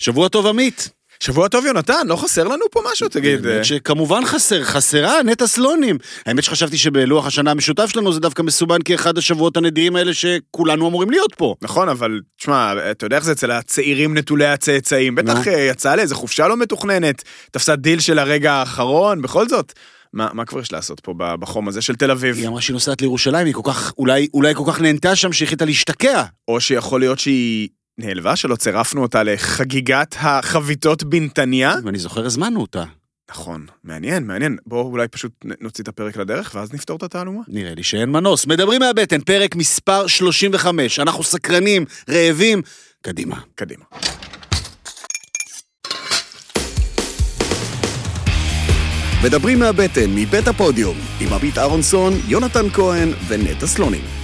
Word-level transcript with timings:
שבוע 0.00 0.28
טוב, 0.28 0.46
עמית. 0.46 0.88
שבוע 1.22 1.48
טוב, 1.48 1.66
יונתן, 1.66 2.06
לא 2.06 2.16
חסר 2.16 2.44
לנו 2.44 2.64
פה 2.70 2.80
משהו, 2.92 3.08
תגיד. 3.08 3.46
האמת 3.46 3.64
שכמובן 3.64 4.24
חסר, 4.24 4.64
חסרה 4.64 5.22
נטע 5.22 5.46
סלונים. 5.46 5.98
האמת 6.26 6.44
שחשבתי 6.44 6.78
שבלוח 6.78 7.26
השנה 7.26 7.50
המשותף 7.50 7.86
שלנו 7.86 8.12
זה 8.12 8.20
דווקא 8.20 8.42
מסומן 8.42 8.78
כאחד 8.84 9.18
השבועות 9.18 9.56
הנדירים 9.56 9.96
האלה 9.96 10.14
שכולנו 10.14 10.88
אמורים 10.88 11.10
להיות 11.10 11.34
פה. 11.34 11.54
נכון, 11.62 11.88
אבל 11.88 12.20
תשמע, 12.38 12.72
אתה 12.90 13.06
יודע 13.06 13.16
איך 13.16 13.24
זה 13.24 13.32
אצל 13.32 13.50
הצעירים 13.50 14.18
נטולי 14.18 14.46
הצאצאים. 14.46 15.14
בטח. 15.14 15.48
אה, 15.48 15.60
יצאה 15.60 15.96
לאיזה 15.96 16.14
חופשה 16.14 16.48
לא 16.48 16.56
מתוכננת, 16.56 17.22
תפסה 17.50 17.76
דיל 17.76 18.00
של 18.00 18.18
הרגע 18.18 18.52
האחרון, 18.52 19.22
בכל 19.22 19.48
זאת. 19.48 19.72
מה, 20.12 20.28
מה 20.32 20.44
כבר 20.44 20.60
יש 20.60 20.72
לעשות 20.72 21.00
פה 21.00 21.14
בחום 21.18 21.68
הזה 21.68 21.82
של 21.82 21.96
תל 21.96 22.10
אביב? 22.10 22.36
היא 22.36 22.48
אמרה 22.48 22.60
שהיא 22.60 22.74
נוסעת 22.74 23.00
לירושלים, 23.00 23.46
היא 23.46 23.54
כל 23.54 23.72
כך, 23.72 23.92
אולי, 23.98 24.28
אולי 24.34 24.54
כל 24.54 24.64
כך 24.66 24.80
נהנתה 24.80 25.16
שם 25.16 25.32
שהחליטה 25.32 25.64
להשתקע. 25.64 26.24
או 26.48 26.60
שיכול 26.60 27.00
להיות 27.00 27.18
שהיא 27.18 27.68
נעלבה 28.02 28.36
שלא 28.36 28.56
צירפנו 28.56 29.02
אותה 29.02 29.22
לחגיגת 29.22 30.16
החביתות 30.18 31.04
בנתניה? 31.04 31.74
ואני 31.84 31.98
זוכר, 31.98 32.26
הזמנו 32.26 32.60
אותה. 32.60 32.84
נכון, 33.30 33.66
מעניין, 33.84 34.26
מעניין. 34.26 34.56
בואו 34.66 34.86
אולי 34.86 35.08
פשוט 35.08 35.32
נוציא 35.60 35.82
את 35.82 35.88
הפרק 35.88 36.16
לדרך 36.16 36.52
ואז 36.54 36.72
נפתור 36.72 36.96
את 36.96 37.02
התעלומה. 37.02 37.40
נראה 37.48 37.74
לי 37.74 37.82
שאין 37.82 38.10
מנוס. 38.10 38.46
מדברים 38.46 38.80
מהבטן, 38.80 39.20
פרק 39.20 39.56
מספר 39.56 40.06
35. 40.06 40.98
אנחנו 40.98 41.22
סקרנים, 41.22 41.84
רעבים. 42.08 42.62
קדימה. 43.02 43.36
קדימה. 43.54 43.84
מדברים 49.24 49.58
מהבטן, 49.58 50.10
מבית 50.14 50.48
הפודיום, 50.48 50.96
עם 51.20 51.32
עמית 51.32 51.58
אהרונסון, 51.58 52.12
יונתן 52.28 52.70
כהן 52.70 53.08
ונטע 53.28 53.66
סלונים. 53.66 54.19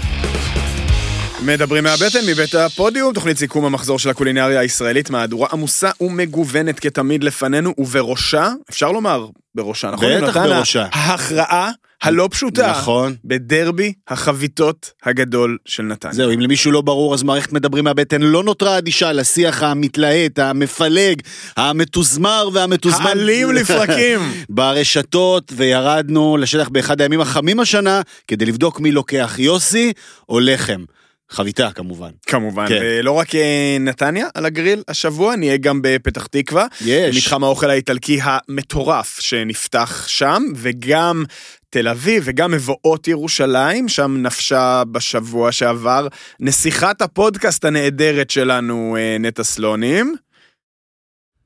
מדברים 1.43 1.85
מהבטן 1.85 2.19
מבית 2.27 2.55
הפודיום, 2.55 3.15
תוכנית 3.15 3.39
סיכום 3.39 3.65
המחזור 3.65 3.99
של 3.99 4.09
הקולינריה 4.09 4.61
הישראלית, 4.61 5.11
מהדורה 5.11 5.49
עמוסה 5.53 5.91
ומגוונת 6.01 6.81
כתמיד 6.81 7.25
לפנינו, 7.25 7.75
ובראשה, 7.79 8.49
אפשר 8.71 8.93
לומר 8.93 9.27
בראשה, 9.55 9.91
נכון? 9.91 10.09
בטח? 10.23 10.37
בראשה. 10.37 10.87
ההכרעה 10.93 11.71
הלא 12.03 12.29
פשוטה. 12.31 12.71
נכון. 12.71 13.15
בדרבי 13.25 13.93
החביתות 14.09 14.91
הגדול 15.05 15.59
של 15.65 15.83
נתניה. 15.83 16.15
זהו, 16.15 16.35
אם 16.35 16.41
למישהו 16.41 16.73
לא 16.73 16.81
ברור, 16.81 17.15
אז 17.15 17.23
מערכת 17.23 17.53
מדברים 17.53 17.85
מהבטן 17.85 18.23
לא 18.23 18.45
נותרה 18.45 18.79
אדישה 18.79 19.13
לשיח 19.13 19.63
המתלהט, 19.63 20.39
המפלג, 20.39 21.23
המתוזמר 21.57 22.49
והמתוזמן. 22.53 23.07
האלים 23.07 23.53
לפרקים. 23.53 24.21
ברשתות, 24.49 25.53
וירדנו 25.57 26.37
לשטח 26.37 26.69
באחד 26.69 27.01
הימים 27.01 27.21
החמים 27.21 27.61
השנה, 27.61 28.01
כדי 28.29 28.47
לבדוק 28.47 28.81
מי 28.81 28.93
לוקח 28.93 29.35
יוסי 29.39 29.93
או 30.29 30.41
לחם. 30.41 30.85
חביתה, 31.31 31.71
כמובן. 31.75 32.11
כמובן, 32.27 32.69
כן. 32.69 32.79
ולא 32.83 33.13
רק 33.13 33.35
אה, 33.35 33.77
נתניה 33.81 34.27
על 34.35 34.47
הגריל 34.47 34.83
השבוע, 34.89 35.37
נהיה 35.37 35.57
גם 35.57 35.81
בפתח 35.83 36.27
תקווה. 36.27 36.67
יש. 36.85 37.17
מתחם 37.17 37.45
האוכל 37.45 37.71
האיטלקי 37.71 38.19
המטורף 38.23 39.21
שנפתח 39.21 40.09
שם, 40.09 40.43
וגם 40.57 41.25
תל 41.71 41.89
אביב, 41.89 42.23
וגם 42.27 42.51
מבואות 42.51 43.09
ירושלים, 43.09 43.89
שם 43.89 44.17
נפשה 44.23 44.83
בשבוע 44.93 45.53
שעבר 45.53 46.09
נסיכת 46.41 47.03
הפודקאסט 47.03 47.65
הנהדרת 47.65 48.31
שלנו, 48.31 48.97
אה, 48.99 49.17
נטע 49.21 49.45
סלונים. 49.45 50.15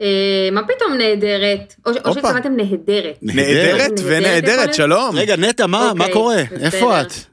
אה, 0.00 0.48
מה 0.52 0.60
פתאום 0.62 0.92
נהדרת? 0.92 1.74
או. 1.86 1.94
שהתכוונתם 1.94 2.56
נהדרת. 2.56 3.18
נהדרת 3.22 3.92
ונהדרת? 4.04 4.74
שלום. 4.74 5.16
רגע, 5.16 5.36
נטע, 5.36 5.66
מה, 5.66 5.90
אוקיי, 5.90 6.12
קורה? 6.12 6.42
איפה 6.60 7.00
את? 7.00 7.29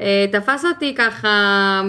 אה, 0.00 0.26
תפס 0.32 0.64
אותי 0.64 0.94
ככה... 0.94 1.82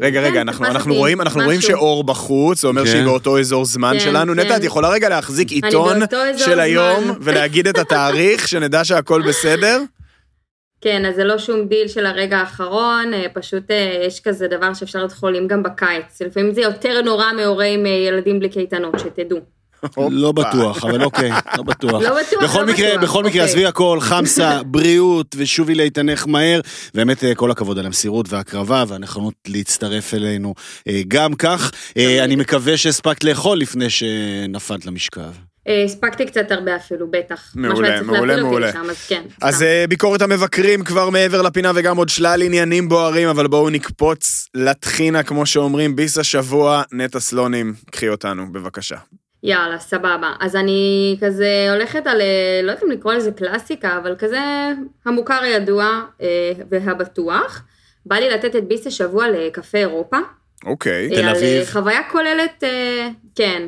רגע, 0.00 0.20
כן, 0.20 0.26
רגע, 0.26 0.40
אנחנו, 0.40 0.66
אנחנו 0.66 0.94
רואים, 0.94 1.20
אנחנו 1.20 1.40
רואים. 1.44 1.60
שאור 1.60 2.04
בחוץ, 2.04 2.60
זה 2.60 2.68
אומר 2.68 2.84
כן. 2.84 2.90
שהיא 2.90 3.04
באותו 3.04 3.38
אזור 3.38 3.64
זמן 3.64 3.92
כן, 3.92 4.00
שלנו. 4.00 4.34
כן. 4.34 4.40
נטע, 4.40 4.56
את 4.56 4.64
יכולה 4.64 4.88
רגע 4.88 5.08
להחזיק 5.08 5.50
עיתון 5.50 5.98
של 6.36 6.60
היום. 6.60 7.10
ולהגיד 7.24 7.68
את 7.68 7.78
התאריך, 7.78 8.48
שנדע 8.48 8.84
שהכל 8.84 9.22
בסדר? 9.28 9.82
כן, 10.80 11.04
אז 11.04 11.14
זה 11.14 11.24
לא 11.24 11.38
שום 11.38 11.66
דיל 11.66 11.88
של 11.88 12.06
הרגע 12.06 12.38
האחרון, 12.38 13.14
אה, 13.14 13.26
פשוט 13.32 13.70
אה, 13.70 14.02
יש 14.06 14.20
כזה 14.20 14.48
דבר 14.48 14.74
שאפשר 14.74 14.98
להיות 14.98 15.12
חולים 15.12 15.48
גם 15.48 15.62
בקיץ. 15.62 16.22
לפעמים 16.22 16.54
זה 16.54 16.60
יותר 16.60 17.02
נורא 17.02 17.32
מהורה 17.36 17.64
עם 17.64 17.86
ילדים 17.86 18.38
בלי 18.38 18.48
קייטנות, 18.48 18.98
שתדעו. 18.98 19.59
לא 20.10 20.32
בטוח, 20.32 20.84
אבל 20.84 21.04
אוקיי, 21.04 21.30
לא 21.56 21.62
בטוח. 21.62 22.02
לא 22.02 22.20
בטוח, 22.20 22.42
בכל 22.42 22.60
לא 22.60 22.66
מקרה, 22.66 22.88
בטוח, 22.88 23.02
בכל 23.02 23.24
מקרה, 23.24 23.26
אוקיי. 23.26 23.40
עזבי 23.40 23.66
הכל, 23.66 23.98
חמסה, 24.00 24.62
בריאות, 24.62 25.36
ושובי 25.38 25.74
לאיתנך 25.74 26.26
מהר. 26.26 26.60
באמת, 26.94 27.24
אה, 27.24 27.34
כל 27.34 27.50
הכבוד 27.50 27.78
על 27.78 27.86
המסירות 27.86 28.32
וההקרבה 28.32 28.84
והנכונות 28.88 29.34
להצטרף 29.48 30.14
אלינו 30.14 30.54
אה, 30.88 31.00
גם 31.08 31.34
כך. 31.34 31.72
אה, 31.96 32.24
אני 32.24 32.36
מקווה 32.36 32.76
שהספקת 32.76 33.24
לאכול 33.24 33.58
לפני 33.58 33.90
שנפלת 33.90 34.86
למשכב. 34.86 35.30
הספקתי 35.84 36.26
קצת 36.26 36.50
הרבה 36.50 36.76
אפילו, 36.76 37.10
בטח. 37.10 37.52
מעולה, 37.54 38.02
מעולה, 38.02 38.42
מעולה. 38.42 38.68
אז 38.90 39.06
כן. 39.08 39.22
אז 39.42 39.54
סתם. 39.56 39.64
ביקורת 39.88 40.22
המבקרים 40.22 40.84
כבר 40.84 41.10
מעבר 41.10 41.42
לפינה 41.42 41.72
וגם 41.74 41.96
עוד 41.96 42.08
שלל 42.08 42.42
עניינים 42.42 42.88
בוערים, 42.88 43.28
אבל 43.28 43.46
בואו 43.46 43.70
נקפוץ 43.70 44.48
לטחינה, 44.54 45.22
כמו 45.22 45.46
שאומרים, 45.46 45.96
ביס 45.96 46.18
השבוע, 46.18 46.82
נטע 46.92 47.20
סלונים, 47.20 47.74
קחי 47.90 48.08
אותנו, 48.08 48.52
בבקשה. 48.52 48.96
יאללה, 49.42 49.78
סבבה. 49.78 50.32
אז 50.40 50.56
אני 50.56 51.16
כזה 51.20 51.66
הולכת 51.72 52.06
על, 52.06 52.20
אה, 52.20 52.60
לא 52.62 52.70
יודעת 52.70 52.84
אם 52.84 52.90
לקרוא 52.90 53.12
לזה 53.12 53.32
קלאסיקה, 53.32 53.98
אבל 53.98 54.14
כזה 54.18 54.40
המוכר 55.04 55.42
הידוע 55.42 56.00
אה, 56.22 56.52
והבטוח. 56.68 57.62
בא 58.06 58.16
לי 58.16 58.30
לתת 58.30 58.56
את 58.56 58.68
ביס 58.68 58.86
השבוע 58.86 59.28
לקפה 59.28 59.78
אירופה. 59.78 60.16
אוקיי. 60.66 61.08
תל 61.08 61.20
על, 61.20 61.28
אביב. 61.28 61.60
אה, 61.60 61.66
חוויה 61.66 62.00
כוללת, 62.10 62.64
אה, 62.64 63.08
כן. 63.34 63.66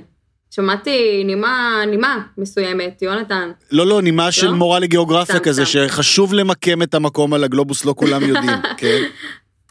שמעתי 0.50 1.22
נימה, 1.24 1.82
נימה 1.86 2.18
מסוימת, 2.38 3.02
יונתן. 3.02 3.50
לא, 3.70 3.86
לא, 3.86 4.02
נימה 4.02 4.32
של 4.32 4.46
לא? 4.46 4.52
מורה 4.52 4.78
לגיאוגרפיה 4.78 5.34
סתם, 5.34 5.44
כזה, 5.44 5.64
סתם. 5.64 5.88
שחשוב 5.88 6.34
למקם 6.34 6.82
את 6.82 6.94
המקום 6.94 7.34
על 7.34 7.44
הגלובוס, 7.44 7.84
לא 7.84 7.94
כולם 7.96 8.22
יודעים, 8.22 8.50
כן? 8.78 9.02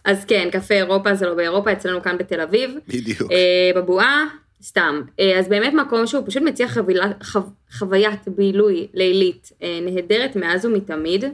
אז 0.05 0.25
כן, 0.25 0.49
קפה 0.51 0.73
אירופה 0.73 1.15
זה 1.15 1.25
לא 1.25 1.33
באירופה, 1.33 1.71
אצלנו 1.71 2.01
כאן 2.01 2.17
בתל 2.17 2.41
אביב. 2.41 2.71
בדיוק. 2.87 3.31
אה, 3.31 3.71
בבועה, 3.75 4.25
סתם. 4.63 5.01
אה, 5.19 5.39
אז 5.39 5.47
באמת 5.47 5.73
מקום 5.73 6.07
שהוא 6.07 6.23
פשוט 6.27 6.43
מציע 6.43 6.67
חבילה, 6.67 7.07
חו, 7.23 7.39
חוויית 7.77 8.27
בילוי 8.27 8.87
לילית 8.93 9.49
אה, 9.63 9.79
נהדרת 9.81 10.35
מאז 10.35 10.65
ומתמיד. 10.65 11.25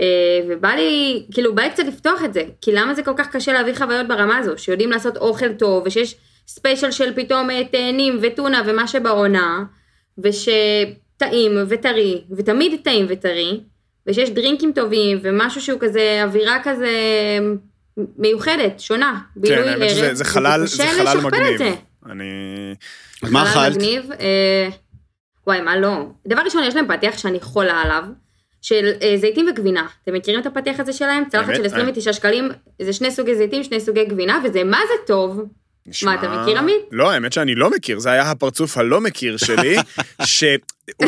אה, 0.00 0.40
ובא 0.48 0.68
לי, 0.68 1.26
כאילו, 1.32 1.54
בא 1.54 1.62
לי 1.62 1.70
קצת 1.70 1.84
לפתוח 1.86 2.24
את 2.24 2.34
זה, 2.34 2.42
כי 2.60 2.72
למה 2.72 2.94
זה 2.94 3.02
כל 3.02 3.14
כך 3.16 3.30
קשה 3.30 3.52
להביא 3.52 3.74
חוויות 3.74 4.08
ברמה 4.08 4.38
הזו, 4.38 4.52
שיודעים 4.56 4.90
לעשות 4.90 5.16
אוכל 5.16 5.52
טוב, 5.52 5.82
ושיש 5.86 6.16
ספיישל 6.48 6.90
של 6.90 7.12
פתאום 7.14 7.48
תאנים 7.70 8.18
וטונה 8.22 8.62
ומה 8.66 8.88
שבעונה, 8.88 9.64
ושטעים 10.18 11.52
וטרי, 11.68 12.24
ותמיד 12.36 12.80
טעים 12.84 13.06
וטרי, 13.08 13.60
ושיש 14.06 14.30
דרינקים 14.30 14.72
טובים, 14.72 15.18
ומשהו 15.22 15.60
שהוא 15.60 15.80
כזה, 15.80 16.20
אווירה 16.24 16.58
כזה 16.62 16.90
מיוחדת, 18.18 18.80
שונה, 18.80 19.18
בילוי 19.36 19.64
כן, 19.64 19.68
האמת 19.68 19.90
שזה 19.90 20.06
ערב, 20.06 20.14
זה 20.14 20.24
חלל, 20.24 20.66
זה 20.66 20.84
חלל 20.84 21.02
לשכפל 21.02 21.28
את 21.28 21.32
מגניב. 21.32 21.58
זה. 21.58 21.74
אני... 22.10 22.24
אז 23.22 23.30
מה 23.30 23.42
אכלת? 23.50 23.76
מגניב, 23.76 24.10
אה, 24.20 24.68
וואי, 25.46 25.60
מה 25.60 25.76
לא? 25.76 26.06
דבר 26.26 26.42
ראשון, 26.42 26.62
יש 26.64 26.76
להם 26.76 26.86
פתיח 26.96 27.18
שאני 27.18 27.40
חולה 27.40 27.82
עליו, 27.82 28.04
של 28.62 28.92
אה, 29.02 29.14
זיתים 29.16 29.46
וגבינה. 29.50 29.86
אתם 30.04 30.14
מכירים 30.14 30.40
את 30.40 30.46
הפתיח 30.46 30.80
הזה 30.80 30.92
שלהם? 30.92 31.24
צלחת 31.28 31.54
של 31.56 31.64
29 31.66 32.12
שקלים, 32.12 32.48
זה 32.82 32.92
שני 32.92 33.10
סוגי 33.10 33.34
זיתים, 33.34 33.64
שני 33.64 33.80
סוגי 33.80 34.04
גבינה, 34.04 34.40
וזה 34.44 34.64
מה 34.64 34.78
זה 34.88 35.06
טוב. 35.06 35.40
נשמע- 35.86 36.10
מה, 36.14 36.20
אתה 36.20 36.42
מכיר, 36.42 36.58
עמית? 36.58 36.76
לא, 36.92 37.10
האמת 37.10 37.32
שאני 37.32 37.54
לא 37.54 37.70
מכיר, 37.70 37.98
זה 37.98 38.10
היה 38.10 38.30
הפרצוף 38.30 38.78
הלא 38.78 39.00
מכיר 39.00 39.36
שלי, 39.36 39.76
שהוא 40.24 40.48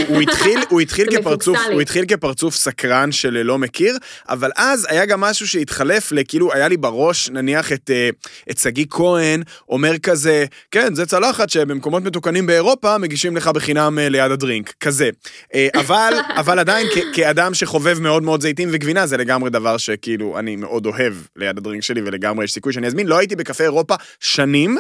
הוא 0.09 0.21
התחיל, 0.21 0.61
הוא 0.69 0.81
התחיל 0.81 1.07
כפרצוף. 1.17 1.59
הוא 1.73 1.81
התחיל 1.81 2.05
כפרצוף 2.07 2.57
סקרן 2.57 3.13
של 3.13 3.43
לא 3.43 3.59
מכיר, 3.59 3.97
אבל 4.29 4.51
אז 4.57 4.87
היה 4.91 5.07
גם 5.07 5.21
משהו 5.21 5.49
שהתחלף 5.49 6.13
לכאילו, 6.13 6.53
היה 6.53 6.69
לי 6.69 6.77
בראש, 6.77 7.31
נניח 7.31 7.73
את, 7.73 7.91
אה, 7.91 8.09
את 8.51 8.59
שגיא 8.59 8.85
כהן, 8.91 9.43
אומר 9.69 9.99
כזה, 9.99 10.45
כן, 10.71 10.95
זה 10.95 11.07
צלחת 11.07 11.51
שבמקומות 11.51 12.03
מתוקנים 12.03 12.47
באירופה 12.47 12.99
מגישים 12.99 13.37
לך 13.37 13.49
בחינם 13.49 13.99
אה, 13.99 14.09
ליד 14.09 14.31
הדרינק, 14.31 14.75
כזה. 14.81 15.11
אה, 15.55 15.69
אבל, 15.81 16.15
אבל 16.37 16.59
עדיין, 16.59 16.87
כ- 16.95 17.17
כאדם 17.17 17.55
שחובב 17.55 18.01
מאוד 18.01 18.23
מאוד 18.23 18.43
זיתים 18.43 18.69
וגבינה, 18.73 19.07
זה 19.07 19.17
לגמרי 19.17 19.51
דבר 19.51 19.77
שכאילו, 19.77 20.39
אני 20.39 20.57
מאוד 20.57 20.87
אוהב 20.87 21.15
ליד 21.37 21.59
הדרינק 21.59 21.83
שלי, 21.83 22.01
ולגמרי 22.05 22.45
יש 22.45 22.53
סיכוי 22.53 22.73
שאני 22.73 22.87
אזמין. 22.87 23.07
לא 23.07 23.19
הייתי 23.19 23.37
בקפה 23.37 23.65
אירופה 23.65 23.95
שנים, 24.21 24.79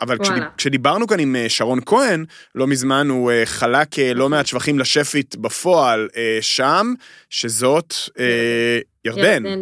אבל. 0.00 0.18
כשדיברנו 0.56 1.06
כאן 1.06 1.20
עם 1.20 1.36
שרון 1.48 1.78
כהן, 1.86 2.24
לא 2.54 2.66
מזמן 2.66 3.08
הוא 3.08 3.30
אה, 3.30 3.46
אה, 3.98 4.14
לא 4.14 4.28
מעט 4.28 4.46
שבחים 4.46 4.78
לשפית 4.78 5.36
בפועל 5.36 6.08
אה, 6.16 6.38
שם, 6.40 6.94
שזאת 7.30 7.94
אה, 8.18 8.78
ירדן. 9.04 9.42
כן. 9.42 9.58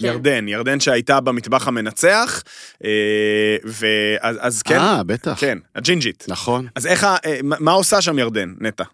ירדן, 0.00 0.48
ירדן 0.48 0.80
שהייתה 0.80 1.20
במטבח 1.20 1.68
המנצח, 1.68 2.42
אה, 2.84 3.56
ואז 3.64 4.38
אז 4.40 4.62
כן, 4.62 4.78
אה, 4.78 5.02
בטח. 5.02 5.40
כן, 5.40 5.58
הג'ינג'ית. 5.74 6.24
נכון. 6.28 6.66
אז 6.74 6.86
איך, 6.86 7.06
מה 7.42 7.72
עושה 7.72 8.00
שם 8.00 8.18
ירדן, 8.18 8.54
נטע? 8.60 8.84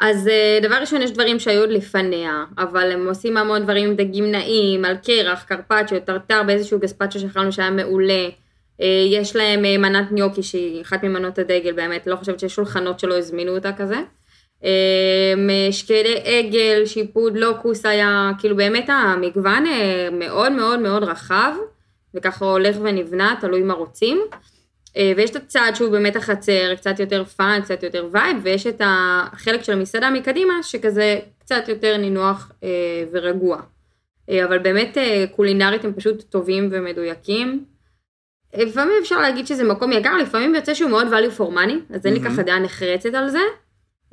אז 0.00 0.30
דבר 0.62 0.74
ראשון, 0.74 1.02
יש 1.02 1.10
דברים 1.10 1.38
שהיו 1.38 1.60
עוד 1.60 1.70
לפניה, 1.70 2.44
אבל 2.58 2.92
הם 2.92 3.08
עושים 3.08 3.36
המון 3.36 3.62
דברים 3.62 3.90
עם 3.90 3.96
דגים 3.96 4.30
נעים, 4.30 4.84
על 4.84 4.96
קרח, 4.96 5.42
קרפצ'ו, 5.42 6.00
טרטר 6.00 6.42
באיזשהו 6.42 6.78
גספצ'ו 6.78 7.20
שאכלנו 7.20 7.52
שהיה 7.52 7.70
מעולה. 7.70 8.28
אה, 8.80 9.04
יש 9.10 9.36
להם 9.36 9.64
אה, 9.64 9.78
מנת 9.78 10.12
ניוקי 10.12 10.42
שהיא 10.42 10.82
אחת 10.82 11.04
ממנות 11.04 11.38
הדגל 11.38 11.72
באמת, 11.72 12.06
לא 12.06 12.16
חושבת 12.16 12.40
שיש 12.40 12.54
שולחנות 12.54 13.00
שלא 13.00 13.18
הזמינו 13.18 13.54
אותה 13.54 13.72
כזה. 13.72 13.96
אה, 14.64 15.68
שקדי 15.70 16.16
עגל, 16.24 16.86
שיפוד 16.86 17.36
לוקוס 17.36 17.86
היה, 17.86 18.30
כאילו 18.38 18.56
באמת 18.56 18.88
המגוון 18.88 19.64
מאוד 20.12 20.52
מאוד 20.52 20.80
מאוד 20.80 21.02
רחב, 21.02 21.52
וככה 22.14 22.44
הולך 22.44 22.76
ונבנה, 22.82 23.34
תלוי 23.40 23.62
מה 23.62 23.74
רוצים. 23.74 24.20
ויש 25.16 25.30
את 25.30 25.36
הצד 25.36 25.72
שהוא 25.74 25.90
באמת 25.90 26.16
החצר, 26.16 26.74
קצת 26.76 27.00
יותר 27.00 27.24
fun, 27.24 27.60
קצת 27.62 27.82
יותר 27.82 28.08
vibe, 28.12 28.36
ויש 28.42 28.66
את 28.66 28.80
החלק 28.84 29.62
של 29.62 29.72
המסעדה 29.72 30.10
מקדימה, 30.10 30.62
שכזה 30.62 31.18
קצת 31.38 31.68
יותר 31.68 31.96
נינוח 31.96 32.52
ורגוע. 33.12 33.60
אבל 34.30 34.58
באמת 34.58 34.96
קולינרית 35.36 35.84
הם 35.84 35.92
פשוט 35.92 36.22
טובים 36.22 36.68
ומדויקים. 36.72 37.64
לפעמים 38.54 38.94
אפשר 39.02 39.20
להגיד 39.20 39.46
שזה 39.46 39.64
מקום 39.64 39.92
יקר, 39.92 40.16
לפעמים 40.16 40.54
יוצא 40.54 40.74
שהוא 40.74 40.90
מאוד 40.90 41.06
value 41.06 41.38
for 41.38 41.54
money, 41.54 41.94
אז 41.94 42.06
אין 42.06 42.14
לי. 42.14 42.20
ככה 42.20 42.42
דעה 42.42 42.58
נחרצת 42.58 43.14
על 43.14 43.28
זה, 43.28 43.38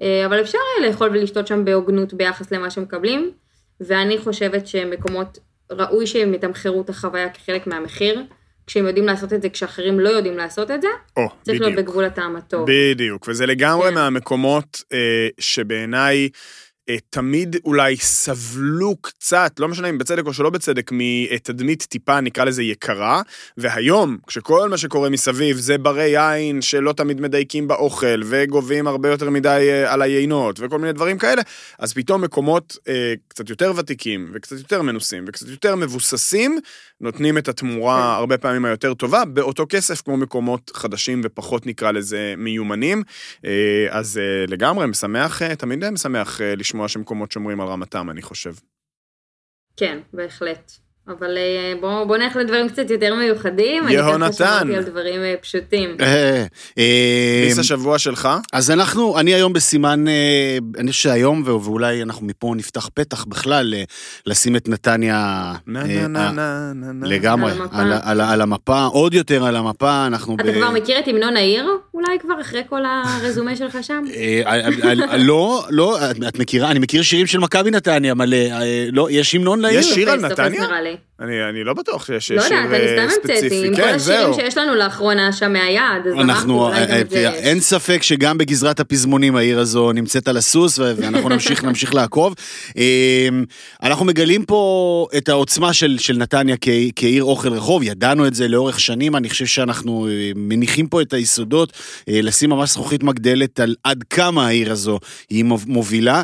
אה, 0.02 0.26
אבל 0.26 0.42
אפשר 0.42 0.58
אה, 0.58 0.88
לאכול 0.88 1.10
ולשתות 1.10 1.48
שם 1.48 1.66
בהוגנות 1.66 2.14
ביחס 2.14 2.52
למה 2.52 2.70
שמקבלים, 2.70 3.32
ואני 3.82 4.18
חושבת 4.18 4.68
שמקומות, 4.68 5.38
ראוי 5.72 6.08
שהם 6.08 6.34
יתמחרו 6.34 6.82
את 6.82 6.90
החוויה 6.90 7.30
כחלק 7.30 7.68
מהמחיר, 7.68 8.24
כשהם 8.68 8.88
יודעים 8.88 9.06
לעשות 9.06 9.34
את 9.34 9.42
זה 9.42 9.50
כשאחרים 9.50 10.00
לא 10.00 10.10
יודעים 10.10 10.38
לעשות 10.38 10.72
את 10.72 10.82
זה, 10.82 10.88
או, 11.18 11.28
צריך 11.42 11.62
להיות. 11.62 11.76
בגבול 11.76 12.06
הטעם 12.06 12.36
הטוב. 12.36 12.66
בדיוק, 12.68 13.28
וזה 13.28 13.46
לגמרי 13.46 13.90
כן. 13.90 13.94
מהמקומות 13.96 14.84
אה, 14.94 15.28
שבעיניי 15.40 16.30
תמיד 17.10 17.56
אולי 17.66 17.98
סבלו 17.98 18.96
קצת, 19.02 19.52
לא 19.60 19.68
משנה 19.68 19.90
אם 19.90 19.98
בצדק 19.98 20.26
או 20.26 20.34
שלא 20.34 20.50
בצדק, 20.50 20.92
מתדמית 20.94 21.84
טיפה, 21.84 22.22
נקרא 22.22 22.44
לזה 22.44 22.64
יקרה, 22.64 23.22
והיום, 23.58 24.18
כשכל 24.28 24.70
מה 24.70 24.78
שקורה 24.78 25.10
מסביב 25.10 25.58
זה 25.58 25.78
ברי 25.78 26.10
יין 26.10 26.62
שלא 26.62 26.94
תמיד 26.94 27.22
מדייקים 27.22 27.68
באוכל, 27.68 28.22
וגובים 28.26 28.88
הרבה 28.88 29.10
יותר 29.10 29.30
מדי 29.30 29.68
אה, 29.72 29.94
על 29.94 30.02
היינות, 30.02 30.60
וכל 30.60 30.80
מיני 30.80 30.94
דברים 30.94 31.18
כאלה, 31.18 31.42
אז 31.80 31.94
פתאום 31.94 32.22
מקומות 32.22 32.78
אה, 32.88 33.14
קצת 33.28 33.50
יותר 33.50 33.72
ותיקים, 33.76 34.32
וקצת 34.34 34.58
יותר 34.58 34.82
מנוסים, 34.82 35.26
וקצת 35.28 35.48
יותר 35.48 35.76
מבוססים, 35.76 36.60
נותנים 37.02 37.38
את 37.38 37.48
התמורה 37.48 37.96
כן. 37.96 38.20
הרבה 38.20 38.38
פעמים 38.38 38.66
היותר 38.66 38.94
טובה, 38.94 39.26
באותו 39.26 39.66
כסף 39.70 40.02
כמו 40.02 40.18
מקומות 40.18 40.72
חדשים 40.76 41.22
ופחות 41.24 41.66
נקרא 41.66 41.92
לזה 41.92 42.34
מיומנים. 42.38 43.04
אה, 43.46 43.88
אז 43.90 44.18
אה, 44.18 44.46
לגמרי 44.48 44.88
משמח, 44.88 45.42
אה, 45.42 45.56
תמיד 45.56 45.84
אה, 45.84 45.92
משמח 45.92 46.42
אה, 46.42 46.56
לשמוע 46.78 46.88
שמקומות 46.88 47.32
שומרים 47.32 47.62
על 47.62 47.68
רמתם, 47.68 48.10
אני 48.10 48.22
חושב. 48.22 48.54
כן, 49.78 50.00
בהחלט. 50.14 50.72
אבל 51.10 51.38
אה, 51.38 51.74
בואו 51.82 52.08
בוא 52.08 52.18
נלך 52.18 52.36
לדברים 52.36 52.70
קצת 52.70 52.90
יותר 52.90 53.16
מיוחדים. 53.16 53.84
אני 53.84 53.94
יהונתן. 53.94 54.32
ככה 54.32 54.60
שמעתי 54.60 54.76
על 54.76 54.84
דברים 54.84 55.22
אה, 55.22 55.36
פשוטים. 55.42 55.96
אה, 56.00 56.46
אה, 56.78 57.44
ביס 57.46 57.60
השבוע 57.60 58.00
שלך? 58.00 58.30
אז 58.54 58.72
אנחנו, 58.72 59.20
אני 59.20 59.34
היום 59.34 59.54
בסימן, 59.54 60.06
אני 60.78 60.92
חושב 60.92 61.04
שהיום, 61.04 61.44
ואולי 61.46 62.04
אנחנו 62.04 62.26
מפה 62.26 62.54
נפתח 62.58 62.90
פתח 62.94 63.26
בכלל, 63.26 63.74
לשים 64.26 64.56
את 64.56 64.70
נתניה 64.70 65.54
נה 65.68 65.84
נה 65.84 66.08
נה 66.08 66.32
נה 66.32 66.72
נה 66.76 66.92
נה. 66.94 67.08
לגמרי, 67.08 67.52
על 68.04 68.42
המפה. 68.42 68.84
עוד 68.84 69.14
יותר 69.14 69.46
על 69.46 69.56
המפה, 69.56 70.06
אנחנו 70.08 70.36
אתה 70.36 70.54
כבר 70.54 70.72
מכיר 70.72 71.00
את 71.00 71.08
המנון 71.08 71.38
העיר? 71.38 71.66
אולי 71.94 72.20
כבר 72.22 72.42
אחרי 72.42 72.62
כל 72.70 72.82
הרזומה 72.86 73.56
שלך 73.56 73.78
שם? 73.82 74.04
לא, 75.18 75.66
לא, 75.70 75.98
את- 76.28 76.40
מכירה, 76.40 76.72
אני 76.72 76.80
מכיר 76.80 77.02
שירים 77.02 77.28
של 77.28 77.40
מכבי 77.40 77.72
נתניה 77.72 78.14
מלא, 78.14 78.38
לא, 78.92 79.08
יש 79.12 79.36
המנון 79.36 79.60
לעיר? 79.60 79.80
יש 79.80 79.94
שיר 79.94 80.10
על 80.10 80.20
נתניה? 80.20 80.68
אני 81.22 81.50
אני 81.50 81.64
לא 81.64 81.74
בטוח 81.74 82.06
שיש 82.06 82.32
לא 82.32 82.42
שיר 82.42 82.58
יודעת, 82.58 82.70
אני 82.82 82.88
אה, 82.88 82.88
סתם 82.88 83.02
המצאתי. 83.02 83.40
ספציפי. 83.40 83.68
עם 83.68 83.76
כל 83.76 83.82
כן, 83.82 83.96
השירים 83.96 84.00
זהו. 84.00 84.34
שיש 84.34 84.58
לנו 84.58 84.76
לאחרונה 84.76 85.32
שם 85.34 85.54
מהיעד, 85.54 86.08
אז 86.08 86.14
אנחנו, 86.14 86.66
אולי 86.68 86.86
גם 86.86 86.92
אה, 86.92 87.02
יש. 87.12 87.16
אין 87.36 87.60
ספק 87.60 88.04
שגם 88.04 88.38
בגזרת 88.38 88.80
הפזמונים 88.80 89.36
העיר 89.36 89.60
הזו 89.60 89.92
נמצאת 89.92 90.28
על 90.28 90.38
הסוס, 90.38 90.80
ואנחנו 90.80 91.30
נמשיך, 91.30 91.64
נמשיך 91.66 91.96
לעקוב. 91.96 92.34
אה, 92.78 93.28
אנחנו 93.84 94.06
מגלים 94.06 94.46
פה 94.46 94.68
את 95.18 95.30
העוצמה 95.30 95.74
של, 95.74 95.98
של 96.00 96.18
נתניה 96.18 96.56
כ- 96.62 96.68
כעיר 96.96 97.24
אוכל 97.24 97.50
רחוב, 97.54 97.84
ידענו 97.84 98.28
את 98.28 98.34
זה 98.34 98.48
לאורך 98.48 98.80
שנים, 98.80 99.16
אני 99.16 99.30
חושב 99.30 99.46
שאנחנו 99.46 100.08
אה, 100.08 100.32
מניחים 100.36 100.88
פה 100.88 101.02
את 101.02 101.14
היסודות, 101.14 101.74
אה, 102.10 102.20
לשים 102.24 102.50
ממש 102.50 102.70
זכוכית 102.72 103.04
מגדלת 103.04 103.60
על 103.60 103.76
עד 103.84 104.04
כמה 104.10 104.48
העיר 104.48 104.72
הזו 104.72 105.00
היא 105.30 105.44
מוב- 105.44 105.66
מובילה. 105.68 106.22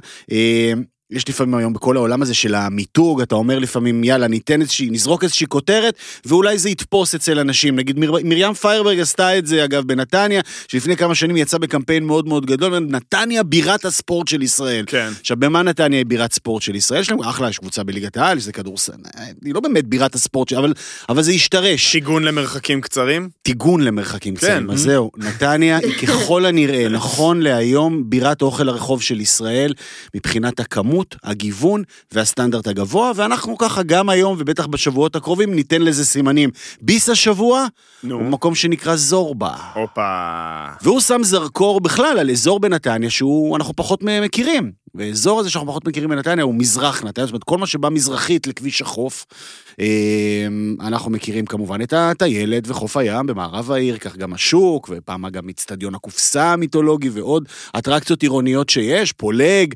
אה, 1.12 1.18
יש 1.18 1.30
לפעמים 1.30 1.56
היום 1.56 1.74
בכל 1.74 1.98
העולם 1.98 2.22
הזה 2.22 2.34
של 2.34 2.56
המיתוג, 2.56 3.22
אתה 3.22 3.36
אומר 3.36 3.60
לפעמים, 3.60 4.04
יאללה, 4.04 4.28
ניתן 4.28 4.62
איזושהי, 4.62 4.90
נזרוק 4.90 5.24
איזושהי 5.24 5.48
כותרת, 5.48 5.96
ואולי 6.26 6.58
זה 6.58 6.70
יתפוס 6.70 7.16
אצל 7.16 7.40
אנשים. 7.40 7.76
נגיד, 7.76 8.00
מיר, 8.00 8.12
מרים 8.24 8.54
פיירברג 8.54 9.00
עשתה 9.00 9.38
את 9.38 9.48
זה, 9.48 9.64
אגב, 9.66 9.84
בנתניה, 9.84 10.42
שלפני 10.68 10.98
כמה 10.98 11.16
שנים 11.16 11.38
יצא 11.38 11.58
בקמפיין 11.58 12.04
מאוד 12.04 12.28
מאוד 12.28 12.46
גדול, 12.46 12.80
נתניה 12.80 13.44
בירת 13.44 13.86
הספורט 13.86 14.28
של 14.28 14.42
ישראל. 14.42 14.84
כן. 14.88 15.10
עכשיו, 15.22 15.38
במה 15.40 15.62
נתניה 15.64 16.00
היא 16.00 16.06
בירת 16.06 16.34
ספורט 16.34 16.62
של 16.62 16.76
ישראל? 16.76 17.02
יש 17.02 17.10
להם 17.12 17.20
אחלה, 17.20 17.50
יש 17.50 17.58
קבוצה 17.60 17.84
בליגת 17.84 18.18
העל, 18.18 18.38
יש 18.38 18.44
זה 18.44 18.52
כדורסל, 18.52 18.94
היא 19.46 19.54
לא 19.54 19.60
באמת 19.60 19.88
בירת 19.88 20.16
הספורט, 20.16 20.50
של- 20.50 20.58
אבל, 20.58 20.74
אבל 21.10 21.22
זה 21.24 21.32
השתרש. 21.32 21.84
שיגון 21.92 22.24
למרחקים 22.24 22.82
קצרים? 22.82 23.30
טיגון 23.42 23.82
למרחקים 23.82 24.36
קצרים. 24.36 24.70
אז 24.72 24.80
Mm-hmm. 24.80 24.84
זהו, 24.84 25.12
נתניה 25.18 25.78
היא 25.78 25.94
ככל 26.08 26.46
הנראה, 26.46 26.90
נכון 26.90 27.42
להיום, 27.42 28.04
בירת 28.10 28.42
אוכל 28.42 28.70
הרחוב 28.70 29.02
של 29.02 29.22
ישראל, 29.22 29.74
מבחינת 30.16 30.60
הכמות, 30.60 30.93
הגיוון 31.24 31.84
והסטנדרט 32.12 32.68
הגבוה, 32.68 33.12
ואנחנו 33.16 33.57
ככה 33.57 33.84
גם 33.84 34.10
היום, 34.10 34.36
ובטח 34.40 34.66
בשבועות 34.68 35.16
הקרובים, 35.16 35.54
ניתן 35.54 35.81
לזה 35.81 36.06
סימנים. 36.06 36.50
ביס 36.81 37.10
השבוע, 37.10 37.66
נו. 38.04 38.16
הוא 38.16 38.24
מקום 38.24 38.56
שנקרא 38.56 38.95
זורבה. 38.95 39.56
הופה. 39.75 40.66
והוא 40.81 41.01
שם 41.01 41.24
זרקור 41.24 41.81
בכלל 41.81 42.18
על 42.19 42.31
אזור 42.31 42.60
בנתניה 42.60 43.10
שהוא, 43.10 43.57
אנחנו 43.57 43.74
פחות 43.75 44.04
מכירים. 44.04 44.84
והאזור 44.95 45.40
הזה 45.40 45.50
שאנחנו 45.50 45.68
פחות 45.68 45.88
מכירים 45.88 46.10
בנתניה 46.10 46.44
הוא 46.44 46.56
מזרח 46.56 47.04
נתניה, 47.04 47.25
זאת 47.25 47.34
אומרת, 47.34 47.44
כל 47.44 47.57
מה 47.57 47.68
שבא 47.68 47.90
מזרחית 47.90 48.48
לכביש 48.48 48.81
החוף, 48.81 49.25
אה, 49.80 50.48
אנחנו 50.81 51.12
מכירים 51.12 51.45
כמובן 51.45 51.81
את 51.81 51.94
הטיילת 51.94 52.63
וחוף 52.68 52.98
הים 52.98 53.25
במערב 53.25 53.72
העיר, 53.72 53.98
כך 53.98 54.18
גם 54.18 54.34
השוק, 54.34 54.90
ופעם 54.92 55.30
גם 55.30 55.50
אצטדיון 55.50 55.95
הקופסה 55.95 56.54
המיתולוגי 56.54 57.10
ועוד 57.10 57.50
אטרקציות 57.78 58.22
עירוניות 58.22 58.69
שיש, 58.69 59.12
פולג. 59.12 59.74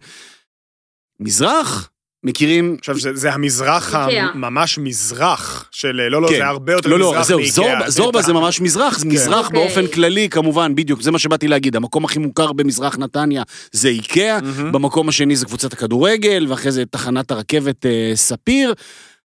מזרח, 1.20 1.90
מכירים... 2.24 2.76
עכשיו, 2.80 3.00
זה, 3.00 3.16
זה 3.16 3.34
המזרח. 3.34 3.94
הממש 3.94 4.78
מזרח 4.78 5.70
של... 5.72 5.92
לא, 6.12 6.22
לא, 6.22 6.28
כן. 6.28 6.36
זה 6.36 6.46
הרבה 6.46 6.74
יותר 6.74 6.90
לא, 6.90 6.98
מזרח 6.98 7.18
לא, 7.18 7.24
זהו, 7.24 7.40
מאיקאה. 7.40 7.54
זורבה, 7.54 7.90
זורבה 7.90 8.20
את 8.20 8.26
זה 8.26 8.34
ממש 8.34 8.62
מזרח, 8.62 9.00
זה 9.00 9.06
מזרח 9.06 9.46
אוקיי. 9.46 9.60
באופן 9.60 9.88
כללי, 9.88 10.30
כמובן, 10.30 10.76
בדיוק, 10.76 11.02
זה 11.02 11.12
מה 11.12 11.20
שבאתי 11.20 11.48
להגיד, 11.48 11.76
המקום 11.76 12.06
הכי 12.06 12.20
מוכר 12.20 12.52
במזרח 12.52 12.98
נתניה 12.98 13.44
זה 13.72 13.90
איקאה, 13.90 14.42
מהמם. 14.42 14.72
במקום 14.72 15.10
השני 15.10 15.36
זה 15.36 15.46
קבוצת 15.46 15.74
הכדורגל, 15.74 16.46
ואחרי 16.50 16.72
זה 16.72 16.86
תחנת 16.86 17.32
הרכבת 17.32 17.86
אה, 17.86 18.12
ספיר, 18.16 18.74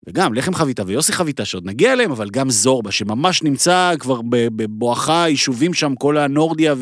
וגם 0.07 0.33
לחם 0.33 0.53
חביתה 0.53 0.83
ויוסי 0.87 1.13
חביתה 1.13 1.45
שעוד 1.45 1.65
נגיע 1.65 1.93
אליהם, 1.93 2.11
אבל 2.11 2.29
גם 2.29 2.49
זורבה, 2.49 2.91
שממש 2.91 3.43
נמצא 3.43 3.93
כבר 3.99 4.21
בבואכה 4.25 5.25
יישובים 5.29 5.73
שם, 5.73 5.95
כל 5.95 6.17
הנורדיה 6.17 6.75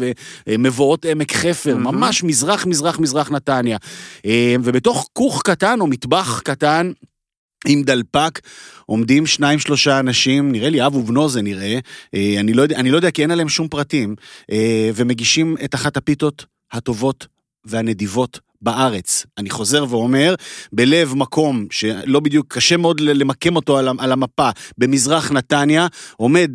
ומבואות 0.47 1.05
עמק 1.05 1.33
חפר, 1.33 1.77
מהמם. 1.77 1.97
ממש 1.97 2.23
מזרח, 2.23 2.65
מזרח, 2.65 2.99
מזרח 2.99 3.31
נתניה. 3.31 3.77
אה, 4.25 4.55
ובתוך 4.63 5.09
כוך 5.13 5.41
קטן 5.45 5.81
או 5.81 5.87
מטבח 5.87 6.41
קטן, 6.45 6.91
עם 7.67 7.83
דלפק, 7.83 8.39
עומדים 8.85 9.25
שניים 9.25 9.59
שלושה 9.59 9.99
אנשים, 9.99 10.51
נראה 10.51 10.69
לי 10.69 10.85
אב 10.85 10.95
ובנו 10.95 11.29
זה 11.29 11.41
נראה, 11.41 11.79
אה, 12.15 12.35
אני 12.39 12.53
לא 12.53 12.61
יודע, 12.61 12.75
אני 12.75 12.91
לא 12.91 12.95
יודע 12.95 13.11
כי 13.11 13.21
אין 13.21 13.31
עליהם 13.31 13.49
שום 13.49 13.67
פרטים, 13.67 14.15
אה, 14.51 14.89
ומגישים 14.95 15.55
את 15.65 15.75
אחת 15.75 15.97
הפיתות 15.97 16.45
הטובות 16.71 17.27
והנדיבות 17.65 18.39
בארץ. 18.61 19.25
אני 19.37 19.49
חוזר 19.49 19.85
ואומר, 19.89 20.35
בלב 20.73 21.13
מקום 21.15 21.65
שלא 21.71 22.19
בדיוק, 22.19 22.53
קשה 22.53 22.77
מאוד 22.77 22.99
למקם 22.99 23.55
אותו 23.55 23.77
על, 23.77 24.11
המפה, 24.11 24.49
במזרח 24.77 25.31
נתניה, 25.31 25.87
עומד, 26.17 26.51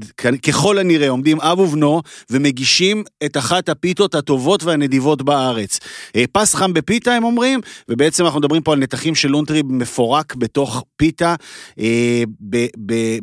ככל 0.46 0.78
הנראה, 0.78 1.08
עומדים 1.08 1.40
אב 1.40 1.58
ובנו, 1.58 2.02
ומגישים 2.30 3.04
את 3.24 3.36
אחת 3.36 3.68
הפיתות 3.68 4.14
הטובות 4.14 4.64
והנדיבות 4.64 5.22
בארץ. 5.22 5.80
אה, 6.16 6.24
פס 6.32 6.54
חם 6.54 6.72
בפיתה, 6.72 7.12
הם 7.12 7.24
אומרים, 7.24 7.60
ובעצם 7.88 8.24
אנחנו 8.24 8.40
מדברים 8.40 8.62
פה 8.62 8.72
על 8.72 8.78
נתחים 8.78 9.14
של 9.14 9.28
לונטרי 9.28 9.62
מפורק 9.64 10.34
בתוך 10.34 10.84
פיתה, 10.96 11.34
אה, 11.78 12.22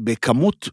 בכמות 0.04 0.70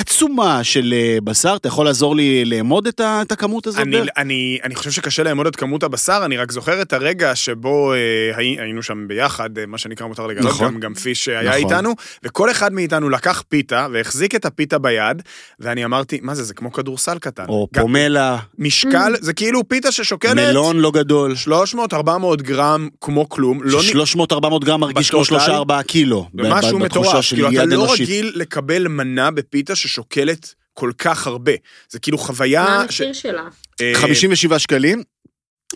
עצומה 0.00 0.64
של 0.64 0.94
אה, 0.96 1.18
בשר. 1.24 1.56
אתה 1.56 1.68
יכול 1.68 1.86
לעזור 1.86 2.16
לי 2.16 2.44
לאמוד 2.44 2.86
את, 2.86 3.00
ה- 3.00 3.22
את 3.22 3.32
הכמות 3.32 3.66
הזאת? 3.66 3.80
אני? 3.80 4.00
אני, 4.16 4.58
אני 4.64 4.74
חושב 4.74 4.90
שקשה 4.90 5.22
לאמוד 5.22 5.46
את 5.46 5.56
כמות 5.56 5.82
הבשר, 5.82 6.22
אני 6.24 6.36
רק 6.36 6.52
זוכר 6.52 6.82
את 6.82 6.92
הרגע 6.92 7.34
שבו 7.34 7.92
אה, 7.92 7.98
הי, 8.36 8.56
היינו 8.60 8.82
שם 8.82 9.04
ביחד, 9.08 9.58
אה, 9.58 9.66
מה 9.66 9.78
שנקרא 9.78 10.06
מותר 10.06 10.26
לגלות, 10.26 10.46
נכון. 10.52 10.74
גם, 10.74 10.80
גם 10.80 10.94
פיש 10.94 11.28
היה 11.28 11.42
נכון. 11.42 11.54
איתנו, 11.54 11.94
וכל 12.22 12.50
אחד 12.50 12.72
מאיתנו 12.72 13.08
לקח 13.08 13.42
פיתה 13.48 13.86
והחזיק 13.92 14.34
את 14.34 14.44
הפיתה 14.44 14.78
ביד, 14.78 15.22
ואני 15.60 15.84
אמרתי, 15.84 16.18
מה 16.22 16.34
זה, 16.34 16.42
זה 16.44 16.54
כמו 16.54 16.72
כדורסל 16.72 17.18
קטן. 17.18 17.44
או 17.48 17.68
גם 17.74 17.82
פומלה, 17.82 18.36
משקל, 18.58 19.14
זה 19.20 19.32
כאילו 19.32 19.68
פיתה 19.68 19.92
ששוקלת 19.92 20.34
מלון 20.34 20.76
לא 20.76 20.90
גדול. 20.90 21.34
300-400 21.94 21.96
גרם 22.36 22.88
כמו 23.00 23.28
כלום, 23.28 23.60
לא 23.62 23.80
נ- 23.94 24.00
300-400 24.60 24.64
גרם 24.64 24.80
מרגיש 24.80 25.10
כמו 25.10 25.22
בטוטל? 25.22 25.62
3-4 25.68 25.82
קילו. 25.82 26.26
משהו 26.34 26.78
מטורף, 26.78 27.24
כאילו 27.28 27.48
אתה 27.50 27.64
לא. 27.64 27.86
רגיל 28.00 28.32
לקבל 28.34 28.88
מנה 28.88 29.30
בפיתה 29.30 29.76
ששוקלת 29.88 30.54
כל 30.74 30.92
כך 30.98 31.26
הרבה. 31.26 31.52
זה 31.90 31.98
כאילו 31.98 32.18
חוויה... 32.18 32.64
מה 32.64 32.92
ש- 32.92 33.00
המחיר 33.00 33.12
שלה? 33.12 33.42
אה, 33.80 33.92
57 33.94 34.58
שקלים. 34.58 35.02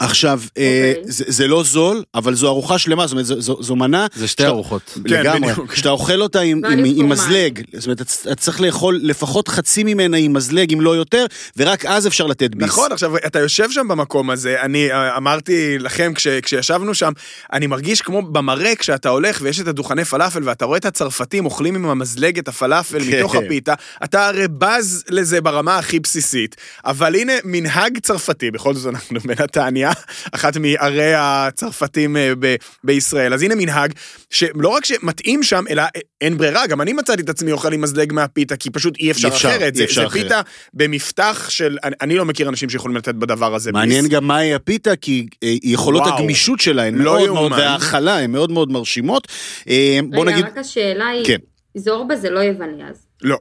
עכשיו, 0.00 0.40
אה, 0.58 0.92
אוקיי. 0.96 1.12
זה 1.12 1.24
זה 1.28 1.46
לא 1.46 1.62
זול, 1.64 2.02
אבל 2.14 2.34
זו 2.34 2.48
ארוחה 2.48 2.78
שלמה, 2.78 3.06
זאת 3.06 3.12
אומרת, 3.12 3.26
זו- 3.26 3.40
זו 3.40 3.56
זו 3.62 3.76
מנה 3.76 4.06
זה 4.14 4.28
שתי 4.28 4.42
שאתה- 4.42 4.52
ארוחות. 4.52 4.98
לגמרי. 5.04 5.50
בדיוק. 5.52 5.72
כשאתה 5.72 5.88
אוכל 5.90 6.22
אותה 6.22 6.40
עם, 6.40 6.60
value 6.64 6.68
עם, 6.72 6.84
עם 6.96 7.08
מזלג, 7.08 7.62
זאת 7.76 7.86
אומרת, 7.86 8.00
אתה 8.00 8.34
צריך 8.34 8.60
לאכול 8.60 9.00
לפחות 9.02 9.48
חצי 9.48 9.84
ממנה 9.84 10.16
עם 10.16 10.32
מזלג, 10.32 10.72
אם 10.72 10.80
לא 10.80 10.96
יותר, 10.96 11.26
ורק 11.56 11.84
אז 11.86 12.06
אפשר 12.06 12.26
לתת 12.26 12.54
ביס. 12.54 12.68
נכון, 12.68 12.92
עכשיו, 12.92 13.16
אתה 13.16 13.38
יושב 13.38 13.70
שם 13.70 13.88
במקום 13.88 14.30
הזה, 14.30 14.56
אני 14.62 14.92
אה, 14.92 15.16
אמרתי 15.16 15.78
לכם 15.78 16.12
כש, 16.14 16.26
כשישבנו 16.26 16.94
שם, 16.94 17.12
אני 17.52 17.66
מרגיש 17.66 18.02
כמו 18.02 18.22
במראה 18.22 18.76
כשאתה 18.76 19.08
הולך 19.08 19.38
ויש 19.42 19.60
את 19.60 19.66
הדוכני 19.66 20.04
פלאפל 20.04 20.40
ואתה 20.44 20.64
רואה 20.64 20.78
את 20.78 20.84
הצרפתים 20.84 21.44
אוכלים 21.44 21.74
עם 21.74 21.86
המזלג 21.88 22.38
את 22.38 22.48
הפלאפל 22.48 23.04
כן. 23.04 23.18
מתוך 23.18 23.34
הפיתה, 23.34 23.74
אתה 24.04 24.26
הרי 24.26 24.48
בז 24.48 25.04
לזה 25.08 25.40
ברמה 25.40 25.78
הכי 25.78 26.00
בסיסית, 26.00 26.56
אבל 26.84 27.14
הנה 27.16 27.32
מנהג 27.44 27.98
צרפתי, 27.98 28.50
בכל 28.50 28.74
זאת 28.74 28.94
אנחנו 28.94 29.20
בנתניה, 29.24 29.81
אחת 30.34 30.56
מערי 30.56 31.12
הצרפתים 31.16 32.16
אה, 32.16 32.32
ב- 32.38 32.56
בישראל, 32.84 33.34
אז 33.34 33.42
הנה 33.42 33.54
מנהג 33.54 33.92
שלא 34.30 34.68
רק 34.68 34.84
שמתאים 34.84 35.42
שם, 35.42 35.64
אלא 35.70 35.82
אין 36.20 36.38
ברירה, 36.38 36.66
גם 36.66 36.80
אני 36.80 36.92
מצאתי 36.92 37.22
את 37.22 37.28
עצמי 37.28 37.52
אוכל 37.52 37.72
עם 37.72 37.80
מזלג 37.80 38.12
מהפיתה, 38.12 38.56
כי 38.56 38.70
פשוט 38.70 38.96
אי 38.96 39.10
אפשר 39.10 39.28
אי 39.28 39.32
אפשר, 39.32 39.48
אחרת, 39.48 39.72
אי 39.72 39.78
זה, 39.78 39.84
אפשר 39.84 40.00
זה 40.00 40.06
אחרת. 40.06 40.22
פיתה 40.22 40.40
במפתח 40.74 41.46
של, 41.48 41.78
אני, 41.84 41.94
אני 42.00 42.14
לא 42.16 42.24
מכיר 42.24 42.48
אנשים 42.48 42.70
שיכולים 42.70 42.96
לתת 42.96 43.14
בדבר 43.14 43.54
הזה 43.54 43.72
מעניין 43.72 44.02
ביס. 44.02 44.12
גם 44.12 44.26
מהי 44.26 44.54
הפיתה, 44.54 44.96
כי 44.96 45.26
אה, 45.42 45.54
יכולות 45.62 46.02
וואו. 46.02 46.18
הגמישות 46.18 46.60
שלה 46.60 46.82
הן 46.84 46.94
לא 46.94 47.16
מאוד 47.16 47.30
מאוד. 47.30 47.52
וההכלה 47.52 48.18
הן 48.18 48.30
מאוד 48.30 48.52
מאוד 48.52 48.72
מרשימות. 48.72 49.28
אה, 49.68 49.98
בוא 50.10 50.22
רגע, 50.24 50.32
נגיד, 50.32 50.44
רק 50.44 50.58
השאלה 50.58 51.08
היא, 51.08 51.24
כן. 51.26 51.36
זורבה 51.74 52.16
זה 52.16 52.30
לא 52.30 52.40
יווני 52.40 52.82
אז. 52.90 53.06
לא, 53.22 53.36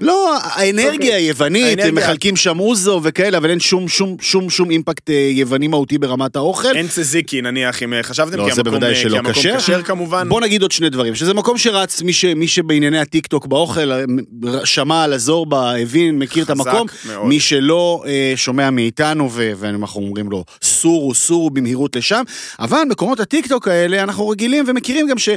לא, 0.00 0.38
האנרגיה 0.42 0.92
אוקיי. 0.92 1.12
היוונית, 1.12 1.78
הם 1.82 1.94
מחלקים 1.94 2.36
שם 2.36 2.60
אוזו 2.60 3.00
וכאלה, 3.02 3.38
אבל 3.38 3.50
אין 3.50 3.60
שום 3.60 3.88
שום 3.88 4.16
שום 4.20 4.50
שום 4.50 4.70
אימפקט 4.70 5.10
אה, 5.10 5.28
יווני 5.32 5.68
מהותי 5.68 5.98
ברמת 5.98 6.36
האוכל. 6.36 6.76
אין 6.76 6.88
צזיקי 6.88 7.42
נניח, 7.42 7.82
אם 7.82 7.94
אה, 7.94 8.02
חשבתם, 8.02 8.38
לא, 8.38 8.44
כי 8.48 8.54
זה 8.54 8.60
המקום, 8.60 8.72
בוודאי 8.72 8.90
אה, 8.90 8.96
שלא 8.96 9.10
כי 9.10 9.18
המקום 9.18 9.32
כשר. 9.32 9.58
כשר 9.58 9.82
כמובן. 9.82 10.28
בוא 10.28 10.40
נגיד 10.40 10.62
עוד 10.62 10.72
שני 10.72 10.90
דברים, 10.90 11.14
שזה 11.14 11.34
מקום 11.34 11.58
שרץ, 11.58 12.02
מי, 12.02 12.12
ש, 12.12 12.24
מי 12.24 12.48
שבענייני 12.48 12.98
הטיק 12.98 13.26
טוק 13.26 13.46
באוכל, 13.46 13.90
שמע 14.64 15.02
על 15.02 15.12
הזורבה, 15.12 15.76
הבין, 15.76 16.18
מכיר 16.18 16.44
את 16.44 16.50
המקום, 16.50 16.86
מאוד. 17.06 17.26
מי 17.26 17.40
שלא 17.40 18.02
אה, 18.06 18.32
שומע 18.36 18.70
מאיתנו, 18.70 19.30
ו- 19.32 19.52
ואנחנו 19.56 20.00
אומרים 20.00 20.30
לו, 20.30 20.44
סורו, 20.62 21.14
סורו 21.14 21.50
במהירות 21.50 21.96
לשם, 21.96 22.22
אבל 22.58 22.82
מקומות 22.88 23.20
הטיק 23.20 23.46
טוק 23.46 23.68
האלה, 23.68 24.02
אנחנו 24.02 24.28
רגילים 24.28 24.64
ומכירים 24.68 25.08
גם 25.08 25.18
ש... 25.18 25.28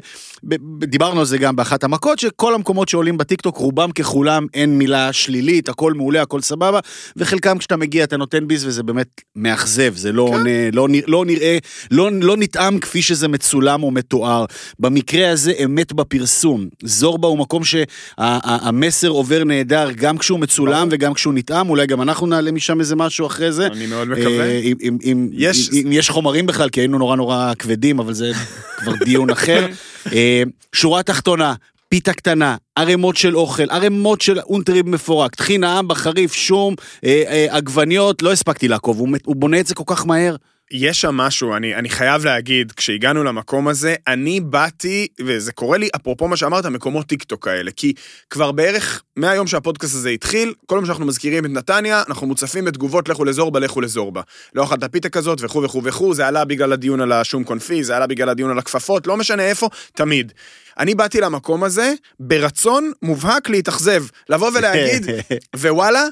דיברנו 0.80 1.20
על 1.20 1.26
זה 1.26 1.38
גם 1.38 1.56
באחת 1.56 1.84
המכות, 1.84 2.20
שכל 2.20 2.54
המקומות 2.54 2.90
שעולים 2.90 3.18
בטיק 3.18 3.42
טוק, 3.42 3.58
רובם 3.58 3.89
ככולם 3.92 4.46
אין 4.54 4.78
מילה 4.78 5.14
שלילית, 5.14 5.70
הכל 5.70 5.94
מעולה, 5.94 6.22
הכל 6.22 6.42
סבבה, 6.42 6.80
וחלקם 7.18 7.58
כשאתה 7.58 7.78
מגיע 7.78 8.04
אתה 8.04 8.18
נותן 8.18 8.48
ביס 8.48 8.64
וזה 8.66 8.84
באמת 8.84 9.08
מאכזב, 9.36 9.94
זה 9.96 10.12
לא, 10.12 10.22
עונה, 10.22 10.50
לא, 10.74 10.88
לא 11.08 11.26
נראה, 11.26 11.58
לא, 11.92 12.10
לא 12.22 12.38
נטעם 12.38 12.80
כפי 12.80 13.02
שזה 13.02 13.28
מצולם 13.28 13.84
או 13.84 13.92
מתואר. 13.92 14.46
במקרה 14.80 15.30
הזה 15.32 15.54
אמת 15.66 15.94
בפרסום. 15.94 16.68
זורבה 16.84 17.28
הוא 17.28 17.38
מקום 17.38 17.62
שהמסר 17.64 19.08
עובר 19.08 19.44
נהדר 19.44 19.92
גם 19.92 20.18
כשהוא 20.18 20.40
מצולם 20.40 20.88
וגם 20.92 21.14
כשהוא 21.14 21.34
נטעם, 21.34 21.70
אולי 21.70 21.88
גם 21.88 22.02
אנחנו 22.02 22.28
נעלה 22.28 22.52
משם 22.52 22.80
איזה 22.80 22.96
משהו 22.96 23.28
אחרי 23.28 23.52
זה. 23.52 23.68
אני 23.68 23.86
מאוד 23.86 24.08
מקווה. 24.08 24.40
אה, 24.46 24.60
אם, 24.64 24.78
אם, 24.82 24.98
אם, 25.04 25.30
יש- 25.34 25.70
אם, 25.74 25.82
אם 25.88 25.92
יש 25.92 26.10
חומרים 26.10 26.46
בכלל, 26.46 26.70
כי 26.70 26.80
היינו 26.82 26.98
נורא 26.98 27.16
נורא 27.16 27.54
כבדים, 27.60 28.00
אבל 28.00 28.14
זה 28.14 28.32
כבר 28.78 28.94
דיון 29.06 29.30
אחר. 29.30 29.68
אה, 30.14 30.44
שורה 30.74 31.04
תחתונה, 31.04 31.54
פיתה 31.90 32.14
קטנה, 32.14 32.56
ערימות 32.76 33.18
של 33.18 33.38
אוכל, 33.38 33.70
ערימות 33.70 34.22
של 34.22 34.40
אונטריב 34.40 34.90
מפורק, 34.90 35.36
טחינה, 35.36 35.80
אמבה, 35.80 35.96
חריף, 35.96 36.34
שום, 36.34 36.76
אה, 37.04 37.24
אה, 37.28 37.48
עגבניות, 37.50 38.22
לא 38.22 38.32
הספקתי 38.32 38.68
לעקוב, 38.68 39.00
הוא, 39.00 39.10
הוא 39.26 39.36
בונה 39.36 39.60
את 39.60 39.68
זה 39.68 39.76
כל 39.76 39.84
כך 39.88 40.06
מהר. 40.06 40.36
יש 40.72 41.02
שם 41.02 41.16
משהו, 41.16 41.56
אני, 41.56 41.76
אני 41.76 41.90
חייב 41.90 42.26
להגיד, 42.26 42.72
כשהגענו 42.72 43.24
למקום 43.24 43.68
הזה, 43.68 43.96
אני 44.08 44.40
באתי, 44.40 45.08
וזה 45.22 45.52
קורה 45.52 45.78
לי, 45.78 45.90
אפרופו 45.96 46.28
מה 46.28 46.38
שאמרת, 46.38 46.66
מקומות 46.66 47.06
טיק 47.06 47.24
טוק 47.24 47.48
האלה, 47.48 47.72
כי 47.72 47.94
כבר 48.30 48.52
בערך 48.52 49.04
מהיום 49.16 49.48
שהפודקאסט 49.48 49.96
הזה 49.96 50.10
התחיל, 50.10 50.54
כל 50.66 50.76
פעם 50.76 50.86
שאנחנו 50.86 51.06
מזכירים 51.06 51.46
את 51.46 51.50
נתניה, 51.50 52.04
אנחנו 52.10 52.28
מוצפים 52.28 52.66
בתגובות 52.66 53.10
לכו 53.10 53.26
לזורבה, 53.26 53.60
לכו 53.60 53.82
לזורבה. 53.82 54.22
לא 54.56 54.64
אכלת 54.64 54.84
פיתה 54.92 55.10
כזאת, 55.10 55.40
וכו' 55.42 55.64
וכו' 55.64 55.84
וכו', 55.84 56.14
זה 56.14 56.28
עלה 56.28 56.46
בגלל 56.46 56.74
הדיון 56.74 57.02
על 57.02 57.12
השום 57.12 57.44
confit, 57.44 57.84
זה 57.84 57.96
עלה 57.96 58.08
בגלל 58.08 58.30
הדיון 58.30 58.52
על 58.52 58.60
הכפפות, 58.60 59.08
לא 59.08 59.18
משנה 59.18 59.44
איפה, 59.44 59.70
תמיד. 59.94 60.34
אני 60.80 60.96
באתי 60.96 61.22
למקום 61.22 61.64
הזה 61.64 61.94
ברצון 62.20 62.92
מובהק 63.02 63.50
להתאכזב, 63.50 64.04
לבוא 64.30 64.52
ולהגיד, 64.54 65.06
ווואלה, 65.56 66.04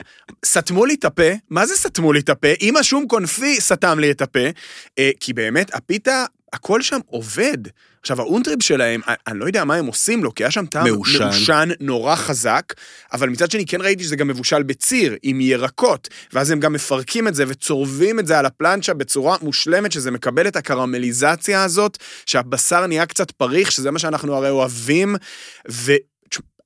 סתמו 0.46 0.86
לי 0.86 0.94
את 0.94 1.06
הפה, 1.06 1.30
מה 1.50 1.66
זה 1.66 1.76
סתמו 1.76 2.14
לי 2.14 2.20
את 2.20 2.30
הפה? 2.30 2.48
אם 2.62 2.78
השום 2.78 3.08
confit 3.08 3.62
סתם 3.62 4.00
לי 4.00 4.12
את 4.12 4.22
הפה, 4.22 4.40
אה, 5.00 5.12
כי 5.20 5.34
באמת, 5.34 5.76
הפיתה, 5.76 6.26
הכל 6.54 6.82
שם 6.82 7.00
עובד. 7.06 7.58
עכשיו, 8.02 8.22
האונטריב 8.22 8.64
שלהם, 8.64 9.02
אני, 9.28 9.40
לא 9.40 9.46
יודע 9.46 9.64
מה 9.64 9.76
הם 9.76 9.86
עושים 9.86 10.24
לו, 10.24 10.36
כי 10.36 10.44
היה 10.44 10.52
שם 10.52 10.66
טעם 10.66 10.88
מעושן. 10.88 11.24
מעושן 11.24 11.70
נורא 11.80 12.16
חזק, 12.16 12.74
אבל 13.14 13.30
מצד 13.30 13.52
שני 13.52 13.66
כן 13.66 13.82
ראיתי 13.82 14.04
שזה 14.04 14.16
גם 14.16 14.28
מבושל 14.28 14.64
בציר, 14.64 15.16
עם 15.24 15.42
ירקות, 15.42 16.08
ואז 16.34 16.52
הם 16.52 16.60
גם 16.60 16.74
מפרקים 16.74 17.28
את 17.28 17.36
זה 17.36 17.44
וצורבים 17.48 18.20
את 18.20 18.28
זה 18.28 18.40
על 18.40 18.46
הפלנצ'ה 18.46 18.94
בצורה 18.94 19.38
מושלמת, 19.42 19.92
שזה 19.92 20.12
מקבל 20.12 20.48
את 20.48 20.56
הקרמליזציה 20.56 21.64
הזאת, 21.64 21.98
שהבשר 22.26 22.88
נהיה 22.88 23.06
קצת 23.06 23.32
פריך, 23.32 23.72
שזה 23.72 23.92
מה 23.92 24.00
שאנחנו 24.00 24.36
הרי 24.36 24.50
אוהבים, 24.50 25.16
ו... 25.72 25.94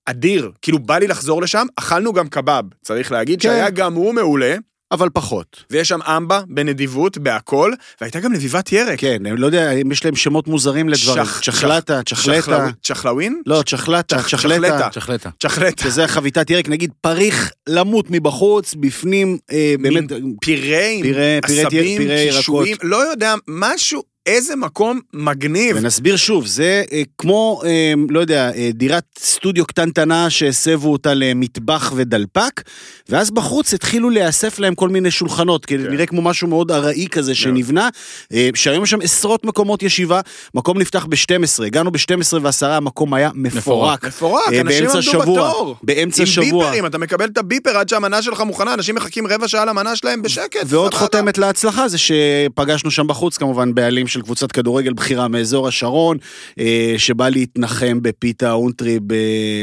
אדיר, 0.05 0.51
כאילו 0.61 0.79
בא 0.79 0.97
לי 0.97 1.07
לחזור 1.07 1.41
לשם, 1.41 1.65
אכלנו 1.75 2.13
גם 2.13 2.27
קבב, 2.27 2.63
צריך 2.81 3.11
להגיד, 3.11 3.41
כן. 3.41 3.49
שהיה 3.49 3.69
גם 3.69 3.93
הוא 3.93 4.13
מעולה, 4.13 4.55
אבל 4.91 5.09
פחות. 5.13 5.63
ויש 5.71 5.89
שם 5.89 6.01
אמבה 6.01 6.41
בנדיבות, 6.47 7.17
בהכל, 7.17 7.71
והייתה 8.01 8.19
גם 8.19 8.33
לביבת 8.33 8.71
ירק. 8.71 8.99
כן, 8.99 9.25
אני 9.25 9.37
לא 9.41 9.45
יודע 9.45 9.71
אם 9.71 9.91
יש 9.91 10.05
להם 10.05 10.15
שמות 10.15 10.47
מוזרים 10.47 10.89
לדברים. 10.89 11.23
צ'חלטה, 11.41 12.01
צ'חלטה. 12.05 12.67
צ'חלאווין? 12.83 13.41
לא, 13.45 13.63
צ'חלטה, 13.65 14.15
צ'ח- 14.17 14.27
צ'חלטה. 14.27 14.89
צ'חלטה. 14.91 15.29
צ'חלטה. 15.39 15.83
שזה 15.83 16.07
חביתת 16.07 16.49
ירק, 16.49 16.69
נגיד 16.69 16.91
פריך 17.01 17.51
למות 17.69 18.05
מבחוץ, 18.09 18.73
בפנים 18.79 19.37
אה, 19.51 19.75
באמת... 19.81 20.03
פירה- 20.45 21.39
עשבים. 21.43 22.01
קישואים, 22.37 22.75
לא 22.83 23.09
יודע, 23.11 23.35
משהו, 23.47 24.03
איזה 24.25 24.55
מקום 24.55 24.99
מגניב. 25.13 25.77
ונסביר 25.79 26.15
שוב, 26.15 26.45
זה 26.45 26.83
אה, 26.91 27.01
כמו, 27.17 27.61
אה, 27.65 27.93
לא 28.09 28.19
יודע, 28.19 28.51
אה, 28.55 28.69
דירת 28.73 29.03
סטודיו 29.19 29.65
קטנטנה 29.65 30.29
שהסבו 30.29 30.91
אותה 30.91 31.13
למטבח 31.13 31.93
ודלפק, 31.95 32.61
ואז 33.09 33.31
בחוץ 33.31 33.73
התחילו 33.73 34.09
להיאסף 34.09 34.59
להם 34.59 34.75
כל 34.75 34.89
מיני 34.89 35.11
שולחנות, 35.11 35.65
כי 35.65 35.77
כן. 35.77 35.87
נראה 35.87 36.05
כמו 36.05 36.21
משהו 36.21 36.47
מאוד 36.47 36.71
ארעי 36.71 37.07
כזה 37.07 37.35
שנבנה, 37.35 37.89
אה, 38.33 38.49
שהיום 38.55 38.83
יש 38.83 38.89
שם 38.89 39.01
עשרות 39.01 39.45
מקומות 39.45 39.83
ישיבה, 39.83 40.21
מקום 40.53 40.77
נפתח 40.77 41.05
ב-12, 41.05 41.65
הגענו 41.65 41.91
ב-12 41.91 42.37
ועשרה, 42.41 42.77
המקום 42.77 43.13
היה 43.13 43.29
מפורק. 43.33 44.05
מפורק, 44.05 44.53
אה, 44.53 44.61
אנשים 44.61 44.85
עמדו 44.85 45.01
שבוע, 45.01 45.23
בתור. 45.23 45.75
באמצע 45.83 46.23
עם 46.23 46.27
שבוע. 46.27 46.65
ביפרים, 46.65 46.85
אתה 46.85 46.97
מקבל 46.97 47.25
את 47.25 47.37
הביפר 47.37 47.77
עד 47.77 47.89
שהמנה 47.89 48.21
שלך 48.21 48.41
מוכנה, 48.41 48.73
אנשים 48.73 48.95
מחכים 48.95 49.27
רבע 49.27 49.47
שעה 49.47 49.65
למנה 49.65 49.95
שלהם 49.95 50.21
בשקט. 50.21 50.59
ועוד 50.65 50.93
סבבה. 50.93 51.05
חותמת 51.05 51.37
להצלחה 51.37 51.87
זה 51.87 51.97
שפגשנו 51.97 52.91
שם 52.91 53.07
בחוץ 53.07 53.37
כמובן 53.37 53.73
בעלים 53.73 54.07
של 54.11 54.21
קבוצת 54.21 54.51
כדורגל 54.51 54.93
בכירה 54.93 55.27
מאזור 55.27 55.67
השרון, 55.67 56.17
אה, 56.59 56.93
שבא 56.97 57.29
להתנחם 57.29 58.01
בפיתה 58.01 58.51
אונטרי, 58.51 58.99
ב... 59.07 59.13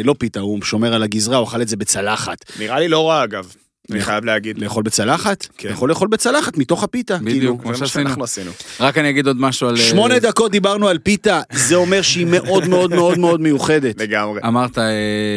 לא 0.04 0.14
פיתה, 0.18 0.40
הוא 0.40 0.62
שומר 0.62 0.94
על 0.94 1.02
הגזרה, 1.02 1.36
הוא 1.36 1.46
אכל 1.48 1.62
את 1.62 1.68
זה 1.68 1.76
בצלחת. 1.76 2.52
נראה 2.58 2.78
לי 2.78 2.88
לא 2.88 3.08
רע 3.08 3.24
אגב, 3.24 3.54
אני 3.90 4.00
חייב 4.00 4.24
להגיד. 4.24 4.58
לאכול 4.58 4.82
בצלחת? 4.82 5.46
כן. 5.58 5.68
יכול 5.68 5.88
לאכול 5.88 6.08
בצלחת 6.08 6.58
מתוך 6.58 6.82
הפיתה. 6.84 7.18
בדיוק, 7.18 7.62
כאילו. 7.62 7.76
כמו. 7.76 7.86
שאנחנו 7.86 8.24
עשינו. 8.24 8.50
רק 8.80 8.98
אני 8.98 9.10
אגיד 9.10 9.26
עוד 9.26 9.40
משהו 9.40 9.68
על... 9.68 9.76
אה, 9.76 9.80
שמונה 9.82 10.18
דקות 10.18 10.50
דיברנו 10.52 10.88
על 10.88 10.98
פיתה, 10.98 11.40
זה 11.52 11.74
אומר 11.74 12.02
שהיא 12.02 12.26
מאוד 12.26 12.68
מאוד 12.68 12.90
מאוד 12.94 13.18
מאוד 13.18 13.40
מיוחדת. 13.40 14.00
לגמרי. 14.00 14.40
אמרת 14.46 14.78
אה, 14.78 14.84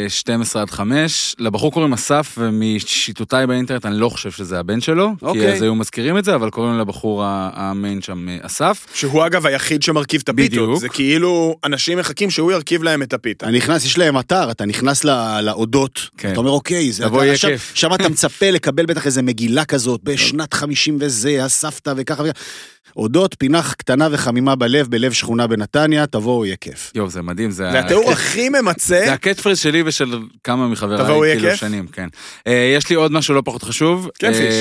12 0.08 0.62
עד 0.62 0.70
5, 0.70 1.36
לבחור 1.40 1.72
קוראים 1.72 1.94
אסף, 1.94 2.36
ומשיטותיי 2.38 3.48
באינטרנט 3.48 3.86
אני 3.86 4.00
לא 4.00 4.10
חושב 4.10 4.32
שזה 4.32 4.60
הבן 4.60 4.82
שלו, 4.82 5.10
כי 5.20 5.26
אוקיי. 5.26 5.54
אז 5.54 5.62
היו 5.62 5.76
מזכירים 5.76 6.18
את 6.18 6.26
זה, 6.26 6.36
אבל 6.36 6.50
קוראים 6.50 6.80
לבחור 6.80 7.24
המיין 7.26 8.02
שם 8.02 8.30
אה, 8.30 8.38
אסף. 8.42 8.86
שהוא 8.94 9.26
אגב 9.26 9.46
היחיד 9.46 9.84
שמרכיב 9.84 10.22
את 10.24 10.30
הפיתות. 10.30 10.52
בדיוק. 10.52 10.80
זה 10.80 10.90
כאילו 10.90 11.58
אנשים 11.64 11.98
מחכים 11.98 12.30
שהוא 12.30 12.52
ירכיב 12.52 12.84
להם 12.84 13.02
את 13.04 13.14
הפיתה. 13.14 13.46
אתה 13.46 13.56
נכנס, 13.56 13.86
יש 13.86 13.98
להם 13.98 14.20
אתר, 14.20 14.52
אתה 14.52 14.66
נכנס 14.66 15.04
ל- 15.04 15.42
להודות, 15.42 16.10
כן. 16.18 16.32
אתה 16.32 16.40
אומר 16.40 16.50
אוקיי, 16.52 16.92
זה, 16.92 17.04
תבוא, 17.04 17.18
אתה- 17.18 17.26
יהיה 17.26 17.34
עכשיו- 17.74 17.96
אתה 17.96 18.10
מצפה 18.10 18.41
לקבל 18.44 18.86
בטח 18.86 19.06
איזה 19.06 19.22
מגילה 19.22 19.66
כזאת, 19.66 20.02
בשנת 20.04 20.54
50 20.54 20.98
וזה, 21.02 21.46
הסבתא 21.46 21.94
וככה 21.98 22.24
וככה. 22.24 22.40
הודות, 22.94 23.36
פינה 23.40 23.62
קטנה 23.78 24.08
וחמימה 24.12 24.56
בלב, 24.56 24.88
בלב 24.90 25.12
שכונה 25.12 25.48
בנתניה, 25.48 26.08
תבואו, 26.08 26.46
יהיה 26.46 26.56
כיף. 26.56 26.92
יואו, 26.96 27.10
זה 27.10 27.22
מדהים, 27.22 27.52
זה... 27.52 27.72
זה 27.72 27.80
ה- 27.80 27.86
התיאור 27.86 28.12
הכי 28.12 28.50
ממצה. 28.50 29.02
זה 29.06 29.14
הקט 29.14 29.42
שלי 29.56 29.84
ושל 29.86 30.20
כמה 30.44 30.68
מחבריי, 30.68 31.04
תבואו, 31.04 31.26
יהיה 31.26 31.36
כאילו 31.36 31.50
כיף. 31.50 31.60
שנים, 31.60 31.88
כן. 31.88 32.08
אה, 32.48 32.74
יש 32.78 32.90
לי 32.90 32.96
עוד 32.96 33.12
משהו 33.12 33.34
לא 33.36 33.42
פחות 33.46 33.64
חשוב. 33.64 34.10
כן, 34.20 34.34
פיש. 34.34 34.56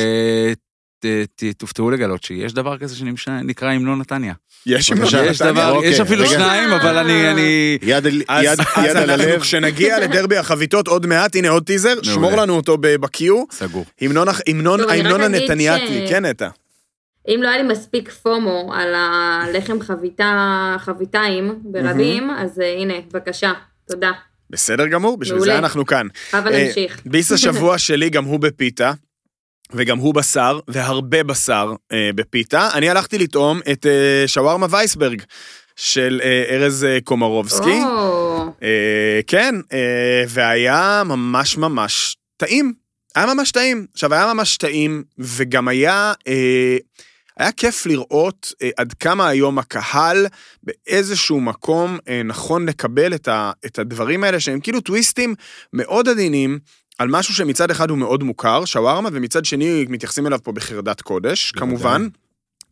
ת- 1.07 1.45
תופתעו 1.59 1.91
לגלות 1.91 2.23
שיש 2.23 2.53
דבר 2.53 2.79
כזה 2.79 2.97
שנקרא 3.17 3.69
המנון 3.71 3.99
נתניה. 4.01 4.35
יש 4.67 4.91
יש 4.91 5.43
נתניה? 5.43 5.71
אוקיי, 5.71 5.91
יש 5.91 6.01
אפילו. 6.01 6.27
שניים, 6.27 6.73
אבל 6.73 6.97
אני, 6.99 7.31
אני... 7.31 7.79
יד 7.83 8.07
על- 8.07 8.23
הלב. 9.11 9.41
כשנגיע 9.41 9.99
לדרבי 9.99 10.37
החביתות 10.37 10.89
עוד 10.89 11.07
מעט, 11.07 11.37
הנה 11.37 11.49
עוד 11.49 11.65
טיזר, 11.67 11.95
שמור 12.03 12.37
לנו 12.37 12.57
אותו 12.57 12.77
בקיו. 12.81 13.45
סגור. 13.51 13.85
המנון 14.01 14.29
המנון 14.91 15.21
הנתניאתי, 15.21 16.07
כן 16.09 16.25
נטע. 16.27 16.49
אם 17.29 17.41
לא 17.43 17.49
היה 17.49 17.63
לי 17.63 17.69
מספיק 17.69 18.11
פומו 18.11 18.73
על 18.75 18.95
הלחם 18.95 19.81
חביתה, 19.81 20.35
חביתיים 20.79 21.59
ברבים, 21.65 22.31
אז 22.31 22.61
אה, 22.61 22.73
הנה, 22.79 22.95
בבקשה, 23.13 23.53
תודה. 23.89 24.11
בסדר 24.51 24.87
גמור, 24.87 25.17
בשביל. 25.19 25.41
זה 25.41 25.59
אנחנו 25.59 25.87
כאן. 25.87 26.07
הבה 26.33 26.51
אה, 26.51 26.65
נמשיך. 26.67 27.01
ביס 27.07 27.33
השבוע 27.33 27.79
שלי 27.87 28.11
גם 28.11 28.25
הוא 28.25 28.41
בפיתה, 28.41 28.93
וגם 29.73 29.99
הוא 29.99 30.15
בשר, 30.15 30.61
והרבה 30.69 31.23
בשר 31.23 31.73
אה, 31.93 32.11
בפיתה. 32.15 32.69
אני 32.75 32.91
הלכתי 32.91 33.19
לטעום 33.19 33.61
את 33.73 33.87
אה, 33.87 34.25
שווארמה 34.27 34.67
וייסברג 34.71 35.23
של 35.77 36.21
אה, 36.25 36.45
ארז 36.51 36.85
אה, 36.85 36.99
קומרובסקי. 37.05 37.81
או, 37.85 38.47
אה, 38.63 39.21
כן, 39.27 39.55
אה, 39.73 40.25
והיה 40.29 41.03
ממש 41.07 41.57
ממש 41.59 42.17
טעים. 42.37 42.73
היה 43.15 43.35
ממש 43.35 43.51
טעים. 43.51 43.87
עכשיו, 43.93 44.15
היה 44.15 44.35
ממש 44.35 44.57
טעים, 44.57 45.03
וגם 45.19 45.69
היה... 45.69 46.13
אה, 46.29 46.77
היה 47.39 47.53
כיף 47.53 47.87
לראות 47.87 48.53
אה, 48.63 48.71
עד 48.77 48.93
כמה 48.93 49.29
היום 49.29 49.59
הקהל 49.59 50.27
באיזשהו 50.63 51.41
מקום 51.41 51.99
אה, 52.09 52.23
נכון 52.23 52.67
לקבל 52.69 53.15
את, 53.15 53.29
ה, 53.29 53.53
את 53.67 53.79
הדברים 53.79 54.25
האלה 54.25 54.41
שהם 54.41 54.61
כאילו 54.61 54.81
טוויסטים 54.81 55.35
מאוד 55.73 56.09
עדינים 56.09 56.59
על 57.01 57.09
משהו 57.09 57.35
שמצד 57.35 57.71
אחד 57.71 57.91
הוא 57.91 57.99
מאוד 57.99 58.23
מוכר, 58.23 58.65
שווארמה, 58.65 59.09
ומצד 59.13 59.45
שני 59.45 59.87
מתייחסים 59.89 60.27
אליו 60.27 60.39
פה 60.43 60.53
בחרדת 60.53 61.01
קודש. 61.01 61.51
כמובן. 61.51 62.09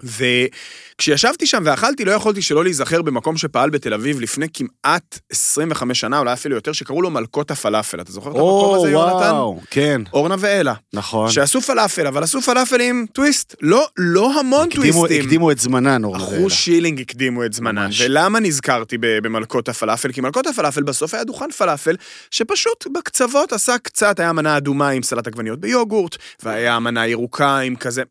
וכשישבתי 0.02 1.47
שם 1.47 1.62
ואכלתי, 1.67 2.05
לא 2.05 2.12
יכולתי 2.12 2.43
שלא 2.43 2.64
להיזכר 2.64 3.02
במקום 3.02 3.37
שפעל 3.37 3.71
בתל 3.71 3.95
אביב 3.95 4.21
לפני 4.21 4.47
כמעט 4.55 5.19
25 5.33 6.00
שנה, 6.00 6.19
אולי 6.19 6.33
אפילו 6.33 6.55
יותר, 6.55 6.73
שקראו 6.73 7.02
לו 7.02 7.11
מלכות 7.11 7.50
הפלאפל. 7.50 8.00
אתה 8.00 8.12
זוכר 8.12 8.31
את 8.31 8.35
המקום 8.35 8.49
או, 8.50 8.76
הזה, 8.76 8.90
יונתן? 8.90 9.31
וואו, 9.31 9.61
כן, 9.71 10.00
אורנה 10.12 10.35
ואלה. 10.38 10.75
נכון. 10.93 11.31
שעשו 11.31 11.61
פלאפל, 11.61 12.07
אבל 12.07 12.23
עשו 12.23 12.43
פלאפל 12.43 12.81
עם 12.81 13.07
טוויסט. 13.12 13.55
לא, 13.62 13.87
לא 13.97 14.40
המון 14.40 14.69
הקדימו- 14.69 14.75
טוויסטים. 14.93 15.23
הקדימו 15.25 15.50
את 15.50 15.59
זמנן, 15.59 16.05
אורנה 16.05 16.25
ואלה. 16.25 16.38
אחוז 16.38 16.52
שילינג 16.52 17.00
הקדימו 17.00 17.45
את 17.45 17.52
זמנן. 17.52 17.85
ממש. 17.85 18.00
ולמה 18.00 18.40
נזכרתי 18.40 18.97
במלכות 19.00 19.69
הפלאפל? 19.69 20.12
כי 20.12 20.21
מלכות 20.21 20.47
הפלאפל 20.47 20.83
בסוף 20.83 21.14
היה 21.14 21.25
דוכן 21.25 21.50
פלאפל, 21.50 21.97
שפשוט 22.31 22.87
בקצוות 22.95 23.52
עשה 23.52 23.78
קצת, 23.78 24.21
היה 24.21 24.33
מנה 24.33 24.57
אדומה 24.57 24.88
עם 24.88 25.02
סלט 25.02 25.26
עגבניות 25.26 25.61
ביוגורט, 25.61 26.17
והיה 26.43 26.78
מנה 26.78 27.07
ירוקה 27.07 27.59
עם 27.59 27.76
כזה... 27.76 28.02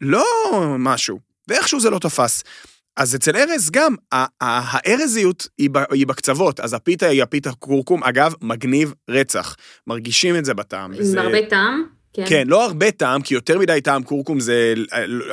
לא 0.00 0.24
משהו. 0.78 1.31
ואיכשהו 1.48 1.80
זה 1.80 1.90
לא 1.90 1.98
תפס. 1.98 2.44
אז 2.96 3.14
אצל 3.16 3.36
ארז 3.36 3.70
גם, 3.70 3.94
הארזיות 4.40 5.46
היא 5.58 6.06
בקצוות, 6.06 6.60
אז 6.60 6.72
הפיתה 6.74 7.06
היא 7.06 7.22
הפיתה 7.22 7.52
קורקום, 7.52 8.04
אגב, 8.04 8.34
מגניב 8.42 8.94
רצח. 9.10 9.56
מרגישים 9.86 10.36
את 10.36 10.44
זה 10.44 10.54
בטעם. 10.54 10.92
עם 10.92 10.98
וזה- 11.00 11.20
הרבה 11.20 11.46
טעם. 11.50 11.84
כן, 12.28 12.48
לא 12.48 12.64
הרבה 12.64 12.90
טעם, 12.90 13.22
כי 13.22 13.34
יותר 13.34 13.58
מדי 13.58 13.80
טעם 13.80 14.02
קורקום 14.02 14.40
זה, 14.40 14.74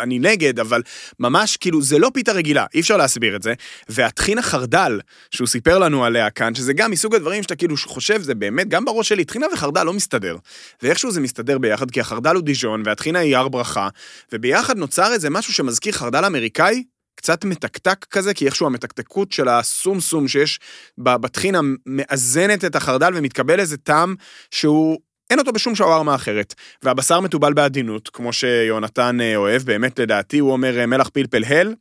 אני 0.02 0.20
נגד, 0.20 0.60
אבל 0.60 0.82
ממש 1.20 1.58
כאילו, 1.58 1.82
זה 1.82 2.00
לא 2.00 2.12
פיתה 2.14 2.32
רגילה, 2.32 2.66
אי 2.74 2.80
אפשר 2.80 2.98
להסביר 2.98 3.36
את 3.36 3.44
זה. 3.44 3.54
והטחין 3.90 4.38
החרדל, 4.38 5.00
שהוא 5.32 5.48
סיפר 5.48 5.80
לנו 5.80 6.06
עליה 6.06 6.30
כאן, 6.30 6.56
שזה 6.56 6.74
גם 6.74 6.92
מסוג 6.92 7.16
הדברים 7.16 7.44
שאתה 7.44 7.56
כאילו 7.56 7.76
חושב, 7.86 8.22
זה 8.22 8.36
באמת, 8.36 8.68
גם 8.70 8.86
בראש 8.86 9.10
שלי, 9.10 9.26
טחינה 9.26 9.48
וחרדל 9.54 9.84
לא 9.84 9.94
מסתדר. 9.94 10.38
ואיכשהו 10.82 11.12
זה 11.12 11.22
מסתדר 11.22 11.58
ביחד, 11.58 11.92
כי 11.92 12.00
החרדל 12.00 12.36
הוא 12.36 12.44
דיז'ון, 12.44 12.84
והטחינה 12.86 13.20
היא 13.20 13.38
הר 13.38 13.48
ברכה, 13.48 13.90
וביחד 14.34 14.78
נוצר 14.78 15.14
איזה 15.14 15.30
משהו 15.30 15.54
שמזכיר 15.54 15.94
חרדל 15.94 16.26
אמריקאי, 16.26 16.84
קצת 17.16 17.46
מתקתק 17.46 18.06
כזה, 18.12 18.34
כי 18.34 18.46
איכשהו 18.46 18.66
המתקתקות 18.66 19.32
של 19.32 19.48
הסומסום 19.48 20.28
שיש 20.28 20.60
ב- 20.98 21.16
בטחינה 21.16 21.60
מאזנת 21.86 22.66
את 22.66 22.76
החרדל 22.76 23.12
ומתקבל 23.16 23.60
איזה 23.60 23.78
טעם 23.78 24.16
שהוא 24.52 24.98
אין 25.30 25.40
אותו 25.40 25.52
בשום 25.52 25.76
שווארמה 25.76 26.16
אחרת. 26.16 26.56
והבשר 26.84 27.20
מתובל 27.20 27.54
בעדינות, 27.54 28.10
כמו 28.10 28.34
שיונתן 28.34 29.22
אה, 29.22 29.36
אוהב, 29.36 29.62
באמת 29.62 30.00
לדעתי, 30.00 30.40
הוא 30.40 30.52
אומר 30.52 30.80
אה, 30.80 30.86
מלח 30.86 31.10
פלפל 31.10 31.44
הל. 31.44 31.74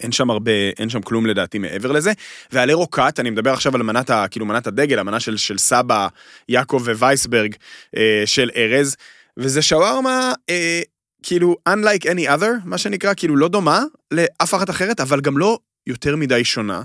אין 0.00 0.12
שם 0.12 0.30
הרבה, 0.30 0.52
אין 0.78 0.88
שם 0.88 1.02
כלום 1.02 1.26
לדעתי 1.26 1.58
מעבר 1.58 1.92
לזה. 1.92 2.12
ועלי 2.52 2.72
רוקט, 2.72 3.20
אני 3.20 3.30
מדבר 3.30 3.52
עכשיו 3.52 3.74
על 3.74 3.82
מנת, 3.82 4.10
ה, 4.10 4.28
כאילו 4.30 4.46
מנת 4.46 4.66
הדגל, 4.66 4.98
המנה 4.98 5.20
של, 5.20 5.36
של 5.36 5.58
סבא 5.58 6.08
יעקב 6.48 6.82
ווייסברג 6.86 7.54
אה, 7.96 8.22
של 8.26 8.50
ארז, 8.56 8.96
וזה 9.36 9.62
שווארמה, 9.62 10.32
אה, 10.50 10.82
כאילו, 11.22 11.56
unlike 11.68 12.04
any 12.04 12.28
other, 12.28 12.50
מה 12.64 12.78
שנקרא, 12.78 13.14
כאילו 13.16 13.36
לא 13.36 13.48
דומה 13.48 13.82
לאף 14.10 14.54
אחת 14.54 14.70
אחרת, 14.70 15.00
אבל 15.00 15.20
גם 15.20 15.38
לא 15.38 15.58
יותר 15.86 16.16
מדי 16.16 16.44
שונה. 16.44 16.82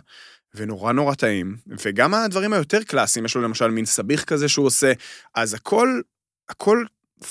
ונורא 0.56 0.92
נורא 0.92 1.14
טעים, 1.14 1.58
וגם 1.86 2.14
הדברים 2.14 2.54
היותר 2.54 2.84
קלאסיים, 2.84 3.26
יש 3.26 3.36
לו 3.36 3.42
למשל 3.42 3.68
מין 3.68 3.86
סביח 3.86 4.24
כזה 4.24 4.50
שהוא 4.50 4.66
עושה, 4.66 4.94
אז 5.36 5.54
הכל, 5.54 6.02
הכל 6.50 6.86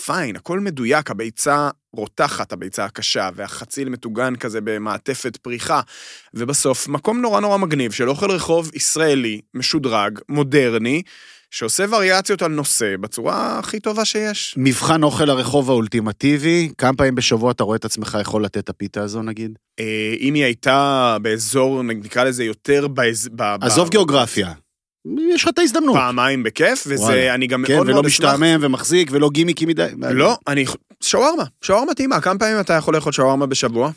פיין, 0.05 0.37
הכל 0.37 0.61
מדויק, 0.61 1.11
הביצה 1.11 1.71
רותחת, 1.93 2.53
הביצה 2.53 2.85
הקשה, 2.85 3.31
והחציל 3.35 3.89
מטוגן 3.89 4.37
כזה 4.37 4.61
במעטפת 4.61 5.37
פריחה, 5.37 5.81
ובסוף, 6.35 6.89
מקום 6.89 7.21
נורא 7.21 7.41
נורא 7.41 7.59
מגניב 7.59 7.93
של 7.93 8.09
אוכל 8.09 8.31
רחוב 8.31 8.71
ישראלי, 8.75 9.41
משודרג, 9.55 10.19
מודרני, 10.29 11.03
שעושה 11.51 11.85
וריאציות 11.91 12.43
על 12.43 12.51
נושא 12.51 12.97
בצורה 13.01 13.59
הכי 13.59 13.81
טובה 13.81 14.05
שיש. 14.05 14.55
מבחן 14.57 15.03
אוכל 15.03 15.31
הרחוב 15.31 15.71
האולטימטיבי, 15.71 16.71
כמה 16.79 16.97
פעמים 16.97 17.15
בשבוע 17.15 17.51
אתה 17.51 17.65
רואה 17.65 17.77
את 17.77 17.85
עצמך 17.85 18.19
יכול 18.21 18.45
לתת 18.45 18.59
את 18.59 18.69
הפיתה 18.69 19.03
הזו 19.03 19.23
נגיד? 19.23 19.59
אה, 19.81 20.15
אם 20.21 20.35
היא 20.35 20.45
הייתה 20.45 21.17
באזור, 21.23 21.83
נקרא 21.83 22.25
לזה 22.25 22.45
יותר 22.45 22.87
באזור... 22.89 23.35
עזוב 23.61 23.91
גיאוגרפיה. 23.91 24.53
יש 25.35 25.43
לך 25.43 25.49
את 25.49 25.59
ההזדמנות. 25.59 25.97
פעמיים 25.97 26.43
בכיף, 26.43 26.85
וזה, 26.87 27.03
וואלה. 27.03 27.35
אני 27.35 27.47
גם 27.47 27.65
כן, 27.67 27.75
מאוד 27.75 27.87
ולא 27.87 27.95
מאוד 27.95 28.07
אשמח. 28.07 28.35
משתעמם 28.35 28.59
ומחזיק 28.61 29.09
ולא 29.13 29.31
גימיקי 29.31 29.67
מדי. 29.67 29.89
לא, 30.11 30.37
אני... 30.49 30.65
שווארמה, 31.03 31.45
שווארמה 31.63 31.95
טעימה, 31.95 32.21
כמה 32.21 32.39
פעמים 32.39 32.61
אתה 32.61 32.73
יכול 32.73 32.95
לאכול 32.95 33.13
שווארמה 33.13 33.47
בשבוע? 33.47 33.91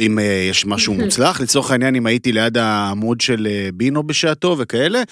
אם 0.00 0.18
אה, 0.18 0.46
יש 0.50 0.66
משהו 0.66 0.94
מוצלח, 0.94 1.40
לצורך 1.40 1.70
העניין, 1.70 1.94
אם 1.94 2.06
הייתי 2.06 2.32
ליד 2.32 2.58
העמוד 2.58 3.20
של 3.20 3.46
אה, 3.50 3.68
בינו 3.74 4.02
בשעתו 4.02 4.56
וכאלה, 4.58 5.02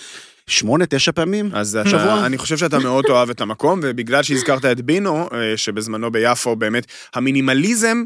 שמונה, 0.50 0.84
תשע 0.88 1.12
פעמים. 1.12 1.50
אז 1.54 1.78
שבוע? 1.84 2.02
אתה, 2.02 2.26
אני 2.26 2.38
חושב 2.38 2.56
שאתה 2.56 2.78
מאוד 2.78 3.04
תאהב 3.04 3.30
את 3.30 3.40
המקום, 3.40 3.80
ובגלל 3.82 4.22
שהזכרת 4.22 4.64
את 4.64 4.80
בינו, 4.80 5.28
אה, 5.32 5.56
שבזמנו 5.56 6.10
ביפו 6.10 6.56
באמת, 6.56 6.86
המינימליזם, 7.14 8.04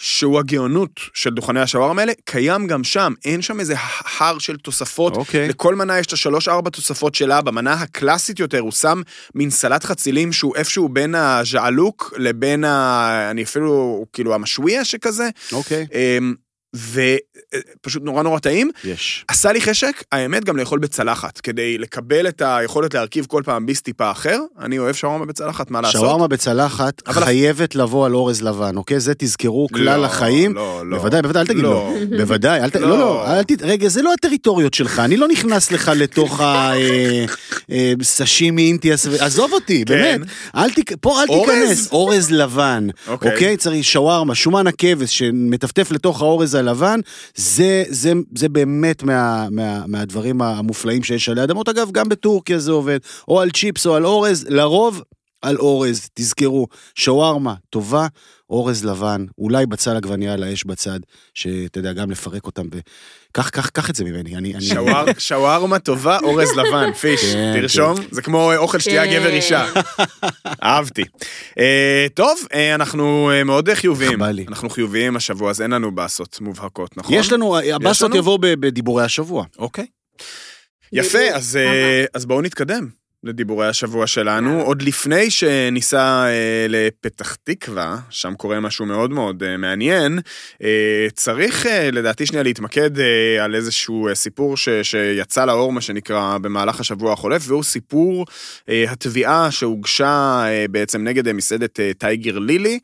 שהוא 0.00 0.38
הגאונות 0.38 1.00
של 1.14 1.30
דוכני 1.30 1.60
השווארמה 1.60 2.02
האלה, 2.02 2.12
קיים 2.24 2.66
גם 2.66 2.84
שם, 2.84 3.12
אין 3.24 3.42
שם 3.42 3.60
איזה 3.60 3.74
הר 4.18 4.38
של 4.38 4.56
תוספות. 4.56 5.16
אוקיי. 5.16 5.48
לכל 5.48 5.74
מנה 5.74 5.98
יש 5.98 6.06
את 6.06 6.12
השלוש-ארבע 6.12 6.70
תוספות 6.70 7.14
שלה, 7.14 7.40
במנה 7.40 7.72
הקלאסית 7.72 8.40
יותר 8.40 8.58
הוא 8.58 8.72
שם 8.72 9.02
מין 9.34 9.50
סלט 9.50 9.84
חצילים 9.84 10.32
שהוא 10.32 10.56
איפשהו 10.56 10.88
בין 10.88 11.14
הז'עלוק 11.14 12.14
לבין 12.16 12.64
ה... 12.64 13.30
אני 13.30 13.42
אפילו, 13.42 14.04
כאילו 14.12 14.34
המשוויה 14.34 14.84
שכזה, 14.84 15.28
אוקיי. 15.52 15.86
אמ, 15.94 16.34
ופשוט 16.76 18.02
נורא 18.02 18.22
נורא 18.22 18.38
טעים. 18.38 18.70
יש. 18.84 19.24
עשה 19.28 19.52
לי 19.52 19.60
חשק, 19.60 20.02
האמת, 20.12 20.44
גם 20.44 20.56
לאכול 20.56 20.78
בצלחת, 20.78 21.38
כדי 21.40 21.78
לקבל 21.78 22.28
את 22.28 22.42
היכולת 22.44 22.94
להרכיב 22.94 23.26
כל 23.28 23.42
פעם 23.44 23.66
ביס 23.66 23.80
טיפה 23.80 24.10
אחר. 24.10 24.38
אני 24.60 24.78
אוהב 24.78 24.94
שווארמה 24.94 25.26
בצלחת, 25.26 25.70
מה 25.70 25.80
לעשות? 25.80 26.00
שווארמה 26.00 26.28
בצלחת 26.28 27.02
אבל- 27.08 27.24
חייבת 27.24 27.74
לבוא 27.74 28.06
על 28.06 28.14
אורז 28.14 28.42
לבן, 28.42 28.76
אוקיי? 28.76 29.00
זה 29.00 29.12
תזכרו 29.18 29.68
כלל 29.74 30.00
לא, 30.00 30.04
החיים. 30.06 30.54
לא, 30.54 30.82
לא. 30.86 30.96
בוודאי, 30.98 31.22
בוודאי, 31.22 31.42
אל 31.42 31.46
תגיד 31.46 31.62
לא. 31.62 31.94
לא. 32.10 32.16
בוודאי, 32.18 32.60
אל 32.60 32.70
ת... 32.70 32.76
לא. 32.76 32.88
לא, 32.88 32.98
לא, 32.98 33.26
אל 33.38 33.42
ת... 33.42 33.62
רגע, 33.62 33.88
זה 33.88 34.02
לא 34.02 34.12
הטריטוריות 34.12 34.74
שלך, 34.74 34.98
אני 34.98 35.16
לא 35.16 35.28
נכנס 35.28 35.70
לך 35.72 35.90
לתוך 35.96 36.40
הסשימי 38.00 38.62
אינטיאס, 38.66 39.06
ו- 39.06 39.24
עזוב 39.24 39.52
אותי, 39.52 39.84
באמת. 39.84 40.20
אל 40.56 40.70
ת... 40.70 40.92
פה 41.00 41.22
אל 41.22 41.26
כן. 41.26 41.34
תיכנס, 41.40 41.88
אורז 41.92 42.30
לבן, 42.30 42.86
אוקיי. 43.08 43.32
אוקיי? 43.32 43.56
צריך 43.56 43.84
שווארמה, 43.84 44.34
שומן 44.34 44.66
הכבש 44.66 45.18
שמטפטף 45.18 45.90
לתוך 45.90 46.22
האורז 46.22 46.54
הלבן, 46.58 47.00
זה, 47.34 47.84
זה, 47.88 48.12
זה 48.36 48.48
באמת 48.48 49.02
מה, 49.02 49.48
מה, 49.50 49.86
מהדברים 49.86 50.42
המופלאים 50.42 51.02
שיש 51.02 51.28
עלי 51.28 51.44
אדמות. 51.44 51.68
אגב, 51.68 51.90
גם 51.90 52.08
בטורקיה 52.08 52.58
זה 52.58 52.72
עובד, 52.72 52.98
או 53.28 53.40
על 53.40 53.50
צ'יפס 53.50 53.86
או 53.86 53.94
על 53.94 54.06
אורז, 54.06 54.46
לרוב 54.48 55.02
על 55.42 55.56
אורז, 55.56 56.08
תזכרו, 56.14 56.66
שווארמה 56.94 57.54
טובה, 57.70 58.06
אורז 58.50 58.84
לבן, 58.84 59.26
אולי 59.38 59.66
בצל 59.66 59.96
עגבנייה 59.96 60.34
על 60.34 60.42
האש 60.42 60.64
בצד, 60.64 61.00
שאתה 61.34 61.78
יודע, 61.78 61.92
גם 61.92 62.10
לפרק 62.10 62.46
אותם, 62.46 62.66
וקח, 62.66 63.48
קח, 63.48 63.68
קח 63.68 63.90
את 63.90 63.94
זה 63.94 64.04
ממני, 64.04 64.36
אני... 64.36 64.54
אני... 64.54 64.64
שוואר, 64.64 65.04
שווארמה 65.18 65.78
טובה, 65.78 66.18
אורז 66.22 66.48
לבן, 66.56 66.92
פיש, 67.00 67.20
כן, 67.20 67.60
תרשום, 67.60 67.94
זה 68.10 68.22
כמו 68.22 68.54
אוכל 68.56 68.78
שתייה 68.78 69.04
כן. 69.04 69.12
גבר 69.12 69.30
אישה. 69.30 69.66
אהבתי. 70.62 71.04
אה, 71.58 72.06
טוב, 72.14 72.38
אה, 72.54 72.74
אנחנו 72.74 73.30
אה, 73.30 73.44
מאוד 73.44 73.74
חיוביים. 73.74 74.18
בא 74.18 74.30
לי. 74.30 74.44
אנחנו 74.48 74.70
חיוביים 74.70 75.16
השבוע, 75.16 75.50
אז 75.50 75.62
אין 75.62 75.70
לנו 75.70 75.94
באסות 75.94 76.40
מובהקות, 76.40 76.96
נכון? 76.96 77.14
יש 77.14 77.32
לנו, 77.32 77.58
הבאסות? 77.58 78.14
יבואו 78.14 78.38
בדיבורי 78.40 79.04
השבוע. 79.04 79.44
אוקיי. 79.58 79.86
יפה, 80.92 81.18
אז, 81.34 81.58
אז 82.14 82.26
בואו 82.26 82.42
נתקדם. 82.42 82.88
לדיבורי 83.24 83.68
השבוע 83.68 84.06
שלנו, 84.06 84.60
עוד 84.60 84.82
לפני 84.82 85.30
שניסע 85.30 86.24
אה, 86.26 86.66
לפתח 86.68 87.34
תקווה, 87.34 87.96
שם 88.10 88.34
קורה 88.34 88.60
משהו 88.60 88.86
מאוד 88.86 89.10
מאוד 89.10 89.42
אה, 89.42 89.56
מעניין, 89.56 90.18
אה, 90.62 91.06
צריך 91.14 91.66
אה, 91.66 91.90
לדעתי 91.90 92.26
שנייה 92.26 92.42
להתמקד 92.42 92.98
אה, 92.98 93.44
על 93.44 93.54
איזשהו 93.54 94.08
אה, 94.08 94.14
סיפור 94.14 94.56
ש, 94.56 94.68
שיצא 94.82 95.44
לאור, 95.44 95.72
מה 95.72 95.80
שנקרא, 95.80 96.38
במהלך 96.38 96.80
השבוע 96.80 97.12
החולף, 97.12 97.42
והוא 97.46 97.62
סיפור 97.62 98.24
אה, 98.68 98.84
התביעה 98.88 99.50
שהוגשה 99.50 100.42
אה, 100.46 100.64
בעצם 100.70 101.04
נגד 101.04 101.26
אה, 101.26 101.32
מסעדת 101.32 101.80
אה, 101.80 101.90
טייגר 101.98 102.38
לילי, 102.38 102.78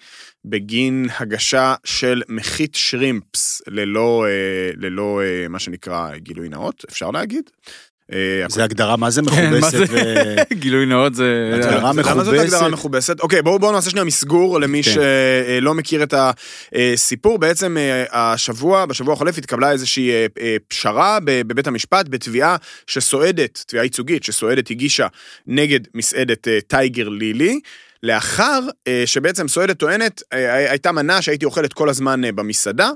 בגין 0.44 1.06
הגשה 1.18 1.74
של 1.84 2.22
מחית 2.28 2.74
שרימפס 2.74 3.62
ללא, 3.66 4.26
אה, 4.28 4.70
ללא 4.76 5.20
אה, 5.22 5.48
מה 5.48 5.58
שנקרא 5.58 6.16
גילוי 6.16 6.48
נאות, 6.48 6.84
אפשר 6.90 7.10
להגיד. 7.10 7.50
אה, 8.12 8.46
זה 8.48 8.64
הגדרה 8.64 8.96
מה 8.96 9.10
זה 9.10 9.20
כן, 9.30 9.52
מכובסת? 9.52 9.78
גילוי 10.52 10.86
נאות 10.86 11.14
זה... 11.14 11.50
הגדרה 11.54 11.78
למה 11.78 12.02
זאת 12.02 12.34
מכובסת. 12.34 12.42
הגדרה 12.42 12.68
מכובסת? 12.68 13.20
אוקיי, 13.20 13.42
בואו 13.42 13.72
נעשה 13.72 13.90
שנייה 13.90 14.04
מסגור 14.04 14.60
למי 14.60 14.82
כן. 14.82 14.90
שלא 14.90 15.74
מכיר 15.74 16.02
את 16.02 16.14
הסיפור. 16.16 17.38
בעצם 17.38 17.76
אה, 17.76 18.04
השבוע, 18.12 18.86
בשבוע 18.86 19.14
החולף 19.14 19.38
התקבלה 19.38 19.70
איזושהי 19.70 20.10
אה, 20.10 20.26
אה, 20.40 20.56
פשרה 20.68 21.18
בבית 21.24 21.66
המשפט 21.66 22.06
בתביעה 22.08 22.56
שסועדת, 22.86 23.64
תביעה 23.66 23.84
ייצוגית 23.84 24.24
שסועדת 24.24 24.70
הגישה 24.70 25.06
נגד 25.46 25.80
מסעדת 25.94 26.48
אה, 26.48 26.58
טייגר 26.68 27.08
לילי. 27.08 27.60
לאחר 28.04 28.60
אה, 28.86 29.02
שבעצם 29.06 29.48
סועדת 29.48 29.78
טוענת, 29.78 30.22
אה, 30.32 30.70
הייתה 30.70 30.92
מנה 30.92 31.22
שהייתי 31.22 31.44
אוכלת 31.44 31.72
כל 31.72 31.88
הזמן 31.88 32.24
אה, 32.24 32.32
במסעדה, 32.32 32.90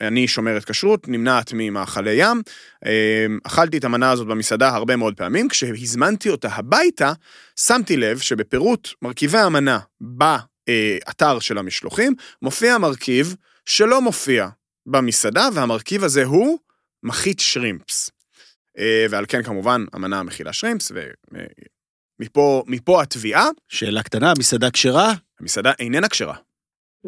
אני 0.00 0.28
שומרת 0.28 0.64
כשרות, 0.64 1.08
נמנעת 1.08 1.50
ממאכלי 1.54 2.14
ים. 2.18 2.42
אה, 2.86 3.26
אכלתי 3.44 3.78
את 3.78 3.84
המנה 3.84 4.10
הזאת 4.10 4.26
במסעדה 4.26 4.68
הרבה 4.68 4.96
מאוד 4.96 5.16
פעמים, 5.16 5.48
כשהזמנתי 5.48 6.30
אותה 6.30 6.48
הביתה, 6.52 7.12
שמתי 7.56 7.96
לב 7.96 8.18
שבפירוט 8.18 8.88
מרכיבי 9.02 9.38
המנה 9.38 9.78
באתר 10.00 11.38
של 11.38 11.58
המשלוחים, 11.58 12.14
מופיע 12.42 12.78
מרכיב 12.78 13.36
שלא 13.66 14.02
מופיע 14.02 14.48
במסעדה, 14.86 15.48
והמרכיב 15.54 16.04
הזה 16.04 16.24
הוא 16.24 16.58
מחית 17.02 17.40
שרימפס. 17.40 18.10
אה, 18.78 19.06
ועל 19.10 19.24
כן 19.28 19.42
כמובן 19.42 19.84
המנה 19.92 20.22
מכילה 20.22 20.52
שרימפס, 20.52 20.92
ומפה 22.20 22.64
מפה 22.66 23.02
התביעה, 23.02 23.48
שאלה 23.68 24.02
קטנה, 24.02 24.32
מסעדה 24.38 24.70
כשרה? 24.70 25.12
המסעדה 25.40 25.72
איננה 25.78 26.08
כשרה. 26.08 26.36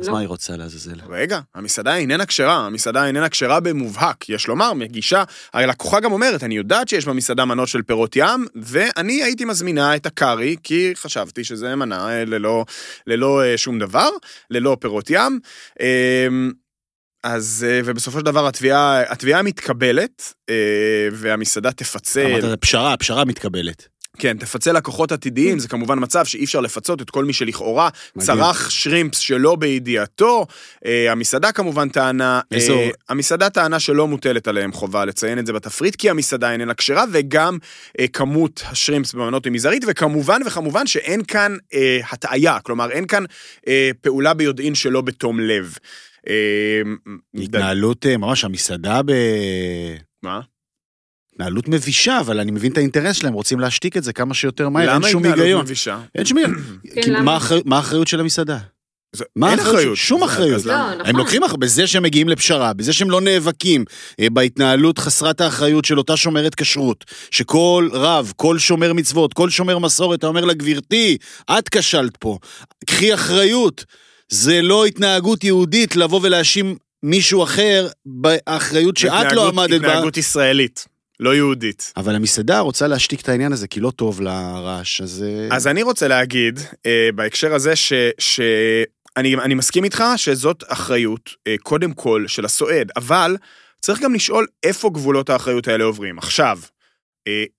אז 0.01 0.07
לא. 0.07 0.13
מה 0.13 0.21
היא 0.21 0.29
רוצה 0.29 0.57
לעזאזל? 0.57 1.01
רגע, 1.09 1.41
המסעדה 1.55 1.97
איננה 1.97 2.27
כשרה, 2.27 2.55
המסעדה 2.55 3.07
איננה 3.07 3.29
כשרה 3.29 3.61
במובהק, 3.61 4.29
יש 4.29 4.47
לומר, 4.47 4.73
מגישה, 4.73 5.25
הלקוחה 5.53 6.01
גם 6.01 6.13
אומרת, 6.13 6.43
אני 6.43 6.57
יודעת 6.57 6.89
שיש 6.89 7.05
במסעדה 7.05 7.45
מנות 7.45 7.69
של 7.69 7.83
פירות 7.83 8.17
ים, 8.17 8.47
ואני 8.55 9.23
הייתי 9.23 9.45
מזמינה 9.45 9.97
את 9.97 10.07
הקארי, 10.07 10.57
כי 10.63 10.93
חשבתי 10.95 11.45
שזה 11.45 11.77
מנה 11.77 12.09
אה, 12.09 12.25
ללא, 12.25 12.65
ללא 13.07 13.43
אה, 13.45 13.59
שום 13.59 13.79
דבר, 13.79 14.09
ללא 14.51 14.77
פירות 14.81 15.11
ים. 15.11 15.41
אה, 15.81 16.27
אז, 17.25 17.67
אה, 17.69 17.81
ובסופו 17.85 18.19
של 18.19 18.25
דבר 18.25 18.47
התביעה, 18.47 19.13
התביעה 19.13 19.43
מתקבלת, 19.43 20.33
והמסעדה 21.13 21.73
תפצה, 21.73 22.27
אמרת, 22.27 22.61
פשרה, 22.61 22.97
פשרה 22.97 23.25
מתקבלת. 23.25 23.89
כן, 24.19 24.37
תפצה 24.39 24.73
לקוחות 24.73 25.13
עתידיים, 25.13 25.59
זה 25.59 25.69
כמובן 25.69 25.99
מצב 26.01 26.25
שאי 26.25 26.45
אפשר 26.45 26.61
לפצות 26.61 27.03
את 27.03 27.11
כל 27.11 27.25
מי 27.25 27.33
שלכאורה. 27.33 27.89
צרך 28.19 28.71
שרימפס 28.71 29.19
שלא 29.19 29.57
בידיעתו. 29.57 30.47
אה, 30.87 31.13
המסעדה 31.13 31.53
כמובן 31.53 31.89
טענה, 31.89 32.41
איזו- 32.51 32.73
אה, 32.79 32.91
המסעדה 33.09 33.51
טענה 33.51 33.81
שלא 33.81 34.09
מוטלת 34.09 34.49
עליהם 34.49 34.73
חובה 34.73 35.05
לציין 35.05 35.39
את 35.39 35.47
זה 35.47 35.53
בתפריט, 35.53 35.97
כי 35.97 36.11
המסעדה 36.11 36.53
איננה 36.53 36.75
כשרה, 36.75 37.05
וגם 37.13 37.59
אה, 38.01 38.09
כמות 38.09 38.63
השרימפס 38.67 39.15
במנות 39.15 39.45
היא 39.45 39.53
מזערית, 39.53 39.85
וכמובן 39.87 40.41
וכמובן 40.47 40.87
שאין 40.87 41.25
כאן 41.25 41.57
אה, 41.75 42.01
הטעיה, 42.11 42.59
כלומר 42.61 42.91
אין 42.91 43.07
כאן 43.07 43.25
אה, 43.69 43.91
פעולה 44.01 44.35
ביודעין 44.35 44.75
שלא 44.75 45.01
בתום 45.01 45.41
לב. 45.41 45.75
אה, 46.29 46.35
התנהלות, 47.35 48.07
אה, 48.07 48.17
ממש 48.17 48.45
המסעדה 48.45 49.01
ב... 49.07 49.13
מה? 50.23 50.41
התנהלות 51.43 51.69
מבישה, 51.69 52.21
אבל 52.21 52.41
אני 52.41 52.51
מבין 52.51 52.73
את 52.73 52.77
האינטרס 52.79 53.17
שלהם, 53.17 53.33
רוצים 53.33 53.61
להשתיק 53.61 53.97
את 53.97 54.03
זה 54.05 54.13
כמה 54.13 54.35
שיותר 54.35 54.69
מהר, 54.69 54.83
אין 54.83 54.91
למה 54.97 55.09
שום 55.09 55.23
התנהלות 55.23 55.41
היגיון. 55.45 55.63
מבישה? 55.63 55.99
אין 56.15 56.25
שום 56.25 56.39
היגיון. 56.39 56.63
כן, 57.03 57.13
למה? 57.13 57.39
מה 57.65 57.77
האחריות- 57.77 58.09
של 58.09 58.21
המסעדה? 58.21 58.59
מה 59.37 59.51
אין 59.51 59.59
האחריות? 59.59 59.77
אחריות. 59.79 59.97
שום 59.97 60.23
אחריות. 60.23 60.65
למה? 60.65 60.89
לא, 60.89 60.95
נכון. 60.95 61.07
הם 61.07 61.17
לוקחים 61.17 61.45
אח- 61.45 61.55
בזה 61.55 61.87
שהם 61.87 62.03
מגיעים 62.03 62.29
לפשרה, 62.29 62.73
בזה 62.73 62.93
שהם 62.93 63.11
לא 63.11 63.21
נאבקים 63.21 63.85
אה, 64.21 64.27
בהתנהלות 64.33 64.99
חסרת 64.99 65.41
האחריות 65.41 65.85
של 65.85 65.99
אותה 65.99 66.17
שומרת 66.17 66.55
כשרות, 66.55 67.05
שכל 67.31 67.89
רב, 67.93 68.33
כל 68.37 68.59
שומר 68.59 68.93
מצוות, 68.93 69.33
כל 69.33 69.51
שומר 69.51 69.79
מסורת, 69.79 70.19
אתה 70.19 70.27
אומר 70.27 70.45
לה, 70.45 70.53
גברתי, 70.55 71.17
את 71.59 71.69
כשלת 71.69 72.17
פה, 72.17 72.39
קחי 72.87 73.15
אחריות. 73.15 73.85
זה 74.29 74.63
לא 74.63 74.85
התנהגות 74.87 75.45
יהודית 75.45 75.97
לבוא 75.97 76.21
ולהאשים 76.23 76.77
מישהו 77.03 77.43
אחר 77.45 77.89
באחריות 78.07 78.97
שאת 78.97 79.33
לא 79.33 79.49
עמדת 79.49 79.71
בה. 79.71 79.77
התנהגות 79.77 80.17
ישראלית, 80.17 80.85
לא 81.21 81.35
יהודית. 81.35 81.93
אבל 81.97 82.15
המסעדה 82.15 82.61
רוצה 82.61 82.87
להשתיק 82.87 83.21
את 83.21 83.29
העניין 83.29 83.53
הזה, 83.53 83.69
כי 83.69 83.81
לא 83.81 83.91
טוב 83.91 84.21
לרעש, 84.21 85.01
אז... 85.01 85.25
אה, 85.29 85.57
אז 85.57 85.67
אני 85.67 85.83
רוצה 85.83 86.09
להגיד, 86.09 86.61
אה, 86.87 87.09
בהקשר 87.15 87.55
הזה, 87.55 87.77
ש... 87.77 87.93
ש... 88.19 88.41
אני, 89.17 89.35
אני 89.35 89.55
מסכים 89.55 89.85
איתך 89.85 90.05
שזאת 90.17 90.65
אחריות, 90.69 91.31
אה, 91.47 91.55
קודם 91.63 91.93
כל, 91.93 92.25
של 92.29 92.45
הסועד, 92.45 92.91
אבל 92.97 93.37
צריך 93.81 94.01
גם 94.01 94.15
לשאול 94.15 94.47
איפה 94.63 94.91
גבולות 94.91 95.31
האחריות 95.31 95.69
האלה 95.69 95.85
עוברים. 95.85 96.19
עכשיו, 96.19 96.59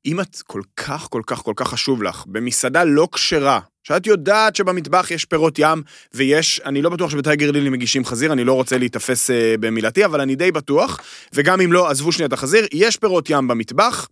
אם 0.06 0.22
את 0.22 0.42
כל 0.48 0.62
כך, 0.78 1.08
כל 1.10 1.22
כך, 1.28 1.40
כל 1.40 1.54
כך 1.56 1.68
חשוב 1.68 2.04
לך, 2.04 2.24
במסעדה 2.28 2.84
לא 2.84 3.08
כשרה, 3.12 3.60
שאת 3.84 4.08
יודעת 4.08 4.56
שבמטבח 4.56 5.12
יש 5.12 5.26
פירות 5.26 5.60
ים, 5.60 5.84
ויש, 6.14 6.62
אני 6.66 6.82
לא 6.82 6.90
בטוח 6.90 7.12
שבטייגר 7.12 7.52
לילי 7.52 7.70
מגישים 7.70 8.06
חזיר, 8.06 8.34
אני 8.34 8.44
לא 8.44 8.54
רוצה 8.54 8.78
להיתפס 8.78 9.30
אה, 9.30 9.56
במילתי, 9.60 10.06
אבל 10.06 10.22
אני 10.22 10.36
די 10.36 10.52
בטוח, 10.52 11.00
וגם 11.34 11.62
אם 11.62 11.74
לא, 11.74 11.90
עזבו 11.90 12.12
שנייה 12.12 12.28
את 12.28 12.34
החזיר, 12.34 12.68
יש 12.74 12.98
פירות 12.98 13.30
ים 13.30 13.48
במטבח. 13.48 14.08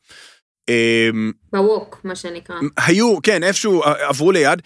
אה, 0.70 1.10
בווק, 1.54 2.02
מה 2.04 2.16
שנקרא. 2.16 2.56
היו, 2.78 3.22
כן, 3.24 3.44
איפשהו 3.44 3.84
אה, 3.84 4.08
עברו 4.08 4.32
ליד. 4.32 4.62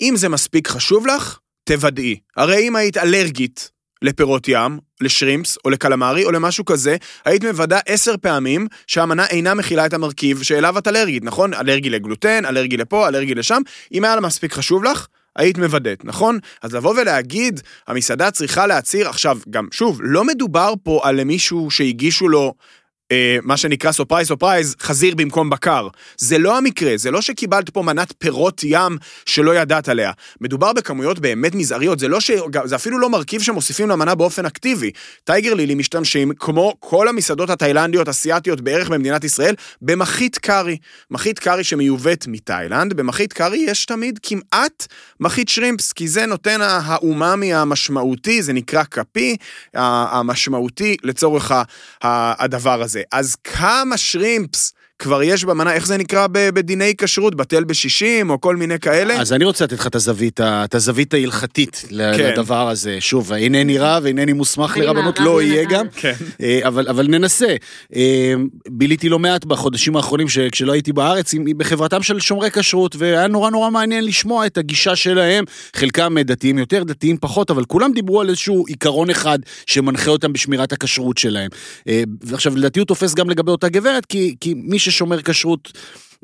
אם 0.00 0.14
זה 0.16 0.28
מספיק 0.28 0.68
חשוב 0.68 1.06
לך, 1.06 1.38
תוודאי. 1.64 2.16
הרי 2.36 2.68
אם 2.68 2.76
היית 2.76 2.96
אלרגית 2.96 3.70
לפירות 4.02 4.48
ים, 4.48 4.78
לשרימפס 5.00 5.58
או 5.64 5.70
לקלמרי 5.70 6.24
או 6.24 6.32
למשהו 6.32 6.64
כזה, 6.64 6.96
היית 7.24 7.44
מוודא 7.44 7.78
עשר 7.86 8.14
פעמים 8.20 8.66
שהמנה 8.86 9.26
אינה 9.26 9.54
מכילה 9.54 9.86
את 9.86 9.94
המרכיב 9.94 10.42
שאליו 10.42 10.78
את 10.78 10.88
אלרגית, 10.88 11.24
נכון? 11.24 11.54
אלרגי 11.54 11.90
לגלוטן, 11.90 12.44
אלרגי 12.44 12.76
לפה, 12.76 13.08
אלרגי 13.08 13.34
לשם. 13.34 13.62
אם 13.92 14.04
היה 14.04 14.14
לה 14.14 14.20
מספיק 14.20 14.52
חשוב 14.52 14.84
לך, 14.84 15.06
היית 15.36 15.58
מוודאת, 15.58 16.04
נכון? 16.04 16.38
אז 16.62 16.74
לבוא 16.74 16.94
ולהגיד, 17.00 17.60
המסעדה 17.86 18.30
צריכה 18.30 18.66
להצהיר, 18.66 19.08
עכשיו, 19.08 19.38
גם, 19.50 19.68
שוב, 19.70 20.00
לא 20.02 20.24
מדובר 20.24 20.72
פה 20.82 21.00
על 21.02 21.24
מישהו 21.24 21.70
שהגישו 21.70 22.28
לו 22.28 22.54
אה, 23.12 23.38
מה 23.42 23.56
שנקרא 23.56 23.92
surprise 23.92 24.28
surprise, 24.28 24.76
חזיר 24.80 25.14
במקום 25.14 25.50
בקר. 25.50 25.88
זה 26.16 26.38
לא 26.38 26.58
המקרה, 26.58 26.92
זה 26.96 27.10
לא 27.10 27.20
שקיבלת 27.20 27.70
פה 27.70 27.82
מנת 27.82 28.12
פירות 28.18 28.60
ים 28.64 28.98
שלא 29.26 29.54
ידעת 29.54 29.88
עליה. 29.88 30.12
מדובר 30.40 30.72
בכמויות 30.72 31.18
באמת 31.18 31.54
מזעריות, 31.54 31.98
זה, 31.98 32.08
לא 32.08 32.20
ש... 32.20 32.30
זה 32.64 32.76
אפילו 32.76 32.98
לא 32.98 33.10
מרכיב 33.10 33.42
שמוסיפים 33.42 33.88
למנה 33.88 34.14
באופן 34.14 34.46
אקטיבי. 34.46 34.90
טייגר 35.24 35.54
לילי 35.54 35.74
משתמשים, 35.74 36.32
כמו 36.38 36.74
כל 36.80 37.08
המסעדות 37.08 37.50
התאילנדיות, 37.50 38.08
אסיאתיות 38.08 38.60
בערך 38.60 38.88
במדינת 38.88 39.24
ישראל, 39.24 39.54
במחית 39.82 40.38
קארי. 40.38 40.76
מחית 41.10 41.38
קארי 41.38 41.64
שמיובאת 41.64 42.26
מתאילנד, 42.26 42.94
במחית 42.94 43.32
קארי 43.32 43.58
יש 43.58 43.84
תמיד 43.84 44.18
כמעט 44.22 44.86
מחית 45.20 45.48
שרימפס, 45.48 45.92
כי 45.92 46.08
זה 46.08 46.26
נותן 46.26 46.60
האומאמי 46.62 47.54
המשמעותי, 47.54 48.42
זה 48.42 48.52
נקרא 48.52 48.82
כפי, 48.90 49.36
המשמעותי 49.74 50.96
לצורך 51.02 51.52
הדבר 52.02 52.82
הזה. 52.82 52.99
אז 53.12 53.36
כמה 53.44 53.96
שרימפס 53.96 54.72
כבר 55.00 55.22
יש 55.22 55.44
במנה, 55.44 55.72
איך 55.72 55.86
זה 55.86 55.96
נקרא 55.96 56.26
בדיני 56.30 56.94
כשרות, 56.98 57.34
בטל 57.34 57.64
בשישים, 57.64 58.30
או 58.30 58.40
כל 58.40 58.56
מיני 58.56 58.78
כאלה? 58.78 59.20
אז 59.20 59.32
אני 59.32 59.44
רוצה 59.44 59.64
לתת 59.64 59.78
לך 59.78 59.86
את 59.86 59.94
הזווית, 59.94 60.40
את 60.40 60.74
הזווית 60.74 61.14
ההלכתית 61.14 61.84
כן. 61.88 62.32
לדבר 62.32 62.68
הזה. 62.68 62.96
שוב, 63.00 63.32
אינני 63.32 63.78
רב, 63.78 64.06
אינני 64.06 64.32
מוסמך 64.32 64.76
אני 64.76 64.86
לרבנות, 64.86 65.20
לא 65.20 65.42
יהיה. 65.42 65.64
גם. 65.64 65.86
כן. 65.96 66.12
אה, 66.42 66.60
אבל, 66.64 66.88
אבל 66.88 67.06
ננסה. 67.06 67.56
אה, 67.96 68.34
ביליתי 68.68 69.08
לא 69.08 69.18
מעט 69.18 69.44
בחודשים 69.44 69.96
האחרונים 69.96 70.28
ש- 70.28 70.38
כשלא 70.38 70.72
הייתי 70.72 70.92
בארץ 70.92 71.34
בחברתם 71.56 72.02
של 72.02 72.20
שומרי 72.20 72.50
כשרות, 72.50 72.96
והיה 72.98 73.26
נורא 73.26 73.50
נורא 73.50 73.70
מעניין 73.70 74.04
לשמוע 74.04 74.46
את 74.46 74.58
הגישה 74.58 74.96
שלהם. 74.96 75.44
חלקם 75.76 76.18
דתיים 76.18 76.58
יותר, 76.58 76.82
דתיים 76.84 77.16
פחות, 77.20 77.50
אבל 77.50 77.64
כולם 77.64 77.92
דיברו 77.92 78.20
על 78.20 78.28
איזשהו 78.28 78.64
עיקרון 78.66 79.10
אחד 79.10 79.38
שמנחה 79.66 80.10
אותם 80.10 80.32
בשמירת 80.32 80.72
הכשרות 80.72 81.18
שלהם. 81.18 81.50
אה, 81.88 82.02
ועכשיו, 82.22 82.56
לדעתי 82.56 82.78
הוא 82.78 82.86
תופס 82.86 83.14
גם 83.14 83.30
לגבי 83.30 83.50
אותה 83.50 83.68
גברת, 83.68 84.06
כי, 84.06 84.34
כי 84.40 84.54
מי 84.56 84.78
ששומר 84.90 85.22
כשרות... 85.22 85.72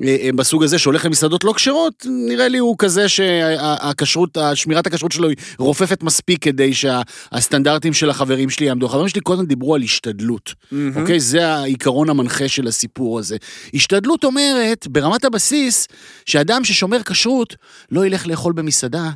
אה, 0.05 0.17
אה, 0.23 0.31
בסוג 0.37 0.65
הזה 0.65 0.79
שהולך 0.79 1.05
למסעדות 1.05 1.45
לא 1.45 1.53
כשרות, 1.53 2.07
נראה 2.29 2.49
לי 2.49 2.59
הוא 2.59 2.77
כזה 2.79 3.09
שהכשרות, 3.09 4.39
שמירת 4.55 4.87
הכשרות 4.87 5.13
שלו 5.13 5.29
היא 5.29 5.37
רופפת 5.59 6.03
מספיק 6.03 6.43
כדי 6.43 6.75
שהסטנדרטים 6.75 7.93
של 7.93 8.11
החברים 8.11 8.51
שלי 8.51 8.67
יעמדו. 8.67 8.87
החברים 8.87 9.09
שלי 9.09 9.21
קודם 9.21 9.47
דיברו 9.47 9.75
על 9.75 9.83
השתדלות, 9.83 10.55
מהמם. 10.73 11.01
אוקיי? 11.01 11.21
זה 11.21 11.49
העיקרון 11.49 12.11
המנחה 12.11 12.49
של 12.49 12.67
הסיפור 12.67 13.19
הזה. 13.19 13.37
השתדלות 13.75 14.25
אומרת, 14.25 14.87
ברמת 14.87 15.25
הבסיס, 15.25 15.89
שאדם 16.27 16.65
ששומר 16.65 17.03
כשרות 17.03 17.57
לא 17.91 18.07
ילך 18.07 18.27
לאכול 18.27 18.53
במסעדה 18.53 19.11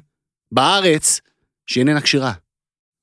בארץ 0.53 1.21
שאיננה 1.67 2.01
כשרה. 2.01 2.33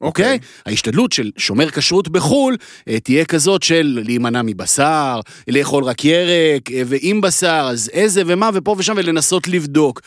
אוקיי? 0.02 0.40
ההשתדלות 0.66 1.12
של 1.12 1.32
שומר 1.38 1.70
כשרות 1.70 2.08
בחו"ל 2.08 2.58
אה, 2.88 3.00
תהיה 3.00 3.26
כזאת 3.26 3.64
של 3.64 4.00
להימנע 4.06 4.42
מבשר, 4.42 5.20
לאכול 5.48 5.84
רק 5.84 6.06
ירק, 6.06 6.72
אה, 6.72 6.82
ועם 6.86 7.22
בשר, 7.22 7.68
אז 7.72 7.90
איזה 7.94 8.24
ומה 8.26 8.50
ופה 8.54 8.76
ושם, 8.78 8.94
ולנסות 8.98 9.48
לבדוק. 9.48 10.02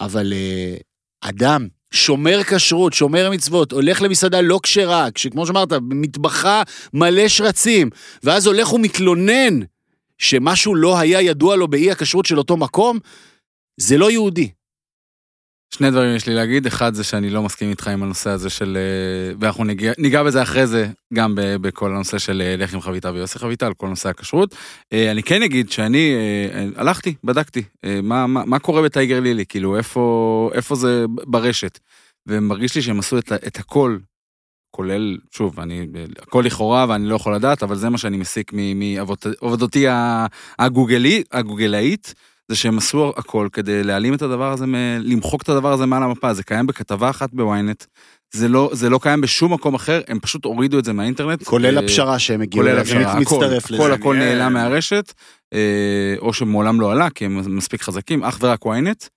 אבל 0.00 0.32
אה, 0.32 0.76
אדם 1.20 1.66
שומר 1.90 2.42
כשרות, 2.42 2.92
שומר 2.92 3.30
מצוות, 3.30 3.72
הולך 3.72 4.02
למסעדה 4.02 4.40
לא 4.40 4.60
כשרה, 4.62 5.10
כשכמו 5.14 5.46
שאמרת, 5.46 5.72
מטבחה 5.90 6.62
מלא 6.92 7.28
שרצים, 7.28 7.90
ואז 8.22 8.46
הולך 8.46 8.72
ומתלונן 8.72 9.60
שמשהו 10.18 10.74
לא 10.74 10.98
היה 10.98 11.20
ידוע 11.20 11.56
לו 11.56 11.68
באי 11.68 11.90
הכשרות 11.90 12.26
של 12.26 12.38
אותו 12.38 12.56
מקום, 12.56 12.98
זה 13.76 13.98
לא 13.98 14.10
יהודי. 14.10 14.50
שני 15.74 15.90
דברים 15.90 16.16
יש 16.16 16.26
לי 16.26 16.34
להגיד, 16.34 16.66
אחד 16.66 16.94
זה 16.94 17.04
שאני 17.04 17.30
לא 17.30 17.42
מסכים 17.42 17.70
איתך 17.70 17.88
עם 17.88 18.02
הנושא 18.02 18.30
הזה 18.30 18.50
של, 18.50 18.76
אה, 18.76 19.34
ואנחנו 19.40 19.64
ניגע, 19.64 19.92
ניגע 19.98 20.22
בזה 20.22 20.42
אחרי 20.42 20.66
זה, 20.66 20.88
גם 21.14 21.34
בכל 21.36 21.90
הנושא 21.90 22.18
של 22.18 22.42
אה, 22.42 22.56
לחם 22.56 22.80
חביתה 22.80 23.12
ויוסי 23.12 23.38
חביתה, 23.38 23.66
על 23.66 23.74
כל 23.74 23.88
נושא 23.88 24.08
הכשרות. 24.08 24.54
אה, 24.92 25.10
אני 25.10 25.22
כן 25.22 25.42
אגיד 25.42 25.70
שאני 25.70 26.14
הלכתי, 26.76 27.14
בדקתי, 27.24 27.62
מה, 28.02 28.26
מה, 28.26 28.44
מה 28.44 28.58
קורה 28.58 28.82
בטייגר 28.82 29.20
לילי, 29.20 29.46
כאילו 29.46 29.76
איפה, 29.76 30.50
איפה 30.54 30.74
זה 30.74 31.04
ברשת. 31.26 31.78
ומרגיש 32.26 32.74
לי 32.74 32.82
שהם 32.82 32.98
עשו 32.98 33.18
את, 33.18 33.32
את 33.32 33.58
הכל, 33.58 33.98
כולל, 34.70 35.18
שוב, 35.30 35.60
אני, 35.60 35.86
הכל 36.22 36.42
לכאורה 36.46 36.86
ואני 36.88 37.08
לא 37.08 37.14
יכול 37.14 37.34
לדעת, 37.34 37.62
אבל 37.62 37.76
זה 37.76 37.88
מה 37.88 37.98
שאני 37.98 38.16
מסיק 38.16 38.52
מעבודתי 38.52 39.88
ה- 39.88 40.26
הגוגלי, 40.58 41.22
הגוגלאית. 41.32 42.14
זה 42.48 42.56
שהם 42.56 42.78
עשו 42.78 43.12
הכל 43.16 43.48
כדי 43.52 43.84
להעלים 43.84 44.14
את 44.14 44.22
הדבר 44.22 44.52
הזה, 44.52 44.64
למחוק 45.00 45.42
את 45.42 45.48
הדבר 45.48 45.72
הזה 45.72 45.86
מעל 45.86 46.02
המפה, 46.02 46.34
זה 46.34 46.42
קיים 46.42 46.66
בכתבה 46.66 47.10
אחת 47.10 47.30
בוויינט, 47.32 47.84
זה 48.34 48.48
לא, 48.48 48.70
זה 48.72 48.90
לא 48.90 48.98
קיים 49.02 49.20
בשום 49.20 49.52
מקום 49.52 49.74
אחר, 49.74 50.00
הם 50.08 50.20
פשוט 50.20 50.44
הורידו 50.44 50.78
את 50.78 50.84
זה 50.84 50.92
מהאינטרנט. 50.92 51.42
כולל 51.42 51.78
אה, 51.78 51.84
הפשרה 51.84 52.18
שהם 52.18 52.40
הגיעו 52.40 52.64
כולל 52.64 52.78
הפשרה, 52.78 53.12
הכל, 53.12 53.20
מצטרף 53.20 53.64
הכל 53.64 53.74
לזה. 53.74 53.92
הכל 53.92 54.16
מעניין. 54.16 54.38
נעלם 54.38 54.52
מהרשת, 54.52 55.12
אה, 55.52 56.14
או 56.18 56.32
שמעולם 56.32 56.80
לא 56.80 56.92
עלה, 56.92 57.10
כי 57.10 57.24
הם 57.24 57.56
מספיק 57.56 57.82
חזקים, 57.82 58.24
אך 58.24 58.38
ורק 58.40 58.66
ynet, 58.66 59.08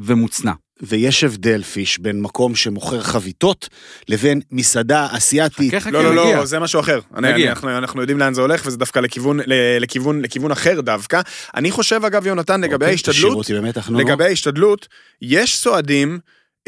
ומוצנע. 0.00 0.52
ויש 0.82 1.24
הבדל, 1.24 1.62
פיש, 1.62 1.98
בין 1.98 2.20
מקום 2.20 2.54
שמוכר 2.54 3.00
חביתות 3.00 3.68
לבין 4.08 4.40
מסעדה 4.52 5.06
אסיאתית. 5.10 5.70
חכה, 5.74 5.80
חכה, 5.80 5.90
לא, 5.90 6.14
לא, 6.14 6.24
נגיע. 6.24 6.36
לא, 6.36 6.44
זה 6.44 6.58
משהו 6.58 6.80
אחר. 6.80 7.00
אני, 7.16 7.32
נגיע. 7.32 7.44
אני, 7.44 7.50
אנחנו, 7.50 7.78
אנחנו 7.78 8.00
יודעים 8.00 8.18
לאן 8.18 8.34
זה 8.34 8.40
הולך, 8.40 8.62
וזה 8.66 8.76
דווקא 8.76 8.98
לכיוון, 8.98 9.40
לכיוון, 9.80 10.22
לכיוון 10.22 10.50
אחר 10.50 10.80
דווקא. 10.80 11.20
אני 11.54 11.70
חושב, 11.70 12.00
אגב, 12.04 12.26
יונתן, 12.26 12.60
לגבי 12.60 12.74
אוקיי, 12.74 12.96
תשאירו 12.96 13.10
ההשתדלות, 13.16 13.36
אותי 13.36 13.54
במתח, 13.54 13.88
נו. 13.88 13.98
לגבי 13.98 14.24
ההשתדלות, 14.24 14.88
יש 15.22 15.58
סועדים 15.58 16.18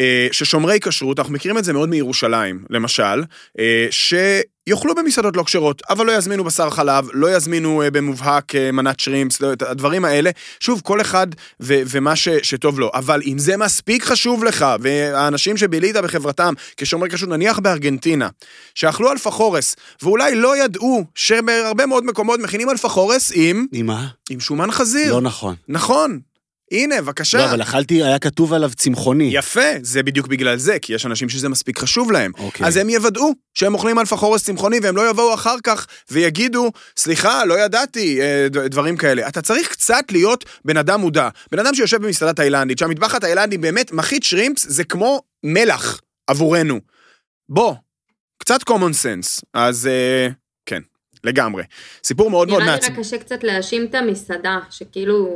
אה, 0.00 0.28
ששומרי 0.32 0.80
כשרות, 0.80 1.18
אנחנו 1.18 1.34
מכירים 1.34 1.58
את 1.58 1.64
זה 1.64 1.72
מאוד 1.72 1.88
מירושלים, 1.88 2.64
למשל, 2.70 3.22
אה, 3.58 3.86
שיאכלו 4.70 4.94
במסעדות 4.94 5.36
לא 5.36 5.42
כשרות, 5.42 5.82
אבל 5.90 6.06
לא 6.06 6.12
יזמינו 6.12 6.44
בשר 6.44 6.70
חלב, 6.70 7.08
לא 7.12 7.36
יזמינו 7.36 7.82
אה, 7.82 7.90
במובהק 7.90 8.54
אה, 8.54 8.72
מנת 8.72 9.00
שרימפס, 9.00 9.40
לא, 9.40 9.52
את 9.52 9.62
הדברים 9.62 10.04
האלה. 10.04 10.30
שוב, 10.60 10.80
כל 10.84 11.00
אחד 11.00 11.26
ו- 11.60 11.80
ומה 11.90 12.16
ש- 12.16 12.28
שטוב 12.42 12.80
לו, 12.80 12.90
אבל 12.94 13.20
אם 13.26 13.38
זה 13.38 13.56
מספיק 13.56 14.04
חשוב 14.04 14.44
לך, 14.44 14.66
והאנשים 14.80 15.56
שבילית 15.56 15.96
בחברתם 15.96 16.54
כשומרי 16.76 17.10
כשרות, 17.10 17.30
נניח 17.30 17.58
בארגנטינה, 17.58 18.28
שאכלו 18.74 19.12
אלפחורס, 19.12 19.76
ואולי 20.02 20.34
לא 20.34 20.64
ידעו 20.64 21.04
שבהרבה 21.14 21.86
מאוד 21.86 22.04
מקומות 22.04 22.40
מכינים 22.40 22.70
אלפחורס 22.70 23.32
עם, 23.34 23.66
עם 23.72 23.86
מה? 23.86 24.06
עם 24.30 24.40
שומן 24.40 24.70
חזיר. 24.70 25.14
לא 25.14 25.20
נכון. 25.20 25.54
נכון. 25.68 26.20
הנה, 26.72 27.02
בבקשה. 27.02 27.38
לא, 27.38 27.44
אבל 27.44 27.62
אכלתי, 27.62 28.02
היה 28.02 28.18
כתוב 28.18 28.52
עליו 28.52 28.70
צמחוני. 28.76 29.30
יפה, 29.32 29.60
זה 29.82 30.02
בדיוק 30.02 30.26
בגלל 30.26 30.56
זה, 30.56 30.78
כי 30.78 30.92
יש 30.92 31.06
אנשים 31.06 31.28
שזה 31.28 31.48
מספיק 31.48 31.78
חשוב 31.78 32.12
להם. 32.12 32.32
אוקיי. 32.38 32.66
אז 32.66 32.76
הם 32.76 32.88
יוודאו 32.88 33.32
שהם 33.54 33.74
אוכלים 33.74 33.98
אלפחורס 33.98 34.44
צמחוני, 34.44 34.78
והם 34.82 34.96
לא 34.96 35.10
יבואו 35.10 35.34
אחר 35.34 35.56
כך 35.64 35.86
ויגידו, 36.10 36.70
סליחה, 36.96 37.44
לא 37.44 37.54
ידעתי, 37.54 38.20
אה, 38.20 38.48
דברים 38.48 38.96
כאלה. 38.96 39.28
אתה 39.28 39.42
צריך 39.42 39.68
קצת 39.68 40.04
להיות 40.10 40.44
בן 40.64 40.76
אדם 40.76 41.00
מודע. 41.00 41.28
בן 41.52 41.58
אדם 41.58 41.74
שיושב 41.74 42.02
במסעדה 42.02 42.32
תאילנדית, 42.32 42.78
שהמטבח 42.78 43.14
התאילנדי 43.14 43.58
באמת, 43.58 43.92
מחית 43.92 44.22
שרימפס 44.22 44.66
זה 44.68 44.84
כמו 44.84 45.20
מלח 45.44 46.00
עבורנו. 46.26 46.80
בוא, 47.48 47.74
קצת 48.38 48.60
common 48.62 48.94
sense. 49.04 49.42
אז 49.54 49.86
אה, 49.86 50.28
כן, 50.66 50.82
לגמרי. 51.24 51.62
סיפור 52.04 52.30
מאוד 52.30 52.48
מאוד 52.48 52.62
נראה 52.62 52.74
לי 52.74 52.80
מעצבן. 52.80 52.92
רק 52.92 53.00
קשה 53.00 53.18
קצת 53.18 53.44
להאשים 53.44 53.86
את 53.86 53.94
המסעדה, 53.94 54.58
שכאילו 54.70 55.26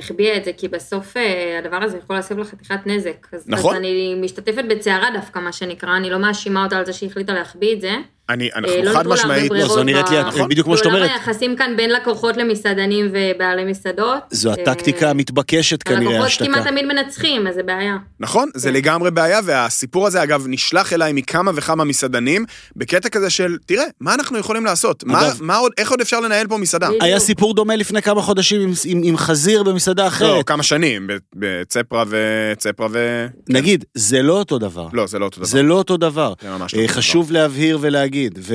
החביאה 0.00 0.36
את 0.36 0.44
זה, 0.44 0.52
כי 0.52 0.68
בסוף 0.68 1.16
אה, 1.16 1.58
הדבר 1.58 1.76
הזה 1.76 1.98
יכול 1.98 2.16
להסב 2.16 2.38
לה 2.38 2.44
חתיכת 2.44 2.86
נזק. 2.86 3.26
אז, 3.32 3.48
נכון. 3.48 3.74
אז 3.74 3.80
אני 3.80 4.14
משתתפת 4.20 4.64
בצערה 4.70 5.08
דווקא, 5.14 5.38
מה 5.38 5.52
שנקרא, 5.52 5.96
אני 5.96 6.10
לא 6.10 6.18
מאשימה 6.18 6.64
אותה 6.64 6.78
על 6.78 6.86
זה 6.86 6.92
שהיא 6.92 7.10
החליטה 7.10 7.32
להחביא 7.32 7.74
את 7.74 7.80
זה. 7.80 7.92
אני, 8.30 8.48
אה, 8.48 8.58
אנחנו 8.58 8.82
לא 8.82 8.92
חד 8.92 9.06
משמעית, 9.08 9.52
לא, 9.52 9.66
זו 9.68 9.82
נראית 9.84 10.10
לי, 10.10 10.22
נכון. 10.22 10.48
בדיוק 10.48 10.64
כמו 10.66 10.76
שאת 10.76 10.86
אומרת, 10.86 11.00
בעולם 11.00 11.14
היחסים 11.14 11.56
כאן 11.56 11.72
בין 11.76 11.90
לקוחות 11.90 12.36
למסעדנים 12.36 13.06
ובעלי 13.12 13.64
מסעדות. 13.64 14.18
זו 14.30 14.48
אה, 14.48 14.54
הטקטיקה 14.54 15.10
המתבקשת 15.10 15.82
כנראה, 15.82 16.00
הלקוחות 16.00 16.24
ההשתקה. 16.24 16.44
כמעט 16.46 16.66
תמיד 16.66 16.84
מנצחים, 16.84 17.46
אז 17.46 17.54
זה 17.54 17.62
בעיה. 17.62 17.96
נכון, 18.20 18.48
זה 18.54 18.68
כן. 18.68 18.74
לגמרי 18.74 19.10
בעיה, 19.10 19.40
והסיפור 19.44 20.06
הזה 20.06 20.22
אגב 20.22 20.44
נשלח 20.48 20.92
אליי 20.92 21.12
מכמה 21.12 21.50
וכמה 21.54 21.84
מסעדנים, 21.84 22.44
בקטע 22.76 23.08
כזה 23.08 23.30
של, 23.30 23.56
תראה, 23.66 23.84
מה 24.00 24.14
אנחנו 24.14 24.38
יכולים 24.38 24.64
לעשות? 24.64 25.04
מה, 25.04 25.26
אגב- 25.26 25.38
מה 25.42 25.56
עוד, 25.56 25.72
איך 25.78 25.90
עוד 25.90 26.00
אפשר 26.00 26.20
לנהל 26.20 26.46
פה 26.46 26.56
מסעדה? 26.56 26.86
בדיוק. 26.88 27.02
היה 27.02 27.18
סיפור 27.18 27.54
דומה 27.54 27.76
לפני 27.76 28.02
כמה 28.02 28.22
חודשים 28.22 28.60
עם- 28.60 28.72
עם- 28.84 29.00
עם 29.04 29.16
חזיר 29.16 29.62
במסעדה 29.62 30.02
לא, 30.02 30.08
אחרת. 30.08 30.46
כמה 30.46 30.62
שנים, 30.62 31.06
ב- 31.06 31.12
בצפרה 31.36 32.04
ו... 32.08 32.16
צפרה 32.58 32.86
ו... 32.90 33.26
נגיד, 33.48 33.84
זה 33.94 34.22
לא 34.22 34.32
אותו 34.32 34.58
דבר. 34.58 34.86
לא, 34.92 35.06
זה 35.06 35.18
לא 35.18 35.24
אותו 35.24 35.36
דבר. 35.36 35.46
זה 35.46 35.62
לא 35.62 35.74
אותו 35.74 35.96
דבר. 35.96 36.32
זה 36.42 36.50
ממש 36.50 36.74
לא 36.74 36.78
אה, 36.78 36.84
אותו 36.84 36.92
דבר. 36.92 37.00
חשוב 37.02 37.32
להבהיר 37.32 37.78
ולהגיד. 37.80 38.19
ו... 38.38 38.54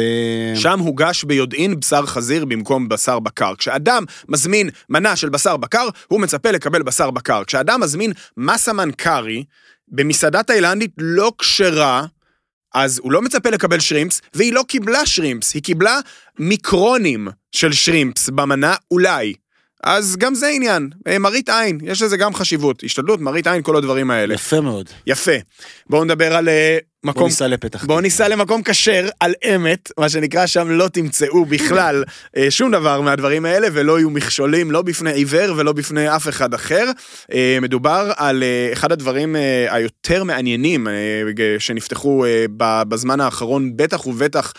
שם 0.56 0.80
הוגש 0.80 1.24
ביודעין 1.24 1.80
בשר 1.80 2.06
חזיר 2.06 2.46
במקום 2.46 2.90
בשר 2.90 3.20
בקר. 3.20 3.56
כשאדם 3.56 4.04
מזמין 4.28 4.70
מנה 4.90 5.16
של 5.16 5.30
בשר 5.30 5.58
בקר, 5.58 5.88
הוא 6.08 6.22
מצפה 6.22 6.52
לקבל 6.52 6.84
בשר 6.84 7.12
בקר. 7.12 7.44
כשאדם 7.44 7.82
מזמין 7.82 8.12
מסאמן 8.38 8.92
קארי 8.92 9.44
במסעדה 9.88 10.44
תאילנדית 10.44 10.92
לא 10.98 11.32
כשרה, 11.38 12.06
אז 12.74 13.00
הוא 13.04 13.12
לא 13.12 13.22
מצפה 13.22 13.50
לקבל 13.50 13.80
שרימפס, 13.80 14.22
והיא 14.34 14.54
לא 14.54 14.64
קיבלה 14.68 15.06
שרימפס, 15.06 15.54
היא 15.54 15.64
קיבלה 15.64 16.00
מיקרונים 16.40 17.28
של 17.52 17.74
שרימפס 17.74 18.30
במנה, 18.30 18.76
אולי. 18.92 19.34
אז 19.84 20.16
גם 20.18 20.36
זה 20.36 20.48
עניין, 20.48 20.90
אה, 21.08 21.20
מראית 21.20 21.50
עין, 21.50 21.80
יש 21.84 22.02
לזה 22.02 22.18
גם 22.18 22.34
חשיבות, 22.34 22.84
השתדלות, 22.84 23.22
מראית 23.22 23.48
עין, 23.48 23.62
כל 23.62 23.76
הדברים 23.76 24.12
האלה. 24.12 24.34
יפה 24.34 24.62
מאוד. 24.62 24.90
יפה. 25.08 25.32
בואו 25.90 26.04
נדבר 26.04 26.36
על 26.36 26.50
אה, 27.08 27.14
בוא 27.14 27.22
מקום 27.22 27.28
ניסע 27.28 27.48
לפתח 27.48 27.86
בואו 27.86 28.02
ניסע 28.02 28.28
למקום 28.28 28.62
כשר 28.64 29.08
על 29.20 29.34
אמת, 29.56 29.92
מה 29.98 30.10
שנקרא, 30.10 30.46
שם 30.46 30.70
לא 30.70 30.88
תמצאו 30.88 31.46
בכלל 31.46 32.04
אה, 32.38 32.52
שום 32.52 32.72
דבר 32.72 33.02
מהדברים 33.02 33.46
האלה, 33.46 33.68
ולא 33.74 34.00
יהיו 34.00 34.10
מכשולים, 34.10 34.72
לא 34.72 34.82
בפני 34.82 35.12
עיוור 35.12 35.54
ולא 35.58 35.74
בפני 35.74 36.16
אף 36.16 36.28
אחד 36.28 36.54
אחר. 36.54 36.86
אה, 37.34 37.58
מדובר 37.62 38.12
על 38.18 38.44
אה, 38.44 38.70
אחד 38.74 38.92
הדברים 38.92 39.36
היותר 39.70 40.24
מעניינים 40.24 40.88
שנפתחו 41.60 42.26
בזמן 42.88 43.20
האחרון, 43.20 43.78
בטח 43.78 44.08
ובטח 44.08 44.54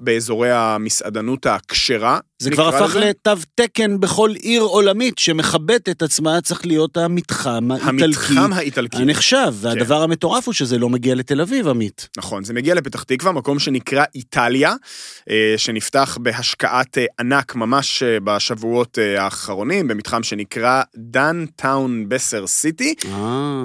באזורי 0.00 0.50
המסעדנות 0.52 1.46
הכשרה. 1.46 2.18
זה 2.38 2.50
כבר 2.50 2.68
הפך. 2.68 2.96
לתו 2.96 3.30
תקן 3.54 4.00
בכל 4.00 4.30
עיר 4.30 4.62
עולמית 4.62 5.18
שמכבדת 5.18 5.88
את 5.88 6.02
עצמה, 6.02 6.40
צריך 6.40 6.66
להיות 6.66 6.96
המתחם 6.96 7.70
האיטלקי 7.70 8.04
המתחם 8.04 8.52
האיטלקי. 8.52 8.96
הנחשב, 8.96 9.54
והדבר 9.60 10.02
המטורף 10.02 10.46
הוא 10.46 10.54
שזה 10.54 10.78
לא 10.78 10.88
מגיע 10.88 11.14
לתל 11.14 11.40
אביב, 11.44 11.68
עמית. 11.68 12.08
נכון, 12.16 12.44
זה 12.44 12.52
מגיע 12.54 12.74
לפתח 12.74 13.02
תקווה, 13.02 13.32
מקום 13.32 13.58
שנקרא 13.58 14.04
איטליה, 14.14 14.74
אה, 15.30 15.54
שנפתח 15.56 16.18
בהשקעת 16.20 16.98
אה, 16.98 17.04
ענק 17.20 17.54
ממש 17.54 18.02
אה, 18.02 18.20
בשבועות 18.24 18.98
האחרונים, 19.18 19.88
במתחם 19.88 20.22
שנקרא 20.22 20.82
דן-טאון 20.96 22.08
בסר 22.08 22.46
סיטי. 22.46 22.94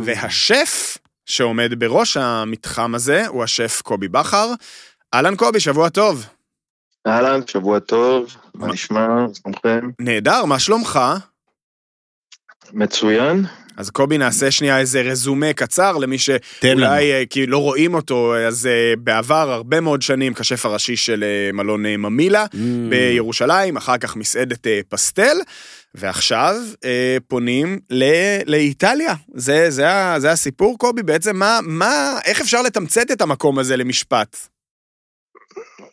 והשף 0.03 0.97
שעומד 1.25 1.79
בראש 1.79 2.17
המתחם 2.17 2.95
הזה 2.95 3.27
הוא 3.27 3.43
השף 3.43 3.81
קובי 3.81 4.07
בכר. 4.07 4.53
אהלן 5.13 5.35
קובי, 5.35 5.59
שבוע 5.59 5.89
טוב. 5.89 6.25
אהלן, 7.07 7.39
שבוע 7.47 7.79
טוב, 7.79 8.35
מה 8.55 8.67
נשמע? 8.67 9.07
שלומכם? 9.33 9.89
נהדר, 9.99 10.45
מה 10.45 10.59
שלומך? 10.59 10.99
מצוין. 12.73 13.45
אז 13.79 13.89
קובי, 13.89 14.17
נעשה 14.17 14.51
שנייה 14.51 14.79
איזה 14.79 15.01
רזומה 15.01 15.53
קצר 15.53 15.97
למי. 15.97 16.17
שאולי 16.17 17.11
אה, 17.11 17.23
כי 17.29 17.45
לא 17.47 17.57
רואים 17.57 17.93
אותו, 17.93 18.35
אז 18.37 18.65
אה, 18.67 18.93
בעבר, 18.97 19.51
הרבה 19.51 19.79
מאוד 19.81 20.01
שנים, 20.01 20.33
כשף 20.33 20.65
הראשי 20.65 20.95
של 20.95 21.23
אה, 21.23 21.51
מלון 21.53 21.83
ממילה 21.85 22.45
Mm. 22.45 22.57
בירושלים, 22.89 23.77
אחר 23.77 23.97
כך 23.97 24.15
מסעדת 24.15 24.67
פסטל, 24.89 25.37
ועכשיו 25.95 26.55
אה, 26.85 27.17
פונים 27.27 27.79
ל- 27.89 28.41
לאיטליה. 28.51 29.13
זה, 29.35 29.69
זה, 29.69 29.89
ה- 29.89 30.19
זה 30.19 30.31
הסיפור, 30.31 30.77
קובי? 30.77 31.03
בעצם 31.03 31.35
מה, 31.35 31.59
מה, 31.63 32.13
איך 32.25 32.41
אפשר 32.41 32.61
לתמצת 32.61 33.11
את 33.11 33.21
המקום 33.21 33.59
הזה 33.59 33.77
למשפט? 33.77 34.37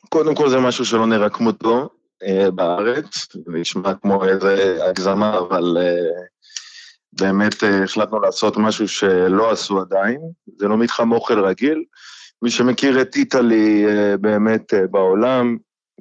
קודם 0.08 0.34
כל 0.34 0.50
זה 0.50 0.58
משהו 0.60 0.84
שלא 0.84 1.06
נראה 1.06 1.28
כמותו 1.28 1.88
אה, 2.26 2.50
בארץ, 2.50 3.26
נשמע 3.46 3.92
כמו 4.02 4.24
איזה 4.24 4.78
הגזמה, 4.88 5.38
אבל 5.38 5.76
אה, 5.80 5.92
באמת 7.20 7.64
אה, 7.64 7.84
החלטנו 7.84 8.20
לעשות 8.20 8.56
משהו 8.56 8.88
שלא 8.88 9.50
עשו 9.50 9.80
עדיין, 9.80 10.20
זה 10.58 10.68
לא 10.68 10.78
מתחם 10.78 11.12
אוכל 11.12 11.44
רגיל. 11.44 11.84
מי 12.42 12.50
שמכיר 12.50 13.02
את 13.02 13.16
איטלי 13.16 13.86
אה, 13.86 14.16
באמת 14.16 14.74
אה, 14.74 14.86
בעולם, 14.86 15.56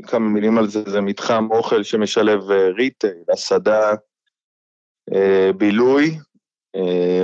כמה 0.07 0.29
מילים 0.29 0.57
על 0.57 0.67
זה, 0.67 0.83
זה 0.87 1.01
מתחם 1.01 1.47
אוכל 1.51 1.83
שמשלב 1.83 2.39
retail, 2.77 3.23
הסעדה, 3.33 3.93
בילוי. 5.57 6.17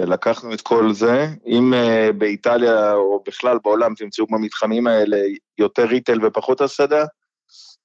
לקחנו 0.08 0.54
את 0.54 0.62
כל 0.62 0.94
זה. 0.94 1.28
אם 1.46 1.74
באיטליה 2.18 2.94
או 2.94 3.24
בכלל 3.26 3.58
בעולם 3.64 3.94
תמצאו 3.96 4.26
במתחמים 4.28 4.88
האלה 4.88 5.18
יותר 5.58 5.86
retail 5.86 6.26
ופחות 6.26 6.62
הסעדה, 6.62 7.06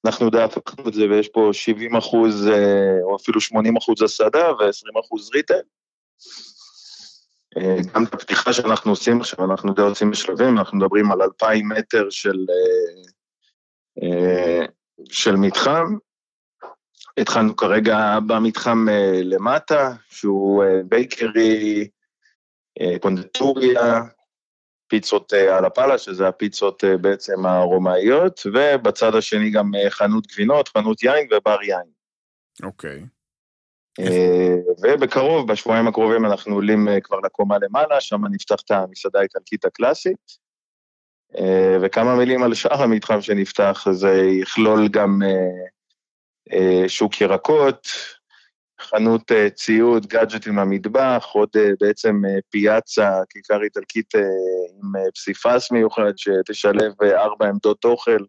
אנחנו 0.04 0.28
הפכנו 0.38 0.88
את 0.88 0.94
זה 0.94 1.06
ויש 1.10 1.28
פה 1.28 1.50
70 1.52 1.96
אחוז 1.96 2.48
או 3.02 3.16
אפילו 3.16 3.40
80 3.40 3.76
אחוז 3.76 4.02
הסעדה 4.02 4.52
ו-20 4.52 5.00
אחוז 5.00 5.30
retail. 5.34 5.62
אה, 7.56 7.76
גם 7.94 8.04
את 8.04 8.14
הפתיחה 8.14 8.52
שאנחנו 8.52 8.90
עושים 8.90 9.20
עכשיו, 9.20 9.44
אנחנו 9.44 9.72
די 9.74 9.82
עושים 9.82 10.10
בשלבים, 10.10 10.58
אנחנו 10.58 10.78
מדברים 10.78 11.12
על 11.12 11.22
2,000 11.22 11.68
מטר 11.68 12.10
של, 12.10 12.46
אה, 12.50 13.02
אה, 14.02 14.66
של 15.10 15.36
מתחם. 15.36 15.96
התחלנו 17.18 17.56
כרגע 17.56 18.18
במתחם 18.26 18.86
למטה, 19.24 19.94
שהוא 20.08 20.64
בייקרי, 20.88 21.88
קונדטוריה, 23.00 24.02
פיצות 24.88 25.32
על 25.32 25.64
הפאלה, 25.64 25.98
שזה 25.98 26.28
הפיצות 26.28 26.84
בעצם 27.00 27.46
הרומאיות, 27.46 28.40
ובצד 28.46 29.14
השני 29.14 29.50
גם 29.50 29.70
חנות 29.88 30.26
גבינות, 30.26 30.68
חנות 30.68 31.02
יין 31.02 31.28
ובר 31.32 31.62
יין. 31.62 31.86
אוקיי. 32.62 32.98
אה, 33.00 33.15
ובקרוב, 34.82 35.52
בשבועיים 35.52 35.88
הקרובים 35.88 36.26
אנחנו 36.26 36.54
עולים 36.54 36.88
אה, 36.88 37.00
כבר 37.00 37.20
לקומה 37.20 37.56
למעלה, 37.62 38.00
שם 38.00 38.26
נפתח 38.30 38.56
את 38.64 38.70
המסעדה 38.70 39.18
האיטלקית 39.18 39.64
הקלאסית. 39.64 40.46
אה, 41.38 41.76
וכמה 41.82 42.16
מילים 42.16 42.42
על 42.42 42.54
שאר 42.54 42.82
המתחם 42.82 43.20
שנפתח, 43.20 43.86
זה 43.90 44.22
יכלול 44.40 44.88
גם 44.88 45.22
אה, 45.22 45.66
אה, 46.52 46.88
שוק 46.88 47.20
ירקות, 47.20 47.88
חנות 48.80 49.32
אה, 49.32 49.50
ציוד, 49.50 50.06
גאדג'טים 50.06 50.56
למטבח, 50.58 51.26
עוד 51.32 51.48
אה, 51.56 51.70
בעצם 51.80 52.22
אה, 52.26 52.38
פיאצה, 52.50 53.20
כיכר 53.30 53.62
איטלקית 53.62 54.14
אה, 54.14 54.20
עם 54.82 54.96
אה, 54.96 55.10
פסיפס 55.14 55.72
מיוחד 55.72 56.12
שתשלב 56.16 56.92
אה, 57.02 57.22
ארבע 57.22 57.48
עמדות 57.48 57.84
אוכל, 57.84 58.24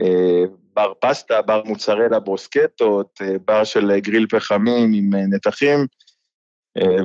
אה, 0.00 0.44
בר 0.74 0.92
פסטה, 1.00 1.42
בר 1.42 1.62
מוצרלה, 1.64 2.20
ברוסקטות, 2.20 3.20
אה, 3.22 3.36
בר 3.46 3.64
של 3.64 3.90
אה, 3.90 4.00
גריל 4.00 4.26
פחמים 4.30 4.92
עם 4.94 5.14
אה, 5.14 5.26
נתחים 5.26 5.86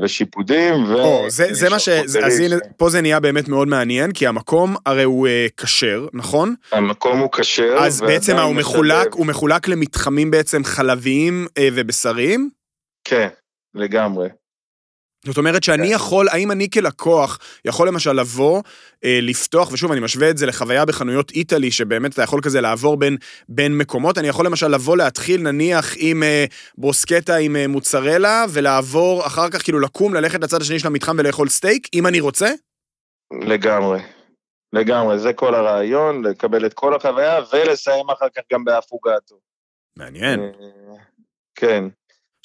ושיפודים. 0.01 0.73
ו- 0.83 1.03
או, 1.03 1.29
זה, 1.29 1.47
זה 1.51 1.69
מה 1.69 1.79
ש... 1.79 1.89
אז 1.89 2.39
הנה, 2.39 2.55
פה 2.77 2.89
זה 2.89 3.01
נהיה 3.01 3.19
באמת 3.19 3.47
מאוד 3.47 3.67
מעניין, 3.67 4.11
כי 4.11 4.27
המקום 4.27 4.75
הרי 4.85 5.03
הוא 5.03 5.27
כשר, 5.57 6.07
נכון? 6.13 6.55
המקום 6.71 7.19
הוא 7.19 7.29
כשר. 7.31 7.75
אז 7.79 8.01
בעצם 8.01 8.37
הוא 8.37 8.55
מחולק, 8.55 9.13
הוא 9.13 9.25
מחולק 9.25 9.67
למתחמים 9.67 10.31
בעצם 10.31 10.63
חלביים 10.63 11.47
ובשריים? 11.59 12.49
כן, 13.03 13.27
לגמרי. 13.75 14.29
זאת 15.25 15.37
אומרת 15.37 15.63
שאני 15.63 15.87
יכול, 15.87 16.29
האם 16.29 16.51
אני 16.51 16.69
כלקוח 16.69 17.39
יכול 17.65 17.87
למשל 17.87 18.11
לבוא, 18.11 18.61
אה, 19.03 19.19
לפתוח, 19.21 19.71
ושוב, 19.71 19.91
אני 19.91 19.99
משווה 19.99 20.29
את 20.29 20.37
זה 20.37 20.45
לחוויה 20.45 20.85
בחנויות 20.85 21.31
איטלי, 21.31 21.71
שבאמת 21.71 22.13
אתה 22.13 22.21
יכול 22.21 22.41
כזה 22.41 22.61
לעבור 22.61 22.97
בין, 22.97 23.17
בין 23.49 23.77
מקומות, 23.77 24.17
אני 24.17 24.27
יכול 24.27 24.45
למשל 24.45 24.67
לבוא 24.67 24.97
להתחיל 24.97 25.41
נניח 25.41 25.93
עם 25.97 26.23
אה, 26.23 26.45
ברוסקטה 26.77 27.35
עם 27.35 27.55
אה, 27.55 27.67
מוצרלה, 27.67 28.45
ולעבור 28.49 29.27
אחר 29.27 29.49
כך 29.49 29.63
כאילו 29.63 29.79
לקום, 29.79 30.13
ללכת 30.13 30.41
לצד 30.41 30.61
השני 30.61 30.79
של 30.79 30.87
המתחם 30.87 31.15
ולאכול 31.19 31.49
סטייק, 31.49 31.87
אם 31.93 32.07
אני 32.07 32.19
רוצה? 32.19 32.49
לגמרי. 33.41 33.99
לגמרי, 34.73 35.19
זה 35.19 35.33
כל 35.33 35.55
הרעיון, 35.55 36.25
לקבל 36.25 36.65
את 36.65 36.73
כל 36.73 36.95
החוויה 36.95 37.39
ולסיים 37.53 38.09
אחר 38.09 38.27
כך 38.35 38.41
גם 38.53 38.63
באפוגטו. 38.65 39.35
מעניין. 39.97 40.39
אה, 40.39 40.49
כן. 41.55 41.83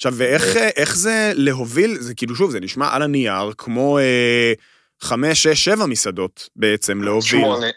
עכשיו, 0.01 0.13
ואיך 0.15 0.57
אה, 0.57 0.69
איך 0.75 0.95
זה 0.95 1.31
להוביל, 1.35 1.97
זה 1.99 2.15
כאילו 2.15 2.35
שוב, 2.35 2.51
זה 2.51 2.59
נשמע 2.59 2.95
על 2.95 3.01
הנייר 3.01 3.51
כמו 3.57 3.99
אה, 3.99 4.53
חמש, 5.01 5.43
שש, 5.43 5.65
שבע 5.65 5.85
מסעדות 5.85 6.49
בעצם 6.55 7.03
להוביל. 7.03 7.41
שמונה. 7.41 7.67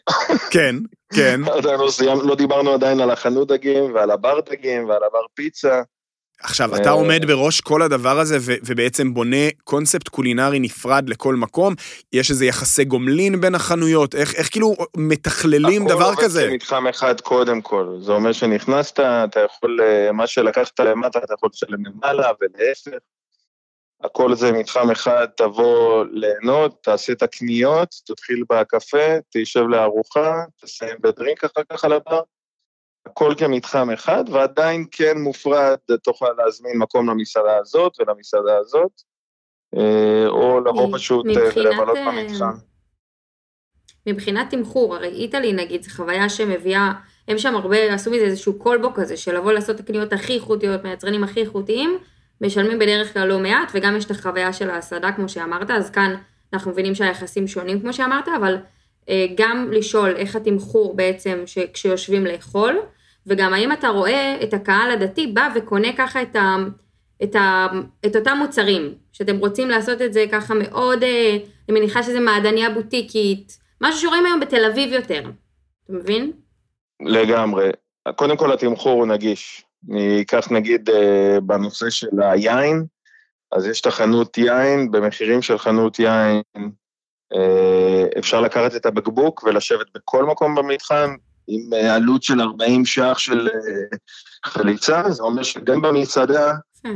כן, 0.51 0.77
כן. 1.15 1.41
עדיין 1.59 1.81
לא 1.81 1.91
סיימנו, 1.91 2.23
לא 2.29 2.35
דיברנו 2.35 2.73
עדיין 2.73 3.01
על 3.01 3.11
החנות 3.11 3.49
דגים 3.49 3.95
ועל 3.95 4.11
הבר 4.11 4.41
דגים 4.41 4.89
ועל 4.89 5.03
הבר 5.05 5.25
פיצה. 5.35 5.83
עכשיו, 6.45 6.77
אתה 6.77 6.89
אה, 6.89 6.91
עומד 6.91 7.27
בראש 7.27 7.61
כל 7.61 7.83
הדבר 7.83 8.19
הזה 8.19 8.39
ו- 8.41 8.55
ובעצם 8.67 9.15
בונה 9.15 9.51
קונספט 9.65 10.09
קולינרי 10.09 10.61
נפרד 10.61 11.09
לכל 11.09 11.35
מקום, 11.35 11.75
יש 12.13 12.31
איזה 12.31 12.47
יחסי 12.47 12.85
גומלין 12.85 13.41
בין 13.41 13.55
החנויות, 13.55 14.15
איך, 14.15 14.35
איך 14.35 14.51
כאילו 14.51 14.77
מתכללים 14.97 15.87
הכל 15.87 15.95
דבר 15.95 16.05
עובד 16.05 16.23
כזה? 16.23 16.47
במתחם 16.51 16.87
אחד 16.87 17.21
קודם 17.21 17.61
כל. 17.61 17.97
זה 18.01 18.13
אומר 18.13 18.33
שנכנסת, 18.33 19.01
אתה 19.01 19.41
יכול, 19.41 19.81
אה, 19.83 20.13
מה 20.13 20.27
שלקחת 20.27 20.81
למטה, 20.81 21.19
אתה 21.19 21.35
יכול 21.35 21.49
לשלם 21.53 21.87
למעלה 21.87 22.31
ולהפך. 22.41 22.99
הכל 24.05 24.35
זה 24.35 24.53
מתחם 24.53 24.91
אחד, 24.91 25.27
תבוא 25.37 26.05
ליהנות, 26.11 26.83
תעשה 26.83 27.13
את 27.13 27.23
הקניות, 27.23 27.89
תתחיל 28.07 28.43
בקפה, 28.51 29.17
תשב 29.33 29.65
לארוחה, 29.69 30.43
תסיים 30.61 30.97
בדרינק 31.01 31.45
אחר 31.45 31.63
כך 31.73 31.85
על 31.85 31.93
הבר. 31.93 32.21
הכל 33.07 33.35
כמתחם 33.37 33.91
אחד, 33.91 34.25
ועדיין 34.31 34.87
כן 34.91 35.19
מופרד, 35.19 35.77
תוכל 36.03 36.31
להזמין 36.39 36.79
מקום 36.79 37.11
למסעדה 37.11 37.59
הזאת 37.59 37.93
ולמסעדה 38.01 38.59
הזאת, 38.59 39.03
אה, 39.77 40.27
או 40.29 40.61
לבוא 40.61 40.89
פשוט 40.97 41.27
אה, 41.27 41.49
ולבלות 41.57 41.97
אה, 41.97 42.13
במתחם. 42.13 42.55
מבחינת 44.07 44.51
תמחור, 44.51 44.97
הרי 44.97 45.09
איטלי 45.09 45.53
נגיד, 45.53 45.83
זו 45.83 45.91
חוויה 45.91 46.29
שמביאה, 46.29 46.93
הם 47.29 47.39
שם 47.39 47.57
הרבה, 47.57 47.95
עשו 47.95 48.11
מזה 48.11 48.25
איזשהו 48.25 48.59
קולבו 48.59 48.95
כזה, 48.95 49.17
של 49.17 49.37
לבוא 49.37 49.53
לעשות 49.53 49.77
את 49.77 49.81
הקניות 49.81 50.13
הכי 50.13 50.35
איכותיות, 50.35 50.85
מהיצרנים 50.85 51.25
הכי 51.25 51.41
איכותיים, 51.41 51.99
משלמים 52.41 52.79
בדרך 52.79 53.13
כלל 53.13 53.29
לא 53.29 53.39
מעט, 53.39 53.71
וגם 53.75 53.97
יש 53.97 54.05
את 54.05 54.11
החוויה 54.11 54.53
של 54.53 54.71
ההסעדה, 54.71 55.13
כמו 55.13 55.29
שאמרת, 55.29 55.71
אז 55.71 55.91
כאן 55.91 56.15
אנחנו 56.53 56.71
מבינים 56.71 56.95
שהיחסים 56.95 57.47
שונים, 57.47 57.81
כמו 57.81 57.93
שאמרת, 57.93 58.29
אבל 58.29 58.55
אה, 58.55 58.61
גם 59.35 59.69
לשאול 59.73 60.17
איך 60.17 60.37
התמחור 60.37 60.97
בעצם, 60.97 61.45
כשיושבים 61.73 62.27
לאכול, 62.27 62.81
וגם 63.27 63.55
האם 63.55 63.73
אתה 63.73 63.89
רואה 63.89 64.37
את 64.43 64.55
הקהל 64.55 64.91
הדתי 64.91 65.27
בא 65.27 65.49
וקונה 65.55 65.89
ככה 65.97 66.23
את, 66.23 66.37
ה, 66.37 66.57
את, 67.23 67.37
ה, 67.37 67.67
את 68.07 68.17
אותם 68.17 68.37
מוצרים, 68.39 68.95
שאתם 69.13 69.37
רוצים 69.37 69.69
לעשות 69.71 70.03
את 70.03 70.13
זה 70.13 70.25
ככה 70.33 70.55
מאוד, 70.55 71.03
אה, 71.03 71.37
אני 71.69 71.81
מניחה 71.81 72.03
שזה 72.03 72.21
מעדניה 72.21 72.71
בוטיקית, 72.71 73.59
משהו 73.81 74.01
שרואים 74.01 74.27
היום 74.27 74.41
בתל 74.41 74.65
אביב 74.65 74.93
יותר, 74.93 75.21
אתה 75.85 75.93
מבין? 75.93 76.33
לגמרי. 77.01 77.71
קודם 78.17 78.37
כל 78.37 78.53
התמחור 78.53 78.93
הוא 78.93 79.07
נגיש. 79.07 79.65
ניקח 79.89 80.51
נגיד 80.51 80.91
אה, 80.91 81.41
בנושא 81.41 81.91
של 81.91 82.23
היין, 82.23 82.85
אז 83.53 83.67
יש 83.67 83.81
את 83.81 83.87
החנות 83.87 84.39
יין, 84.39 84.91
במחירים 84.91 85.43
של 85.43 85.59
חנות 85.59 85.99
יין 85.99 86.43
אה, 86.57 86.63
אפשר 88.19 88.41
לקחת 88.41 88.77
את 88.77 88.87
הבקבוק 88.87 89.43
ולשבת 89.43 89.87
בכל 89.95 90.25
מקום 90.25 90.55
במתחם, 90.55 91.15
עם 91.47 91.75
אה, 91.75 91.95
עלות 91.95 92.23
של 92.23 92.41
40 92.41 92.85
ש"ח 92.85 93.19
של 93.19 93.49
אה, 93.49 93.97
חליצה, 94.45 95.11
זה 95.11 95.23
אומר 95.23 95.43
שגם 95.43 95.83
במסעדה, 95.83 96.53
יפה. 96.77 96.89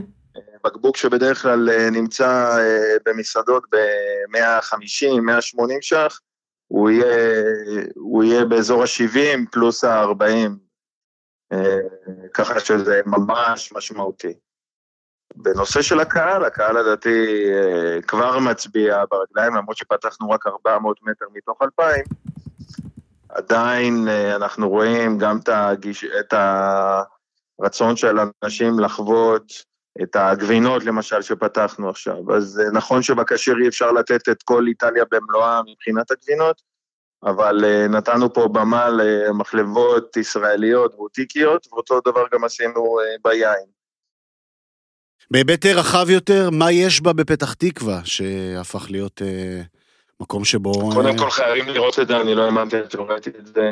בקבוק 0.65 0.97
שבדרך 0.97 1.43
כלל 1.43 1.71
אה, 1.71 1.91
נמצא 1.91 2.59
אה, 2.59 2.97
במסעדות 3.07 3.65
ב-150, 3.73 5.21
180 5.21 5.83
ש"ח, 5.83 6.21
הוא 6.69 6.91
יהיה, 6.91 7.43
הוא 7.95 8.25
יהיה 8.25 8.45
באזור 8.45 8.83
ה-70 8.83 9.39
פלוס 9.53 9.85
ה-40, 9.85 10.51
ככה 12.35 12.61
שזה 12.61 13.01
ממש 13.07 13.73
משמעותי. 13.73 14.35
בנושא 15.37 15.83
של 15.83 16.01
הקהל, 16.01 16.45
הקהל 16.45 16.77
הדתי 16.77 17.45
אה, 17.53 18.03
כבר 18.03 18.39
מצביע 18.39 19.05
ברגליים, 19.11 19.55
למרות 19.55 19.77
שפתחנו 19.77 20.31
רק 20.31 20.47
400 20.47 20.99
מטר 21.03 21.27
מתוך 21.35 21.63
2,000, 21.63 22.05
עדיין 23.29 24.09
אה, 24.09 24.37
אנחנו 24.37 24.69
רואים 24.69 25.19
גם 25.19 25.39
את, 25.39 25.49
הגיש, 25.49 26.05
את 26.05 26.35
הרצון 27.61 27.97
של 27.97 28.19
אנשים 28.45 28.81
לחוות 28.81 29.53
את 30.03 30.17
הגבינות 30.17 30.85
למשל 30.85 31.23
שפתחנו 31.23 31.91
עכשיו. 31.91 32.35
אז 32.35 32.61
אה, 32.65 32.71
נכון 32.73 33.03
שבכשר 33.03 33.53
אי 33.63 33.69
אפשר 33.69 33.93
לתת 33.93 34.29
את 34.29 34.43
כל 34.43 34.67
איטליה 34.67 35.05
במלואה 35.11 35.61
מבחינת 35.67 36.11
הגבינות, 36.11 36.63
אבל 37.25 37.87
נתנו 37.89 38.33
פה 38.33 38.49
במה 38.49 38.89
למחלבות 38.89 40.17
ישראליות 40.17 40.97
בוטיקיות, 40.97 41.67
ואותו 41.73 42.01
דבר 42.01 42.25
גם 42.33 42.45
עשינו 42.45 42.99
ביין. 43.25 43.78
בהיבט 45.31 45.67
רחב 45.67 46.11
יותר, 46.11 46.51
מה 46.53 46.73
יש 46.73 47.01
בה 47.01 47.13
בפתח 47.13 47.55
תקווה, 47.55 48.01
שהפך 48.05 48.91
להיות 48.91 49.23
אה, 49.23 49.63
מקום 50.21 50.45
שבו... 50.45 50.73
קודם 50.93 51.07
אה, 51.07 51.19
כל 51.19 51.31
חייבים 51.31 51.69
לראות 51.69 51.99
את 51.99 52.09
זה, 52.09 52.21
אני 52.21 52.35
לא 52.35 52.43
האמנתי 52.43 52.77
שראיתי 52.93 53.31
את 53.31 53.47
זה. 53.47 53.71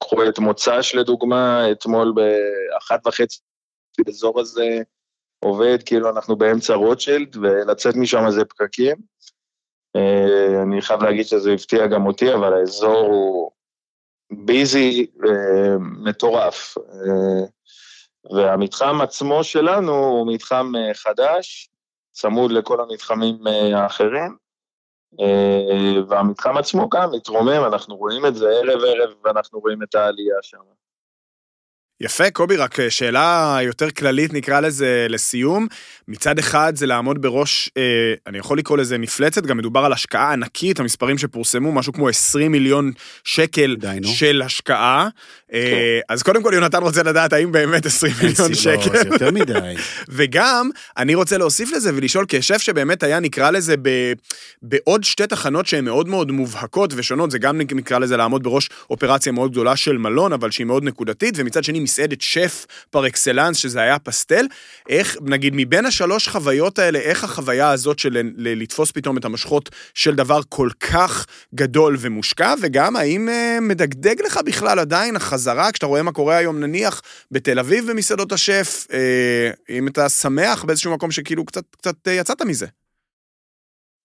קחו 0.00 0.28
את 0.28 0.38
מוצ"ש 0.38 0.94
לדוגמה, 0.94 1.72
אתמול 1.72 2.12
באחת 2.14 3.06
וחצי 3.06 3.38
באזור 4.06 4.40
הזה 4.40 4.78
עובד, 5.44 5.78
כאילו 5.86 6.10
אנחנו 6.10 6.36
באמצע 6.36 6.74
רוטשילד, 6.74 7.36
ולצאת 7.36 7.96
משם 7.96 8.30
זה 8.30 8.44
פקקים. 8.44 8.96
אה, 9.96 10.62
אני 10.62 10.82
חייב 10.82 11.02
להגיד 11.02 11.26
שזה 11.26 11.52
הפתיע 11.52 11.86
גם 11.86 12.06
אותי, 12.06 12.34
אבל 12.34 12.52
האזור 12.52 12.98
הוא 12.98 13.50
ביזי 14.30 15.06
אה, 15.28 15.76
מטורף. 15.78 16.74
והמתחם 18.30 19.00
עצמו 19.00 19.44
שלנו 19.44 19.92
הוא 19.92 20.34
מתחם 20.34 20.72
אה, 20.76 20.94
חדש, 20.94 21.68
צמוד 22.12 22.52
לכל 22.52 22.80
המתחמים 22.80 23.46
אה, 23.46 23.82
האחרים. 23.82 24.36
אה, 25.20 26.02
והמתחם 26.08 26.56
עצמו 26.56 26.88
גם 26.88 27.12
מתרומם, 27.12 27.64
אנחנו 27.66 27.96
רואים 27.96 28.26
את 28.26 28.34
זה 28.34 28.48
ערב-ערב, 28.48 29.14
ואנחנו 29.24 29.60
רואים 29.60 29.82
את 29.82 29.94
העלייה 29.94 30.36
שם. 30.42 30.58
יפה, 32.00 32.30
קובי, 32.30 32.56
רק 32.56 32.80
אה, 32.80 32.90
שאלה 32.90 33.58
יותר 33.62 33.90
כללית, 33.90 34.32
נקרא 34.32 34.60
לזה 34.60 35.06
לסיום. 35.10 35.66
מצד 36.08 36.38
אחד 36.38 36.76
זה 36.76 36.86
לעמוד 36.86 37.22
בראש, 37.22 37.70
אה, 37.76 37.82
אני 38.26 38.38
יכול 38.38 38.58
לקרוא 38.58 38.78
לזה 38.78 38.98
מפלצת, 38.98 39.46
גם 39.46 39.56
מדובר 39.56 39.80
על 39.80 39.92
השקעה 39.92 40.32
ענקית, 40.32 40.80
המספרים 40.80 41.18
שפורסמו, 41.18 41.72
משהו 41.72 41.92
כמו 41.92 42.08
20 42.08 42.52
מיליון 42.52 42.92
שקל 43.24 43.76
די, 43.80 43.98
נו. 44.00 44.08
של 44.08 44.42
השקעה. 44.44 45.08
אה, 45.52 46.00
אז 46.08 46.22
קודם 46.22 46.42
כל, 46.42 46.50
יונתן 46.54 46.82
רוצה 46.82 47.02
לדעת 47.02 47.32
האם 47.32 47.52
באמת 47.52 47.86
20 47.86 48.12
מיליון 48.22 48.48
לא, 48.48 48.54
שקל. 48.54 49.02
זה 49.02 49.08
יותר 49.08 49.30
מדי. 49.30 49.74
וגם, 50.16 50.70
אני 50.96 51.14
רוצה 51.14 51.38
להוסיף 51.38 51.72
לזה 51.72 51.90
ולשאול, 51.94 52.24
כשף 52.28 52.58
שבאמת 52.58 53.02
היה, 53.02 53.20
נקרא 53.20 53.50
לזה, 53.50 53.74
ב, 53.82 54.12
בעוד 54.62 55.04
שתי 55.04 55.26
תחנות 55.26 55.66
שהן 55.66 55.84
מאוד 55.84 56.08
מאוד 56.08 56.30
מובהקות 56.30 56.92
ושונות, 56.96 57.30
זה 57.30 57.38
גם 57.38 57.60
נקרא 57.60 57.98
לזה 57.98 58.16
לעמוד 58.16 58.42
בראש 58.42 58.70
אופרציה 58.90 59.32
מאוד 59.32 59.50
גדולה 59.50 59.76
של 59.76 59.98
מלון, 59.98 60.32
אבל 60.32 60.50
שהיא 60.50 60.66
מאוד 60.66 60.84
נקודתית, 60.84 61.34
ומצד 61.36 61.64
שני 61.64 61.83
מסעדת 61.84 62.20
שף 62.20 62.66
פר 62.90 63.06
אקסלנס, 63.06 63.56
שזה 63.56 63.80
היה 63.80 63.98
פסטל. 63.98 64.46
איך, 64.88 65.16
נגיד, 65.22 65.52
מבין 65.56 65.86
השלוש 65.86 66.28
חוויות 66.28 66.78
האלה, 66.78 66.98
איך 66.98 67.24
החוויה 67.24 67.70
הזאת 67.70 67.98
של 67.98 68.12
ל- 68.12 68.62
לתפוס 68.62 68.90
פתאום 68.90 69.16
את 69.18 69.24
המושכות 69.24 69.70
של 69.94 70.14
דבר 70.14 70.40
כל 70.48 70.68
כך 70.80 71.26
גדול 71.54 71.96
ומושקע, 72.00 72.54
וגם 72.62 72.96
האם 72.96 73.28
אה, 73.28 73.58
מדגדג 73.60 74.22
לך 74.22 74.40
בכלל 74.46 74.78
עדיין 74.78 75.16
החזרה, 75.16 75.72
כשאתה 75.72 75.86
רואה 75.86 76.02
מה 76.02 76.12
קורה 76.12 76.36
היום 76.36 76.60
נניח 76.60 77.02
בתל 77.30 77.58
אביב 77.58 77.90
במסעדות 77.90 78.32
השף, 78.32 78.86
אה, 78.92 79.50
אם 79.70 79.88
אתה 79.88 80.08
שמח 80.08 80.64
באיזשהו 80.64 80.94
מקום 80.94 81.10
שכאילו 81.10 81.44
קצת, 81.44 81.64
קצת 81.76 82.08
אה, 82.08 82.12
יצאת 82.12 82.42
מזה. 82.42 82.66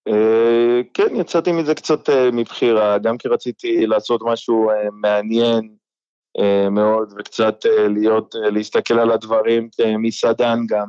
אה, 0.07 0.81
כן, 0.93 1.15
יצאתי 1.15 1.51
מזה 1.51 1.75
קצת 1.75 2.09
אה, 2.09 2.31
מבחירה, 2.31 2.97
גם 2.97 3.17
כי 3.17 3.27
רציתי 3.27 3.87
לעשות 3.87 4.21
משהו 4.25 4.69
אה, 4.69 4.75
מעניין 4.91 5.78
מאוד, 6.71 7.13
וקצת 7.17 7.65
אה, 7.65 7.87
להיות, 7.87 8.35
אה, 8.35 8.49
להסתכל 8.49 8.99
על 8.99 9.11
הדברים 9.11 9.69
כמסעדן 9.77 10.59
גם. 10.67 10.87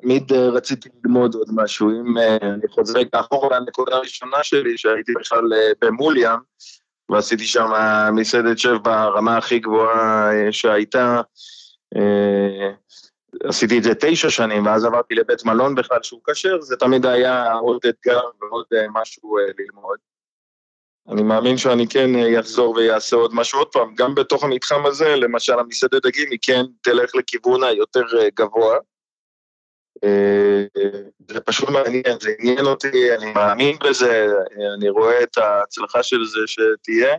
תמיד 0.00 0.32
אה, 0.32 0.48
רציתי 0.48 0.88
ללמוד 1.04 1.34
עוד 1.34 1.48
משהו. 1.54 1.90
אם 1.90 2.18
אה, 2.18 2.36
אני 2.36 2.68
חוזר 2.68 3.00
אחורה 3.12 3.58
לנקודה 3.58 3.96
הראשונה 3.96 4.42
שלי, 4.42 4.78
שהייתי 4.78 5.12
בכלל 5.20 5.52
אה, 5.52 5.72
במוליאם, 5.80 6.38
ועשיתי 7.08 7.44
שם 7.44 7.70
מסעדת 8.12 8.58
שף 8.58 8.76
ברמה 8.82 9.36
הכי 9.36 9.58
גבוהה 9.58 10.32
אה, 10.32 10.52
שהייתה. 10.52 11.20
אה, 11.96 12.70
עשיתי 13.44 13.78
את 13.78 13.82
זה 13.82 13.94
תשע 14.00 14.30
שנים, 14.30 14.66
ואז 14.66 14.84
עברתי 14.84 15.14
לבית 15.14 15.44
מלון 15.44 15.74
בכלל 15.74 16.02
שהוא 16.02 16.20
כשר, 16.30 16.60
זה 16.60 16.76
תמיד 16.76 17.06
היה 17.06 17.52
עוד 17.52 17.80
אתגר 17.88 18.20
ועוד 18.40 18.64
אה, 18.74 18.86
משהו 18.92 19.38
אה, 19.38 19.44
ללמוד. 19.58 19.98
אני 21.08 21.22
מאמין 21.22 21.56
שאני 21.56 21.86
כן 21.88 22.16
אה, 22.16 22.40
אחזור 22.40 22.74
ויעשה 22.76 23.16
עוד 23.16 23.34
משהו 23.34 23.58
עוד 23.58 23.68
פעם, 23.68 23.94
גם 23.94 24.14
בתוך 24.14 24.44
המתחם 24.44 24.86
הזה, 24.86 25.16
למשל 25.16 25.58
המסעדת 25.58 26.06
דגים, 26.06 26.30
היא 26.30 26.38
כן 26.42 26.64
תלך 26.82 27.14
לכיוון 27.14 27.64
היותר 27.64 28.04
אה, 28.18 28.28
גבוה. 28.34 28.78
אה, 30.04 30.64
זה 31.30 31.40
פשוט 31.40 31.68
מעניין, 31.68 32.20
זה 32.20 32.30
עניין 32.38 32.66
אותי, 32.66 33.14
אני 33.14 33.32
מאמין 33.32 33.76
בזה, 33.84 34.26
אה, 34.26 34.74
אני 34.74 34.88
רואה 34.88 35.22
את 35.22 35.38
ההצלחה 35.38 36.02
של 36.02 36.24
זה 36.24 36.40
שתהיה. 36.46 37.14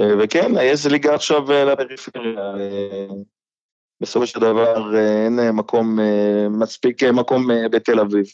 אה, 0.00 0.14
וכן, 0.18 0.52
יש 0.62 0.86
ליגה 0.86 1.14
עכשיו 1.14 1.52
אה, 1.52 1.64
לפריפריה. 1.64 2.40
אה, 2.40 3.06
בסופו 4.00 4.26
של 4.26 4.40
דבר 4.40 4.96
אה, 4.96 5.24
אין 5.24 5.38
אה, 5.38 5.52
מקום, 5.52 6.00
אה, 6.00 6.48
מספיק 6.50 7.02
אה, 7.02 7.12
מקום 7.12 7.50
אה, 7.50 7.68
בתל 7.68 8.00
אביב. 8.00 8.26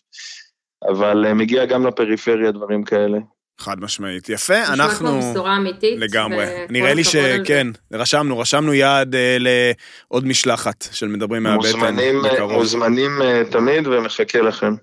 אבל 0.89 1.27
אה, 1.27 1.35
מגיע 1.35 1.66
גם 1.66 1.87
לפריפריה 1.87 2.53
דברים 2.53 2.85
כאלה. 2.85 3.19
חד 3.61 3.80
משמעית. 3.80 4.28
יפה, 4.28 4.62
נשמע 4.62 4.74
אנחנו... 4.74 5.09
כמו 5.09 5.30
בשורה 5.32 5.56
אמיתית. 5.56 5.98
לגמרי. 6.00 6.46
נראה 6.70 6.94
לי. 6.94 7.04
שכן, 7.04 7.66
רשמנו, 7.92 8.38
רשמנו 8.38 8.74
יעד 8.74 9.14
אה, 9.14 9.36
לעוד 9.40 10.26
משלחת 10.26 10.88
של 10.92 11.09
מדברים 11.09 11.42
מהבטן. 11.42 11.68
מוזמנים, 11.68 12.24
אה. 12.24 12.46
מוזמנים 12.46 13.22
אה, 13.22 13.42
תמיד 13.50 13.86
ומחכה 13.86 14.40
לכם. 14.40 14.74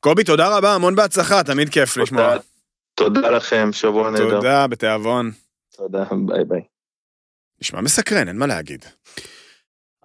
קובי, 0.00 0.24
תודה 0.24 0.56
רבה, 0.56 0.74
המון 0.74 0.94
בהצלחה, 0.94 1.42
תמיד 1.42 1.68
כיף 1.68 1.96
לשמוע. 1.96 2.36
תודה, 2.94 3.20
תודה 3.20 3.30
לכם, 3.30 3.68
שבוע 3.72 4.10
נהדר. 4.10 4.30
תודה, 4.30 4.66
בתיאבון. 4.66 5.30
תודה, 5.76 6.04
ביי 6.26 6.44
ביי. 6.44 6.60
נשמע 7.62 7.80
מסקרן, 7.80 8.28
אין 8.28 8.36
מה 8.36 8.46
להגיד. 8.46 8.84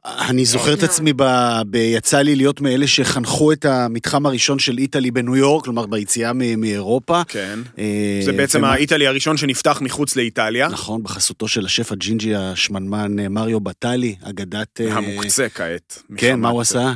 אני 0.05 0.45
זוכר 0.45 0.73
את 0.73 0.83
עצמי, 0.83 1.13
ב... 1.15 1.23
ב... 1.69 1.75
יצא 1.75 2.17
לי 2.21 2.35
להיות 2.35 2.61
מאלה 2.61 2.87
שחנכו 2.87 3.51
את 3.51 3.65
המתחם 3.65 4.25
הראשון 4.25 4.59
של 4.59 4.77
איטלי 4.77 5.11
בניו 5.11 5.35
יורק, 5.35 5.63
כלומר 5.63 5.85
ביציאה 5.85 6.33
מ- 6.33 6.61
מאירופה. 6.61 7.21
כן. 7.27 7.59
אה, 7.79 8.19
זה 8.25 8.31
בעצם 8.31 8.57
ומה- 8.59 8.73
האיטלי 8.73 9.07
הראשון 9.07 9.37
שנפתח 9.37 9.79
מחוץ 9.81 10.15
לאיטליה. 10.15 10.67
נכון, 10.67 11.03
בחסותו 11.03 11.47
של 11.47 11.65
השף 11.65 11.91
הג'ינג'י 11.91 12.35
השמנמן 12.35 13.19
אה, 13.19 13.29
מריו 13.29 13.59
בטלי, 13.59 14.15
אגדת... 14.23 14.81
אה, 14.81 14.93
המוקצה 14.97 15.49
כעת. 15.49 16.03
כן, 16.17 16.27
מחמת- 16.31 16.39
מה 16.41 16.49
הוא 16.49 16.61
עשה? 16.61 16.93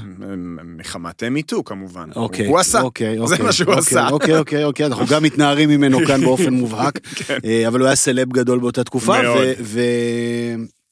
מחמת 0.77 1.23
מיטו 1.23 1.63
כמובן. 1.63 2.09
אוקיי, 2.15 2.47
הוא 2.47 2.59
עשה. 2.59 2.81
אוקיי, 2.81 3.15
זה 3.15 3.21
אוקיי, 3.21 3.45
מה 3.45 3.51
שהוא 3.51 3.67
אוקיי, 3.73 3.79
עשה. 3.79 4.07
אוקיי, 4.09 4.37
אוקיי, 4.37 4.63
אוקיי, 4.63 4.85
אנחנו 4.85 5.05
גם 5.05 5.23
מתנערים 5.23 5.69
ממנו 5.69 5.99
כאן 6.07 6.21
באופן 6.25 6.53
מובהק, 6.53 6.99
כן. 7.15 7.37
אבל 7.67 7.79
הוא 7.79 7.87
היה 7.87 7.95
סלב 7.95 8.29
גדול 8.33 8.59
באותה 8.59 8.83
תקופה, 8.83 9.21
מאוד. 9.21 9.37
ו... 9.37 9.53
ו- 9.61 10.82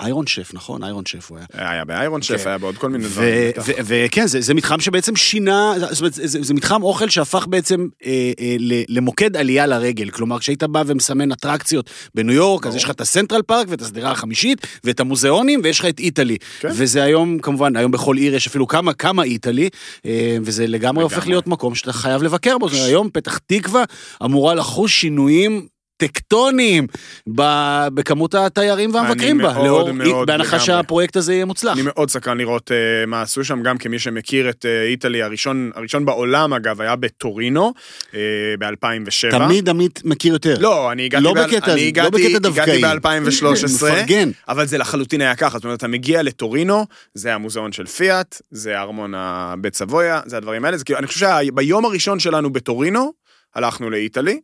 איירון 0.00 0.26
שף, 0.26 0.50
נכון? 0.54 0.84
איירון 0.84 1.06
שף 1.06 1.30
הוא 1.30 1.38
היה. 1.38 1.70
היה 1.70 1.84
באיירון 1.84 2.22
שף, 2.22 2.42
כן. 2.42 2.48
היה 2.48 2.58
בעוד 2.58 2.78
כל 2.78 2.88
מיני 2.88 3.04
דברים. 3.04 3.50
וכן, 3.84 4.26
זה, 4.26 4.54
מתחם 4.54 4.80
שבעצם 4.80 5.16
שינה, 5.16 5.72
זאת 5.90 6.00
אומרת, 6.00 6.12
זה, 6.14 6.54
מתחם 6.54 6.82
אוכל 6.82 7.08
שהפך 7.08 7.46
בעצם 7.46 7.86
אה, 8.06 8.32
אה, 8.40 8.56
למוקד 8.88 9.36
עלייה 9.36 9.66
לרגל. 9.66 10.10
כלומר, 10.10 10.38
כשהיית 10.38 10.62
בא 10.62 10.82
ומסמן 10.86 11.32
אטרקציות 11.32 11.90
בניו 12.14 12.34
יורק, 12.34 12.66
אז 12.66 12.76
יש 12.76 12.84
לך 12.84 12.90
את 12.90 13.00
הסנטרל 13.00 13.42
פארק 13.42 13.66
ואת 13.70 13.82
השדרה 13.82 14.10
החמישית, 14.10 14.66
ואת 14.84 15.00
המוזיאונים, 15.00 15.60
ויש 15.64 15.78
לך 15.80 15.86
את 15.86 16.00
איטלי. 16.00 16.36
כן. 16.60 16.68
וזה 16.74 17.02
היום, 17.02 17.38
כמובן, 17.38 17.76
היום 17.76 17.92
בכל 17.92 18.16
עיר 18.16 18.34
יש 18.34 18.46
אפילו 18.46 18.66
כמה, 18.66 18.92
כמה 18.92 19.22
איטלי, 19.22 19.68
אה, 20.06 20.36
וזה 20.42 20.66
לגמרי 20.66 21.02
הופך. 21.02 21.26
להיות 21.26 21.46
מקום 21.46 21.74
שאתה 21.74 21.92
חייב 21.92 22.22
לבקר 22.22 22.58
בו. 22.58 22.68
היום 22.86 23.10
פתח 23.12 23.38
תקווה 23.38 23.84
אמורה 24.24 24.54
לחוש 24.54 25.00
שינויים. 25.00 25.66
טקטוניים 26.00 26.86
ב- 27.34 27.86
בכמות 27.94 28.34
התיירים 28.34 28.94
והמבקרים 28.94 29.38
בה, 29.38 29.44
מאוד, 29.52 29.66
לאור, 29.66 29.92
מאוד, 29.92 30.26
בהנחה 30.26 30.44
לגמרי. 30.48 30.66
שהפרויקט 30.66 31.16
הזה 31.16 31.34
יהיה 31.34 31.44
מוצלח. 31.44 31.72
אני 31.74 31.82
מאוד 31.84 32.10
סקרן 32.10 32.38
לראות 32.38 32.70
uh, 32.70 32.74
מה 33.06 33.22
עשו 33.22 33.44
שם, 33.44 33.62
גם 33.62 33.78
כמי 33.78 33.98
שמכיר 33.98 34.50
את 34.50 34.64
uh, 34.64 34.90
איטלי, 34.90 35.22
הראשון, 35.22 35.70
הראשון 35.74 36.04
בעולם 36.04 36.54
אגב, 36.54 36.80
היה 36.80 36.96
בטורינו 36.96 37.72
uh, 38.10 38.14
ב-2007. 38.58 39.30
תמיד 39.30 39.68
עמית 39.68 40.00
מכיר 40.04 40.32
יותר. 40.32 40.54
לא, 40.60 40.92
אני 40.92 41.04
הגעתי, 41.04 41.24
לא 41.24 41.34
ב- 41.34 41.38
בקטע- 41.38 41.72
אני 41.72 41.80
לא 41.82 41.86
הגעתי, 41.88 42.10
בקטע 42.10 42.26
הגעתי 42.26 42.38
דווקאי. 42.38 42.82
ב-2013, 42.82 43.64
מפרגן. 43.74 44.30
אבל 44.48 44.66
זה 44.66 44.78
לחלוטין 44.78 45.20
היה 45.20 45.36
ככה, 45.36 45.58
זאת 45.58 45.64
אומרת, 45.64 45.78
אתה 45.78 45.88
מגיע 45.88 46.22
לטורינו, 46.22 46.86
זה 47.14 47.34
המוזיאון 47.34 47.72
של 47.72 47.86
פיאט, 47.86 48.40
זה 48.50 48.78
ארמון 48.80 49.12
הבית 49.16 49.74
סבויה, 49.76 50.20
זה 50.26 50.36
הדברים 50.36 50.64
האלה, 50.64 50.76
זה 50.76 50.84
כאילו, 50.84 50.98
אני 50.98 51.06
חושב 51.06 51.26
שביום 51.46 51.84
הראשון 51.84 52.18
שלנו 52.20 52.50
בטורינו, 52.52 53.12
הלכנו 53.54 53.90
לאיטלי, 53.90 54.40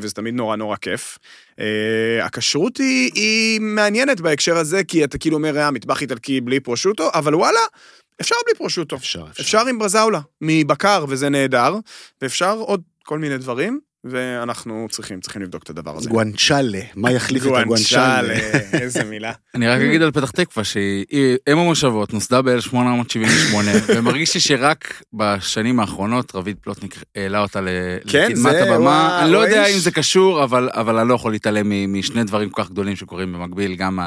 וזה 0.00 0.14
תמיד 0.14 0.34
נורא 0.34 0.56
נורא 0.56 0.76
כיף. 0.76 1.18
אה, 1.60 2.24
הכשרות 2.24 2.76
היא, 2.76 3.10
היא 3.14 3.60
מעניינת 3.60 4.20
בהקשר 4.20 4.56
הזה, 4.56 4.84
כי 4.84 5.04
אתה 5.04 5.18
כאילו 5.18 5.36
אומר, 5.36 5.58
אה, 5.58 5.70
מטבח 5.70 6.02
איטלקי 6.02 6.40
בלי 6.40 6.60
פרושוטו, 6.60 7.10
אבל 7.14 7.34
וואלה, 7.34 7.60
אפשר 8.20 8.34
בלי 8.46 8.54
פרושוטו. 8.54 8.96
אפשר, 8.96 9.24
אפשר. 9.30 9.42
אפשר 9.42 9.66
עם 9.66 9.78
ברזאולה, 9.78 10.20
מבקר, 10.40 11.04
וזה 11.08 11.28
נהדר, 11.28 11.74
ואפשר 12.22 12.56
עוד 12.58 12.82
כל 13.04 13.18
מיני 13.18 13.38
דברים. 13.38 13.80
ואנחנו 14.04 14.86
צריכים, 14.90 15.20
צריכים 15.20 15.42
לבדוק 15.42 15.62
את 15.62 15.70
הדבר 15.70 15.96
הזה. 15.96 16.10
גואנצ'אלה, 16.10 16.80
מה 16.94 17.12
יחליף 17.12 17.46
את 17.46 17.52
הגואנצ'אלה? 17.56 18.34
איזה 18.72 19.04
מילה. 19.04 19.32
אני 19.54 19.68
רק 19.68 19.80
אגיד 19.80 20.02
על 20.02 20.10
פתח 20.10 20.30
תקווה 20.30 20.64
שהיא 20.64 21.04
היא 21.10 21.36
אם 21.52 21.58
המושבות, 21.58 22.12
נוסדה 22.12 22.42
ב-1878, 22.42 23.54
ומרגיש 23.96 24.34
לי 24.34 24.40
שרק 24.40 25.02
בשנים 25.12 25.80
האחרונות 25.80 26.34
רביד 26.34 26.56
פלוטניק 26.60 26.94
העלה 27.16 27.40
אותה 27.40 27.60
כן, 28.08 28.28
לקדמת 28.30 28.54
הבמה. 28.54 29.20
אני 29.22 29.32
לא 29.32 29.38
יודע 29.38 29.66
אם 29.66 29.78
זה 29.78 29.90
קשור, 29.90 30.44
אבל 30.44 30.98
אני 30.98 31.08
לא 31.08 31.14
יכול 31.14 31.32
להתעלם 31.32 31.92
משני 31.92 32.24
דברים 32.24 32.50
כל 32.50 32.62
כך 32.62 32.70
גדולים 32.70 32.96
שקורים 32.96 33.32
במקביל, 33.32 33.76
גם 33.76 33.98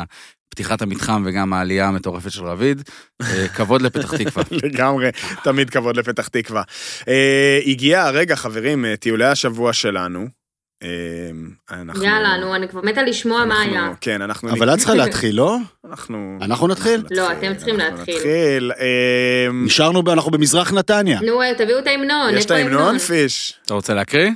פתיחת 0.54 0.82
המתחם 0.82 1.24
וגם 1.26 1.54
העלייה 1.54 1.88
המטורפת 1.88 2.32
של 2.32 2.46
רביד. 2.46 2.82
אה, 3.22 3.48
כבוד 3.48 3.82
לפתח 3.82 4.16
תקווה. 4.18 4.44
לגמרי, 4.64 5.10
תמיד 5.44 5.70
כבוד 5.70 5.98
לפתח 5.98 6.28
תקווה. 6.28 6.64
אה, 7.08 7.60
הגיע 7.66 8.04
הרגע, 8.04 8.36
חברים, 8.36 8.86
אה, 8.86 8.96
טיולי 8.96 9.26
השבוע 9.26 9.74
שלנו. 9.74 10.28
אנחנו... 11.72 12.04
יאללה, 12.04 12.38
נו, 12.38 12.56
אני 12.56 12.68
כבר 12.68 12.82
מתה 12.82 13.04
לשמוע 13.04 13.46
מה 13.46 13.62
היה. 13.62 13.92
כן, 14.02 14.22
אנחנו... 14.22 14.50
אבל 14.52 14.74
את 14.74 14.78
צריכה 14.78 14.94
להתחיל, 14.94 15.36
לא? 15.36 15.58
אנחנו... 15.90 16.38
אנחנו 16.42 16.68
נתחיל? 16.68 17.04
לא, 17.12 17.32
אתם 17.32 17.56
צריכים 17.56 17.78
להתחיל. 17.78 18.16
נתחיל. 18.16 18.72
נשארנו, 19.54 20.04
אנחנו 20.14 20.32
במזרח 20.32 20.74
נתניה. 20.74 21.20
נו, 21.22 21.40
תביאו 21.58 21.80
את 21.80 21.88
ההמנון, 21.88 22.34
יש 22.34 22.46
את 22.46 22.52
ההמנון, 22.52 22.98
פיש? 22.98 23.54
אתה 23.66 23.74
רוצה 23.74 23.94
להקריא? 23.94 24.30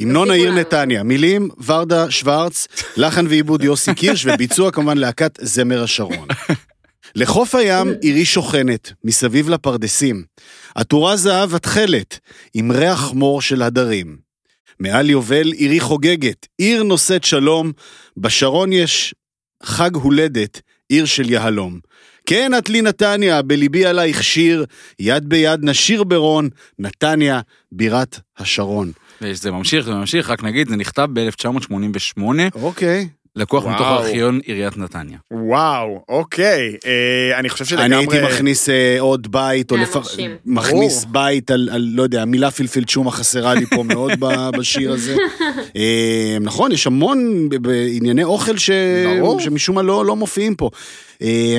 המנון 0.00 0.30
העיר. 0.30 0.52
נתניה, 0.52 1.02
מילים 1.02 1.48
ורדה 1.64 2.10
שוורץ, 2.10 2.68
לחן 2.96 3.26
ועיבוד 3.26 3.64
יוסי 3.64 3.94
קירש 3.94 4.26
וביצוע 4.26 4.70
כמובן 4.70 4.98
להקת 4.98 5.38
זמר 5.42 5.82
השרון. 5.82 6.28
לחוף 7.14 7.54
הים 7.54 7.94
עירי 8.00 8.24
שוכנת, 8.24 8.92
מסביב 9.04 9.48
לפרדסים. 9.48 10.24
עטורה 10.74 11.16
זהב 11.16 11.54
התכלת, 11.54 12.18
עם 12.54 12.72
ריח 12.72 13.12
מור 13.12 13.42
של 13.42 13.62
הדרים. 13.62 14.16
מעל 14.80 15.10
יובל 15.10 15.52
עירי 15.52 15.80
חוגגת, 15.80 16.46
עיר 16.58 16.82
נושאת 16.82 17.24
שלום, 17.24 17.72
בשרון 18.16 18.72
יש 18.72 19.14
חג 19.62 19.94
הולדת, 19.94 20.60
עיר 20.88 21.04
של 21.04 21.30
יהלום. 21.30 21.78
כן, 22.26 22.52
את 22.58 22.68
לי 22.68 22.82
נתניה, 22.82 23.42
בליבי 23.42 23.86
עלייך 23.86 24.24
שיר, 24.24 24.64
יד 24.98 25.28
ביד 25.28 25.60
נשיר 25.62 26.04
ברון, 26.04 26.48
נתניה, 26.78 27.40
בירת 27.72 28.20
השרון. 28.38 28.92
וזה 29.22 29.50
ממשיך, 29.50 29.84
זה 29.84 29.94
ממשיך, 29.94 30.30
רק 30.30 30.44
נגיד, 30.44 30.68
זה 30.68 30.76
נכתב 30.76 31.08
ב-1988, 31.12 32.22
אוקיי. 32.54 33.08
לקוח 33.36 33.66
מתוך 33.66 33.80
וואו. 33.80 33.98
ארכיון 33.98 34.40
עיריית 34.44 34.76
נתניה. 34.76 35.18
וואו, 35.30 36.04
אוקיי. 36.08 36.76
אה, 36.86 37.38
אני 37.38 37.48
חושב 37.48 37.64
שלגמרי... 37.64 37.86
אני 37.86 37.96
הייתי 37.96 38.34
מכניס 38.34 38.68
אה, 38.68 38.96
עוד 39.00 39.32
בית, 39.32 39.70
או 39.70 39.76
היה 39.76 39.84
לפ... 39.84 39.96
מרשים. 39.96 40.36
מכניס 40.46 41.04
ברור. 41.04 41.12
בית 41.12 41.50
על, 41.50 41.68
על, 41.72 41.90
לא 41.94 42.02
יודע, 42.02 42.22
המילה 42.22 42.50
פלפל 42.50 42.84
צ'ומה 42.84 43.10
חסרה 43.10 43.54
לי 43.54 43.66
פה 43.66 43.82
מאוד 43.82 44.12
ב- 44.20 44.50
בשיר 44.58 44.92
הזה. 44.92 45.16
אה, 45.76 46.36
נכון, 46.40 46.72
יש 46.72 46.86
המון 46.86 47.48
ב- 47.48 47.56
בענייני 47.56 48.24
אוכל 48.24 48.56
ש... 48.56 48.70
ברור. 49.18 49.40
שמשום 49.40 49.74
מה 49.74 49.82
לא, 49.82 50.04
לא 50.04 50.16
מופיעים 50.16 50.54
פה. 50.54 50.70
אה, 51.22 51.58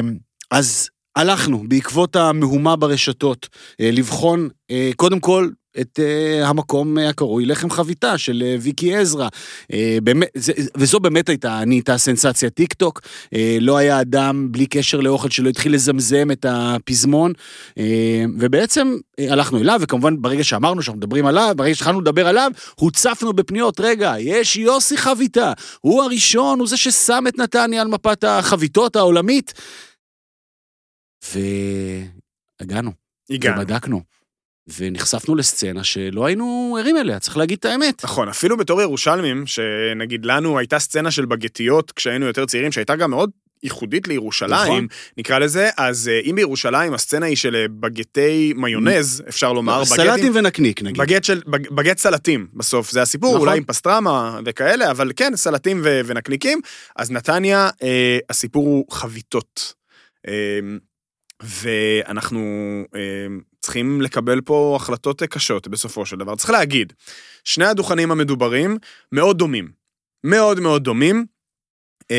אז 0.51 0.89
הלכנו, 1.15 1.63
בעקבות 1.67 2.15
המהומה 2.15 2.75
ברשתות, 2.75 3.49
אה, 3.81 3.89
לבחון 3.91 4.49
אה, 4.71 4.91
קודם 4.95 5.19
כל 5.19 5.49
את 5.81 5.99
uh, 5.99 6.45
המקום 6.45 6.97
uh, 6.97 7.01
הקרוי 7.01 7.45
לחם 7.45 7.69
חביתה 7.69 8.17
של 8.17 8.43
uh, 8.45 8.61
ויקי 8.61 8.95
עזרא. 8.95 9.27
Uh, 9.71 9.75
באמת, 10.03 10.27
זה, 10.33 10.53
וזו 10.77 10.99
באמת 10.99 11.29
הייתה, 11.29 11.61
נהייתה 11.65 11.97
סנסציה 11.97 12.49
טיק 12.49 12.73
טוק. 12.73 13.01
Uh, 13.25 13.37
לא 13.59 13.77
היה 13.77 14.01
אדם 14.01 14.51
בלי 14.51 14.65
קשר 14.65 14.99
לאוכל 14.99 15.29
שלא 15.29 15.49
התחיל 15.49 15.73
לזמזם 15.73 16.31
את 16.31 16.45
הפזמון. 16.49 17.31
Uh, 17.69 17.81
ובעצם 18.39 18.95
uh, 19.21 19.23
הלכנו 19.31 19.61
אליו, 19.61 19.79
וכמובן 19.81 20.21
ברגע 20.21 20.43
שאמרנו 20.43 20.81
שאנחנו 20.81 20.97
מדברים 20.97 21.25
עליו, 21.25 21.53
ברגע 21.57 21.75
שהתחלנו 21.75 22.01
לדבר 22.01 22.27
עליו, 22.27 22.51
הוצפנו 22.75 23.33
בפניות, 23.33 23.79
רגע, 23.79 24.13
יש 24.19 24.55
יוסי 24.55 24.97
חביתה, 24.97 25.53
הוא 25.81 26.03
הראשון, 26.03 26.59
הוא 26.59 26.67
זה 26.67 26.77
ששם 26.77 27.23
את 27.27 27.37
נתניה 27.37 27.81
על 27.81 27.87
מפת 27.87 28.23
החביתות 28.23 28.95
העולמית. 28.95 29.53
והגענו. 31.33 32.91
הגענו. 33.29 33.61
ובדקנו. 33.61 34.18
ונחשפנו 34.77 35.35
לסצנה 35.35 35.83
שלא 35.83 36.25
היינו 36.25 36.77
ערים 36.79 36.97
אליה, 36.97 37.19
צריך 37.19 37.37
להגיד 37.37 37.57
את 37.57 37.65
האמת. 37.65 38.03
נכון, 38.03 38.29
אפילו 38.29 38.57
בתור 38.57 38.81
ירושלמים, 38.81 39.47
שנגיד 39.47 40.25
לנו 40.25 40.57
הייתה 40.57 40.79
סצנה 40.79 41.11
של 41.11 41.25
בגטיות 41.25 41.91
כשהיינו 41.91 42.25
יותר 42.25 42.45
צעירים, 42.45 42.71
שהייתה 42.71 42.95
גם 42.95 43.11
מאוד 43.11 43.29
ייחודית 43.63 44.07
לירושלים, 44.07 44.73
נכון. 44.73 44.87
נקרא 45.17 45.39
לזה, 45.39 45.69
אז 45.77 46.07
אה, 46.07 46.19
אם 46.25 46.35
בירושלים 46.35 46.93
הסצנה 46.93 47.25
היא 47.25 47.35
של 47.35 47.55
אה, 47.55 47.65
בגטי 47.79 48.53
מיונז, 48.55 49.23
אפשר 49.29 49.53
לומר, 49.53 49.85
סלטים 49.85 50.31
ונקניק 50.35 50.81
נגיד. 50.81 51.01
בגט 51.01 51.23
של, 51.23 51.41
בג, 51.47 51.69
בגט 51.69 51.97
סלטים 51.97 52.47
בסוף, 52.53 52.91
זה 52.91 53.01
הסיפור, 53.01 53.29
נכון. 53.29 53.47
אולי 53.47 53.57
עם 53.57 53.63
פסטרמה 53.63 54.39
וכאלה, 54.45 54.91
אבל 54.91 55.11
כן, 55.15 55.35
סלטים 55.35 55.81
ו, 55.83 56.01
ונקניקים. 56.05 56.61
אז 56.95 57.11
נתניה, 57.11 57.69
אה, 57.83 58.17
הסיפור 58.29 58.65
הוא 58.65 58.85
חביתות. 58.91 59.73
אה, 60.27 60.33
ואנחנו 61.43 62.41
אה, 62.95 63.27
צריכים 63.61 64.01
לקבל 64.01 64.41
פה 64.41 64.73
החלטות 64.75 65.23
קשות 65.23 65.67
בסופו 65.67 66.05
של 66.05 66.17
דבר. 66.17 66.35
צריך 66.35 66.49
להגיד, 66.49 66.93
שני 67.43 67.65
הדוכנים 67.65 68.11
המדוברים 68.11 68.77
מאוד 69.11 69.37
דומים. 69.37 69.71
מאוד 70.23 70.59
מאוד 70.59 70.83
דומים. 70.83 71.25
אה, 72.11 72.15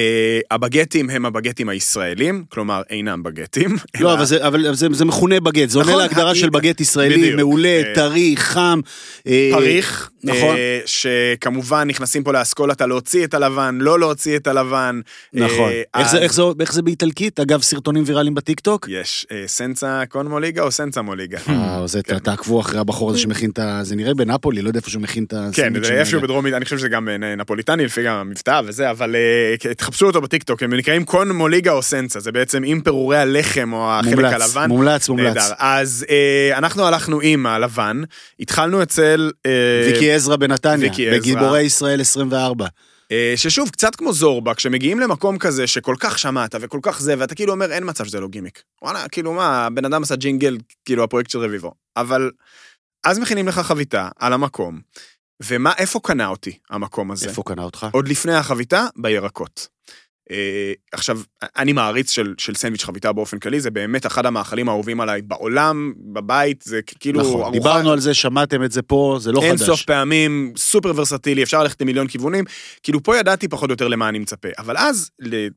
הבגטים 0.51 1.11
הם 1.11 1.27
הבגטים 1.27 1.69
הישראלים, 1.69 2.45
כלומר 2.49 2.83
אינם 2.91 3.23
בגטים. 3.23 3.77
לא, 4.01 4.09
אלא- 4.09 4.15
אבל, 4.19 4.25
זה, 4.25 4.47
אבל 4.47 4.75
זה, 4.75 4.87
זה 4.93 5.05
מכונה 5.05 5.41
בגט, 5.41 5.69
זה 5.69 5.79
עונה 5.79 5.91
נכון, 5.91 6.03
להגדרה 6.03 6.31
ה- 6.31 6.35
של 6.35 6.51
בגט 6.51 6.81
ישראלי, 6.81 7.17
בדיוק. 7.19 7.37
מעולה, 7.37 7.69
אה, 7.87 7.95
טרי, 7.95 8.35
חם. 8.37 8.81
אה, 9.27 9.51
פריך, 9.53 10.11
נכון. 10.25 10.57
אה, 10.57 10.81
שכמובן 10.87 11.89
נכנסים 11.89 12.23
פה 12.25 12.33
לאסכולת 12.33 12.81
הלהוציא 12.81 13.25
את 13.25 13.35
הלבן, 13.35 13.79
לא 13.81 13.99
להוציא 14.01 14.37
את 14.37 14.47
הלבן. 14.47 15.01
נכון. 15.33 15.71
אה, 15.71 15.83
איך, 16.01 16.11
זה, 16.11 16.19
איך, 16.19 16.33
זה, 16.35 16.43
איך 16.61 16.73
זה 16.73 16.83
באיטלקית? 16.83 17.41
אגב, 17.41 17.63
סרטונים 17.63 18.03
ויראליים 18.07 18.35
בטיקטוק? 18.35 18.87
יש 18.91 19.27
אה, 19.33 19.43
סנסה 19.47 20.03
קון 20.09 20.27
מוליגה 20.29 20.63
או 20.63 20.71
סנסה 20.71 21.03
מוליגה? 21.03 21.39
אה, 21.49 21.83
זה, 21.87 22.03
כן. 22.03 22.19
תעקבו 22.19 22.61
אחרי 22.61 22.79
הבחור 22.81 23.11
הזה 23.11 23.19
שמכין 23.19 23.51
את 23.51 23.59
ה... 23.59 23.81
זה 23.83 23.97
נראה 23.97 24.15
בנפולי, 24.15 24.63
לא 24.63 24.69
יודע 24.69 24.79
איפה 24.79 24.91
שהוא 24.91 25.03
מכין 25.03 25.25
את 25.25 25.31
כן, 25.31 25.37
הסנדוויצ'ים 25.39 25.85
זה 25.95 26.01
איפשהו. 26.01 26.21
בדרום, 26.21 26.47
אני 26.47 26.65
חושב 26.65 26.79
שזה 26.79 26.89
גם 26.89 27.09
נפוליטני 27.37 27.85
לפי 27.85 28.03
גם 28.03 28.15
המבטא 28.15 28.61
וזה, 28.65 28.91
אבל 28.91 29.17
תחפשו 29.81 30.07
אותו 30.07 30.21
בטיקטוק, 30.21 30.63
הם 30.63 30.75
נקראים 30.75 31.05
קון 31.05 31.33
מוליגה 31.33 31.73
או 31.73 31.83
סנסה, 31.83 32.21
זה 32.21 32.33
בעצם 32.33 32.63
עם 32.65 32.81
פירורי 32.81 33.17
הלחם 33.17 33.73
או 33.73 33.93
החלק 33.93 34.15
מומלץ, 34.15 34.33
הלבן. 34.33 34.69
מומלץ, 34.69 35.09
מומלץ. 35.09 35.37
נהדר. 35.37 35.55
אז 35.59 36.07
אה, 36.11 36.59
אנחנו 36.59 36.87
הלכנו 36.87 37.21
עם 37.23 37.47
הלבן, 37.47 38.03
התחלנו 38.41 38.83
אצל... 38.83 39.31
אה, 39.47 39.51
ויקי 39.87 40.13
עזרא 40.13 40.37
בנתניה, 40.37 40.89
ויקי. 40.89 41.11
בגיבורי 41.11 41.63
ישראל 41.63 42.01
24. 42.01 42.67
אה, 43.13 43.33
ששוב, 43.37 43.71
קצת 43.71 43.97
כמו 43.97 44.13
זורבה, 44.13 44.55
כשמגיעים 44.55 45.01
למקום 45.01 45.39
כזה 45.39 45.67
שכל 45.67 45.95
כך 45.99 46.19
שמעת 46.19 46.55
וכל 46.61 46.79
כך 46.83 47.01
זה, 47.01 47.15
ואתה 47.19 47.35
כאילו 47.35 47.53
אומר, 47.53 47.73
אין 47.73 47.83
מצב 47.87 48.05
שזה 48.05 48.21
לא 48.21 48.29
גימיק. 48.29 48.63
וואלה, 48.83 49.09
כאילו 49.09 49.33
מה, 49.33 49.67
הבן 49.67 49.85
אדם 49.85 50.03
עשה 50.03 50.17
ג'ינגל, 50.17 50.59
כאילו 50.85 51.05
הפרויקט 51.05 51.31
של 51.31 51.39
רביבו. 51.39 51.73
אבל 51.97 52.31
אז 53.05 53.19
מכינים 53.19 53.49
לך 53.49 53.59
חביתה 53.59 54.09
על 54.19 54.33
המקום, 54.33 54.81
ומה, 55.43 55.73
איפה 55.79 56.01
קנה 56.03 56.29
אותי 56.29 56.59
המקום 56.71 57.11
הזה? 57.11 57.29
איפה 57.29 57.43
קנה 57.43 57.63
אותך? 57.63 57.87
עוד 57.93 58.09
לפני 58.09 58.35
החביתה, 58.35 58.87
בירקות. 58.97 59.69
אה, 60.31 60.73
עכשיו, 60.93 61.21
אני 61.43 61.73
מעריץ 61.73 62.11
של, 62.11 62.35
של 62.39 62.55
סנדוויץ' 62.55 62.85
חביתה 62.85 63.13
באופן 63.13 63.39
כללי, 63.39 63.61
זה 63.61 63.71
באמת 63.71 64.07
אחד 64.07 64.27
המאכלים 64.27 64.69
האהובים 64.69 65.01
עליי 65.01 65.23
בעולם, 65.23 65.93
בבית, 66.13 66.63
זה 66.63 66.81
כאילו 67.01 67.21
נכון, 67.21 67.33
ארוחה... 67.33 67.51
דיברנו 67.51 67.93
על 67.93 68.01
זה, 68.01 68.15
שמעתם 68.15 68.65
את 68.65 68.73
זה 68.73 68.83
פה, 68.83 69.19
זה 69.21 69.33
לא 69.33 69.43
אין 69.43 69.57
חדש. 69.57 69.67
סוף 69.67 69.83
פעמים, 69.83 70.53
סופר 70.57 70.93
ורסטילי, 70.97 71.43
אפשר 71.43 71.63
ללכת 71.63 71.83
למיליון 71.83 72.07
כיוונים. 72.07 72.45
כאילו, 72.83 73.03
פה 73.03 73.17
ידעתי 73.17 73.49
פחות 73.49 73.71
או 73.71 73.73
יותר 73.73 73.89
למה 73.89 74.09
אני 74.09 74.19
מצפה. 74.19 74.49
אבל 74.59 74.77
אז, 74.77 75.11
ל... 75.21 75.49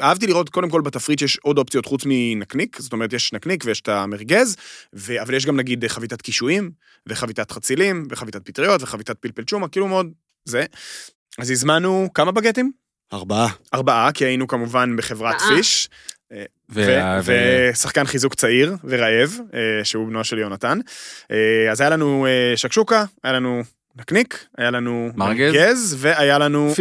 אהבתי 0.00 0.26
לראות, 0.26 0.48
קודם 0.48 0.70
כל 0.70 0.80
בתפריט 0.80 1.18
שיש 1.18 1.38
עוד 1.42 1.58
אופציות 1.58 1.86
חוץ 1.86 2.02
מנקניק, 2.06 2.80
זאת 2.80 2.92
אומרת, 2.92 3.12
יש 3.12 3.32
נקניק 3.32 3.64
ויש 3.66 3.80
את 3.80 3.88
המרגז, 3.88 4.56
ו... 4.94 5.22
אבל 5.22 5.34
יש 5.34 5.46
גם 5.46 5.56
נגיד 5.56 5.86
חביתת 5.86 6.22
קישואים, 6.22 6.70
וחביתת 7.08 7.50
חצילים, 7.50 8.06
וחביתת 8.10 8.46
פטריות, 8.46 8.82
וחביתת 8.82 9.18
פלפל 9.18 9.44
צ'ומה, 9.44 9.68
כאילו 9.68 9.88
מאוד 9.88 10.12
זה. 10.44 10.64
אז 11.38 11.50
הזמנו 11.50 12.08
כמה 12.14 12.32
בגטים? 12.32 12.72
ארבעה. 13.12 13.48
ארבעה, 13.74 14.12
כי 14.12 14.24
היינו 14.24 14.46
כמובן 14.46 14.96
בחברת. 14.96 15.40
פיש. 15.48 15.88
וה- 16.68 17.20
ו- 17.24 17.70
ושחקן 17.72 18.04
חיזוק 18.04 18.34
צעיר 18.34 18.76
ורעב, 18.84 19.38
אה, 19.54 19.84
שהוא 19.84 20.08
בנו 20.08 20.24
של 20.24 20.38
יונתן. 20.38 20.78
אה, 21.30 21.72
אז 21.72 21.80
היה 21.80 21.90
לנו 21.90 22.26
אה, 22.26 22.56
שקשוקה, 22.56 23.04
היה 23.24 23.32
לנו 23.32 23.62
נקניק, 23.96 24.46
היה 24.58 24.70
לנו 24.70 25.10
מרגז. 25.14 25.54
מרגז, 25.54 25.96
והיה 25.98 26.38
לנו. 26.38 26.72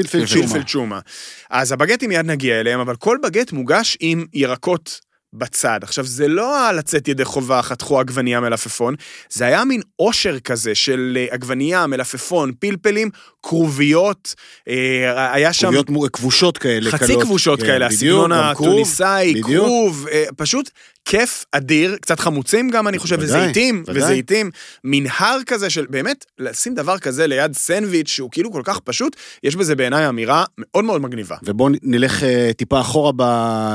פלפל 0.53 0.63
צ'ומה. 0.67 0.99
אז 1.49 1.71
הבגטים 1.71 2.09
מיד 2.09 2.26
נגיע 2.26 2.59
אליהם, 2.59 2.80
אבל 2.80 2.95
כל 2.95 3.17
בגט 3.23 3.51
מוגש 3.51 3.97
עם 3.99 4.26
ירקות 4.34 5.01
בצד. 5.34 5.80
עכשיו, 5.84 6.05
זה 6.05 6.28
לא 6.28 6.71
לצאת 6.71 7.07
ידי 7.07 7.26
חובה, 7.26 7.61
חתכו 7.61 7.99
עגבנייה 7.99 8.39
מלפפון, 8.39 8.95
זה 9.30 9.45
היה 9.45 9.65
מין 9.65 9.82
עושר 9.95 10.39
כזה 10.39 10.76
של 10.76 11.17
אה, 11.19 11.26
עגבנייה, 11.30 11.88
מלפפון, 11.88 12.51
פלפלים, 12.59 13.09
כרוביות, 13.43 14.36
אה, 14.67 15.34
היה 15.34 15.53
שם... 15.53 15.71
כרוביות 15.71 16.09
כבושות 16.13 16.57
כאלה. 16.57 16.91
חצי 16.91 17.05
קלות. 17.05 17.23
כבושות 17.23 17.59
כן, 17.59 17.65
כאלה, 17.65 17.88
בדיוק, 17.88 18.23
הסגנון 18.23 18.32
התוניסאי. 18.32 19.41
כרוב, 19.43 20.07
אה, 20.11 20.26
פשוט 20.38 20.69
כיף 21.06 21.45
אדיר, 21.51 21.97
קצת 22.01 22.20
חמוצים 22.20 22.70
גם, 22.70 22.88
אני 22.88 22.99
חושב, 22.99 23.18
וזיתים. 23.20 23.84
וזיתים, 23.88 24.51
מנהר 24.84 25.38
כזה 25.45 25.70
של, 25.70 25.86
באמת, 25.89 26.26
לשים 26.39 26.76
דבר 26.76 26.97
כזה 26.97 27.28
ליד 27.28 27.53
סנדוויץ' 27.53 28.08
שהוא 28.08 28.30
כאילו 28.32 28.51
כל 28.51 28.62
כך 28.64 28.80
פשוט, 28.80 29.16
יש 29.43 29.56
בזה 29.56 29.76
בעיניי 29.76 30.10
אמירה 30.10 30.43
מאוד 30.58 30.86
מאוד 30.86 31.01
מגניבה. 31.01 31.36
ובואו 31.43 31.70
נלך 31.84 32.24
אה, 32.24 32.51
טיפה 32.58 32.82
אחורה, 32.82 33.12
ב... 33.16 33.24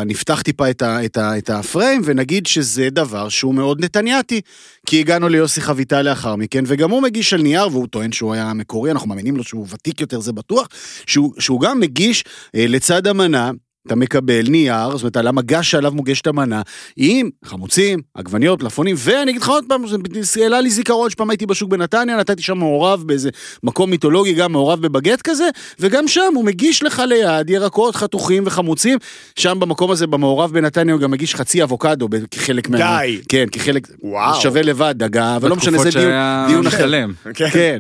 נפתח 0.07 0.43
טיפה 0.43 0.70
את, 0.70 0.83
ה... 0.83 1.05
את, 1.05 1.16
ה... 1.16 1.39
את 1.39 1.51
הפריים 1.51 2.03
ונגיד 2.05 2.47
שזה 2.47 2.91
דבר 2.91 3.28
שהוא 3.28 3.55
מאוד 3.55 3.85
נתניאתי. 3.85 4.41
כי 4.87 5.01
הגענו 5.01 5.28
ליוסי 5.28 5.61
חביתה 5.61 6.03
לאחר 6.03 6.37
מכן, 6.37 6.64
וגם 6.66 6.91
הוא 6.91 7.03
מגיש 7.03 7.33
על 7.33 7.43
נייר, 7.43 7.68
והוא 7.68 7.87
טוען 7.87 8.12
שהוא 8.12 8.35
היה 8.35 8.53
מקורי, 8.55 8.91
אנחנו 8.91 9.09
מאמינים 9.09 9.37
לו 9.37 9.45
שהוא 9.45 9.66
ותיק 9.70 10.01
יותר, 10.01 10.20
זה 10.20 10.33
בטוח, 10.33 10.68
שהוא, 11.07 11.33
שהוא 11.39 11.61
גם 11.61 11.81
מגיש 11.81 12.24
אה, 12.55 12.66
לצד 12.68 13.07
המנה. 13.07 13.51
אתה 13.87 13.95
מקבל 13.95 14.43
נייר, 14.49 14.91
זאת 14.91 15.03
אומרת, 15.03 15.16
על 15.16 15.26
המגש 15.26 15.70
שעליו 15.70 15.93
מוגשת 15.93 16.26
המנה, 16.26 16.62
עם 16.97 17.31
חמוצים, 17.45 18.01
עגבניות, 18.14 18.62
מלפפונים, 18.62 18.97
ואני 18.99 19.31
אגיד 19.31 19.43
לך 19.43 19.49
עוד 19.49 19.64
פעם, 19.68 19.83
זה 20.20 20.43
העלה 20.43 20.61
לי 20.61 20.70
זיכרון 20.70 21.11
שפעם 21.11 21.31
הייתי 21.31 21.47
בשוק 21.47 21.70
בנתניה, 21.70 22.16
נתתי 22.16 22.43
שם 22.43 22.59
מעורב 22.59 23.03
באיזה 23.07 23.31
מקום 23.62 23.91
מיתולוגי, 23.91 24.33
גם 24.33 24.53
מעורב 24.53 24.81
בבגט 24.81 25.20
כזה, 25.22 25.49
וגם 25.81 26.09
שם 26.09 26.33
הוא 26.35 26.45
מגיש 26.45 26.83
לך 26.83 27.03
ליד 27.07 27.51
ירקות 27.51 27.97
חתוכים 27.97 28.43
וחמוצים, 28.47 28.99
שם 29.39 29.61
במקום 29.61 29.91
הזה, 29.91 30.07
במעורב 30.07 30.53
בנתניה, 30.53 30.95
הוא 30.95 31.01
גם 31.01 31.11
מגיש 31.11 31.35
חצי 31.35 31.62
אבוקדו 31.62 32.09
כחלק 32.31 32.68
מה... 32.68 32.78
די. 32.78 33.20
כן, 33.28 33.45
כחלק... 33.53 33.89
וואו. 34.03 34.41
שווה 34.41 34.62
לבד, 34.62 34.95
דגה, 34.99 35.37
אבל 35.37 35.49
לא 35.49 35.57
משנה, 35.57 35.78
זה 35.78 35.85
בתקופות 35.85 36.03
דיון, 36.03 36.11
שהיה 36.11 36.45
דיון 36.49 36.66
אחר. 36.66 36.76
משלם. 36.76 37.12
כן. 37.35 37.78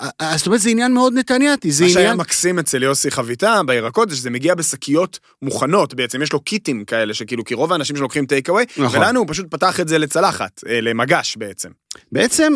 אה, 0.00 0.08
אה, 0.20 0.36
זאת 0.36 0.46
אומרת, 0.46 0.60
זה 0.60 0.70
עניין 0.70 0.92
מאוד 0.94 1.12
נתניאתי, 1.14 1.72
זה 1.72 1.84
מה 1.84 1.90
שהיה 1.90 2.04
עניין... 2.04 2.18
מקסים 2.18 2.58
אצל 2.58 2.82
יוסי 2.82 3.10
חביתה 3.10 3.60
בירקות 3.66 4.10
זה 4.10 4.16
שזה 4.16 4.30
מגיע 4.30 4.54
בשקיות 4.54 5.18
מוכנות 5.42 5.94
בעצם, 5.94 6.22
יש 6.22 6.32
לו 6.32 6.40
קיטים 6.40 6.84
כאלה 6.84 7.14
שכאילו, 7.14 7.44
כי 7.44 7.54
רוב 7.54 7.72
האנשים 7.72 7.96
שלוקחים 7.96 8.26
טייק 8.26 8.48
אווי, 8.48 8.64
נכון. 8.76 9.00
ולנו 9.00 9.20
הוא 9.20 9.26
פשוט 9.28 9.46
פתח 9.50 9.80
את 9.80 9.88
זה 9.88 9.98
לצלחת, 9.98 10.60
אה, 10.68 10.80
למגש 10.80 11.36
בעצם. 11.36 11.68
בעצם, 12.12 12.52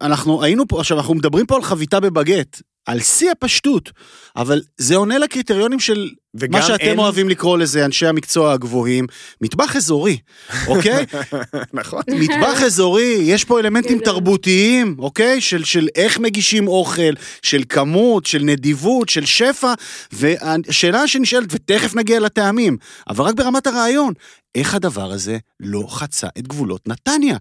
אנחנו 0.00 0.42
היינו 0.42 0.68
פה, 0.68 0.80
עכשיו, 0.80 0.98
אנחנו 0.98 1.14
מדברים 1.14 1.46
פה 1.46 1.56
על 1.56 1.62
חביתה 1.62 2.00
בבגט, 2.00 2.60
על 2.86 3.00
שיא 3.00 3.30
הפשטות, 3.30 3.90
אבל 4.36 4.60
זה 4.78 4.96
עונה 4.96 5.18
לקריטריונים 5.18 5.80
של 5.80 6.10
מה 6.50 6.62
שאתם 6.62 6.84
אין- 6.84 6.98
אוהבים 6.98 7.28
לקרוא 7.28 7.58
לזה, 7.58 7.84
אנשי 7.84 8.06
המקצוע 8.06 8.52
הגבוהים, 8.52 9.06
מטבח 9.40 9.76
אזורי, 9.76 10.18
אוקיי? 10.66 11.06
נכון. 11.72 12.02
מטבח 12.08 12.62
אזורי, 12.62 13.18
יש 13.22 13.44
פה 13.44 13.60
אלמנטים 13.60 13.98
כן. 13.98 14.04
תרבותיים, 14.04 14.96
אוקיי? 14.98 15.40
של, 15.40 15.64
של 15.64 15.88
איך 15.94 16.18
מגישים 16.18 16.68
אוכל, 16.68 17.12
של 17.42 17.62
כמות, 17.68 18.26
של 18.26 18.42
נדיבות, 18.42 19.08
של 19.08 19.26
שפע, 19.26 19.74
והשאלה 20.12 21.08
שנשאלת, 21.08 21.48
ותכף 21.50 21.94
נגיע 21.94 22.20
לטעמים, 22.20 22.76
אבל 23.08 23.24
רק 23.24 23.34
ברמת 23.34 23.66
הרעיון, 23.66 24.12
איך 24.54 24.74
הדבר 24.74 25.10
הזה 25.12 25.38
לא 25.60 25.86
חצה 25.88 26.26
את 26.38 26.48
גבולות 26.48 26.88
נתניה? 26.88 27.36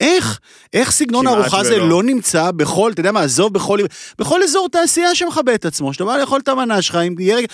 איך? 0.00 0.40
איך 0.72 0.90
סגנון 0.90 1.26
הארוחה 1.26 1.60
הזה 1.60 1.76
ולא. 1.76 1.88
לא 1.88 2.02
נמצא 2.02 2.50
בכל, 2.50 2.90
אתה 2.92 3.00
יודע 3.00 3.12
מה, 3.12 3.20
עזוב, 3.20 3.52
בכל, 3.52 3.78
בכל 4.18 4.42
אזור 4.42 4.68
תעשייה 4.68 5.14
שמכבד 5.14 5.54
את 5.54 5.64
עצמו, 5.64 5.92
שאתה 5.92 6.04
בא 6.04 6.16
לאכול 6.16 6.40
את 6.40 6.48
המנה 6.48 6.82
שלך 6.82 6.94
עם 6.96 7.14
ירק, 7.18 7.44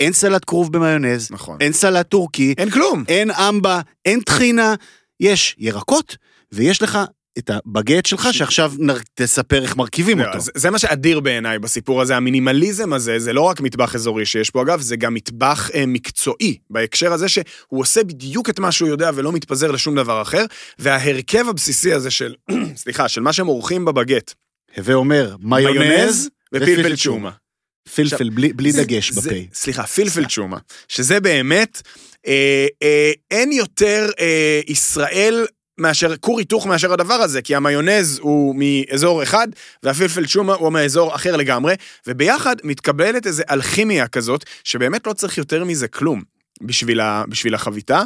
אין 0.00 0.12
סלט 0.12 0.42
כרוב 0.46 0.72
במיונז, 0.72 1.28
נכון. 1.30 1.56
אין 1.60 1.72
סלט 1.72 2.08
טורקי, 2.08 2.54
אין 2.58 2.70
כלום. 2.70 3.04
אין 3.08 3.30
אמבה, 3.30 3.80
אין 4.04 4.20
טחינה, 4.20 4.74
יש 5.20 5.56
ירקות, 5.58 6.16
ויש 6.52 6.82
לך 6.82 6.98
את 7.38 7.50
הבגט 7.50 8.06
שלך, 8.06 8.28
שעכשיו 8.32 8.72
נר... 8.78 8.96
תספר 9.14 9.62
איך 9.62 9.76
מרכיבים 9.76 10.18
לא, 10.18 10.24
אותו. 10.26 10.40
זה, 10.40 10.50
זה 10.54 10.70
מה 10.70 10.78
שאדיר 10.78 11.20
בעיניי 11.20 11.58
בסיפור 11.58 12.02
הזה, 12.02 12.16
המינימליזם 12.16 12.92
הזה, 12.92 13.18
זה 13.18 13.32
לא 13.32 13.40
רק 13.42 13.60
מטבח 13.60 13.94
אזורי 13.94 14.26
שיש 14.26 14.50
פה 14.50 14.62
אגב, 14.62 14.80
זה 14.80 14.96
גם 14.96 15.14
מטבח 15.14 15.70
אה, 15.74 15.86
מקצועי, 15.86 16.58
בהקשר 16.70 17.12
הזה 17.12 17.28
שהוא 17.28 17.44
עושה 17.80 18.04
בדיוק 18.04 18.50
את 18.50 18.58
מה 18.58 18.72
שהוא 18.72 18.88
יודע 18.88 19.10
ולא 19.14 19.32
מתפזר 19.32 19.70
לשום 19.70 19.94
דבר 19.94 20.22
אחר, 20.22 20.44
וההרכב 20.78 21.48
הבסיסי 21.48 21.92
הזה 21.92 22.10
של, 22.10 22.34
סליחה, 22.76 23.08
של 23.08 23.20
מה 23.20 23.32
שהם 23.32 23.46
עורכים 23.46 23.84
בבגט, 23.84 24.34
הווה 24.76 24.94
אומר, 24.94 25.36
מיונז 25.40 26.28
ופלפל 26.54 26.96
שומה. 26.96 27.30
פלפל 27.94 28.30
בלי, 28.30 28.52
בלי 28.52 28.72
זה- 28.72 28.84
דגש 28.84 29.12
זה- 29.12 29.20
בפה. 29.30 29.36
סליחה, 29.54 29.82
פלפל 29.86 30.28
שומה, 30.28 30.58
שזה 30.88 31.20
באמת, 31.20 31.82
אה, 32.26 32.66
אה, 32.82 33.12
אין 33.30 33.52
יותר 33.52 34.10
אה, 34.20 34.60
ישראל 34.66 35.46
מאשר, 35.78 36.16
כור 36.16 36.38
היתוך 36.38 36.66
מאשר 36.66 36.92
הדבר 36.92 37.14
הזה, 37.14 37.42
כי 37.42 37.54
המיונז 37.54 38.18
הוא 38.22 38.56
מאזור 38.58 39.22
אחד, 39.22 39.48
והפלפל 39.82 40.26
שומה 40.26 40.54
הוא 40.54 40.72
מאזור 40.72 41.14
אחר 41.14 41.36
לגמרי, 41.36 41.74
וביחד 42.06 42.56
מתקבלת 42.64 43.26
איזו 43.26 43.42
אלכימיה 43.50 44.08
כזאת, 44.08 44.44
שבאמת 44.64 45.06
לא 45.06 45.12
צריך 45.12 45.38
יותר 45.38 45.64
מזה 45.64 45.88
כלום 45.88 46.22
בשביל, 46.62 47.00
ה, 47.00 47.24
בשביל 47.28 47.54
החביתה. 47.54 48.02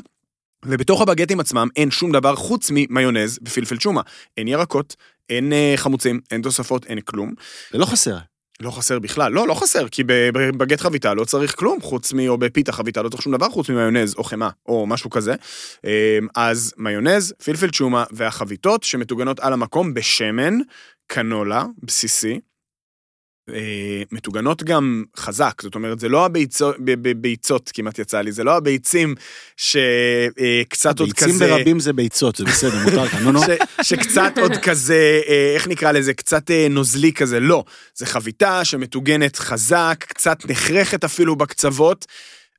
ובתוך 0.65 1.01
הבגטים 1.01 1.41
עצמם 1.41 1.69
אין 1.77 1.91
שום 1.91 2.13
דבר 2.13 2.37
חוץ 2.37 2.71
ממיונז 2.71 3.39
ופלפל 3.43 3.79
שומה. 3.79 4.01
אין 4.37 4.49
ירקות, 4.49 4.97
אין 5.31 5.53
אה, 5.53 5.75
חמוצים, 5.77 6.21
אין 6.31 6.43
תוספות, 6.43 6.87
אין 6.87 7.01
כלום. 7.01 7.33
זה 7.73 7.79
לא 7.79 7.87
חסר. 7.87 8.17
לא 8.61 8.71
חסר 8.71 8.99
בכלל, 8.99 9.33
לא, 9.33 9.49
לא 9.49 9.55
חסר, 9.55 9.89
כי 9.89 10.03
בבגט 10.07 10.81
חביתה 10.81 11.15
לא 11.15 11.25
צריך 11.25 11.55
כלום 11.59 11.81
חוץ 11.81 12.13
מ... 12.13 12.29
או 12.29 12.39
בפיתה 12.39 12.73
חביתה 12.73 13.03
לא 13.03 13.09
צריך 13.09 13.23
שום 13.23 13.37
דבר 13.37 13.49
חוץ 13.49 13.71
ממיונז 13.71 14.15
או 14.15 14.25
חמאה 14.25 14.51
או 14.67 14.87
משהו 14.87 15.11
כזה. 15.11 15.35
אמ, 15.85 15.91
אז 16.37 16.75
מיונז, 16.77 17.35
פלפל 17.45 17.73
שומה 17.73 18.05
והחביתות 18.11 18.83
שמטוגנות 18.83 19.41
על 19.41 19.53
המקום 19.53 19.95
בשמן, 19.95 20.59
קנולה, 21.07 21.65
בסיסי. 21.83 22.41
אה, 23.55 24.03
מטוגנות 24.13 24.63
גם 24.63 25.05
חזק, 25.17 25.63
זאת 25.63 25.75
אומרת, 25.75 26.01
זה 26.01 26.09
לא 26.09 26.25
הביצות, 26.25 26.77
ביצות 27.17 27.71
כמעט 27.75 27.99
יצא 27.99 28.21
לי, 28.21 28.33
זה 28.33 28.45
לא 28.45 28.57
הביצים 28.57 29.15
שקצת 29.57 31.01
עוד 31.01 31.09
ביצים 31.09 31.29
כזה... 31.29 31.47
ברבים 31.47 31.81
זה 31.81 31.93
ביצות, 31.93 32.37
זה 32.37 32.45
בסדר, 32.45 32.83
מותר 32.85 33.05
לך, 33.05 33.15
נו 33.15 33.33
נו. 33.33 33.41
שקצת 33.83 34.33
עוד 34.39 34.57
כזה, 34.57 35.21
אה, 35.29 35.53
איך 35.55 35.69
נקרא 35.69 35.93
לזה, 35.93 36.15
קצת 36.15 36.51
אה, 36.51 36.67
נוזלי 36.71 37.13
כזה, 37.13 37.41
לא. 37.41 37.65
זה 37.95 38.07
חביתה 38.07 38.65
שמטוגנת 38.65 39.37
חזק, 39.37 40.05
קצת 40.09 40.39
נחרכת 40.51 41.05
אפילו 41.05 41.37
בקצוות, 41.37 42.07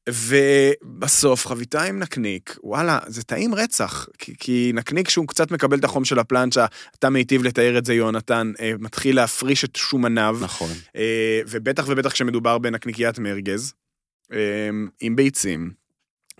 ובסוף 0.10 1.48
חביתה 1.48 1.84
עם 1.84 2.00
נקניק, 2.00 2.58
וואלה, 2.64 3.00
זה 3.08 3.24
טעים 3.24 3.56
רצח. 3.56 4.08
כי, 4.18 4.34
כי 4.40 4.72
נקניק 4.74 5.10
שהוא 5.10 5.28
קצת 5.28 5.52
מקבל 5.52 5.78
את 5.78 5.84
החום 5.84 6.06
של 6.06 6.20
הפלנצ'ה, 6.20 6.66
אתה 7.00 7.10
מיטיב 7.10 7.44
לתאר 7.44 7.78
את 7.78 7.86
זה, 7.86 7.94
יונתן, 7.94 8.52
אה, 8.60 8.72
מתחיל 8.80 9.16
להפריש 9.16 9.64
את 9.64 9.76
שומניו, 9.76 10.38
נכון. 10.42 10.72
אה, 10.96 11.42
ובטח 11.48 11.86
ובטח 11.88 12.12
כשמדובר 12.12 12.58
בנקניקיית 12.58 13.20
מרגז, 13.20 13.74
אה, 14.34 14.70
עם 15.02 15.16
ביצים. 15.16 15.72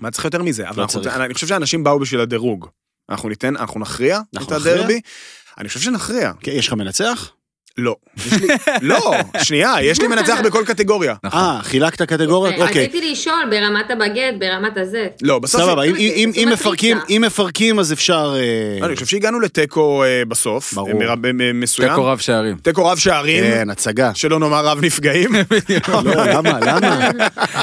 מה 0.02 0.12
צריך 0.12 0.26
יותר 0.26 0.44
מזה? 0.44 0.64
לא 0.64 0.70
אנחנו, 0.70 1.02
צריך. 1.02 1.16
אני 1.16 1.34
חושב 1.34 1.48
שאנשים 1.48 1.84
באו 1.84 2.00
בשביל 2.00 2.22
הדירוג. 2.22 2.68
אנחנו 3.10 3.30
ניתן, 3.30 3.56
אנחנו 3.56 3.80
נכריע 3.80 4.22
אנחנו 4.36 4.56
את 4.56 4.60
נכריע? 4.60 4.76
הדרבי. 4.76 5.02
אני 5.58 5.68
חושב 5.68 5.80
שנכריע. 5.80 6.32
כן, 6.40 6.52
יש 6.52 6.68
לך 6.68 6.74
מנצח? 6.74 7.32
לא. 7.78 7.96
לא, 8.82 9.14
שנייה, 9.44 9.74
יש 9.82 10.02
לי 10.02 10.08
מנצח 10.08 10.40
בכל 10.44 10.64
קטגוריה. 10.66 11.16
נכון. 11.24 11.40
אה, 11.40 11.60
חילקת 11.64 12.02
קטגוריות? 12.02 12.62
אוקיי. 12.62 12.86
רציתי 12.88 13.12
לשאול 13.12 13.44
ברמת 13.50 13.92
הבגט, 13.92 14.34
ברמת 14.40 14.78
הזה. 14.78 15.08
לא, 15.22 15.40
בסוף... 15.40 15.62
סבבה, 15.62 15.84
אם-. 15.84 16.50
מפרקים, 16.54 16.98
אם 17.10 17.24
מפרקים 17.26 17.80
אז 17.80 17.94
אפשר... 17.94 18.36
אה, 18.40 18.86
אני 18.86 18.94
חושב 18.96 19.06
שהגענו 19.06 19.40
לתיקו 19.40 20.04
אה, 20.04 20.24
בסוף. 20.28 20.74
ברור. 20.74 20.90
מסוים. 21.54 21.90
תיקו 21.90 22.06
רב 22.06 22.18
שערים. 22.18 22.58
תיקו 22.62 22.86
רב 22.86 22.98
שערים. 22.98 23.44
כן, 23.44 23.70
הצגה. 23.70 24.12
שלא 24.14 24.40
נאמר 24.40 24.66
רב 24.66 24.80
נפגעים. 24.82 25.30
לא, 26.06 26.26
למה, 26.26 26.60
למה? 26.62 27.10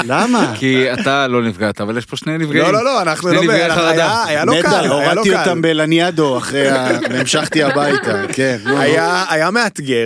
למה? 0.04 0.52
כי 0.58 0.92
אתה 0.92 1.26
לא 1.26 1.42
נפגעת, 1.42 1.80
אבל 1.80 1.98
יש 1.98 2.06
פה 2.06 2.16
שני 2.16 2.38
נפגעים. 2.38 2.64
לא, 2.64 2.72
לא, 2.72 2.84
לא, 2.84 3.02
אנחנו 3.02 3.32
לא... 3.32 3.52
היה- 3.52 3.74
חרדה. 3.74 4.24
היה 4.26 4.44
לא 4.44 4.52
קל, 4.52 4.58
נטע, 4.58 4.78
היה 4.78 4.88
לא 4.88 4.94
הורדתי 4.94 5.30
קל. 5.30 5.36
אותם 5.38 5.62
בלניאדו 5.62 6.38
אחרי 6.38 6.68
ה... 6.70 6.88
והמשכתי 7.10 7.62
הביתה, 7.62 8.22
כן. 8.32 8.58
היה, 8.66 9.24
היה 9.28 9.50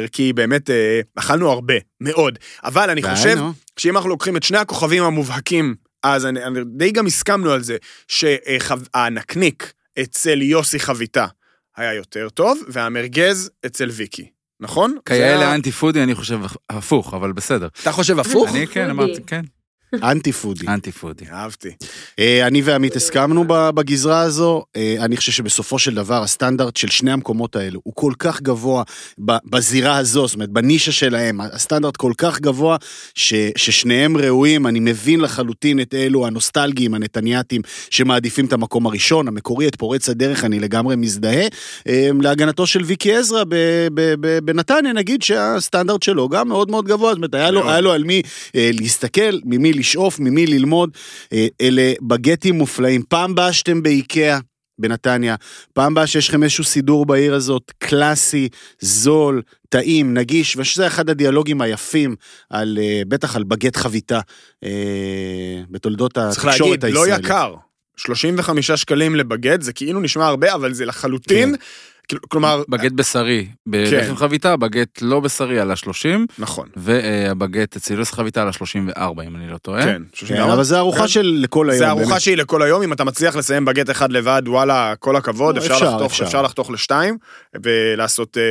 מאתגר, 0.01 0.09
כי 0.13 0.33
באמת 0.33 0.71
אה, 0.71 1.01
אכלנו 1.15 1.51
הרבה, 1.51 1.75
מאוד. 2.01 2.39
אבל 2.65 2.91
אני 2.91 3.03
חושב 3.03 3.35
נו. 3.39 3.53
שאם 3.77 3.97
אנחנו 3.97 4.11
לוקחים 4.11 4.37
את 4.37 4.43
שני 4.43 4.59
הכוכבים 4.59 5.03
המובהקים, 5.03 5.75
אז 6.03 6.27
אני, 6.27 6.45
אני, 6.45 6.61
די 6.67 6.91
גם 6.91 7.07
הסכמנו 7.07 7.51
על 7.51 7.63
זה, 7.63 7.77
שהנקניק 8.09 9.73
אצל 10.03 10.43
יוסי 10.43 10.79
חביתה 10.81 11.27
היה 11.77 11.95
יותר 11.95 12.29
טוב, 12.29 12.59
והמרגז 12.69 13.51
אצל 13.67 13.89
ויקי, 13.93 14.29
נכון? 14.61 14.97
כאלה 15.07 15.41
היה- 15.41 15.55
אנטי 15.55 15.73
פודי 15.73 16.03
אני 16.03 16.15
חושב 16.15 16.39
הפוך, 16.71 17.15
אבל 17.15 17.33
בסדר. 17.33 17.69
אתה 17.83 17.93
חושב 17.93 18.19
הפוך? 18.19 18.49
אני 18.51 18.67
כן. 18.67 18.91
אמרתי, 18.91 19.23
כן. 19.27 19.41
אנטי 19.95 20.33
פודי. 20.33 20.67
אנטי 20.69 20.93
פודי. 20.93 21.25
אהבתי. 21.33 21.71
אה, 22.19 22.47
אני 22.47 22.63
ועמית 22.63 22.97
הסכמנו 22.97 23.45
בגזרה 23.49 24.21
הזו, 24.21 24.65
אה, 24.77 24.97
אני 25.01 25.17
חושב 25.17 25.33
שבסופו 25.33 25.79
של 25.79 25.95
דבר 25.95 26.23
הסטנדרט 26.23 26.77
של 26.77 26.89
שני 26.89 27.13
המקומות 27.13 27.57
האלו 27.57 27.81
הוא 27.85 27.95
כל 27.97 28.13
כך 28.19 28.43
גבוה 28.43 28.83
בזירה 29.19 29.97
הזו, 29.97 30.27
זאת 30.27 30.35
אומרת 30.35 30.49
בנישה 30.49 30.93
שלהם, 30.93 31.41
הסטנדרט 31.41 31.97
כל 31.97 32.13
כך 32.19 32.41
גבוה 32.41 32.77
ש- 33.15 33.35
ששניהם 33.57 34.17
ראויים, 34.17 34.67
אני 34.67 34.81
מבין 34.81 35.21
לחלוטין 35.21 35.81
את 35.81 35.95
אלו 35.95 36.27
הנוסטלגיים, 36.27 36.95
הנתניאתים, 36.95 37.63
שמעדיפים 37.91 38.47
את 38.47 38.53
המקום 38.53 38.87
הראשון, 38.87 39.29
המקורי, 39.29 39.69
את 39.69 39.77
פורץ 39.77 40.09
הדרך, 40.09 40.45
אני 40.45 40.61
לגמרי 40.61 40.97
מזדהה. 40.97 41.47
אה, 41.89 42.11
להגנתו 42.21 42.67
של 42.67 42.83
ויקי 42.85 43.17
עזרא 43.17 43.45
בנתניה, 44.45 44.93
נגיד 44.93 45.23
שהסטנדרט 45.23 46.03
שלו 46.03 46.29
גם 46.29 46.49
מאוד 46.49 46.71
מאוד 46.71 46.85
גבוה, 46.85 47.11
זאת 47.11 47.17
אומרת, 47.17 47.35
היה 47.35 47.51
לו. 47.51 47.71
היה 47.71 47.81
לו 47.81 47.93
על 47.93 48.05
מי 48.05 48.23
להסתכל, 48.55 49.39
ממי 49.45 49.73
לשאוף, 49.79 50.21
ממי 50.21 50.47
ללמוד. 50.47 50.91
אה, 51.33 51.47
אלה 51.61 51.93
בגטים 52.03 52.55
מופלאים. 52.55 53.03
פעם 53.09 53.35
באה 53.35 53.53
שאתם 53.53 53.83
באיקאה. 53.83 54.39
בנתניה, 54.81 55.35
פעם 55.73 55.95
באה 55.95 56.07
שיש 56.07 56.29
לכם 56.29 56.43
איזשהו 56.43 56.65
סידור 56.65 57.07
בעיר 57.07 57.35
הזאת, 57.35 57.73
קלאסי, 57.79 58.49
זול, 58.81 59.43
טעים, 59.69 60.15
נגיש, 60.15 60.57
ושזה 60.57 60.87
אחד 60.87 61.11
הדיאלוגים 61.11 61.61
היפים, 61.61 62.17
על, 62.51 62.79
אה, 62.81 63.03
בטח 63.09 63.37
על 63.37 63.45
בגט 63.45 63.77
חביתה, 63.77 64.21
אה, 64.65 65.63
בתולדות 65.71 66.13
צריך 66.13 66.45
התקשורת 66.45 66.83
להגיד, 66.83 66.97
לא 66.97 67.05
הישראלית. 67.05 67.25
יקר. 67.25 67.55
35 67.97 68.71
שקלים 68.71 69.15
לבגט, 69.15 69.63
זה 69.63 69.73
כאילו 69.73 70.01
נשמע 70.01 70.27
הרבה, 70.27 70.55
אבל 70.55 70.73
זה 70.73 70.87
לחלוטין, 70.87 71.57
כן. 71.57 71.63
כאילו, 72.09 72.23
כלומר, 72.29 72.63
בגט 72.69 72.93
בשרי 72.93 73.47
בלחם 73.67 74.17
חביתה, 74.17 74.57
בגט 74.57 75.03
לא 75.03 75.21
בשרי 75.21 75.61
על 75.61 75.71
ה-30, 75.71 76.19
נכון, 76.39 76.69
והבגט 76.77 77.77
אצל 77.77 77.99
יוסי 77.99 78.13
חביתה 78.13 78.43
על 78.43 78.49
ה-34, 78.49 79.23
אם 79.27 79.37
אני 79.37 79.51
לא 79.51 79.59
טועה. 79.59 79.83
כן, 79.83 79.93
כן, 79.93 80.03
34. 80.15 80.55
אבל 80.55 80.63
זה 80.63 80.79
ארוחה 80.79 81.01
כן. 81.01 81.09
של 81.09 81.39
לכל 81.43 81.71
היום. 81.71 81.79
זה 81.79 81.89
ארוחה 81.89 82.09
באמת. 82.09 82.21
שהיא 82.21 82.37
לכל 82.37 82.63
היום, 82.63 82.83
אם 82.83 82.93
אתה 82.93 83.05
מצליח 83.05 83.37
לסיים 83.37 83.65
בגט 83.65 83.91
אחד 83.91 84.13
לבד, 84.13 84.43
וואלה, 84.47 84.95
כל 84.99 85.17
הכבוד, 85.17 85.57
לא, 85.57 85.61
אפשר 85.61 85.75
אפשר, 85.75 85.95
לחתוך, 85.95 86.13
אפשר. 86.13 86.25
אפשר 86.25 86.43
לחתוך 86.43 86.71
לשתיים, 86.71 87.17
ולעשות 87.63 88.39
אה, 88.39 88.43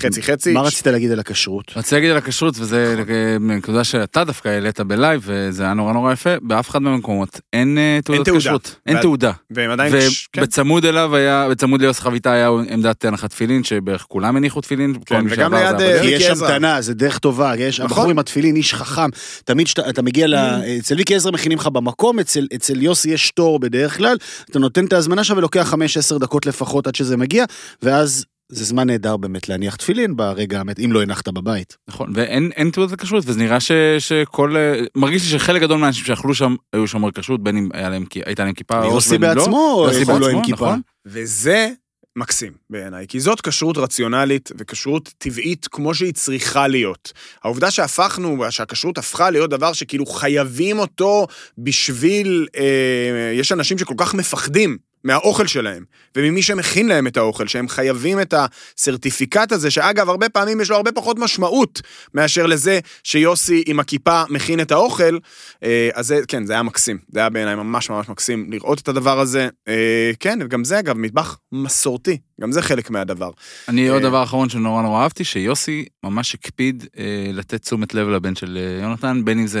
חצי 0.00 0.22
חצי. 0.22 0.52
מה 0.52 0.60
רצית 0.60 0.86
להגיד 0.86 1.12
על 1.12 1.20
הכשרות? 1.20 1.72
רציתי 1.76 1.94
להגיד 1.94 2.10
על 2.10 2.16
הכשרות, 2.16 2.54
וזה 2.58 2.96
נקודה 3.40 3.84
שאתה 3.84 4.24
דווקא 4.24 4.48
העלית 4.48 4.80
בלייב, 4.80 5.22
וזה 5.24 5.62
היה 5.62 5.74
נורא 5.74 5.92
נורא 5.92 6.12
יפה, 6.12 6.30
באף 6.42 6.70
אחד 6.70 6.82
מהמקומות 6.82 7.40
אין 7.52 7.78
אה, 7.78 7.98
תעודת. 8.04 8.28
כשרות. 8.36 8.76
אין 8.86 9.00
תעודה. 9.00 9.32
והם 9.50 9.70
עדיין, 9.70 9.92
כן, 9.92 10.40
ובצמוד 10.40 10.84
אליו 10.84 11.16
היה, 11.16 11.46
בצמוד 11.50 11.80
ליוסי 11.80 12.02
חביתה 12.02 12.32
היה 12.32 12.48
עמדת 12.72 13.04
הנחת 13.04 13.30
תפילין, 13.30 13.64
שבערך 13.64 14.04
כולם 14.08 14.36
הניחו 14.36 14.60
תפילין. 14.60 14.94
כן, 15.06 15.24
וגם 15.28 15.54
ליד, 15.54 15.78
זה 15.78 15.94
אה. 15.94 16.00
כי 16.02 16.06
יש. 16.08 16.22
המתנה, 16.26 16.80
זה 16.80 16.94
דרך 16.94 17.18
טובה, 17.18 17.52
יש, 17.56 17.80
נכון. 17.80 17.90
הבחור 17.90 18.10
עם 18.10 18.18
התפילין, 18.18 18.56
איש 18.56 18.74
חכם, 18.74 19.10
תמיד 19.44 19.66
כשאתה 19.66 20.02
מגיע 20.02 20.26
ל... 20.26 20.34
אצל 20.78 20.96
ויקי 20.96 21.14
עזרא 21.14 21.32
מכינים 21.32 21.58
לך 21.58 21.66
במקום, 21.66 22.18
אצל, 22.18 22.46
אצל 22.54 22.82
יוסי 22.82 23.10
יש 23.10 23.30
תור 23.34 23.60
בדרך 23.60 23.96
כלל, 23.96 24.16
אתה 24.50 24.58
נותן 24.58 24.84
את 24.84 24.92
ההזמנה 24.92 25.24
שם 25.24 25.36
ולוקח 25.36 25.74
5-10 26.14 26.18
דקות 26.18 26.46
לפחות 26.46 26.86
עד 26.86 26.94
שזה 26.94 27.16
מגיע, 27.16 27.44
ואז 27.82 28.24
זה 28.52 28.64
זמן 28.64 28.86
נהדר 28.86 29.16
באמת 29.16 29.48
להניח 29.48 29.76
תפילין 29.76 30.16
ברגע 30.16 30.58
האמת, 30.58 30.78
אם 30.78 30.92
לא 30.92 31.02
הנחת 31.02 31.28
בבית. 31.28 31.76
נכון, 31.88 32.12
ואין 32.14 32.50
אין 32.56 32.70
תעודת 32.70 33.00
כשרות, 33.00 33.24
וזה 33.26 33.38
נראה 33.40 33.60
ש, 33.60 33.72
שכל... 33.98 34.56
אה, 34.56 34.80
מרגיש 34.96 35.22
לי 35.22 35.38
שחלק 35.38 35.62
גדול 35.62 35.78
מהאנשים 35.78 36.04
שאכלו 36.04 36.34
שם 36.34 36.54
היו 36.72 36.86
שומרי 36.86 37.12
כשרות, 37.14 37.42
בין 37.42 37.56
אם 37.56 37.68
היה 37.74 37.88
להם, 37.88 38.04
כי- 38.04 38.20
הייתה 38.26 38.44
להם 38.44 38.52
כיפה, 38.54 38.84
או 38.84 38.90
יוסי 38.94 39.16
ובין 39.16 39.30
אם 39.30 39.36
לא. 39.36 39.42
בעצמו, 39.42 39.84
יוסי 39.88 40.04
כולו 40.04 40.28
עם 40.28 40.36
בעצמו, 40.36 40.42
כיפה. 40.44 40.66
נכון. 40.66 40.80
וזה 41.06 41.70
מקסים 42.16 42.52
בעיניי, 42.70 43.06
כי 43.08 43.20
זאת 43.20 43.40
כשרות 43.40 43.78
רציונלית 43.78 44.50
וכשרות 44.58 45.14
טבעית 45.18 45.68
כמו 45.70 45.94
שהיא 45.94 46.14
צריכה 46.14 46.68
להיות. 46.68 47.12
העובדה 47.44 47.70
שהפכנו, 47.70 48.44
שהכשרות 48.50 48.98
הפכה 48.98 49.30
להיות 49.30 49.50
דבר 49.50 49.72
שכאילו 49.72 50.06
חייבים 50.06 50.78
אותו 50.78 51.26
בשביל, 51.58 52.46
אה, 52.56 53.32
יש 53.34 53.52
אנשים 53.52 53.78
שכל 53.78 53.94
כך 53.96 54.14
מפחדים 54.14 54.78
מהאוכל 55.04 55.46
שלהם, 55.46 55.84
וממי 56.16 56.42
שמכין 56.42 56.88
להם 56.88 57.06
את 57.06 57.16
האוכל, 57.16 57.46
שהם 57.46 57.68
חייבים 57.68 58.20
את 58.20 58.34
הסרטיפיקט 58.36 59.52
הזה, 59.52 59.70
שאגב, 59.70 60.08
הרבה 60.08 60.28
פעמים 60.28 60.60
יש 60.60 60.70
לו 60.70 60.76
הרבה 60.76 60.92
פחות 60.92 61.18
משמעות 61.18 61.82
מאשר 62.14 62.46
לזה 62.46 62.80
שיוסי 63.04 63.62
עם 63.66 63.80
הכיפה 63.80 64.22
מכין 64.30 64.60
את 64.60 64.72
האוכל, 64.72 65.18
אה, 65.62 65.88
אז 65.94 66.06
זה, 66.06 66.20
כן, 66.28 66.46
זה 66.46 66.52
היה 66.52 66.62
מקסים. 66.62 66.98
זה 67.08 67.20
היה 67.20 67.28
בעיניי 67.28 67.54
ממש 67.54 67.90
ממש 67.90 68.08
מקסים 68.08 68.50
לראות 68.50 68.80
את 68.80 68.88
הדבר 68.88 69.20
הזה. 69.20 69.48
אה, 69.68 70.10
כן, 70.20 70.38
וגם 70.42 70.64
זה 70.64 70.78
אגב 70.78 70.98
מטבח 70.98 71.38
מסורתי, 71.52 72.18
גם 72.40 72.52
זה 72.52 72.62
חלק 72.62 72.90
מהדבר. 72.90 73.30
אני 73.68 73.88
עוד 73.88 74.02
אה, 74.02 74.08
דבר 74.08 74.22
אחרון 74.22 74.48
שנורא 74.48 74.82
נורא 74.82 75.02
אהבתי, 75.02 75.24
שיוסי 75.24 75.84
ממש 76.04 76.34
הקפיד 76.34 76.84
לתת 77.32 77.62
תשומת 77.62 77.94
לב 77.94 78.08
לבן 78.08 78.34
של 78.34 78.58
יונתן, 78.82 79.24
בין 79.24 79.38
אם 79.38 79.46
זה. 79.46 79.60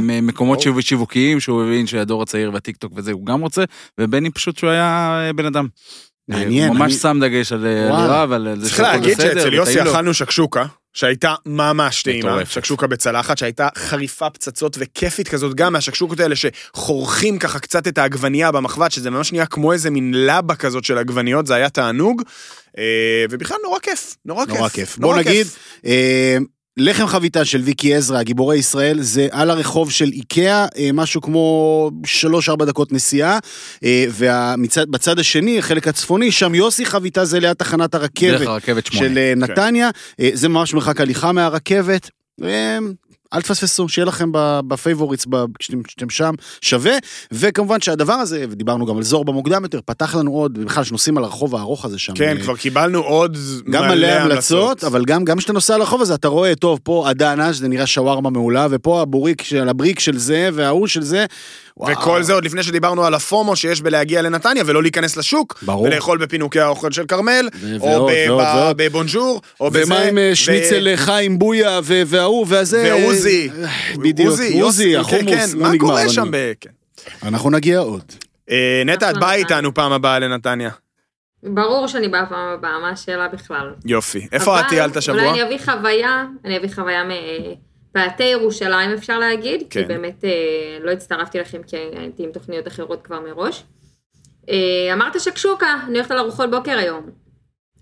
ממקומות 0.00 0.60
שיווקיים, 0.80 1.40
שהוא 1.40 1.62
הבין 1.62 1.86
שהדור 1.86 2.22
הצעיר 2.22 2.50
והטיקטוק 2.52 2.92
וזה, 2.96 3.12
הוא 3.12 3.26
גם 3.26 3.40
רוצה, 3.40 3.64
אם 4.26 4.30
פשוט 4.34 4.58
שהוא 4.58 4.70
היה 4.70 5.20
אה, 5.28 5.32
בן 5.32 5.46
אדם. 5.46 5.66
אה, 6.32 6.38
מעניין, 6.38 6.68
הוא 6.68 6.76
ממש 6.76 6.92
אני- 6.92 7.00
שם 7.00 7.18
דגש 7.20 7.52
על 7.52 7.66
אה, 7.66 7.90
וואלה. 7.90 8.04
על 8.04 8.10
רב, 8.10 8.32
על 8.32 8.48
זה 8.60 8.68
צריך 8.68 8.80
להגיד 8.80 9.20
שאצל 9.20 9.52
יוסי. 9.54 9.82
אכלנו 9.82 10.14
שקשוקה, 10.14 10.64
שהייתה 10.92 11.34
ממש 11.46 12.02
טעימה. 12.02 12.44
שקשוקה 12.46 12.86
בצלחת, 12.86 13.38
שהייתה 13.38 13.68
חריפה 13.78 14.30
פצצות 14.30 14.76
וכיפית 14.80 15.28
כזאת, 15.28 15.54
גם 15.54 15.72
מהשקשוקות 15.72 16.20
האלה 16.20 16.34
שחורכים 16.36 17.38
ככה 17.38 17.58
קצת 17.58 17.88
את 17.88 17.98
העגבנייה 17.98 18.52
במחבת, 18.52 18.92
שזה 18.92 19.10
ממש 19.10 19.32
נהיה 19.32 19.46
כמו 19.46 19.72
איזה 19.72 19.90
מין 19.90 20.14
לבה 20.26 20.54
כזאת 20.54 20.84
של 20.84 20.98
עגבניות, 20.98 21.46
זה 21.46 21.54
היה 21.54 21.68
תענוג, 21.68 22.22
אה, 22.78 22.82
ובכלל 23.30 23.56
נורא 23.64 23.78
כיף, 23.78 24.16
נורא 24.24 24.46
כיף. 24.46 24.54
נורא 24.56 24.68
כיף. 24.68 24.98
נורא 24.98 25.14
בוא 25.14 25.22
נגיד, 25.22 25.46
כיף. 25.46 25.58
אה, 25.86 26.36
לחם 26.76 27.06
חביתה 27.06 27.44
של 27.44 27.60
ויקי 27.60 27.94
עזרא, 27.94 28.22
גיבורי 28.22 28.56
ישראל, 28.56 29.00
זה 29.00 29.28
על 29.30 29.50
הרחוב 29.50 29.90
של 29.90 30.08
איקאה, 30.08 30.66
אה, 30.78 30.90
משהו 30.92 31.20
כמו 31.20 31.90
3-4 32.06 32.64
דקות 32.64 32.92
נסיעה, 32.92 33.38
אה, 33.84 34.06
ובצד 34.18 35.18
השני, 35.18 35.58
החלק 35.58 35.88
הצפוני, 35.88 36.32
שם 36.32 36.54
יוסי 36.54 36.86
חביתה 36.86 37.24
זה 37.24 37.40
ליד 37.40 37.52
תחנת 37.52 37.94
דרך 38.40 38.48
הרכבת 38.48 38.86
הרכבת. 38.86 38.86
של 38.86 39.18
אה, 39.18 39.32
נתניה, 39.36 39.90
אה, 40.20 40.30
זה 40.32 40.48
ממש 40.48 40.74
מרחק 40.74 41.00
הליכה 41.00 41.32
מהרכבת. 41.32 42.10
אל 43.34 43.42
תפספסו, 43.42 43.88
שיהיה 43.88 44.06
לכם 44.06 44.30
ב 44.66 44.72
favorites 44.72 45.26
כשאתם 45.58 46.10
שם, 46.10 46.34
שווה. 46.60 46.92
וכמובן 47.32 47.80
שהדבר 47.80 48.12
הזה, 48.12 48.44
ודיברנו 48.50 48.86
גם 48.86 48.96
על 48.96 49.02
זור 49.02 49.24
במוקדם 49.24 49.62
יותר, 49.62 49.80
פתח 49.84 50.14
לנו 50.14 50.30
עוד, 50.30 50.58
בכלל 50.58 50.84
שנוסעים 50.84 51.18
על 51.18 51.24
הרחוב 51.24 51.56
הארוך 51.56 51.84
הזה 51.84 51.98
שם. 51.98 52.14
כן, 52.14 52.36
אה, 52.36 52.42
כבר 52.42 52.56
קיבלנו 52.56 53.00
עוד 53.00 53.36
גם 53.70 53.88
מלא 53.88 54.06
המלצות, 54.06 54.84
אבל 54.84 55.04
גם 55.04 55.24
כשאתה 55.38 55.52
נוסע 55.52 55.74
על 55.74 55.80
הרחוב 55.80 56.02
הזה, 56.02 56.14
אתה 56.14 56.28
רואה, 56.28 56.54
טוב, 56.54 56.80
פה 56.82 57.08
הדנה, 57.08 57.52
שזה 57.52 57.68
נראה 57.68 57.86
שווארמה 57.86 58.30
מעולה, 58.30 58.66
ופה 58.70 59.02
הבוריק 59.02 59.42
של 59.42 59.68
הבריק 59.68 60.00
של 60.00 60.18
זה, 60.18 60.50
וההוא 60.52 60.86
של 60.86 61.02
זה. 61.02 61.26
וואו. 61.76 61.92
וכל 61.92 62.22
זה 62.22 62.32
עוד 62.32 62.44
לפני 62.44 62.62
שדיברנו 62.62 63.04
על 63.04 63.14
הפומו 63.14 63.56
שיש 63.56 63.80
בלהגיע 63.80 64.22
לנתניה 64.22 64.62
ולא 64.66 64.82
להיכנס 64.82 65.16
לשוק, 65.16 65.58
ברור. 65.62 65.82
ולאכול 65.82 66.18
בפינוקי 66.18 66.60
האוכל 66.60 66.90
של 66.92 67.06
כרמל, 67.06 67.48
ו- 67.54 67.76
או 67.80 67.86
ועוד, 67.86 68.12
ב- 68.12 68.30
ועוד, 68.30 68.44
ב- 68.44 68.56
ועוד. 68.56 68.76
בבונז'ור, 68.76 69.40
או 69.60 69.70
בזה. 69.70 69.82
ומה 69.86 69.98
עם 70.02 70.18
אה, 70.18 70.28
ו- 70.32 70.36
שניצל 70.36 70.88
אה, 70.88 70.96
חיים 70.96 71.38
בויה, 71.38 71.80
ו- 71.84 72.02
וההוא, 72.06 72.46
והזה. 72.48 72.82
ועוזי. 73.02 73.50
אה, 73.62 73.68
בדיוק, 73.96 74.34
עוזי, 74.62 74.96
החומוס, 74.96 75.24
כן, 75.34 75.46
לא 75.54 75.62
מה 75.62 75.68
נגמר. 75.72 75.88
קורה 75.88 76.00
אבל 76.02 76.10
שם 76.10 76.22
אני- 76.22 76.30
ב... 76.32 76.52
כן. 76.60 76.70
אנחנו 77.22 77.50
נגיע 77.50 77.78
עוד. 77.78 78.02
אה, 78.50 78.82
נטע, 78.86 79.10
את 79.10 79.18
באה. 79.18 79.34
איתנו 79.34 79.74
פעם 79.74 79.92
הבאה 79.92 80.18
לנתניה. 80.18 80.70
ברור 81.42 81.86
שאני 81.88 82.08
באה 82.08 82.26
פעם 82.26 82.48
הבאה, 82.58 82.78
מה 82.80 82.90
השאלה 82.90 83.28
בכלל? 83.28 83.70
יופי. 83.84 84.26
איפה 84.32 84.60
את 84.60 84.64
טיילת 84.68 84.96
השבוע? 84.96 85.20
אולי 85.20 85.30
אני 85.30 85.42
אביא 85.42 85.58
חוויה, 85.64 86.24
אני 86.44 86.56
אביא 86.56 86.68
חוויה 86.74 87.02
מפאתי 87.96 88.24
ירושלים 88.24 88.90
אפשר 88.90 89.18
להגיד, 89.18 89.60
כן. 89.70 89.80
כי 89.80 89.86
באמת 89.86 90.24
אה, 90.24 90.78
לא 90.80 90.90
הצטרפתי 90.90 91.38
לכם 91.38 91.62
כי 91.62 91.76
הייתי 91.76 92.24
עם 92.24 92.32
תוכניות 92.32 92.68
אחרות 92.68 93.02
כבר 93.02 93.20
מראש. 93.20 93.64
אה, 94.48 94.92
אמרת 94.92 95.20
שקשוקה, 95.20 95.76
אני 95.86 95.98
הולכת 95.98 96.10
על 96.10 96.18
ארוחות 96.18 96.50
בוקר 96.50 96.78
היום. 96.78 97.10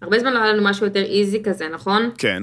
הרבה 0.02 0.18
זמן 0.18 0.32
לא 0.32 0.38
היה 0.38 0.52
לנו 0.52 0.64
משהו 0.64 0.86
יותר 0.86 1.02
איזי 1.02 1.42
כזה, 1.42 1.68
נכון? 1.68 2.10
כן. 2.18 2.42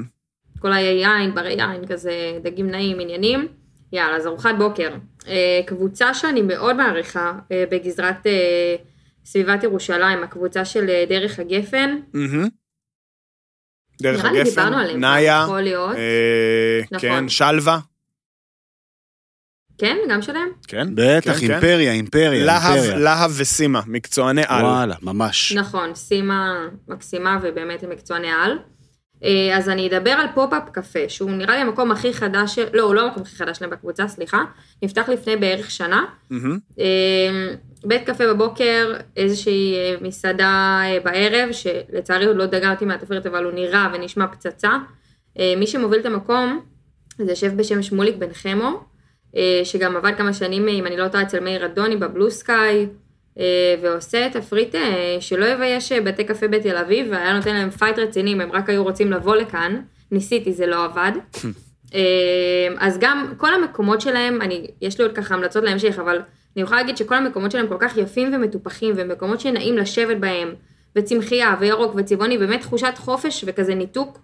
כל 0.59 0.73
היין, 0.73 1.35
ברי 1.35 1.53
יין, 1.53 1.87
כזה 1.87 2.11
דגים 2.43 2.69
נעים, 2.69 2.99
עניינים. 2.99 3.47
יאללה, 3.93 4.15
אז 4.15 4.27
ארוחת 4.27 4.55
בוקר. 4.57 4.95
אה, 5.27 5.61
קבוצה 5.65 6.13
שאני 6.13 6.41
מאוד 6.41 6.75
מעריכה 6.75 7.33
אה, 7.51 7.63
בגזרת 7.71 8.27
אה, 8.27 8.75
סביבת 9.25 9.63
ירושלים, 9.63 10.23
הקבוצה 10.23 10.65
של 10.65 10.89
אה, 10.89 11.05
דרך 11.09 11.39
הגפן. 11.39 11.99
מהמם. 12.13 12.47
דרך 14.01 14.19
נראה 14.21 14.31
לי 14.31 14.39
הגפן, 14.39 14.49
דיברנו 14.49 14.77
עליהם, 14.77 14.99
נאיה, 14.99 15.41
יכול 15.43 15.61
להיות. 15.61 15.95
אה, 15.95 16.81
נכון. 16.91 16.99
כן, 16.99 17.29
שלווה, 17.29 17.79
כן, 19.77 19.97
גם 20.09 20.21
שלהם? 20.21 20.49
כן. 20.67 20.87
בטח, 20.95 21.33
כן, 21.33 21.47
כן. 21.47 21.51
אימפריה, 21.53 21.91
אימפריה, 21.91 22.45
להב, 22.45 22.73
אימפריה. 22.73 22.97
להב 22.97 23.31
וסימה, 23.37 23.81
מקצועני 23.87 24.41
על. 24.47 24.65
וואלה, 24.65 24.95
ממש. 25.01 25.51
נכון, 25.51 25.95
סימה 25.95 26.67
מקסימה 26.87 27.39
ובאמת 27.41 27.83
הם 27.83 27.89
מקצועני 27.89 28.31
על. 28.31 28.59
אה, 29.23 29.57
אז 29.57 29.69
אני 29.69 29.87
אדבר 29.87 30.11
על 30.11 30.27
פופ-אפ 30.33 30.69
קפה, 30.71 30.99
שהוא 31.07 31.31
נראה 31.31 31.55
לי 31.55 31.61
המקום 31.61 31.91
הכי 31.91 32.13
חדש, 32.13 32.55
של- 32.55 32.67
לא, 32.73 32.83
הוא 32.83 32.95
לא 32.95 33.01
המקום 33.01 33.21
הכי 33.23 33.35
חדש 33.35 33.57
שלהם 33.57 33.71
בקבוצה, 33.71 34.07
סליחה. 34.07 34.43
נפתח 34.83 35.09
לפני 35.09 35.35
בערך 35.37 35.71
שנה. 35.71 36.05
אה, 36.79 36.85
בית 37.85 38.03
קפה 38.09 38.27
בבוקר, 38.33 38.93
איזושהי 39.17 39.75
אה, 39.75 39.95
מסעדה 40.01 40.81
בערב, 41.03 41.49
שלצערי 41.51 42.25
עוד 42.25 42.37
לא 42.37 42.45
דגמתי 42.45 42.85
מהתפריט, 42.85 43.25
אבל 43.25 43.43
הוא 43.43 43.53
נראה 43.53 43.87
ונשמע 43.93 44.27
פצצה. 44.27 44.71
מי 45.57 45.67
שמוביל 45.67 45.99
את 45.99 46.05
המקום 46.05 46.61
זה 47.17 47.35
שף 47.35 47.51
בשם 47.55 47.81
שמוליק 47.81 48.15
בן 48.15 48.33
חמו. 48.33 48.79
שגם 49.63 49.97
עבד 49.97 50.11
כמה 50.17 50.33
שנים, 50.33 50.67
אם 50.67 50.85
אני 50.87 50.97
לא 50.97 51.07
טועה, 51.07 51.23
אצל 51.23 51.39
מאיר 51.39 51.65
אדוני 51.65 51.95
ב 51.97 52.04
Blue 52.04 52.31
Sky, 52.31 52.87
ועושה 53.81 54.29
תפריט 54.29 54.75
אה, 54.75 55.17
שלא 55.19 55.45
יבייש 55.45 55.91
אה, 55.91 56.01
בתי 56.01 56.23
קפה 56.23 56.47
בתל 56.47 56.77
אביב, 56.77 57.07
והיה 57.11 57.33
נותן 57.33 57.55
להם 57.55 57.69
fight 57.69 57.99
רציני 57.99 58.33
אם 58.33 58.41
הם 58.41 58.51
רק 58.51 58.69
היו 58.69 58.83
רוצים 58.83 59.11
לבוא 59.11 59.35
לכאן. 59.35 59.81
ניסיתי, 60.11 60.53
זה 60.53 60.65
לא 60.65 60.85
עבד. 60.85 61.11
אה, 61.95 62.67
אז 62.79 62.97
גם 62.99 63.33
כל 63.37 63.53
המקומות 63.53 64.01
שלהם, 64.01 64.41
אני, 64.41 64.67
יש 64.81 64.99
לי 64.99 65.05
עוד 65.05 65.15
ככה 65.15 65.35
המלצות 65.35 65.63
להמשך, 65.63 65.99
אבל 65.99 66.21
אני 66.55 66.63
יכולה 66.63 66.81
להגיד 66.81 66.97
שכל 66.97 67.15
המקומות 67.15 67.51
שלהם 67.51 67.67
כל 67.67 67.77
כך 67.79 67.97
יפים 67.97 68.33
ומטופחים, 68.33 68.93
ומקומות 68.97 69.39
שנעים 69.39 69.77
לשבת 69.77 70.17
בהם, 70.17 70.53
וצמחייה, 70.95 71.55
וירוק, 71.59 71.93
וצבעוני, 71.95 72.37
באמת 72.37 72.61
תחושת 72.61 72.93
חופש 72.95 73.43
וכזה 73.47 73.75
ניתוק, 73.75 74.19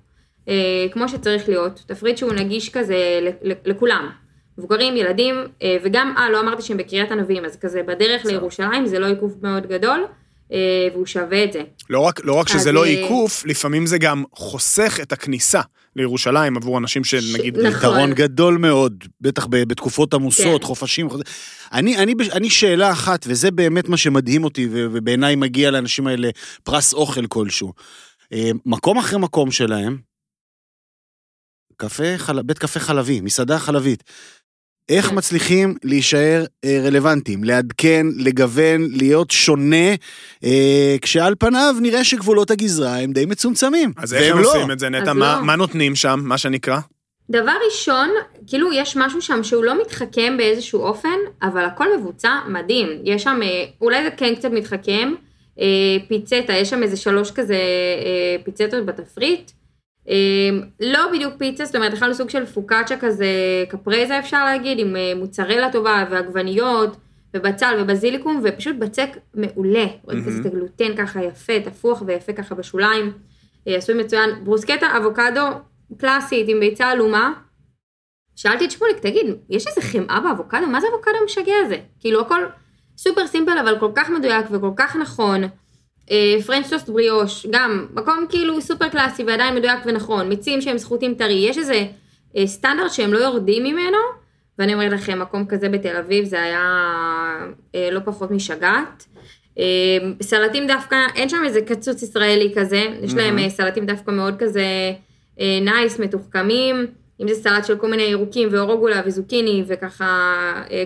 אה, 0.47 0.85
כמו 0.91 1.09
שצריך 1.09 1.49
להיות. 1.49 1.83
תפריט 1.87 2.17
שהוא 2.17 2.33
נגיש 2.33 2.69
כזה 2.69 2.95
לכולם. 3.41 4.09
מבוגרים, 4.57 4.97
ילדים, 4.97 5.35
אה, 5.61 5.77
וגם, 5.83 6.13
אה, 6.17 6.29
לא 6.29 6.39
אמרתי 6.39 6.61
שהם 6.61 6.77
בקריית 6.77 7.11
ענבים, 7.11 7.45
אז 7.45 7.57
כזה 7.57 7.83
בדרך 7.83 8.25
לירושלים, 8.25 8.85
זה 8.85 8.99
לא 8.99 9.05
עיכוב 9.05 9.35
מאוד 9.41 9.67
גדול, 9.67 10.05
אה, 10.51 10.87
והוא 10.93 11.05
שווה 11.05 11.43
את 11.43 11.53
זה. 11.53 11.61
לא 11.89 11.99
רק, 11.99 12.25
לא 12.25 12.33
רק 12.33 12.47
שזה 12.47 12.71
לא 12.71 12.83
אה, 12.83 12.89
עיקוף, 12.89 13.45
לפעמים 13.45 13.85
זה 13.85 13.97
גם 13.97 14.23
חוסך 14.33 14.99
את 15.01 15.11
הכניסה 15.11 15.61
לירושלים 15.95 16.57
עבור 16.57 16.77
אנשים 16.77 17.03
שנגיד... 17.03 17.57
נכון. 17.57 17.71
יתרון 17.71 18.13
גדול 18.13 18.57
מאוד, 18.57 19.03
בטח 19.21 19.47
בתקופות 19.49 20.13
עמוסות, 20.13 20.61
כן. 20.61 20.67
חופשים. 20.67 21.07
אני, 21.73 21.97
אני, 21.97 22.13
אני 22.31 22.49
שאלה 22.49 22.91
אחת, 22.91 23.25
וזה 23.27 23.51
באמת 23.51 23.89
מה 23.89 23.97
שמדהים 23.97 24.43
אותי, 24.43 24.67
ובעיניי 24.71 25.35
מגיע 25.35 25.71
לאנשים 25.71 26.07
האלה 26.07 26.29
פרס 26.63 26.93
אוכל 26.93 27.27
כלשהו. 27.27 27.73
מקום 28.65 28.97
אחרי 28.97 29.19
מקום 29.19 29.51
שלהם, 29.51 29.97
קפה, 31.77 32.17
חל... 32.17 32.41
בית 32.41 32.59
קפה 32.59 32.79
חלבי, 32.79 33.21
מסעדה 33.21 33.59
חלבית. 33.59 34.03
איך 34.89 35.05
כן. 35.05 35.15
מצליחים 35.15 35.75
להישאר 35.83 36.45
אה, 36.65 36.79
רלוונטיים, 36.83 37.43
לעדכן, 37.43 38.07
לגוון, 38.17 38.87
להיות 38.91 39.31
שונה, 39.31 39.89
אה, 40.43 40.95
כשעל 41.01 41.35
פניו 41.39 41.75
נראה 41.81 42.03
שגבולות 42.03 42.51
הגזרה 42.51 42.99
הם 42.99 43.11
די 43.11 43.25
מצומצמים. 43.25 43.91
אז 43.97 44.13
איך 44.13 44.35
הם 44.35 44.41
לא. 44.41 44.47
עושים 44.47 44.71
את 44.71 44.79
זה, 44.79 44.89
נטע? 44.89 45.13
מה, 45.13 45.35
לא. 45.39 45.45
מה 45.45 45.55
נותנים 45.55 45.95
שם, 45.95 46.19
מה 46.23 46.37
שנקרא? 46.37 46.79
דבר 47.29 47.51
ראשון, 47.65 48.09
כאילו 48.47 48.73
יש 48.73 48.97
משהו 48.97 49.21
שם 49.21 49.43
שהוא 49.43 49.63
לא 49.63 49.81
מתחכם 49.81 50.37
באיזשהו 50.37 50.81
אופן, 50.81 51.17
אבל 51.43 51.65
הכל 51.65 51.97
מבוצע 51.97 52.39
מדהים. 52.47 52.87
יש 53.03 53.23
שם, 53.23 53.39
אה, 53.43 53.65
אולי 53.81 54.03
זה 54.03 54.11
כן 54.11 54.35
קצת 54.35 54.51
מתחכם, 54.51 55.13
אה, 55.59 55.65
פיצטה, 56.07 56.53
יש 56.53 56.69
שם 56.69 56.83
איזה 56.83 56.97
שלוש 56.97 57.31
כזה 57.31 57.55
אה, 58.05 58.43
פיצטות 58.43 58.85
בתפריט. 58.85 59.51
אה, 60.09 60.49
לא 60.79 60.99
בדיוק 61.13 61.33
פיצה, 61.37 61.65
זאת 61.65 61.75
אומרת, 61.75 61.93
אכלנו 61.93 62.13
סוג 62.13 62.29
של 62.29 62.45
פוקאצ'ה 62.45 62.97
כזה, 62.97 63.25
קפרזה 63.69 64.19
אפשר 64.19 64.45
להגיד, 64.45 64.79
עם 64.79 64.95
אה, 64.95 65.13
מוצרלה 65.15 65.71
טובה 65.71 66.05
ועגבניות, 66.11 66.97
ובצל 67.33 67.77
ובזיליקום, 67.79 68.41
ופשוט 68.43 68.75
בצק 68.75 69.09
מעולה. 69.33 69.85
רואים 70.03 70.25
כזה 70.25 70.41
את 70.41 70.45
הגלוטן 70.45 70.95
ככה 70.97 71.23
יפה, 71.23 71.59
תפוח 71.59 72.03
ויפה 72.05 72.33
ככה 72.33 72.55
בשוליים. 72.55 73.11
אה, 73.67 73.75
עשוי 73.75 74.03
מצוין. 74.03 74.29
ברוסקטה 74.43 74.97
אבוקדו 74.97 75.47
קלאסית 75.97 76.49
עם 76.49 76.59
ביצה 76.59 76.85
עלומה. 76.85 77.33
שאלתי 78.35 78.65
את 78.65 78.71
שמוליק, 78.71 78.99
תגיד, 78.99 79.25
יש 79.49 79.67
איזה 79.67 79.81
חמאה 79.81 80.19
באבוקדו? 80.19 80.67
מה 80.67 80.81
זה 80.81 80.87
אבוקדו 80.93 81.17
המשגע 81.21 81.53
הזה? 81.65 81.77
כאילו 81.99 82.21
הכל 82.21 82.43
super 82.97 83.27
simple, 83.27 83.57
אבל 83.57 83.79
כל 83.79 83.91
כך 83.95 84.09
מדויק 84.09 84.45
וכל 84.51 84.71
כך 84.75 84.95
נכון. 84.95 85.43
פרנץ' 86.45 86.69
טוסט 86.69 86.89
בריוש, 86.89 87.45
גם 87.51 87.87
מקום 87.93 88.25
כאילו 88.29 88.61
סופר 88.61 88.89
קלאסי 88.89 89.23
ועדיין 89.23 89.55
מדויק 89.55 89.79
ונכון. 89.85 90.29
מיצים 90.29 90.61
שהם 90.61 90.77
סחוטים 90.77 91.13
טרי, 91.13 91.33
יש 91.33 91.57
איזה 91.57 91.85
אה, 92.37 92.47
סטנדרט 92.47 92.91
שהם 92.91 93.13
לא 93.13 93.17
יורדים 93.19 93.63
ממנו, 93.63 93.97
ואני 94.59 94.73
אומרת 94.73 94.91
לכם, 94.91 95.19
מקום 95.19 95.45
כזה 95.45 95.69
בתל 95.69 95.95
אביב 95.95 96.25
זה 96.25 96.41
היה 96.41 96.65
אה, 97.75 97.89
לא 97.91 97.99
פחות 98.05 98.31
משגעת. 98.31 99.05
אה, 99.59 99.63
סלטים 100.21 100.67
דווקא, 100.67 100.95
אין 101.15 101.29
שם 101.29 101.41
איזה 101.45 101.61
קצוץ 101.61 102.03
ישראלי 102.03 102.53
כזה, 102.55 102.83
יש 103.01 103.13
להם 103.13 103.49
סלטים 103.49 103.85
דווקא 103.85 104.11
מאוד 104.11 104.35
כזה 104.39 104.65
nice, 105.61 105.99
מתוחכמים, 105.99 106.87
אם 107.21 107.27
זה 107.27 107.35
סלט 107.35 107.65
של 107.65 107.77
כל 107.77 107.89
מיני 107.89 108.03
ירוקים 108.03 108.49
וארוגולה 108.51 109.01
וזוקיני 109.05 109.63
וככה, 109.67 110.33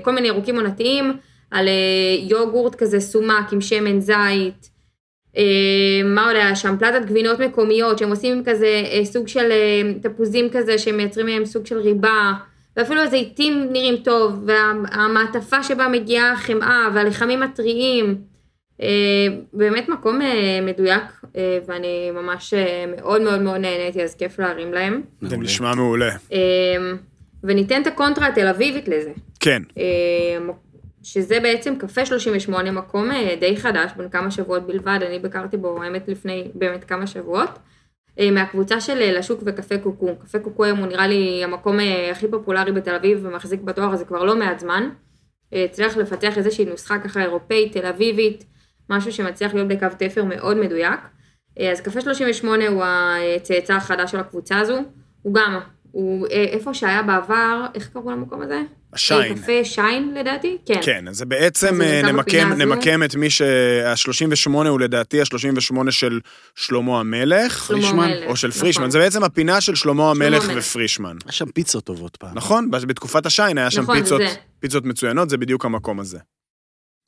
כל 0.01 0.11
מיני 0.11 0.27
ירוקים 0.27 0.55
עונתיים, 0.55 1.13
על 1.51 1.67
יוגורט 2.19 2.75
כזה 2.75 2.99
סומק 2.99 3.53
עם 3.53 3.61
שמן 3.61 3.99
זית. 3.99 4.76
אה, 5.37 6.03
מה 6.05 6.27
עוד 6.27 6.35
היה 6.35 6.55
שם? 6.55 6.75
פלטת 6.79 7.05
גבינות 7.05 7.39
מקומיות 7.39 7.97
שהם 7.97 8.09
עושים 8.09 8.43
כזה 8.45 8.83
אה, 8.91 9.05
סוג 9.05 9.27
של 9.27 9.51
אה, 9.51 9.93
תפוזים 10.01 10.49
כזה 10.51 10.77
שהם 10.77 10.97
מייצרים 10.97 11.25
מהם 11.25 11.45
סוג 11.45 11.65
של 11.65 11.77
ריבה. 11.77 12.33
ואפילו 12.77 13.01
הזיתים 13.01 13.67
נראים 13.71 13.95
טוב, 13.97 14.43
והמעטפה 14.45 15.63
שבה 15.63 15.87
מגיעה 15.87 16.31
החמאה 16.31 16.87
והלחמים 16.93 17.43
הטריים. 17.43 18.15
באמת 19.53 19.89
מקום 19.89 20.19
מדויק, 20.61 21.03
ואני 21.67 22.11
ממש 22.11 22.53
מאוד 22.97 23.21
מאוד 23.21 23.41
מאוד 23.41 23.57
נהניתי, 23.57 24.03
אז 24.03 24.15
כיף 24.15 24.39
להרים 24.39 24.73
להם. 24.73 25.01
זה 25.21 25.37
נשמע 25.37 25.75
מעולה. 25.75 26.09
וניתן 27.43 27.81
את 27.81 27.87
הקונטרה 27.87 28.27
התל 28.27 28.47
אביבית 28.47 28.87
לזה. 28.87 29.11
כן. 29.39 29.61
שזה 31.07 31.39
בעצם 31.39 31.75
קפה 31.79 32.05
38, 32.05 32.71
מקום 32.71 33.11
אה, 33.11 33.35
די 33.39 33.57
חדש, 33.57 33.91
בן 33.97 34.09
כמה 34.09 34.31
שבועות 34.31 34.67
בלבד, 34.67 34.99
אני 35.07 35.19
ביקרתי 35.19 35.57
בו 35.57 35.83
האמת 35.83 36.07
לפני 36.07 36.51
באמת 36.55 36.83
כמה 36.83 37.07
שבועות, 37.07 37.49
אה, 38.19 38.31
מהקבוצה 38.31 38.81
של 38.81 39.01
אה, 39.01 39.11
לשוק 39.11 39.43
וקפה 39.45 39.77
קוקו. 39.77 40.15
קפה 40.19 40.39
קוקו 40.39 40.65
היום 40.65 40.79
הוא 40.79 40.87
נראה 40.87 41.07
לי 41.07 41.43
המקום 41.43 41.77
הכי 42.11 42.27
פופולרי 42.27 42.71
בתל 42.71 42.95
אביב 42.95 43.19
ומחזיק 43.23 43.61
בתואר 43.61 43.91
הזה 43.91 44.05
כבר 44.05 44.23
לא 44.23 44.35
מעט 44.35 44.59
זמן. 44.59 44.89
הצליח 45.51 45.97
לפתח 45.97 46.37
איזושהי 46.37 46.65
נוסחה 46.65 46.99
ככה 46.99 47.21
אירופאית, 47.21 47.77
תל 47.77 47.85
אביבית, 47.85 48.45
משהו 48.89 49.11
שמצליח 49.11 49.53
להיות 49.53 49.67
בקו 49.67 49.87
תפר 49.97 50.23
מאוד 50.23 50.57
מדויק. 50.57 50.99
אז 51.71 51.81
קפה 51.81 52.01
38 52.01 52.67
הוא 52.67 52.83
הצאצא 52.83 53.73
החדש 53.73 54.11
של 54.11 54.19
הקבוצה 54.19 54.59
הזו, 54.59 54.77
הוא 55.21 55.33
גם, 55.33 55.59
הוא 55.97 56.27
אה, 56.27 56.43
איפה 56.43 56.73
שהיה 56.73 57.03
בעבר, 57.03 57.65
איך 57.75 57.89
קראו 57.93 58.11
למקום 58.11 58.41
הזה? 58.41 58.61
השיין. 58.93 59.31
אה, 59.31 59.37
קפה 59.37 59.63
שיין 59.63 60.13
לדעתי? 60.15 60.57
כן. 60.65 60.79
כן, 60.81 61.07
אז 61.07 61.17
זה 61.17 61.25
בעצם 61.25 61.67
אז 61.67 61.77
זה 61.77 62.01
אה, 62.05 62.11
נמקם. 62.11 62.53
נמקם 62.57 63.03
את 63.03 63.15
מי 63.15 63.29
שה-38 63.29 64.51
הוא 64.51 64.79
לדעתי 64.79 65.21
ה-38 65.21 65.91
של 65.91 66.19
שלמה 66.55 66.99
המלך, 66.99 67.65
שלמה 67.67 67.81
פרישמן, 67.81 68.03
המלך, 68.03 68.29
או 68.29 68.35
של 68.35 68.47
נכון. 68.47 68.61
פרישמן, 68.61 68.89
זה 68.89 68.99
בעצם 68.99 69.23
הפינה 69.23 69.61
של 69.61 69.75
שלמה 69.75 70.11
המלך 70.11 70.49
המלך. 70.49 70.57
ופרישמן. 70.57 71.17
היה 71.25 71.31
שם 71.31 71.45
פיצות 71.51 71.83
טובות 71.83 72.15
פעם. 72.15 72.31
נכון? 72.33 72.71
בתקופת 72.71 73.25
השיין 73.25 73.57
היה 73.57 73.71
שם 73.71 73.81
נכון, 73.81 73.99
פיצות, 73.99 74.21
זה. 74.21 74.35
פיצות 74.59 74.85
מצוינות, 74.85 75.29
זה 75.29 75.37
בדיוק 75.37 75.65
המקום 75.65 75.99
הזה. 75.99 76.17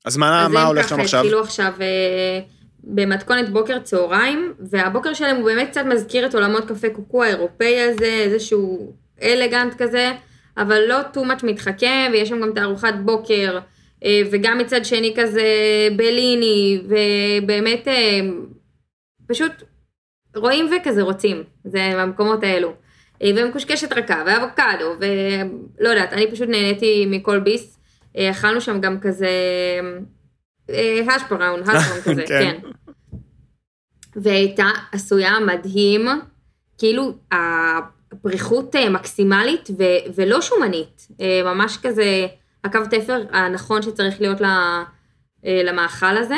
אז 0.05 0.17
מה, 0.17 0.45
אז 0.45 0.51
מה 0.51 0.61
הם 0.61 0.67
הולך 0.67 0.85
ככה 0.85 0.95
שם 0.95 1.01
עכשיו? 1.01 1.19
התחילו 1.19 1.41
עכשיו 1.41 1.73
אה, 1.81 2.39
במתכונת 2.83 3.49
בוקר 3.49 3.79
צהריים, 3.79 4.53
והבוקר 4.59 5.13
שלהם 5.13 5.35
הוא 5.35 5.45
באמת 5.45 5.69
קצת 5.69 5.85
מזכיר 5.85 6.25
את 6.25 6.35
עולמות 6.35 6.67
קפה 6.67 6.89
קוקו 6.89 7.23
האירופאי 7.23 7.79
הזה, 7.79 8.05
איזשהו 8.05 8.93
אלגנט 9.23 9.73
כזה, 9.73 10.11
אבל 10.57 10.81
לא 10.87 10.99
too 11.13 11.17
much 11.17 11.45
מתחכם, 11.45 12.09
ויש 12.11 12.29
שם 12.29 12.41
גם 12.41 12.51
תערוכת 12.55 12.93
בוקר, 13.05 13.59
אה, 14.05 14.21
וגם 14.31 14.57
מצד 14.57 14.85
שני 14.85 15.13
כזה 15.17 15.43
בליני, 15.95 16.81
ובאמת 16.83 17.87
אה, 17.87 18.19
פשוט 19.27 19.51
רואים 20.35 20.69
וכזה 20.71 21.01
רוצים, 21.01 21.43
זה 21.63 21.91
במקומות 21.97 22.43
האלו. 22.43 22.73
אה, 23.23 23.31
ומקושקשת 23.35 23.93
רכה, 23.93 24.23
ואבוקדו, 24.25 24.95
ולא 24.99 25.89
יודעת, 25.89 26.13
אני 26.13 26.31
פשוט 26.31 26.49
נהניתי 26.49 27.05
מכל 27.05 27.39
ביס. 27.39 27.75
אכלנו 28.17 28.61
שם 28.61 28.81
גם 28.81 28.99
כזה 28.99 29.29
האש 31.07 31.21
בראון, 31.29 31.59
האש 31.65 31.87
בראון 31.87 32.01
כזה, 32.01 32.23
כן. 32.27 32.57
כן. 32.61 32.69
והייתה 34.15 34.67
עשויה 34.91 35.39
מדהים, 35.39 36.07
כאילו 36.77 37.13
הפריחות 37.31 38.75
אה, 38.75 38.89
מקסימלית 38.89 39.69
ו- 39.79 40.11
ולא 40.15 40.41
שומנית, 40.41 41.07
אה, 41.21 41.41
ממש 41.43 41.77
כזה 41.81 42.27
הקו 42.63 42.79
תפר 42.89 43.23
הנכון 43.31 43.81
שצריך 43.81 44.21
להיות 44.21 44.41
אה, 44.41 44.83
למאכל 45.45 46.17
הזה, 46.17 46.37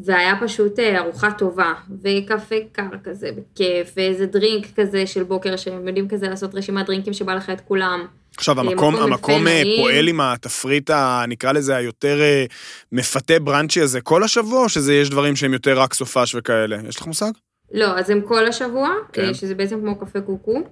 והיה 0.00 0.34
פשוט 0.40 0.78
אה, 0.78 0.98
ארוחה 0.98 1.32
טובה, 1.32 1.74
וקפה 2.02 2.56
קר 2.72 2.98
כזה 3.04 3.30
בכיף, 3.32 3.92
ואיזה 3.96 4.26
דרינק 4.26 4.66
כזה 4.76 5.06
של 5.06 5.22
בוקר, 5.22 5.56
שהם 5.56 5.88
יודעים 5.88 6.08
כזה 6.08 6.28
לעשות 6.28 6.54
רשימת 6.54 6.86
דרינקים 6.86 7.12
שבא 7.12 7.34
לך 7.34 7.50
את 7.50 7.60
כולם. 7.60 8.06
עכשיו, 8.36 8.56
אה, 8.58 8.62
המקום, 8.62 8.94
מקום 8.94 9.12
המקום 9.12 9.46
אה. 9.48 9.62
פועל 9.76 10.08
עם 10.08 10.20
התפריט, 10.20 10.90
ה- 10.90 11.24
נקרא 11.28 11.52
לזה, 11.52 11.76
היותר 11.76 12.20
אה, 12.20 12.44
מפתה 12.92 13.38
בראנצ'י 13.38 13.80
הזה 13.80 14.00
כל 14.00 14.22
השבוע, 14.22 14.62
או 14.62 14.68
שזה 14.68 14.94
יש 14.94 15.10
דברים 15.10 15.36
שהם 15.36 15.52
יותר 15.52 15.80
רק 15.80 15.94
סופש 15.94 16.34
וכאלה? 16.34 16.76
יש 16.88 16.96
לך 16.96 17.06
מושג? 17.06 17.30
לא, 17.72 17.98
אז 17.98 18.10
הם 18.10 18.20
כל 18.20 18.46
השבוע, 18.46 18.90
כן. 19.12 19.26
כן. 19.26 19.34
שזה 19.34 19.54
בעצם 19.54 19.80
כמו 19.80 19.98
קפה 19.98 20.20
קוקו. 20.20 20.62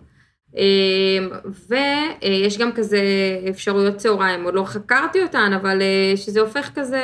ויש 1.69 2.59
גם 2.59 2.73
כזה 2.73 3.01
אפשרויות 3.51 3.97
צהריים, 3.97 4.45
עוד 4.45 4.55
לא 4.55 4.65
חקרתי 4.65 5.23
אותן, 5.23 5.53
אבל 5.61 5.83
אה, 5.83 6.17
שזה 6.17 6.41
הופך 6.41 6.71
כזה, 6.75 7.03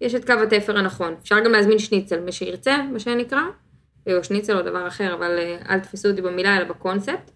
יש 0.00 0.14
את 0.14 0.24
קו 0.24 0.32
התפר 0.32 0.78
הנכון. 0.78 1.14
אפשר 1.22 1.40
גם 1.44 1.52
להזמין 1.52 1.78
שניצל, 1.78 2.20
מי 2.20 2.32
שירצה, 2.32 2.76
מה 2.92 2.98
שנקרא, 2.98 3.40
או 4.08 4.24
שניצל 4.24 4.56
או 4.56 4.62
דבר 4.62 4.88
אחר, 4.88 5.14
אבל 5.14 5.38
אה, 5.38 5.56
אל 5.74 5.78
תתפסו 5.80 6.08
אותי 6.08 6.22
במילה, 6.22 6.56
אלא 6.56 6.64
בקונספט. 6.64 7.30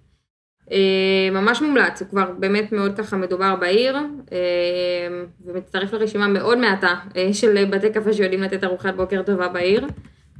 אה, 0.72 1.30
ממש 1.32 1.62
מומלץ, 1.62 2.00
הוא 2.00 2.08
כבר 2.08 2.30
באמת 2.38 2.72
מאוד 2.72 2.96
ככה 2.98 3.16
מדובר 3.16 3.56
בעיר, 3.56 3.96
אה, 4.32 4.38
ומצטרף 5.46 5.92
לרשימה 5.92 6.28
מאוד 6.28 6.58
מעטה 6.58 6.94
אה, 7.16 7.28
של 7.32 7.64
בתי 7.64 7.92
קפה 7.92 8.12
שיודעים 8.12 8.42
לתת 8.42 8.64
ארוחת 8.64 8.94
בוקר 8.94 9.22
טובה 9.22 9.48
בעיר. 9.48 9.86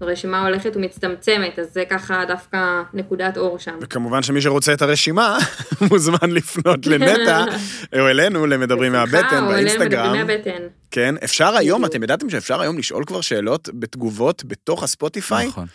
הרשימה 0.00 0.42
הולכת 0.42 0.76
ומצטמצמת, 0.76 1.58
אז 1.58 1.72
זה 1.72 1.84
ככה 1.90 2.24
דווקא 2.28 2.82
נקודת 2.94 3.36
אור 3.36 3.58
שם. 3.58 3.78
וכמובן 3.80 4.22
שמי 4.22 4.40
שרוצה 4.40 4.72
את 4.72 4.82
הרשימה, 4.82 5.38
מוזמן 5.90 6.30
לפנות 6.30 6.86
לנטע, 6.86 7.44
או 7.98 8.08
אלינו, 8.08 8.46
למדברים 8.46 8.92
מהבטן, 8.92 9.46
באינסטגרם. 9.48 9.86
מדברים 9.86 10.26
מהבטן. 10.26 10.62
כן, 10.90 11.14
אפשר 11.24 11.56
היום. 11.56 11.84
אתם 11.84 12.02
ידעתם 12.02 12.30
שאפשר 12.30 12.60
היום 12.60 12.78
לשאול 12.78 13.04
כבר 13.04 13.20
שאלות 13.20 13.68
בתגובות 13.74 14.44
בתוך 14.44 14.82
הספוטיפיי? 14.82 15.46
נכון. 15.46 15.66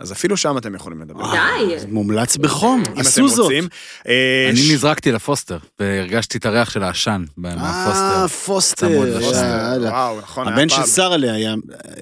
אז 0.00 0.12
אפילו 0.12 0.36
שם 0.36 0.58
אתם 0.58 0.74
יכולים 0.74 1.00
לדבר. 1.00 1.24
די. 1.32 1.78
זה 1.78 1.86
מומלץ 1.88 2.36
בחום, 2.36 2.82
אם 2.86 2.92
אתם 2.92 3.00
עשו 3.00 3.28
זאת. 3.28 3.38
רוצים. 3.44 3.68
אה, 4.08 4.46
אני 4.50 4.56
ש- 4.56 4.70
נזרקתי 4.70 5.12
לפוסטר, 5.12 5.58
והרגשתי 5.80 6.38
את 6.38 6.46
הריח 6.46 6.70
של 6.70 6.82
העשן 6.82 7.24
אה, 7.44 7.54
מהפוסטר. 7.56 8.26
פוסטר. 8.44 8.86
אה. 8.86 9.20
יאללה. 9.22 9.90
וואו, 9.90 10.18
נכון, 10.20 10.48
הבן 10.48 10.68
של 10.68 10.76
פעם. 10.76 10.86
שרה'לה 10.86 11.32
היה... 11.32 11.54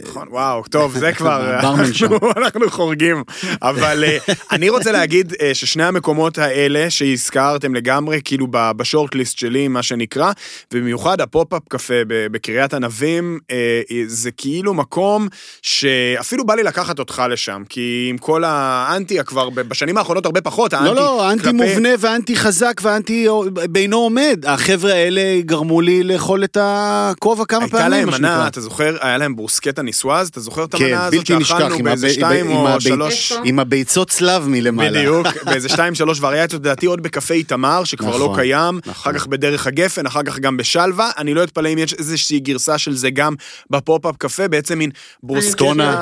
נכון, 0.09 0.29
וואו, 0.31 0.63
טוב, 0.71 0.99
זה 0.99 1.13
כבר, 1.19 1.61
שם. 1.93 2.07
אנחנו- 2.37 2.71
חורגים. 2.71 3.23
אבל 3.63 4.05
אה, 4.05 4.19
אני 4.53 4.69
רוצה 4.69 4.93
להגיד 4.93 5.33
אה, 5.41 5.55
ששני 5.55 5.85
המקומות 5.85 6.39
האלה 6.39 6.91
שהזכרתם 6.91 7.75
לגמרי, 7.75 8.21
כאילו 8.25 8.47
ב 8.51 8.60
shortlist 8.60 9.39
שלי, 9.39 9.69
מה 9.69 9.83
שנקרא, 9.83 10.33
ובמיוחד 10.75 11.21
הפופ-אפ 11.21 11.63
קפה 11.69 11.95
בקריית 12.07 12.75
ענבים, 12.75 13.39
אה, 13.51 13.81
זה 14.07 14.31
כאילו 14.31 14.75
מקום 14.75 15.29
שאפילו 15.63 16.47
בא 16.47 16.55
לי 16.55 16.63
לקחת 16.63 16.99
אותך 16.99 17.23
לשם, 17.31 17.63
כי 17.69 17.82
עם 18.11 18.19
כל 18.19 18.45
האנטי 18.47 19.25
כבר 19.25 19.51
בשנים 19.51 19.99
האחרונות 19.99 20.27
הרבה 20.27 20.41
פחות, 20.41 20.73
האנטי 20.73 20.89
לא, 20.89 20.95
לא, 20.95 21.31
אנטי 21.33 21.43
כלפי- 21.45 21.57
מובנה 21.57 21.89
ואנטי 21.99 22.37
חזק 22.37 22.81
ואנטי 22.83 23.27
בינו 23.71 23.97
עומד. 23.97 24.45
החבר'ה 24.47 24.93
האלה 24.93 25.21
גרמו 25.41 25.81
לי 25.81 26.03
לאכול 26.03 26.45
את 26.45 26.57
הכובע 26.61 27.45
כמה 27.45 27.63
הייתה 27.63 27.77
פעמים, 27.79 27.91
להם 27.91 28.11
מה 28.11 28.19
מנה, 28.19 28.29
שנקרא. 28.29 28.47
אתה 28.47 28.61
זוכר, 28.61 28.97
היה 29.01 29.19
להם 29.19 29.37
ברוסקטה 29.37 29.83
ניסואז, 29.83 30.29
אתה 30.29 30.41
זוכר 30.41 30.65
את 30.65 30.75
כן, 30.75 30.85
המנה 30.85 31.05
הזאת 31.07 31.19
בלתי 31.19 31.37
נשכח, 31.37 31.61
עם 31.79 31.85
באיזה 31.85 32.11
שתיים 32.11 32.47
עם 32.51 32.57
או 32.57 32.69
הבי- 32.69 32.81
שלוש... 32.81 33.33
עם 33.45 33.59
הביצות 33.59 34.11
שליו 34.11 34.49
מלמעלה. 34.49 34.99
בדיוק, 34.99 35.27
באיזה 35.47 35.69
שתיים, 35.69 35.95
שלוש 35.95 36.21
וריאציות, 36.21 36.63
לדעתי 36.63 36.87
עוד 36.87 37.03
בקפה 37.03 37.35
איתמר, 37.35 37.85
שכבר 37.85 38.17
לא 38.17 38.25
נכון, 38.25 38.37
קיים, 38.39 38.77
נכון. 38.87 38.93
אחר 38.93 39.19
כך 39.19 39.27
בדרך 39.27 39.67
הגפן, 39.67 40.07
אחר 40.07 40.23
כך 40.23 40.39
גם 40.39 40.57
בשלווה, 40.57 41.11
אני 41.19 41.35
לא 41.35 41.45
אתפלא 41.45 41.69
אם 41.73 41.79
יש 41.79 41.95
איזושהי 41.95 42.41
גרסה 42.41 42.79
של 42.79 42.95
זה 42.97 43.11
גם 43.11 43.35
בפופ-אפ 43.71 44.17
קפה, 44.19 44.49
בעצם 44.49 44.79
מין 44.79 44.91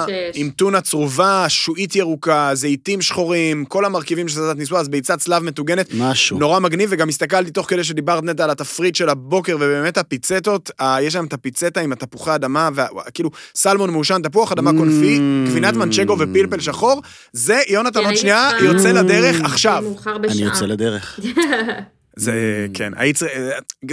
שיש. 0.06 0.30
עם 0.34 0.50
טונה 0.56 0.80
צרובה, 0.80 1.46
שעועית 1.70 1.96
ירוקה, 1.96 2.50
זיתים 2.54 3.02
שחורים, 3.02 3.64
כל 3.64 3.84
המרכיבים 3.84 4.28
של 4.28 4.34
סלטת 4.34 4.58
ניסואז, 4.58 4.88
ביצת 4.88 5.18
שליו 5.18 5.42
מטוגנת, 5.42 5.88
משהו. 5.98 6.38
נורא 6.38 6.58
מגניב, 6.60 6.88
וגם 6.92 7.08
הסתכלתי 7.08 7.50
תוך 7.50 7.66
כדי 7.70 7.84
שדיברת 7.84 8.24
נטע 8.24 8.44
על 8.44 8.50
התפריט 8.50 8.94
של 8.94 9.08
הבוקר, 9.08 9.56
ובאמת 9.56 9.98
הפיצטות, 9.98 10.70
יש 11.00 11.12
שם 11.12 11.24
את 11.24 11.32
הפיצטה 11.32 11.80
עם 11.80 11.92
התפוחי 11.92 12.34
אדמה, 12.34 12.68
וכאילו 13.06 13.30
סלמון 13.54 13.90
מעושן, 13.90 14.22
תפוח 14.22 14.52
אדמה 14.52 14.70
קונפי, 14.78 15.18
Mm. 15.18 15.50
גבינת 15.50 15.74
מנצ'גו 15.76 16.16
ופלפל 16.18 16.60
שחור, 16.60 17.02
זה 17.32 17.60
יונתן 17.68 18.04
עוד 18.04 18.16
שנייה 18.16 18.50
יוצא 18.62 18.92
לדרך. 18.92 19.40
עכשיו. 19.44 19.84
אני. 20.06 20.42
יוצא 20.42 20.66
לדרך. 20.66 21.20
זה, 22.20 22.66
כן, 22.74 22.92
היית 22.96 23.16
צריך, 23.16 23.32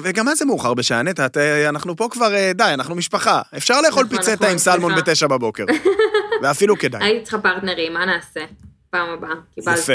וגם 0.03 0.29
אז 0.29 0.37
זה 0.37 0.45
מאוחר 0.45 0.73
בשעה, 0.73 1.01
נטע, 1.03 1.25
את- 1.25 1.37
אנחנו 1.69 1.95
פה 1.95 2.07
כבר, 2.11 2.33
אה, 2.35 2.51
די, 2.55 2.63
אנחנו 2.73 2.95
משפחה. 2.95 3.41
אפשר 3.57 3.81
לאכול 3.81 4.03
נכון, 4.05 4.17
פיצטה 4.17 4.33
נכון, 4.35 4.47
עם 4.49 4.57
סלמון. 4.57 4.95
בתשע 4.95 5.27
בבוקר. 5.27 5.65
ואפילו 6.43 6.77
כדאי. 6.77 7.03
הייתי 7.03 7.21
צריכה 7.23 7.37
פרטנרים, 7.39 7.93
מה 7.93 8.05
נעשה? 8.05 8.39
פעם 8.89 9.09
הבאה, 9.09 9.29
קיבלתי. 9.55 9.79
יפה. 9.79 9.93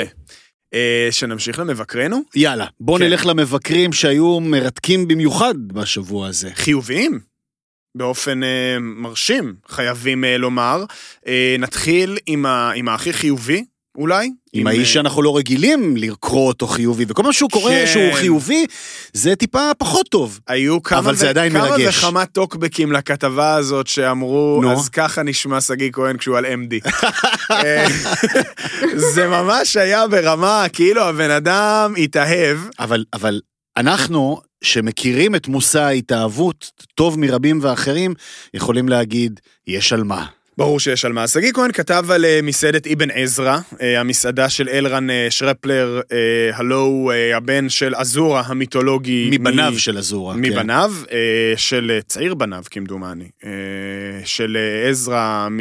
אה, 0.74 1.08
שנמשיך 1.10 1.58
למבקרנו? 1.58 2.22
יאללה, 2.34 2.66
בוא 2.80 2.98
כן. 2.98 3.04
נלך 3.04 3.26
למבקרים 3.26 3.92
שהיו 3.92 4.40
מרתקים 4.40 5.08
במיוחד 5.08 5.54
בשבוע 5.66 6.26
הזה. 6.28 6.50
חיוביים, 6.54 7.20
באופן 7.96 8.42
אה, 8.42 8.76
מרשים, 8.80 9.54
חייבים 9.68 10.24
אה, 10.24 10.36
לומר. 10.38 10.84
אה, 11.26 11.56
נתחיל 11.58 12.18
עם, 12.26 12.46
ה, 12.46 12.70
עם 12.74 12.88
הכי 12.88 13.12
חיובי, 13.12 13.64
אולי. 13.98 14.30
עם 14.52 14.66
האיש 14.66 14.88
אה, 14.88 14.94
שאנחנו 14.94 15.22
לא 15.22 15.36
רגילים 15.36 15.96
לקרוא 15.96 16.48
אותו 16.48 16.66
חיובי, 16.66 17.04
וכל 17.08 17.22
מה 17.22 17.32
שהוא 17.32 17.50
קורא 17.50 17.70
כן. 17.70 17.86
שהוא 17.86 18.12
חיובי, 18.12 18.66
זה 19.12 19.36
טיפה 19.36 19.70
פחות 19.78 20.08
טוב. 20.08 20.40
היו 20.48 20.82
כמה, 20.82 20.98
אבל 20.98 21.14
זה 21.14 21.26
ו- 21.26 21.28
עדיין 21.28 21.52
כמה 21.52 21.68
מרגש. 21.68 21.98
וכמה 21.98 22.26
טוקבקים 22.26 22.92
לכתבה 22.92 23.54
הזאת 23.54 23.86
שאמרו, 23.86 24.60
נו. 24.62 24.72
אז 24.72 24.88
ככה 24.88 25.22
נשמע 25.22 25.60
שגיא 25.60 25.90
כהן 25.92 26.16
כשהוא 26.16 26.36
על 26.36 26.46
MD. 26.46 26.88
אה, 27.50 27.86
זה 28.94 29.28
ממש 29.28 29.76
היה 29.76 30.08
ברמה, 30.08 30.64
כאילו 30.72 31.02
הבן 31.02 31.30
אדם 31.30 31.94
התאהב. 31.98 32.58
אבל, 32.78 33.04
אבל 33.12 33.40
אנחנו, 33.76 34.40
שמכירים 34.64 35.34
את 35.34 35.48
מושא 35.48 35.80
ההתאהבות 35.80 36.70
טוב 36.94 37.18
מרבים 37.18 37.58
ואחרים, 37.62 38.14
יכולים 38.54 38.88
להגיד, 38.88 39.40
יש 39.66 39.92
על 39.92 40.04
מה. 40.04 40.26
ברור 40.62 40.80
שיש 40.80 41.04
על 41.04 41.12
מה. 41.12 41.28
שגיא 41.28 41.52
כהן 41.52 41.72
כתב 41.72 42.04
על 42.10 42.24
אה, 42.24 42.40
מסעדת 42.42 42.86
אבן 42.86 43.10
עזרא, 43.10 43.58
אה, 43.80 44.00
המסעדה 44.00 44.48
של 44.48 44.68
אלרן 44.68 45.10
אה, 45.10 45.26
שרפלר, 45.30 46.00
הלו 46.52 46.80
הוא 46.80 47.12
הבן 47.34 47.68
של 47.68 47.94
אזורה 47.96 48.42
המיתולוגי. 48.46 49.28
מבניו 49.32 49.72
מ- 49.72 49.78
של 49.78 49.98
אזורה. 49.98 50.34
כן. 50.34 50.40
מבניו, 50.40 50.92
של 51.56 51.98
צעיר 52.06 52.34
בניו 52.34 52.62
כמדומני, 52.70 53.28
של 54.24 54.56
עזרא 54.88 55.48
מ... 55.50 55.60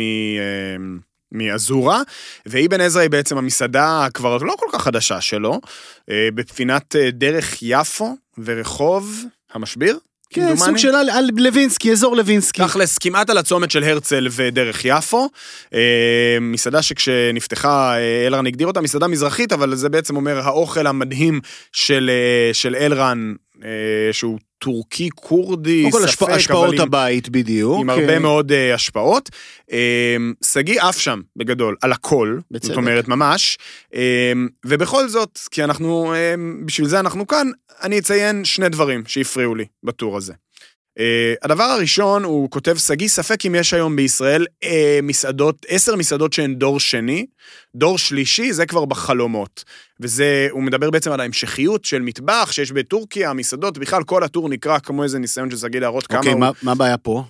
מאזורה, 1.31 2.01
ואבן 2.45 2.81
עזרא 2.81 3.01
היא 3.01 3.09
בעצם 3.09 3.37
המסעדה 3.37 4.05
הכבר 4.05 4.37
לא 4.37 4.53
כל 4.57 4.67
כך 4.73 4.83
חדשה 4.83 5.21
שלו, 5.21 5.61
בפינת 6.07 6.95
דרך 7.11 7.57
יפו 7.61 8.15
ורחוב 8.43 9.23
המשביר, 9.53 9.97
כן, 10.33 10.41
כמדומני. 10.41 10.65
סוג 10.65 10.77
של 10.77 10.95
על, 10.95 11.09
על 11.09 11.29
לוינסקי, 11.37 11.91
אזור 11.91 12.15
לוינסקי. 12.15 12.61
תכלס, 12.61 12.97
כמעט 12.97 13.29
על 13.29 13.37
הצומת 13.37 13.71
של 13.71 13.83
הרצל 13.83 14.27
ודרך 14.31 14.85
יפו. 14.85 15.29
אה, 15.73 16.37
מסעדה 16.41 16.81
שכשנפתחה, 16.81 17.97
אה, 17.97 18.27
אלרן 18.27 18.47
הגדיר 18.47 18.67
אותה 18.67 18.81
מסעדה 18.81 19.07
מזרחית, 19.07 19.53
אבל 19.53 19.75
זה 19.75 19.89
בעצם 19.89 20.15
אומר 20.15 20.39
האוכל 20.39 20.87
המדהים 20.87 21.39
של, 21.71 22.09
אה, 22.13 22.53
של 22.53 22.75
אלרן, 22.75 23.33
אה, 23.63 23.69
שהוא 24.11 24.39
טורקי, 24.61 25.09
כורדי, 25.15 25.85
ספק, 25.91 26.21
אבל 26.21 26.33
השפעות 26.35 26.73
עם- 26.73 26.81
הבית 26.81 27.29
בדיוק. 27.29 27.79
עם 27.81 27.89
הרבה 27.89 28.19
מאוד 28.19 28.51
אה, 28.51 28.73
השפעות. 28.73 29.29
אה, 29.71 30.15
שגיא 30.43 30.81
עף 30.81 30.97
שם, 30.99 31.21
בגדול, 31.35 31.75
על 31.81 31.91
הכל, 31.91 32.39
בצדק. 32.51 32.67
זאת 32.67 32.77
אומרת, 32.77 33.07
ממש. 33.07 33.57
אה, 33.95 34.31
ובכל 34.65 35.07
זאת, 35.09 35.39
כי 35.51 35.63
אנחנו, 35.63 36.13
אה, 36.13 36.35
בשביל 36.65 36.87
זה 36.87 36.99
אנחנו 36.99 37.27
כאן, 37.27 37.47
אני 37.83 37.99
אציין 37.99 38.45
שני 38.45 38.69
דברים 38.69 39.03
שהפריעו 39.07 39.55
לי 39.55 39.65
בטור 39.83 40.17
הזה. 40.17 40.33
Uh, 41.01 41.37
הדבר 41.41 41.63
הראשון, 41.63 42.23
הוא 42.23 42.49
כותב, 42.49 42.77
שגיא, 42.77 43.07
ספק 43.07 43.45
אם 43.45 43.55
יש 43.55 43.73
היום 43.73 43.95
בישראל 43.95 44.45
uh, 44.63 44.67
מסעדות, 45.03 45.65
עשר 45.69 45.95
מסעדות 45.95 46.33
שהן 46.33 46.55
דור 46.55 46.79
שני, 46.79 47.25
דור 47.75 47.97
שלישי 47.97 48.53
זה 48.53 48.65
כבר 48.65 48.85
בחלומות. 48.85 49.63
וזה, 49.99 50.47
הוא 50.51 50.63
מדבר 50.63 50.89
בעצם 50.89 51.11
על 51.11 51.19
ההמשכיות 51.19 51.85
של 51.85 52.01
מטבח 52.01 52.51
שיש 52.51 52.71
בטורקיה, 52.71 53.33
מסעדות, 53.33 53.77
בכלל 53.77 54.03
כל 54.03 54.23
הטור 54.23 54.49
נקרא 54.49 54.79
כמו 54.79 55.03
איזה 55.03 55.19
ניסיון 55.19 55.51
של 55.51 55.57
שגיא 55.57 55.79
להראות 55.79 56.07
כמה 56.07 56.19
אוקיי, 56.19 56.31
הוא... 56.31 56.39
מה, 56.39 56.51
מה 56.63 56.71
הבעיה 56.71 56.97
פה? 56.97 57.23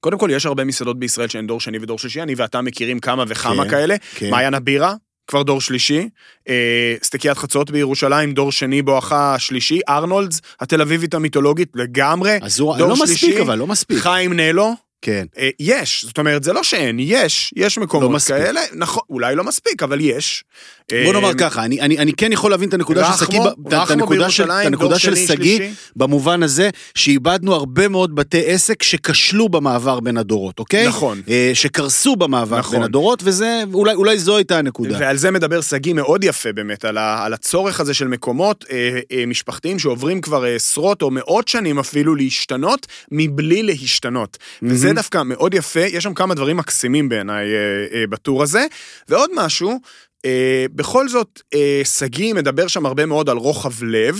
קודם 0.00 0.18
כל, 0.18 0.28
יש 0.32 0.46
הרבה 0.46 0.64
מסעדות 0.64 0.98
בישראל 0.98 1.28
שהן 1.28 1.46
דור 1.46 1.60
שני 1.60 1.78
ודור 1.78 1.98
שלישי, 1.98 2.22
אני 2.22 2.34
ואתה 2.34 2.60
מכירים 2.60 2.98
כמה 2.98 3.24
וכמה 3.28 3.64
כן, 3.64 3.70
כאלה. 3.70 3.96
כן. 4.14 4.30
מעיין 4.30 4.54
הבירה, 4.54 4.94
כבר 5.26 5.42
דור 5.42 5.60
שלישי. 5.60 6.08
אה, 6.48 6.94
סטקיית 7.02 7.38
חצות 7.38 7.70
בירושלים, 7.70 8.32
דור 8.32 8.52
שני 8.52 8.82
בואכה 8.82 9.38
שלישי. 9.38 9.80
ארנולדס, 9.88 10.40
התל 10.60 10.80
אביבית 10.80 11.14
המיתולוגית, 11.14 11.68
לגמרי. 11.74 12.38
אזורה, 12.42 12.78
דור 12.78 12.88
לא 12.88 12.96
שלישי, 12.96 13.26
מספיק, 13.26 13.40
אבל 13.40 13.58
לא 13.58 13.66
מספיק. 13.66 13.98
חיים 13.98 14.32
נלו, 14.32 14.74
כן. 15.04 15.24
אה, 15.38 15.48
יש, 15.60 16.04
זאת 16.04 16.18
אומרת, 16.18 16.44
זה 16.44 16.52
לא 16.52 16.62
שאין, 16.62 16.96
יש, 17.00 17.54
יש 17.56 17.78
מקומות 17.78 18.10
לא 18.10 18.16
מספיק. 18.16 18.36
כאלה, 18.36 18.60
נכון, 18.74 19.02
אולי 19.10 19.34
לא 19.36 19.44
מספיק, 19.44 19.82
אבל 19.82 20.00
יש. 20.00 20.44
בוא 20.90 20.98
אה, 20.98 21.12
נאמר 21.12 21.34
ככה, 21.34 21.64
אני, 21.64 21.80
אני, 21.80 21.98
אני 21.98 22.12
כן 22.12 22.32
יכול 22.32 22.50
להבין 22.50 22.68
את 22.68 22.74
הנקודה 22.74 23.12
של 23.12 23.24
שגיא, 23.26 23.40
את- 23.40 23.90
הנקודה 23.90 24.30
של- 24.30 24.50
את 24.50 24.66
הנקודה 24.66 24.98
של 24.98 25.16
שגיא. 25.16 25.60
במובן 25.96 26.42
הזה 26.42 26.70
שאיבדנו 26.94 27.54
הרבה 27.54 27.88
מאוד 27.88 28.14
בתי 28.14 28.42
עסק 28.46 28.82
שכשלו 28.82 29.48
במעבר 29.48 30.00
בין 30.00 30.16
הדורות, 30.16 30.58
אוקיי? 30.58 30.88
נכון. 30.88 31.22
אה, 31.28 31.50
שקרסו 31.54 32.16
במעבר 32.16 32.58
נכון. 32.58 32.72
בין 32.76 32.82
הדורות, 32.82 33.20
וזה, 33.24 33.62
אולי, 33.74 33.94
אולי 33.94 34.18
זו 34.18 34.36
הייתה 34.36 34.58
הנקודה. 34.58 34.96
ועל 35.00 35.16
זה 35.16 35.30
מדבר 35.30 35.60
שגיא 35.60 35.92
מאוד 35.92 36.24
יפה 36.24 36.52
באמת, 36.52 36.84
על, 36.84 36.98
ה, 36.98 37.24
על 37.24 37.32
הצורך 37.32 37.80
הזה 37.80 37.94
של 37.94 38.08
מקומות 38.08 38.64
אה, 38.72 38.76
אה, 39.12 39.26
משפחתיים 39.26 39.78
שעוברים 39.78 40.20
כבר 40.20 40.44
אה, 40.44 40.54
עשרות 40.54 41.02
או 41.02 41.10
מאות 41.10 41.48
שנים 41.48 41.78
אפילו 41.78 42.14
להשתנות, 42.14 42.86
מבלי 43.12 43.62
להשתנות. 43.62 44.36
וזה 44.62 44.92
דווקא 44.94 45.22
מאוד 45.24 45.54
יפה, 45.54 45.80
יש 45.80 46.04
שם 46.04 46.14
כמה 46.14 46.34
דברים 46.34 46.56
מקסימים 46.56 47.08
בעיניי 47.08 47.46
אה, 47.46 47.98
אה, 47.98 48.06
בטור 48.06 48.42
הזה. 48.42 48.66
ועוד 49.08 49.30
משהו, 49.34 49.80
אה, 50.24 50.66
בכל 50.74 51.08
זאת, 51.08 51.42
אה, 51.54 51.80
שגיא 51.84 52.34
מדבר 52.34 52.66
שם 52.66 52.86
הרבה 52.86 53.06
מאוד 53.06 53.28
על 53.28 53.36
רוחב 53.36 53.84
לב, 53.84 54.18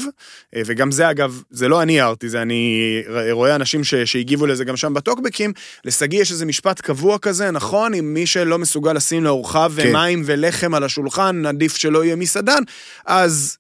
אה, 0.57 0.63
וגם 0.67 0.91
זה 0.91 1.11
אגב, 1.11 1.43
זה 1.51 1.69
לא 1.69 1.83
אני 1.83 2.01
הערתי, 2.01 2.29
זה 2.29 2.43
אני 2.43 3.03
רואה 3.31 3.55
אנשים 3.55 3.85
ש, 3.85 3.95
שהגיבו 3.95 4.47
לזה 4.47 4.65
גם 4.65 4.77
שם 4.77 4.95
בטוקבקים, 4.95 5.53
לשגיא 5.85 6.21
יש 6.21 6.33
איזה 6.33 6.47
משפט 6.47 6.81
קבוע 6.81 7.19
כזה, 7.19 7.51
נכון? 7.51 7.95
אם 7.95 8.15
מי 8.15 8.27
שלא 8.27 8.59
מסוגל 8.59 8.93
לשים 8.93 9.25
לאורחיו 9.25 9.73
כן. 9.77 9.93
מים 9.93 10.23
ולחם 10.27 10.75
על 10.75 10.85
השולחן, 10.85 11.47
עדיף 11.47 11.77
שלא 11.77 12.05
יהיה 12.05 12.17
מסעדן, 12.17 12.63
אז... 13.07 13.57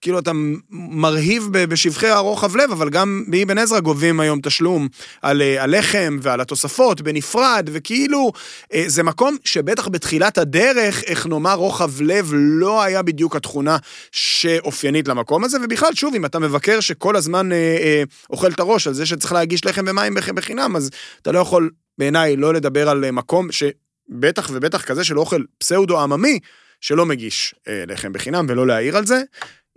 אה, 0.00 0.04
כאילו 0.04 0.18
אתה 0.18 0.30
מרהיב 0.70 1.48
בשבחי 1.52 2.06
הרוחב 2.08 2.56
לב, 2.56 2.70
אבל 2.70 2.90
גם 2.90 3.24
באבן 3.28 3.58
עזרא 3.58 3.80
גובים 3.80 4.20
היום 4.20 4.40
תשלום 4.42 4.88
על 5.22 5.42
אה, 5.42 5.62
הלחם 5.62 6.18
ועל 6.22 6.40
התוספות 6.40 7.00
בנפרד, 7.00 7.68
וכאילו 7.72 8.32
אה, 8.74 8.84
זה 8.86 9.02
מקום 9.02 9.36
שבטח 9.44 9.88
בתחילת 9.88 10.38
הדרך, 10.38 11.04
איך 11.04 11.26
נאמר, 11.26 11.54
רוחב 11.54 12.00
לב 12.00 12.30
לא 12.34 12.82
היה 12.82 13.02
בדיוק 13.02 13.36
התכונה 13.36 13.76
שאופיינית 14.12 15.08
למקום 15.08 15.44
הזה, 15.44 15.58
ובכלל, 15.64 15.94
שוב, 15.94 16.14
אם 16.14 16.24
אתה 16.24 16.38
מבקר 16.38 16.80
שכל 16.80 17.16
הזמן 17.16 17.52
אה, 17.52 17.56
אה, 17.56 18.02
אוכל 18.30 18.50
את 18.50 18.60
הראש 18.60 18.86
על 18.86 18.94
זה 18.94 19.06
שצריך 19.06 19.32
להגיש 19.32 19.64
לחם 19.66 19.84
ומים 19.88 20.14
בח- 20.14 20.28
בחינם, 20.30 20.76
אז 20.76 20.90
אתה 21.22 21.32
לא 21.32 21.38
יכול, 21.38 21.70
בעיניי, 21.98 22.36
לא 22.36 22.54
לדבר 22.54 22.88
על 22.88 23.04
אה, 23.04 23.10
מקום 23.10 23.48
שבטח 23.52 24.50
ובטח 24.52 24.82
כזה 24.82 25.04
של 25.04 25.18
אוכל 25.18 25.42
פסאודו 25.58 26.00
עממי, 26.00 26.38
שלא 26.80 27.06
מגיש 27.06 27.54
אה, 27.68 27.84
לחם 27.86 28.12
בחינם, 28.12 28.46
ולא 28.48 28.66
להעיר 28.66 28.96
על 28.96 29.06
זה. 29.06 29.22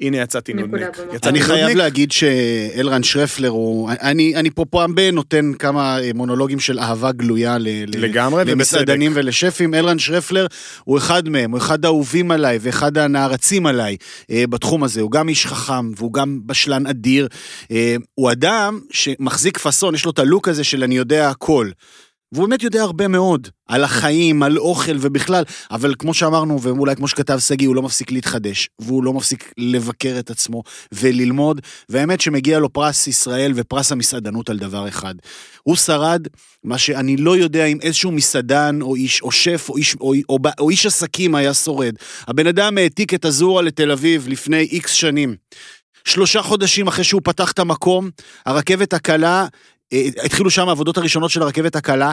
הנה 0.03 0.17
יצאתי 0.17 0.53
נודניק. 0.53 0.87
אני 1.25 1.41
חייב. 1.41 1.77
להגיד 1.77 2.11
שאלרן 2.11 3.03
שרפלר 3.03 3.49
הוא, 3.49 3.89
אני, 4.01 4.35
אני 4.35 4.49
פה 4.49 4.65
פעם 4.69 4.95
ב 4.95 4.99
נותן 5.13 5.51
כמה 5.59 5.99
אה, 6.01 6.11
מונולוגים 6.15 6.59
של 6.59 6.79
אהבה 6.79 7.11
גלויה 7.11 7.57
ל, 7.57 7.67
ל- 7.67 8.03
לגמרי, 8.03 8.45
למסעדנים 8.45 9.11
ובצדק. 9.11 9.23
ולשפים. 9.25 9.73
אלרן 9.73 9.99
שרפלר 9.99 10.47
הוא 10.83 10.97
אחד 10.97 11.29
מהם, 11.29 11.51
הוא 11.51 11.57
אחד 11.57 11.85
האהובים 11.85 12.31
עליי 12.31 12.57
ואחד 12.61 12.97
הנערצים 12.97 13.65
עליי 13.65 13.97
אה, 14.31 14.43
בתחום 14.49 14.83
הזה. 14.83 15.01
הוא 15.01 15.11
גם 15.11 15.29
איש 15.29 15.45
חכם 15.47 15.91
והוא 15.97 16.13
גם 16.13 16.39
בשלן 16.45 16.87
אדיר. 16.87 17.27
אה, 17.71 17.95
הוא 18.15 18.31
אדם 18.31 18.79
שמחזיק 18.91 19.57
פאסון, 19.57 19.95
יש 19.95 20.05
לו 20.05 20.11
את 20.11 20.19
הלוק 20.19 20.47
הזה 20.47 20.63
של 20.63 20.83
אני 20.83 20.97
יודע 20.97 21.29
הכל. 21.29 21.69
והוא 22.33 22.47
באמת 22.47 22.63
יודע 22.63 22.81
הרבה 22.81 23.07
מאוד 23.07 23.47
על 23.67 23.83
החיים, 23.83 24.43
על 24.43 24.57
אוכל 24.57 24.97
ובכלל, 24.99 25.43
אבל 25.71 25.95
כמו 25.99 26.13
שאמרנו, 26.13 26.61
ואולי 26.61 26.95
כמו 26.95 27.07
שכתב 27.07 27.39
שגיא, 27.39 27.67
הוא 27.67 27.75
לא 27.75 27.81
מפסיק 27.81 28.11
להתחדש, 28.11 28.69
והוא 28.79 29.03
לא 29.03 29.13
מפסיק 29.13 29.53
לבקר 29.57 30.15
את 30.19 30.29
עצמו 30.29 30.63
וללמוד, 30.91 31.61
והאמת 31.89 32.21
שמגיע 32.21 32.59
לו 32.59 32.73
פרס 32.73 33.07
ישראל 33.07 33.51
ופרס 33.55 33.91
המסעדנות 33.91 34.49
על 34.49 34.57
דבר 34.57 34.87
אחד. 34.87 35.15
הוא 35.63 35.75
שרד 35.75 36.27
מה 36.63 36.77
שאני 36.77 37.17
לא 37.17 37.37
יודע 37.37 37.65
אם 37.65 37.77
איזשהו 37.81 38.11
מסעדן 38.11 38.79
או 38.81 38.95
איש, 38.95 39.21
או 39.21 39.31
שף, 39.31 39.65
או 39.69 39.77
איש, 39.77 39.95
או, 40.01 40.13
או, 40.29 40.37
או 40.59 40.69
איש 40.69 40.85
עסקים 40.85 41.35
היה 41.35 41.53
שורד. 41.53 41.95
הבן 42.27 42.47
אדם 42.47 42.77
העתיק 42.77 43.13
את 43.13 43.25
הזורה 43.25 43.61
לתל 43.61 43.91
אביב 43.91 44.27
לפני 44.27 44.57
איקס 44.57 44.91
שנים. 44.91 45.35
שלושה 46.05 46.41
חודשים 46.41 46.87
אחרי 46.87 47.03
שהוא 47.03 47.21
פתח 47.23 47.51
את 47.51 47.59
המקום, 47.59 48.09
הרכבת 48.45 48.93
הקלה, 48.93 49.47
התחילו 50.25 50.49
שם 50.49 50.67
העבודות 50.67 50.97
הראשונות 50.97 51.31
של 51.31 51.41
הרכבת 51.41 51.75
הקלה, 51.75 52.11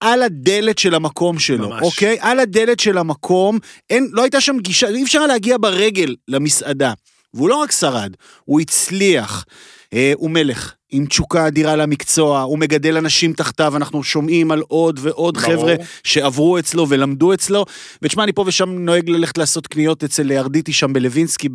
על 0.00 0.22
הדלת 0.22 0.78
של 0.78 0.94
המקום 0.94 1.38
שלו, 1.38 1.68
ממש. 1.68 1.82
אוקיי? 1.82 2.16
על 2.20 2.40
הדלת 2.40 2.80
של 2.80 2.98
המקום, 2.98 3.58
אין, 3.90 4.08
לא 4.12 4.22
הייתה 4.22 4.40
שם 4.40 4.58
גישה, 4.58 4.88
אי 4.88 5.02
אפשר 5.02 5.26
להגיע 5.26 5.56
ברגל 5.60 6.16
למסעדה. 6.28 6.92
והוא 7.34 7.48
לא 7.48 7.56
רק 7.56 7.72
שרד, 7.72 8.16
הוא 8.44 8.60
הצליח. 8.60 9.44
אה, 9.94 10.12
הוא 10.16 10.30
מלך, 10.30 10.74
עם 10.94 11.06
תשוקה 11.06 11.46
אדירה 11.46 11.76
למקצוע, 11.76 12.40
הוא 12.40 12.58
מגדל 12.58 12.96
אנשים 12.96 13.32
תחתיו, 13.32 13.76
אנחנו 13.76 14.02
שומעים 14.02 14.50
על 14.50 14.62
עוד 14.68 15.00
ועוד 15.02 15.38
ברור. 15.38 15.52
חבר'ה 15.56 15.74
שעברו 16.04 16.58
אצלו 16.58 16.88
ולמדו 16.88 17.34
אצלו. 17.34 17.64
ותשמע, 18.02 18.24
אני 18.24 18.32
פה 18.32 18.44
ושם 18.46 18.70
נוהג 18.70 19.10
ללכת 19.10 19.38
לעשות 19.38 19.66
קניות 19.66 20.04
אצל 20.04 20.32
ארדיטי 20.32 20.72
שם 20.72 20.92
בלווינסקי, 20.92 21.48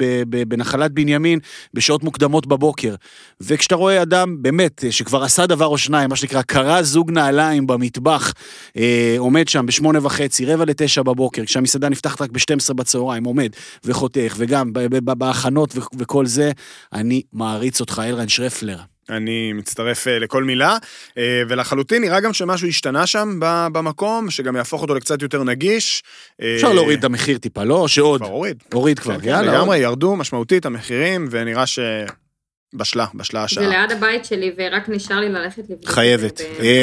בנחלת 0.48 0.92
בנימין, 0.92 1.40
בשעות 1.74 2.04
מוקדמות 2.04 2.48
בבוקר. 2.48 2.96
וכשאתה 3.42 3.76
רואה 3.76 4.02
אדם, 4.02 4.36
באמת, 4.42 4.84
שכבר 4.90 5.24
עשה 5.24 5.46
דבר 5.46 5.66
או 5.66 5.78
שניים, 5.78 6.10
מה 6.10 6.16
שנקרא, 6.16 6.42
קרע 6.42 6.84
זוג 6.84 7.12
נעליים 7.12 7.68
במטבח, 7.68 8.34
אה, 8.78 9.16
עומד 9.18 9.48
שם 9.48 9.66
בשמונה 9.66 10.00
וחצי, 10.02 10.46
רבע 10.46 10.66
לתשע 10.66 11.02
בבוקר, 11.02 11.46
כשהמסעדה 11.46 11.90
נפתחת 11.90 12.22
רק 12.22 12.32
ב-12 12.32 12.74
בצהריים, 12.74 13.24
עומד 13.24 13.50
וחותך, 13.84 14.36
וגם 14.38 14.74
ב- 14.74 14.80
ב- 14.80 15.12
ב- 15.12 15.14
בהכנות 15.14 15.76
וכל 15.98 16.26
זה, 16.26 16.52
אני 16.94 17.22
מעריץ 17.34 17.80
אותך, 17.80 18.02
אלרן 18.06 18.28
שרפלר. 18.28 18.97
אני 19.10 19.54
מצטרף 19.54 20.08
אה, 20.08 20.20
לכל 20.20 20.44
מילה, 20.44 20.78
אה, 21.18 21.42
ולחלוטין 21.50 22.02
נראה 22.02 22.20
גם 22.20 22.34
שמשהו 22.34 22.68
השתנה 22.68 23.08
שם 23.08 23.40
במקום, 23.72 24.30
שגם 24.30 24.56
יהפוך 24.56 24.82
אותו 24.82 24.96
לקצת 24.96 25.22
יותר 25.22 25.44
נגיש. 25.44 26.04
אה, 26.42 26.56
אפשר 26.56 26.74
להוריד 26.74 27.00
את 27.00 27.04
המחיר 27.04 27.38
טיפה, 27.38 27.64
לא? 27.64 27.88
שעוד? 27.88 28.22
כבר 28.22 28.30
הוריד. 28.30 28.64
הוריד 28.74 29.00
כבר, 29.00 29.14
כן, 29.16 29.22
כן, 29.22 29.28
יאללה. 29.28 29.54
לגמרי, 29.54 29.78
ירדו 29.78 30.16
משמעותית 30.16 30.66
המחירים, 30.66 31.28
ונראה 31.32 31.66
שבשלה, 31.66 33.06
בשלה 33.14 33.40
זה 33.40 33.46
השעה. 33.46 33.68
ליד 33.68 33.92
הבית 33.92 34.26
שלי, 34.26 34.52
ורק 34.58 34.90
נשאר 34.90 35.20
לי 35.20 35.30
ללכת 35.30 35.58
לבדוק. 35.58 35.86
זה 35.86 35.92
חייבת. 35.92 36.42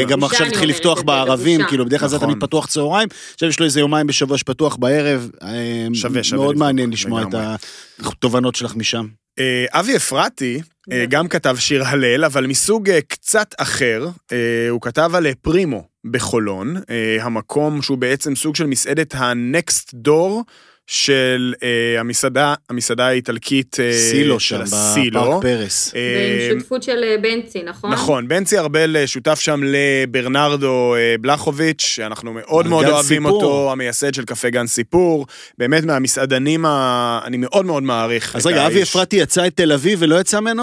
גם 0.09 0.25
עכשיו 0.25 0.47
התחיל 0.47 0.69
לפתוח 0.69 0.99
זה, 0.99 1.05
בערבים. 1.05 1.61
כאילו 1.69 1.87
בדרך 1.87 2.01
כלל 2.01 2.09
זה 2.09 2.17
נכון. 2.17 2.29
תמיד 2.29 2.41
פתוח 2.41 2.67
צהריים, 2.67 3.09
עכשיו 3.35 3.49
יש 3.49 3.61
לו 3.61 3.67
איזה 3.67 3.81
יומיים 3.81 4.07
בשבוע 4.07 4.39
שפתוח 4.39 4.77
בערב. 4.77 5.31
שווה, 5.93 6.25
שווה 6.25 6.43
מאוד 6.45 6.57
מעניין 6.57 6.91
לשמוע 6.91 7.23
את. 7.23 7.35
התובנות 7.99 8.55
שלך 8.55 8.77
משם. 8.77 9.07
אה, 9.39 9.65
אבי 9.71 9.97
אפרתי 9.97 10.61
אה, 10.93 10.99
כן. 11.01 11.07
גם 11.09 11.29
כתב 11.29 11.57
שיר 11.59 11.85
הלל, 11.85 12.25
אבל 12.25 12.47
מסוג 12.47 12.91
אה, 12.91 13.01
קצת 13.01 13.55
אחר. 13.59 14.09
הוא 14.71 14.81
כתב 14.81 15.11
על 15.15 15.27
פרימו 15.43 15.85
בחולון, 16.11 16.77
המקום 17.21 17.83
שהוא 17.83 17.99
בעצם 17.99 18.37
סוג 18.37 18.57
של 18.57 18.67
מסעדת 18.67 19.15
ה-next 19.15 19.95
door. 20.09 20.43
של 20.87 21.55
אה, 21.63 22.01
המסעדה, 22.01 22.55
המסעדה 22.71 23.07
האיטלקית 23.07 23.77
אה, 23.81 23.93
סילו 23.93 24.41
של 24.41 24.57
שם, 24.57 24.63
הסילו. 24.63 25.21
בפארק 25.21 25.43
פרס. 25.43 25.95
אה, 25.95 26.01
ועם 26.51 26.59
שותפות 26.59 26.83
של 26.83 27.05
אה, 27.05 27.17
בנצי, 27.23 27.63
נכון? 27.63 27.93
נכון, 27.93 28.29
בנצי 28.29 28.59
ארבל 28.59 28.97
אה, 28.97 29.07
שותף 29.07 29.41
שם 29.41 29.61
לברנרדו 29.65 30.95
אה, 30.95 31.15
בלחוביץ', 31.21 31.81
שאנחנו 31.81 32.33
מאוד 32.33 32.67
מאוד 32.67 32.87
אוהבים 32.87 33.23
סיפור. 33.23 33.43
אותו, 33.43 33.73
המייסד 33.73 34.15
של 34.15 34.25
קפה 34.25 34.51
גן 34.51 34.67
סיפור, 34.67 35.27
באמת 35.59 35.85
מהמסעדנים, 35.85 36.67
ה... 36.67 37.21
אני 37.25 37.37
מאוד 37.37 37.67
מאוד 37.67 37.83
מעריך 37.83 38.37
אז 38.37 38.47
רגע, 38.47 38.67
אבי. 38.67 38.83
אפרתי 38.83 39.17
יצא 39.17 39.47
את 39.47 39.57
תל 39.57 39.73
אביב 39.73 39.99
ולא 40.03 40.21
יצא 40.21 40.41
ממנו... 40.41 40.63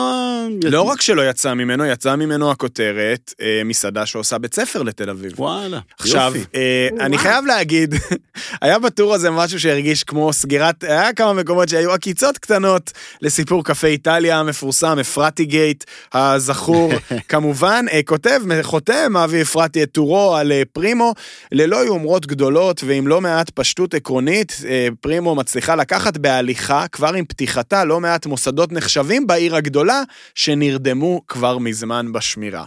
לא 0.63 0.81
רק 0.81 1.01
שלא 1.01 1.29
יצא 1.29 1.53
ממנו, 1.53 1.85
יצא 1.85 2.15
ממנו 2.15 2.51
הכותרת, 2.51 3.33
אה, 3.41 3.61
מסעדה 3.65 4.05
שעושה 4.05 4.37
בית 4.37 4.55
ספר 4.55 4.83
לתל 4.83 5.09
אביב. 5.09 5.39
וואלה, 5.39 5.79
עכשיו, 5.99 6.33
יופי. 6.35 6.47
אה, 6.55 6.87
וואו. 6.91 7.05
אני 7.05 7.17
חייב 7.17 7.45
להגיד, 7.45 7.95
היה 8.61 8.79
בטור 8.79 9.13
הזה 9.13 9.31
משהו 9.31 9.59
שהרגיש 9.59 10.03
כמו 10.11 10.33
סגירת, 10.33 10.83
היה 10.83 11.13
כמה 11.13 11.33
מקומות 11.33 11.69
שהיו 11.69 11.91
עקיצות 11.91 12.37
קטנות 12.37 12.91
לסיפור 13.21 13.63
קפה 13.63 13.87
איטליה 13.87 14.39
המפורסם, 14.39 14.99
אפרתי 14.99 15.45
גייט 15.45 15.83
הזכור, 16.13 16.91
כמובן, 17.29 17.85
אה, 17.91 17.99
כותב, 18.05 18.41
חותם 18.61 19.17
אבי 19.17 19.41
אפרתי 19.41 19.83
את 19.83 19.91
טורו 19.91 20.35
על 20.35 20.51
אה, 20.51 20.61
פרימו, 20.73 21.13
ללא 21.51 21.75
יומרות 21.75 22.25
גדולות 22.25 22.83
ועם 22.85 23.07
לא 23.07 23.21
מעט 23.21 23.49
פשטות 23.49 23.93
עקרונית, 23.93 24.61
אה, 24.67 24.87
פרימו 25.01 25.35
מצליחה 25.35 25.75
לקחת 25.75 26.17
בהליכה, 26.17 26.85
כבר 26.91 27.13
עם 27.13 27.25
פתיחתה, 27.25 27.85
לא 27.85 27.99
מעט 27.99 28.25
מוסדות 28.25 28.71
נחשבים 28.71 29.27
בעיר 29.27 29.55
הגדולה, 29.55 30.03
שנרדמו 30.35 31.21
כבר 31.27 31.57
מזמן 31.57 32.11
בשמירה. 32.11 32.63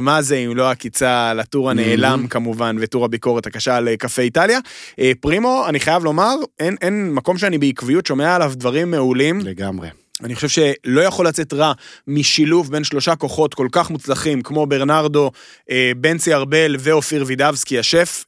מה 0.00 0.22
זה 0.22 0.36
אם 0.36 0.56
לא 0.56 0.70
עקיצה 0.70 1.34
לטור 1.34 1.70
הנעלם 1.70 2.26
כמובן, 2.26 2.76
וטור 2.80 3.04
הביקורת 3.04 3.46
הקשה 3.46 3.76
על 3.76 3.88
קפה 3.98 4.22
איטליה. 4.22 4.58
פרימו, 5.20 5.64
אני 5.68 5.80
חייב 5.80 6.04
לומר, 6.04 6.34
אין, 6.60 6.76
אין 6.80 7.12
מקום 7.14 7.38
שאני 7.38 7.58
בעקביות 7.58 8.06
שומע 8.06 8.34
עליו 8.34 8.52
דברים 8.56 8.90
מעולים. 8.90 9.40
לגמרי. 9.40 9.88
אני 10.24 10.34
חושב 10.34 10.48
שלא 10.48 11.00
יכול 11.00 11.26
לצאת 11.26 11.52
רע 11.52 11.72
משילוב 12.06 12.72
בין 12.72 12.84
שלושה 12.84 13.16
כוחות 13.16 13.54
כל 13.54 13.68
כך 13.72 13.90
מוצלחים 13.90 14.42
כמו 14.42 14.66
ברנרדו, 14.66 15.30
אה, 15.70 15.92
בנצי 15.96 16.34
ארבל 16.34 16.76
ואופיר 16.78 17.24
וידבסקי 17.26 17.78
השף. 17.78 18.24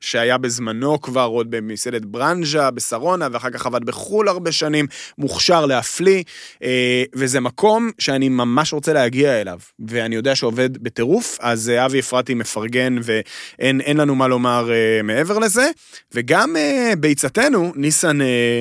שהיה 0.00 0.38
בזמנו 0.38 1.00
כבר 1.00 1.24
עוד 1.24 1.50
במסעדת 1.50 2.04
ברנז'ה 2.04 2.70
בשרונה, 2.70 3.28
ואחר 3.32 3.50
כך 3.50 3.66
עבד 3.66 3.84
בחו"ל 3.84 4.28
הרבה 4.28 4.52
שנים, 4.52 4.86
מוכשר 5.18 5.66
להפליא, 5.66 6.22
אה, 6.62 7.04
וזה 7.14 7.40
מקום 7.40 7.90
שאני 7.98 8.28
ממש 8.28 8.72
רוצה 8.72 8.92
להגיע 8.92 9.40
אליו, 9.40 9.58
ואני 9.88 10.16
יודע 10.16 10.34
שעובד 10.34 10.78
בטירוף, 10.78 11.38
אז 11.40 11.70
אה, 11.70 11.86
אבי 11.86 12.00
אפרתי 12.00 12.34
מפרגן, 12.34 12.96
ואין 13.02 13.80
אין 13.80 13.96
לנו 13.96 14.14
מה 14.14 14.28
לומר 14.28 14.70
אה, 14.72 15.02
מעבר 15.02 15.38
לזה. 15.38 15.70
וגם 16.14 16.56
ביצתנו, 16.98 17.72
ניסן, 17.76 18.18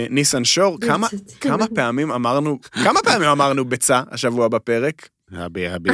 ניסן 0.10 0.44
שור, 0.44 0.80
כמה. 0.80 1.08
כמה 1.42 1.68
פעמים 1.68 2.12
אמרנו, 2.12 2.60
כמה 2.84 3.00
פעמים 3.04 3.30
אמרנו 3.30 3.66
ביצה 3.66 4.02
השבוע 4.12 4.48
בפרק? 4.48 5.17
אבי, 5.36 5.76
אבי. 5.76 5.90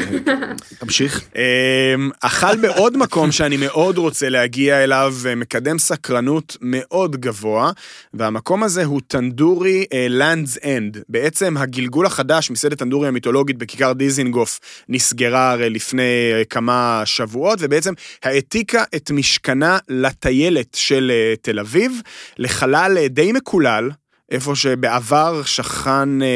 תמשיך. 0.79 1.21
אמ, 1.35 2.09
אכל 2.21 2.55
בעוד 2.61 2.97
מקום 2.97 3.31
שאני 3.31 3.57
מאוד 3.57 3.97
רוצה 3.97 4.29
להגיע 4.29 4.83
אליו 4.83 5.13
ומקדם 5.21 5.79
סקרנות 5.79 6.57
מאוד 6.61 7.15
גבוה, 7.15 7.71
והמקום 8.13 8.63
הזה 8.63 8.85
הוא 8.85 9.01
טנדורי 9.07 9.85
Land's 10.09 10.57
End. 10.65 10.97
בעצם 11.09 11.57
הגלגול 11.57 12.05
החדש, 12.05 12.51
מסעדת 12.51 12.77
טנדורי 12.77 13.07
המיתולוגית 13.07 13.57
בכיכר 13.57 13.93
דיזינגוף, 13.93 14.59
נסגרה 14.89 15.51
הרי 15.51 15.69
לפני 15.69 16.31
אה, 16.33 16.45
כמה 16.49 17.01
שבועות, 17.05 17.59
ובעצם 17.61 17.93
העתיקה 18.23 18.83
את 18.95 19.11
משכנה 19.11 19.77
לטיילת 19.89 20.75
של 20.75 21.11
אה, 21.13 21.33
תל 21.41 21.59
אביב, 21.59 22.01
לחלל 22.37 22.97
אה, 22.97 23.07
די 23.07 23.31
מקולל, 23.31 23.89
איפה 24.31 24.55
שבעבר 24.55 25.43
שכן 25.43 26.21
אה, 26.21 26.27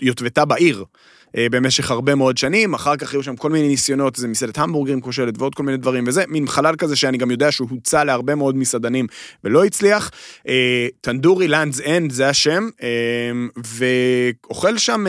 יטבתה 0.00 0.44
בעיר. 0.44 0.84
אה, 1.36 1.46
במשך 1.50 1.90
הרבה 1.90 2.14
מאוד 2.14 2.38
שנים, 2.38 2.74
אחר 2.74 2.96
כך 2.96 3.12
היו 3.12 3.22
שם 3.22 3.36
כל 3.36 3.50
מיני 3.50 3.68
ניסיונות, 3.68 4.16
זה 4.16 4.28
מסעדת 4.28 4.58
המבורגרים 4.58 5.00
כושלת 5.00 5.34
ועוד 5.38 5.54
כל 5.54 5.62
מיני 5.62 5.78
דברים 5.78 6.04
וזה, 6.06 6.24
מין 6.28 6.46
חלל 6.46 6.76
כזה 6.76 6.96
שאני 6.96 7.18
גם 7.18 7.30
יודע 7.30 7.52
שהוא 7.52 7.68
הוצע 7.70 8.04
להרבה 8.04 8.34
מאוד 8.34 8.56
מסעדנים 8.56 9.06
ולא 9.44 9.64
הצליח. 9.64 10.10
אה, 10.48 10.88
טנדורי 11.00 11.48
Land's 11.48 11.80
End 11.80 12.12
זה 12.12 12.28
השם, 12.28 12.68
אה, 12.82 12.88
ואוכל 13.56 14.78
שם 14.78 15.04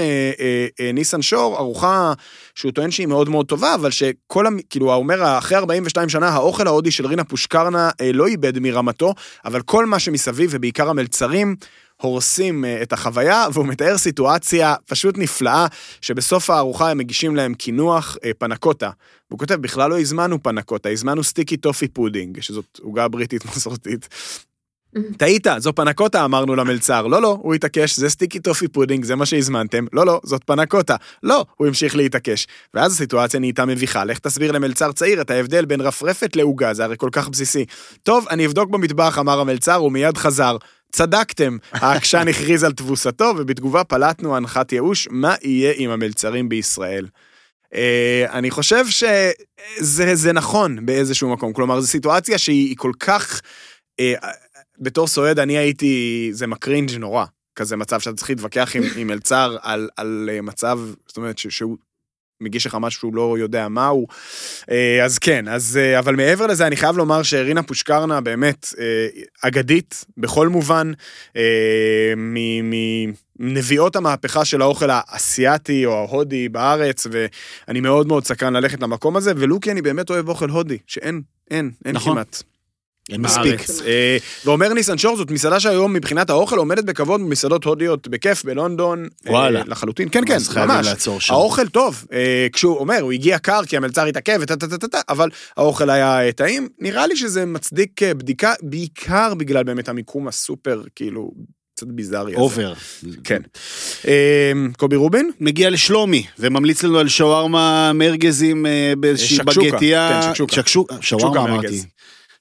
ניסן 0.94 1.22
שור 1.22 1.58
ארוחה 1.58 2.14
שהוא 2.56 2.72
טוען 2.72 2.92
שהיא 2.92 3.08
מאוד 3.08 3.30
מאוד 3.30 3.46
טובה, 3.46 3.76
אבל 3.76 3.92
שכל, 3.92 4.46
כאילו, 4.70 4.94
הוא 4.94 4.96
אומר, 4.96 5.38
אחרי 5.38 5.58
42 5.58 6.10
שנה, 6.10 6.30
האוכל 6.30 6.68
ההודי 6.68 6.92
של 6.92 7.08
רינה 7.08 7.24
פושקרנא 7.24 7.90
לא 8.14 8.28
איבד 8.28 8.60
מרמתו, 8.60 9.14
אבל 9.46 9.62
כל 9.62 9.86
מה 9.86 10.00
שמסביב, 10.00 10.50
ובעיקר 10.54 10.90
המלצרים, 10.90 11.56
הורסים 12.04 12.66
אה, 12.66 12.82
את 12.82 12.94
החוויה, 12.94 13.46
והוא 13.54 13.68
מתאר 13.68 13.98
סיטואציה 13.98 14.76
פשוט 14.86 15.18
נפלאה, 15.18 15.68
שבסוף 16.02 16.50
הארוחה 16.50 16.92
הם 16.92 16.98
מגישים 16.98 17.36
להם 17.36 17.54
קינוח 17.54 18.18
אה, 18.26 18.32
פנקוטה. 18.38 18.90
והוא 19.30 19.40
כותב, 19.40 19.56
בכלל 19.56 19.90
לא 19.90 20.00
הזמנו 20.00 20.44
פנקוטה, 20.44 20.90
הזמנו 20.90 21.24
sticky 21.24 21.58
toffee 21.58 21.88
pudding, 21.88 22.42
שזאת 22.42 22.80
עוגה 22.82 23.08
בריטית 23.08 23.46
מסורתית. 23.46 24.10
טעית, 25.18 25.48
זו 25.58 25.74
פנקוטה, 25.76 26.26
אמרנו 26.26 26.56
למלצר. 26.56 27.08
לא, 27.08 27.22
לא, 27.22 27.38
הוא 27.42 27.54
התעקש, 27.54 27.96
זה 28.00 28.10
sticky 28.10 28.40
toffee 28.40 28.68
pudding, 28.68 29.06
זה 29.06 29.16
מה 29.16 29.26
שהזמנתם. 29.26 29.86
לא, 29.94 30.06
לא, 30.06 30.22
זאת 30.24 30.44
פנקוטה. 30.44 30.96
לא, 31.24 31.46
הוא 31.58 31.68
המשיך 31.68 31.96
להתעקש. 31.96 32.48
ואז 32.74 32.94
הסיטואציה 32.94 33.40
נהייתה 33.40 33.66
מביכה. 33.66 34.06
לך 34.06 34.20
תסביר 34.20 34.52
למלצר 34.52 34.92
צעיר 34.92 35.22
את 35.22 35.32
ההבדל 35.32 35.66
בין 35.66 35.82
רפרפת 35.82 36.36
לעוגה, 36.36 36.74
זה 36.74 36.84
הרי 36.84 36.96
כל 36.98 37.10
כך 37.12 37.30
בסיסי. 37.30 37.66
טוב, 38.04 38.28
אני 38.30 38.46
אבדוק 38.46 38.70
במטבח, 38.70 39.20
אמר 39.20 39.40
המלצר, 39.40 39.84
ומיד 39.84 40.18
חזר. 40.18 40.58
צדקתם, 40.92 41.58
העקשן 41.72 42.28
הכריז 42.28 42.64
על 42.64 42.72
תבוסתו, 42.72 43.34
ובתגובה 43.38 43.84
פלטנו 43.84 44.36
אנחת 44.36 44.72
ייאוש, 44.72 45.08
מה 45.12 45.36
יהיה 45.44 45.74
עם 45.78 45.90
המלצרים 45.90 46.50
בישראל. 46.50 47.08
אה, 47.76 48.26
אני 48.30 48.52
חושב 48.52 48.86
שזה 48.88 50.16
זה 50.16 50.34
נכון 50.34 50.86
באיזשהו 50.86 51.34
מקום, 51.34 51.54
כלומר, 51.54 51.82
זו 51.82 51.88
סיטואציה 51.88 52.38
שהיא 52.38 52.76
כל 52.78 52.92
כך... 53.00 53.42
אה, 54.00 54.14
בתור 54.84 55.08
סועד 55.08 55.40
אני 55.40 55.58
הייתי, 55.58 56.30
זה 56.32 56.48
מקרינג' 56.48 56.92
נורא. 57.00 57.26
כזה 57.56 57.76
מצב 57.78 58.00
שאתה 58.00 58.16
צריך 58.16 58.30
להתווכח 58.30 58.76
עם, 58.76 58.84
עם 58.96 59.08
מלצר 59.08 59.58
על, 59.62 59.90
על 59.98 60.30
אה, 60.34 60.42
מצב, 60.42 60.80
זאת 61.08 61.18
אומרת, 61.18 61.38
ש, 61.38 61.48
שהוא 61.48 61.78
מגיש 62.42 62.66
לך 62.66 62.78
משהו 62.80 63.00
שהוא 63.00 63.16
לא 63.16 63.38
יודע 63.40 63.68
מהו. 63.68 64.08
אה, 64.72 65.06
אז 65.06 65.20
כן, 65.20 65.48
אז, 65.48 65.80
אה, 65.82 66.00
אבל 66.00 66.16
מעבר 66.16 66.48
לזה, 66.48 66.68
אני 66.68 66.76
חייב 66.76 66.98
לומר 66.98 67.24
שרינה 67.24 67.64
פושקרנה 67.64 68.22
באמת 68.22 68.68
אגדית 69.42 70.06
בכל 70.18 70.48
מובן, 70.48 70.92
אה, 71.38 72.14
מ- 72.18 73.14
מנביאות 73.40 73.96
המהפכה 73.96 74.46
של 74.46 74.62
האוכל 74.62 74.90
האסייתי 74.90 75.86
או 75.86 75.94
ההודי 75.94 76.50
בארץ, 76.50 77.08
ואני 77.12 77.82
מאוד 77.82 78.08
מאוד 78.08 78.26
סקרן 78.26 78.54
ללכת 78.54 78.82
למקום 78.82 79.16
הזה, 79.16 79.34
ולו 79.36 79.60
כי 79.60 79.72
אני 79.72 79.82
באמת 79.82 80.10
אוהב 80.10 80.30
אוכל 80.30 80.50
הודי, 80.50 80.78
שאין, 80.88 81.22
אין, 81.52 81.72
אין 81.86 81.96
נכון. 81.96 82.14
כמעט. 82.14 82.44
אין 83.10 83.22
מספיק. 83.22 83.62
אה, 83.86 84.18
ואומר 84.46 84.74
ניסן 84.74 84.98
שור, 84.98 85.18
זאת 85.18 85.32
מסעדה 85.32 85.60
שהיום 85.60 85.94
מבחינת 85.94 86.30
האוכל 86.30 86.58
עומדת 86.58 86.84
בכבוד 86.84 87.22
במסעדות 87.22 87.64
הודיות 87.64 88.08
בכיף 88.08 88.44
בלונדון. 88.46 89.08
אה, 89.28 89.32
וואלה. 89.32 89.64
לחלוטין, 89.68 90.10
כן, 90.12 90.26
כן, 90.26 90.38
ממש. 90.56 90.86
לעצור 90.86 91.22
שם. 91.22 91.34
האוכל 91.34 91.68
טוב, 91.68 92.06
אה, 92.14 92.48
כשהוא 92.54 92.78
אומר, 92.78 93.00
הוא 93.00 93.12
הגיע 93.12 93.40
קר 93.40 93.62
כי 93.68 93.78
המלצר 93.78 94.06
התעכב, 94.06 94.38
וטה 94.42 94.56
טה 94.56 94.68
טה 94.68 94.78
טה 94.78 94.88
טה, 94.88 95.02
אבל 95.10 95.30
האוכל 95.58 95.90
היה 95.90 96.32
טעים. 96.32 96.70
נראה 96.80 97.08
לי 97.08 97.16
שזה 97.16 97.46
מצדיק 97.46 98.04
בדיקה, 98.04 98.54
בעיקר 98.62 99.34
בגלל 99.34 99.64
באמת 99.64 99.90
המיקום 99.90 100.28
הסופר, 100.28 100.82
כאילו, 100.96 101.32
קצת 101.76 101.88
ביזארי. 101.88 102.36
over. 102.36 102.74
כן. 103.24 103.42
קובי 104.78 104.96
רובין? 104.96 105.32
מגיע 105.40 105.70
לשלומי, 105.70 106.24
וממליץ 106.40 106.84
לנו 106.84 107.00
על 107.00 107.08
שווארמה 107.08 107.94
מרגזים 107.94 108.66
באיזושהי 108.98 109.38
בגטייה. 109.38 110.22
כן, 110.24 110.30
שקשוקה. 110.30 110.56
שקשוקה. 110.56 110.96
שווארמה 111.02 111.34
שקשוקה 111.34 111.54
אמרתי. 111.54 111.84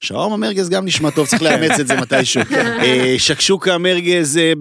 שווארמה 0.03 0.37
מרגז 0.37 0.69
גם 0.69 0.85
נשמע 0.85 1.09
טוב, 1.09 1.27
צריך 1.27 1.41
לאמץ 1.41 1.79
את 1.79 1.87
זה 1.87 1.95
מתישהו. 1.95 2.41
אה, 2.83 3.15
שקשוקה 3.17 3.77
מרגז 3.77 4.37
אה, 4.37 4.53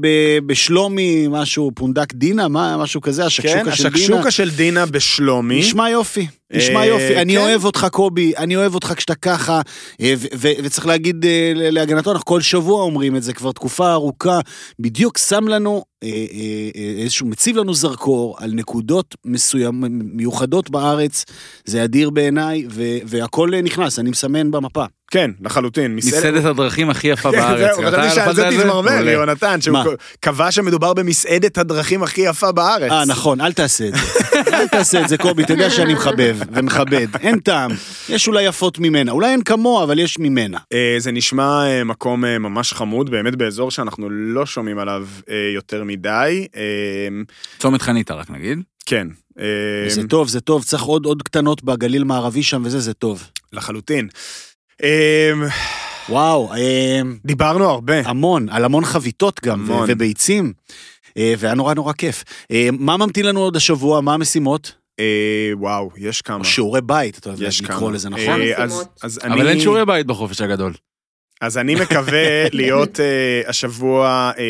בשלומי, 0.47 1.27
משהו, 1.31 1.70
פונדק 1.74 2.14
דינה, 2.14 2.48
מה, 2.48 2.77
משהו 2.77 3.01
כזה, 3.01 3.23
כן, 3.23 3.27
השקשוקה 3.27 3.77
של 3.77 3.82
דינה. 3.82 3.97
השקשוקה 3.97 4.31
של 4.31 4.51
דינה 4.51 4.86
בשלומי. 4.86 5.59
נשמע 5.59 5.90
יופי, 5.90 6.27
נשמע 6.52 6.81
אה, 6.81 6.86
יופי. 6.86 7.16
אני 7.16 7.35
כן. 7.35 7.40
אוהב 7.40 7.64
אותך, 7.64 7.86
קובי, 7.93 8.32
אני 8.36 8.56
אוהב 8.56 8.74
אותך 8.74 8.93
כשאתה 8.97 9.14
ככה, 9.14 9.60
וצריך 10.40 10.86
להגיד 10.86 11.24
להגנתו, 11.55 12.12
אנחנו 12.12 12.24
כל 12.24 12.40
שבוע 12.40 12.82
אומרים 12.82 13.16
את 13.16 13.23
זה 13.23 13.32
כבר 13.32 13.52
תקופה 13.52 13.93
ארוכה, 13.93 14.40
בדיוק 14.78 15.19
שם 15.19 15.48
לנו, 15.48 15.85
איזשהו, 16.98 17.27
מציב 17.27 17.56
לנו 17.56 17.74
זרקור 17.74 18.36
על 18.39 18.52
נקודות 18.55 19.16
מיוחדות 19.90 20.70
בארץ, 20.70 21.24
זה 21.64 21.85
אדיר 21.85 22.10
בעיניי, 22.10 22.66
והכל 23.05 23.51
נכנס, 23.62 23.98
אני 23.98 24.10
מסמן 24.10 24.51
במפה. 24.51 24.85
כן, 25.12 25.30
לחלוטין. 25.40 25.97
מסעדת 25.97 26.44
הדרכים 26.44 26.90
הכי 26.90 27.09
יפה 27.09 27.30
כן, 27.32 27.39
בארץ. 27.39 27.76
חשבתי 27.76 28.10
שעל 28.14 28.34
זה 28.34 28.44
תתמרמר, 28.51 28.90
מעולה. 28.90 29.10
יונתן, 29.10 29.60
שהוא? 29.60 29.78
קבע 30.20 30.51
שמדובר 30.51 30.94
במסעדת 30.94 31.59
הדרכים 31.59 32.02
הכי 32.02 32.20
יפה 32.20 32.52
בארץ. 32.52 32.93
אה, 32.93 33.05
נכון, 33.05 33.40
אל 33.40 33.52
תעשה 33.52 33.89
את 33.89 33.94
זה. 33.94 34.01
אל 34.55 34.68
תעשה 34.68 35.01
את 35.01 35.09
זה, 35.09 35.18
קובי, 35.18 35.43
אתה 35.43 35.52
יודע 35.52 35.70
שאני 35.70 35.94
מחבב 35.94 36.39
ומכבד. 36.52 37.06
אין 37.20 37.39
טעם. 37.39 37.70
יש 38.09 38.28
אולי 38.28 38.43
יפות 38.43 38.78
ממנה. 38.78 39.12
אולי 39.12 39.30
אין 39.30 39.43
כמוה, 39.43 39.84
אבל 39.84 39.98
יש 39.98 40.18
ממנה. 40.18 40.59
אה, 40.72 40.94
זה 40.98 41.12
נשמע 41.12 41.66
אה, 41.66 41.84
מקום 41.84 42.24
אה, 42.24 42.39
ממש 42.39 42.72
חמוד, 42.72 43.10
באמת 43.10 43.36
באזור 43.36 43.70
שאנחנו 43.70 44.10
לא 44.10 44.47
שומעים 44.47 44.78
עליו 44.78 45.06
יותר 45.55 45.84
מדי. 45.84 46.47
צומת 47.59 47.82
חניתה 47.82 48.14
רק 48.14 48.30
נגיד. 48.30 48.59
כן. 48.86 49.06
זה 49.89 50.09
טוב, 50.09 50.28
זה 50.28 50.40
טוב. 50.40 50.64
צריך 50.64 50.82
עוד 50.82 51.22
קטנות 51.22 51.64
בגליל 51.64 52.05
מערבי 52.05 52.43
שם 52.43 52.62
וזה, 52.64 52.80
זה 52.80 52.94
טוב. 52.94 53.28
לחלוטין. 53.52 54.09
אה, 54.82 55.31
וואו, 56.09 56.53
אה, 56.55 57.01
דיברנו 57.24 57.65
הרבה. 57.70 58.01
המון, 58.05 58.49
על 58.49 58.65
המון 58.65 58.85
חביתות 58.85 59.40
גם, 59.44 59.61
המון. 59.61 59.85
וביצים. 59.89 60.53
אה, 61.16 61.35
והיה 61.39 61.55
נורא 61.55 61.74
נורא 61.74 61.93
כיף. 61.93 62.24
אה, 62.51 62.69
מה 62.73 62.97
ממתין 62.97 63.27
לנו 63.27 63.40
עוד 63.40 63.57
השבוע? 63.57 64.01
מה 64.01 64.15
המשימות? 64.15 64.73
אה, 65.01 65.05
וואו, 65.55 65.90
יש 65.97 66.23
כמה. 66.23 66.44
שיעורי 66.44 66.81
בית, 66.81 67.19
אתה 67.19 67.31
יש 67.40 67.61
לקרוא 67.62 67.78
כמה. 67.78 67.90
לזה, 67.90 68.09
נכון? 68.11 68.40
אז-. 68.57 68.85
אז 69.03 69.20
אבל 69.23 69.40
אני- 69.40 69.51
אין 69.51 69.61
שיעורי 69.61 69.85
בית 69.86 70.07
בחופש 70.07 70.40
הגדול. 70.40 70.73
אז 71.43 71.59
אני 71.59 71.74
מקווה 71.74 72.44
להיות 72.52 72.97
uh, 72.97 73.48
השבוע, 73.48 74.32
uh, 74.35 74.40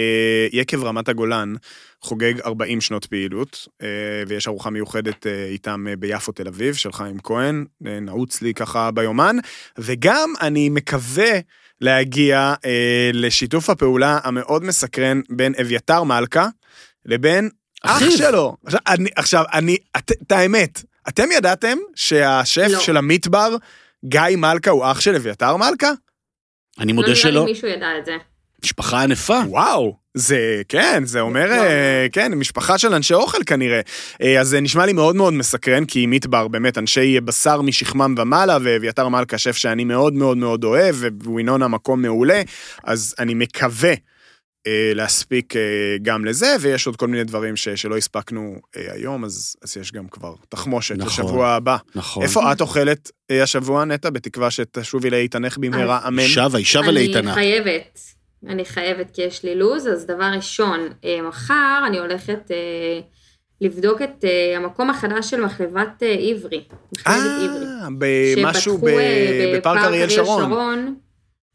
יקב 0.52 0.84
רמת 0.84 1.08
הגולן 1.08 1.54
חוגג 2.00 2.40
40 2.40 2.80
שנות 2.80 3.06
פעילות, 3.06 3.68
uh, 3.68 3.84
ויש 4.28 4.48
ארוחה 4.48 4.70
מיוחדת 4.70 5.26
uh, 5.26 5.28
איתם 5.50 5.86
uh, 5.92 5.96
ביפו 5.96 6.32
תל 6.32 6.48
אביב, 6.48 6.74
של 6.74 6.92
חיים 6.92 7.18
כהן, 7.22 7.64
uh, 7.82 7.86
נעוץ 8.00 8.42
לי 8.42 8.54
ככה 8.54 8.90
ביומן, 8.90 9.36
וגם 9.78 10.32
אני 10.40 10.68
מקווה 10.68 11.32
להגיע 11.80 12.54
uh, 12.54 12.66
לשיתוף 13.12 13.70
הפעולה 13.70 14.18
המאוד 14.24 14.64
מסקרן 14.64 15.20
בין 15.30 15.52
אביתר 15.60 16.02
מלכה 16.02 16.48
לבין 17.06 17.48
אח 17.82 17.96
אחיו. 17.96 18.12
שלו. 18.12 18.56
עכשיו, 18.66 18.80
אני, 18.86 19.08
עכשיו, 19.16 19.44
אני, 19.52 19.76
את, 19.96 20.12
את 20.22 20.32
האמת, 20.32 20.82
אתם 21.08 21.28
ידעתם 21.36 21.78
שהשף 21.94 22.68
לא. 22.70 22.80
של 22.80 22.96
המטבר, 22.96 23.56
גיא 24.04 24.36
מלכה, 24.36 24.70
הוא 24.70 24.84
אח 24.90 25.00
של 25.00 25.14
אביתר 25.14 25.56
מלכה? 25.56 25.90
אני 26.78 26.92
לא 26.92 26.94
מודה 26.94 27.08
נראה 27.08 27.20
שלא. 27.20 27.40
לי 27.44 27.52
מישהו 27.52 27.68
ידע 27.68 27.86
את 27.98 28.04
זה. 28.04 28.16
משפחה 28.64 29.02
ענפה. 29.02 29.38
וואו, 29.48 29.96
זה, 30.14 30.62
כן, 30.68 31.04
זה 31.04 31.20
אומר. 31.20 31.52
אה, 31.52 32.06
כן, 32.12 32.34
משפחה 32.34 32.78
של 32.78 32.94
אנשי 32.94 33.14
אוכל 33.14 33.38
כנראה. 33.46 33.80
אה, 34.22 34.40
אז 34.40 34.48
זה 34.48 34.60
נשמע 34.60 34.86
לי 34.86 34.92
מאוד 34.92 35.16
מאוד 35.16 35.32
מסקרן, 35.32 35.84
כי 35.84 36.06
מדבר 36.06 36.48
באמת 36.48 36.78
אנשי 36.78 37.20
בשר 37.20 37.62
משכמם 37.62 38.14
ומעלה, 38.18 38.58
ואביתר 38.62 39.08
מלכה 39.08 39.38
שף 39.38 39.56
שאני 39.56 39.84
מאוד 39.84 40.14
מאוד 40.14 40.36
מאוד 40.36 40.64
אוהב, 40.64 40.96
ווינונה 41.24 41.68
מקום 41.68 42.02
מעולה, 42.02 42.42
אז 42.84 43.14
אני 43.18 43.34
מקווה. 43.34 43.92
אה, 44.66 44.92
להספיק 44.94 45.56
אה, 45.56 45.60
גם 46.02 46.24
לזה, 46.24 46.56
ויש 46.60 46.86
עוד 46.86 46.96
כל 46.96 47.08
מיני 47.08 47.24
דברים 47.24 47.56
ש, 47.56 47.68
שלא 47.68 47.96
הספקנו 47.96 48.56
אה, 48.76 48.92
היום, 48.92 49.24
אז, 49.24 49.56
אז 49.62 49.76
יש 49.76 49.92
גם 49.92 50.08
כבר 50.08 50.34
תחמושת 50.48 50.94
נכון. 50.94 51.24
לשבוע 51.24 51.48
הבא. 51.48 51.76
נכון. 51.94 52.22
איפה 52.22 52.52
את 52.52 52.60
אוכלת 52.60 53.10
אה, 53.30 53.42
השבוע, 53.42 53.84
נטע? 53.84 54.10
בתקווה 54.10 54.50
שתשובי 54.50 55.10
להתענך 55.10 55.58
במהרה, 55.58 56.08
אמן. 56.08 56.22
שבה, 56.22 56.58
היא 56.58 56.66
שבה 56.66 56.84
אני 56.84 56.94
לאיתנה. 56.94 57.34
חייבת, 57.34 57.98
אני 58.48 58.64
חייבת 58.64 59.10
כי 59.10 59.22
יש 59.22 59.44
לי 59.44 59.54
לו"ז, 59.54 59.88
אז 59.88 60.06
דבר 60.06 60.30
ראשון, 60.36 60.88
אה, 61.04 61.22
מחר 61.28 61.84
אני 61.86 61.98
הולכת 61.98 62.50
אה, 62.50 63.00
לבדוק 63.60 64.02
את 64.02 64.24
המקום 64.56 64.90
החדש 64.90 65.30
של 65.30 65.44
מחלבת 65.44 66.02
עברי. 66.02 66.64
מחלבת 66.92 67.16
עברי. 67.16 67.66
אה, 67.66 67.88
במשהו 68.36 68.78
בפארק 69.54 69.84
אריאל 69.84 70.08
שרון. 70.08 70.94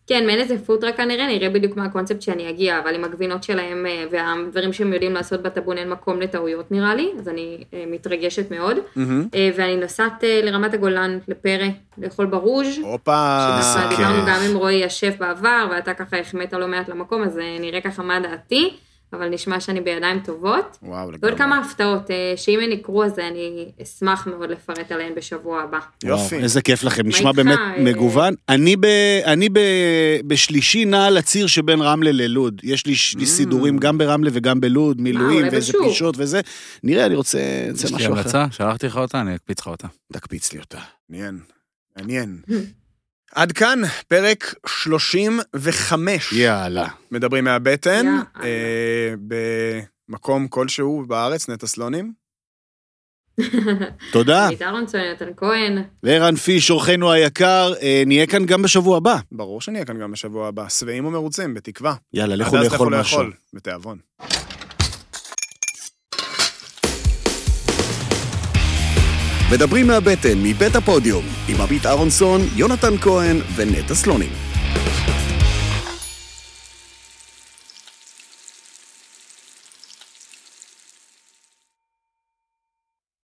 כן, 0.08 0.26
מעין 0.26 0.40
איזה 0.40 0.66
פוטרה 0.66 0.92
כנראה, 0.92 1.28
נראה 1.28 1.50
בדיוק 1.50 1.78
מה 1.78 1.86
הקונספט 1.86 2.22
שאני 2.22 2.50
אגיע, 2.50 2.80
אבל 2.80 2.96
עם 2.96 3.04
הגבינות 3.04 3.44
שלהם 3.44 3.86
אה, 3.86 4.06
והדברים 4.12 4.74
שהם 4.74 4.94
יודעים 4.94 5.14
לעשות 5.14 5.42
בטאבון 5.42 5.78
אין 5.78 5.90
מקום 5.90 6.22
לטעויות 6.22 6.72
נראה 6.72 6.96
לי, 6.96 7.12
אז 7.20 7.28
אני 7.30 7.64
אה, 7.74 7.84
מתרגשת 7.88 8.52
מאוד. 8.52 8.78
אה, 9.36 9.50
ואני 9.56 9.76
נוסעת 9.76 10.24
לרמת 10.44 10.74
הגולן, 10.74 11.20
לפרא, 11.28 11.68
לאכול 11.98 12.26
ברוז'. 12.26 12.78
הופה. 12.84 13.38
שככה 13.40 13.80
איזה 13.80 13.96
דיברנו 13.96 14.26
כיף. 14.26 14.28
גם 14.28 14.40
עם 14.50 14.58
רועי 14.58 14.86
השף 14.86 15.16
בעבר, 15.20 15.68
ואתה 15.72 15.94
ככה 15.94 16.18
החמאת 16.20 16.54
לא 16.54 16.68
מעט 16.68 16.90
למקום, 16.90 17.24
אז 17.24 17.38
אה, 17.38 17.58
נראה 17.60 17.82
ככה 17.82 18.04
מה 18.04 18.20
דעתי. 18.20 18.74
אבל 19.14 19.30
נשמע 19.30 19.60
שאני 19.60 19.82
בידיים 19.82 20.20
טובות. 20.20 20.78
וואו, 20.84 21.08
ועוד 21.08 21.14
לגמרי. 21.14 21.38
כמה 21.38 21.58
הפתעות, 21.60 22.12
אה, 22.12 22.34
שאם 22.36 22.60
הן 22.64 22.72
יקרו 22.72 23.04
אז 23.04 23.20
אני 23.20 23.72
אשמח 23.84 24.28
מאוד 24.28 24.50
לפרט 24.50 24.92
עליהן 24.92 25.16
בשבוע 25.16 25.62
הבא. 25.62 25.80
יופי. 26.04 26.36
וואו, 26.36 26.44
איזה 26.44 26.62
כיף 26.62 26.84
לכם, 26.84 27.08
נשמע 27.08 27.32
באמת 27.32 27.60
אה? 27.60 27.80
מגוון. 27.84 28.34
אני, 28.50 28.76
ב, 28.76 28.86
אני 29.26 29.50
ב, 29.50 29.60
בשלישי 30.28 30.86
נע 30.86 31.06
על 31.06 31.18
הציר 31.18 31.48
שבין 31.48 31.82
רמלה 31.82 32.12
ללוד. 32.12 32.62
יש 32.64 32.86
לי, 32.86 32.94
לי 33.18 33.24
Mm. 33.24 33.28
סידורים 33.28 33.78
גם 33.78 33.98
ברמלה 33.98 34.30
וגם 34.34 34.62
בלוד, 34.62 35.02
מילואים 35.02 35.46
ואיזה. 35.52 35.74
פגישות 35.84 36.16
וזה. 36.18 36.42
נראה, 36.84 37.06
אני 37.06 37.16
רוצה, 37.16 37.40
רוצה 37.72 37.86
יש 37.86 37.92
לי 37.92 37.96
משהו 37.98 38.14
אחר. 38.14 38.22
המלצה, 38.22 38.46
שלחתי 38.52 38.88
לך 38.88 38.98
אותה, 38.98 39.22
אני 39.22 39.36
אקפיץ 39.36 39.60
לך 39.60 39.68
אותה. 39.68 39.88
תקפיץ 40.14 40.54
לי 40.54 40.60
אותה. 40.60 40.80
מעניין, 41.10 41.40
מעניין. 41.98 42.38
עד 43.32 43.52
כאן, 43.52 43.80
פרק 44.08 44.56
35. 44.68 46.34
יאללה. 46.34 46.88
מדברים 47.12 47.44
מהבטן, 47.44 48.06
יאללה. 48.06 48.22
אה, 48.44 49.14
במקום 50.10 50.48
כלשהו 50.48 51.04
בארץ, 51.08 51.50
נטע 51.50 51.68
סלונים. 51.68 52.14
תודה. 54.12 54.48
עמית 54.48 54.62
אהרונסון, 54.62 55.02
יונתן 55.02 55.30
כהן. 55.38 55.84
וערן 56.04 56.36
פיש, 56.36 56.72
אורחנו 56.72 57.12
היקר, 57.12 57.74
אה, 57.82 58.04
נהיה 58.06 58.28
כאן 58.28 58.46
גם 58.46 58.62
בשבוע 58.62 58.98
הבא. 58.98 59.18
ברור 59.32 59.62
שנהיה 59.62 59.86
כאן 59.86 60.00
גם 60.00 60.12
בשבוע 60.12 60.48
הבא, 60.48 60.70
שבעים 60.70 61.06
ומרוצים, 61.06 61.54
בתקווה. 61.54 61.96
יאללה, 62.14 62.36
לכו 62.36 62.58
עד 62.58 62.64
אז 62.66 62.72
לאכול 62.72 63.00
משהו. 63.00 63.20
לאכול, 63.20 63.34
בתיאבון. 63.54 63.98
מדברים 69.52 69.88
מהבטן, 69.88 70.38
מבית 70.44 70.76
הפודיום, 70.76 71.24
עם 71.48 71.62
עמית 71.62 71.86
אהרונסון, 71.86 72.42
יונתן 72.56 72.98
כהן 73.02 73.38
ונטע 73.56 73.96
סלונים. 73.96 74.30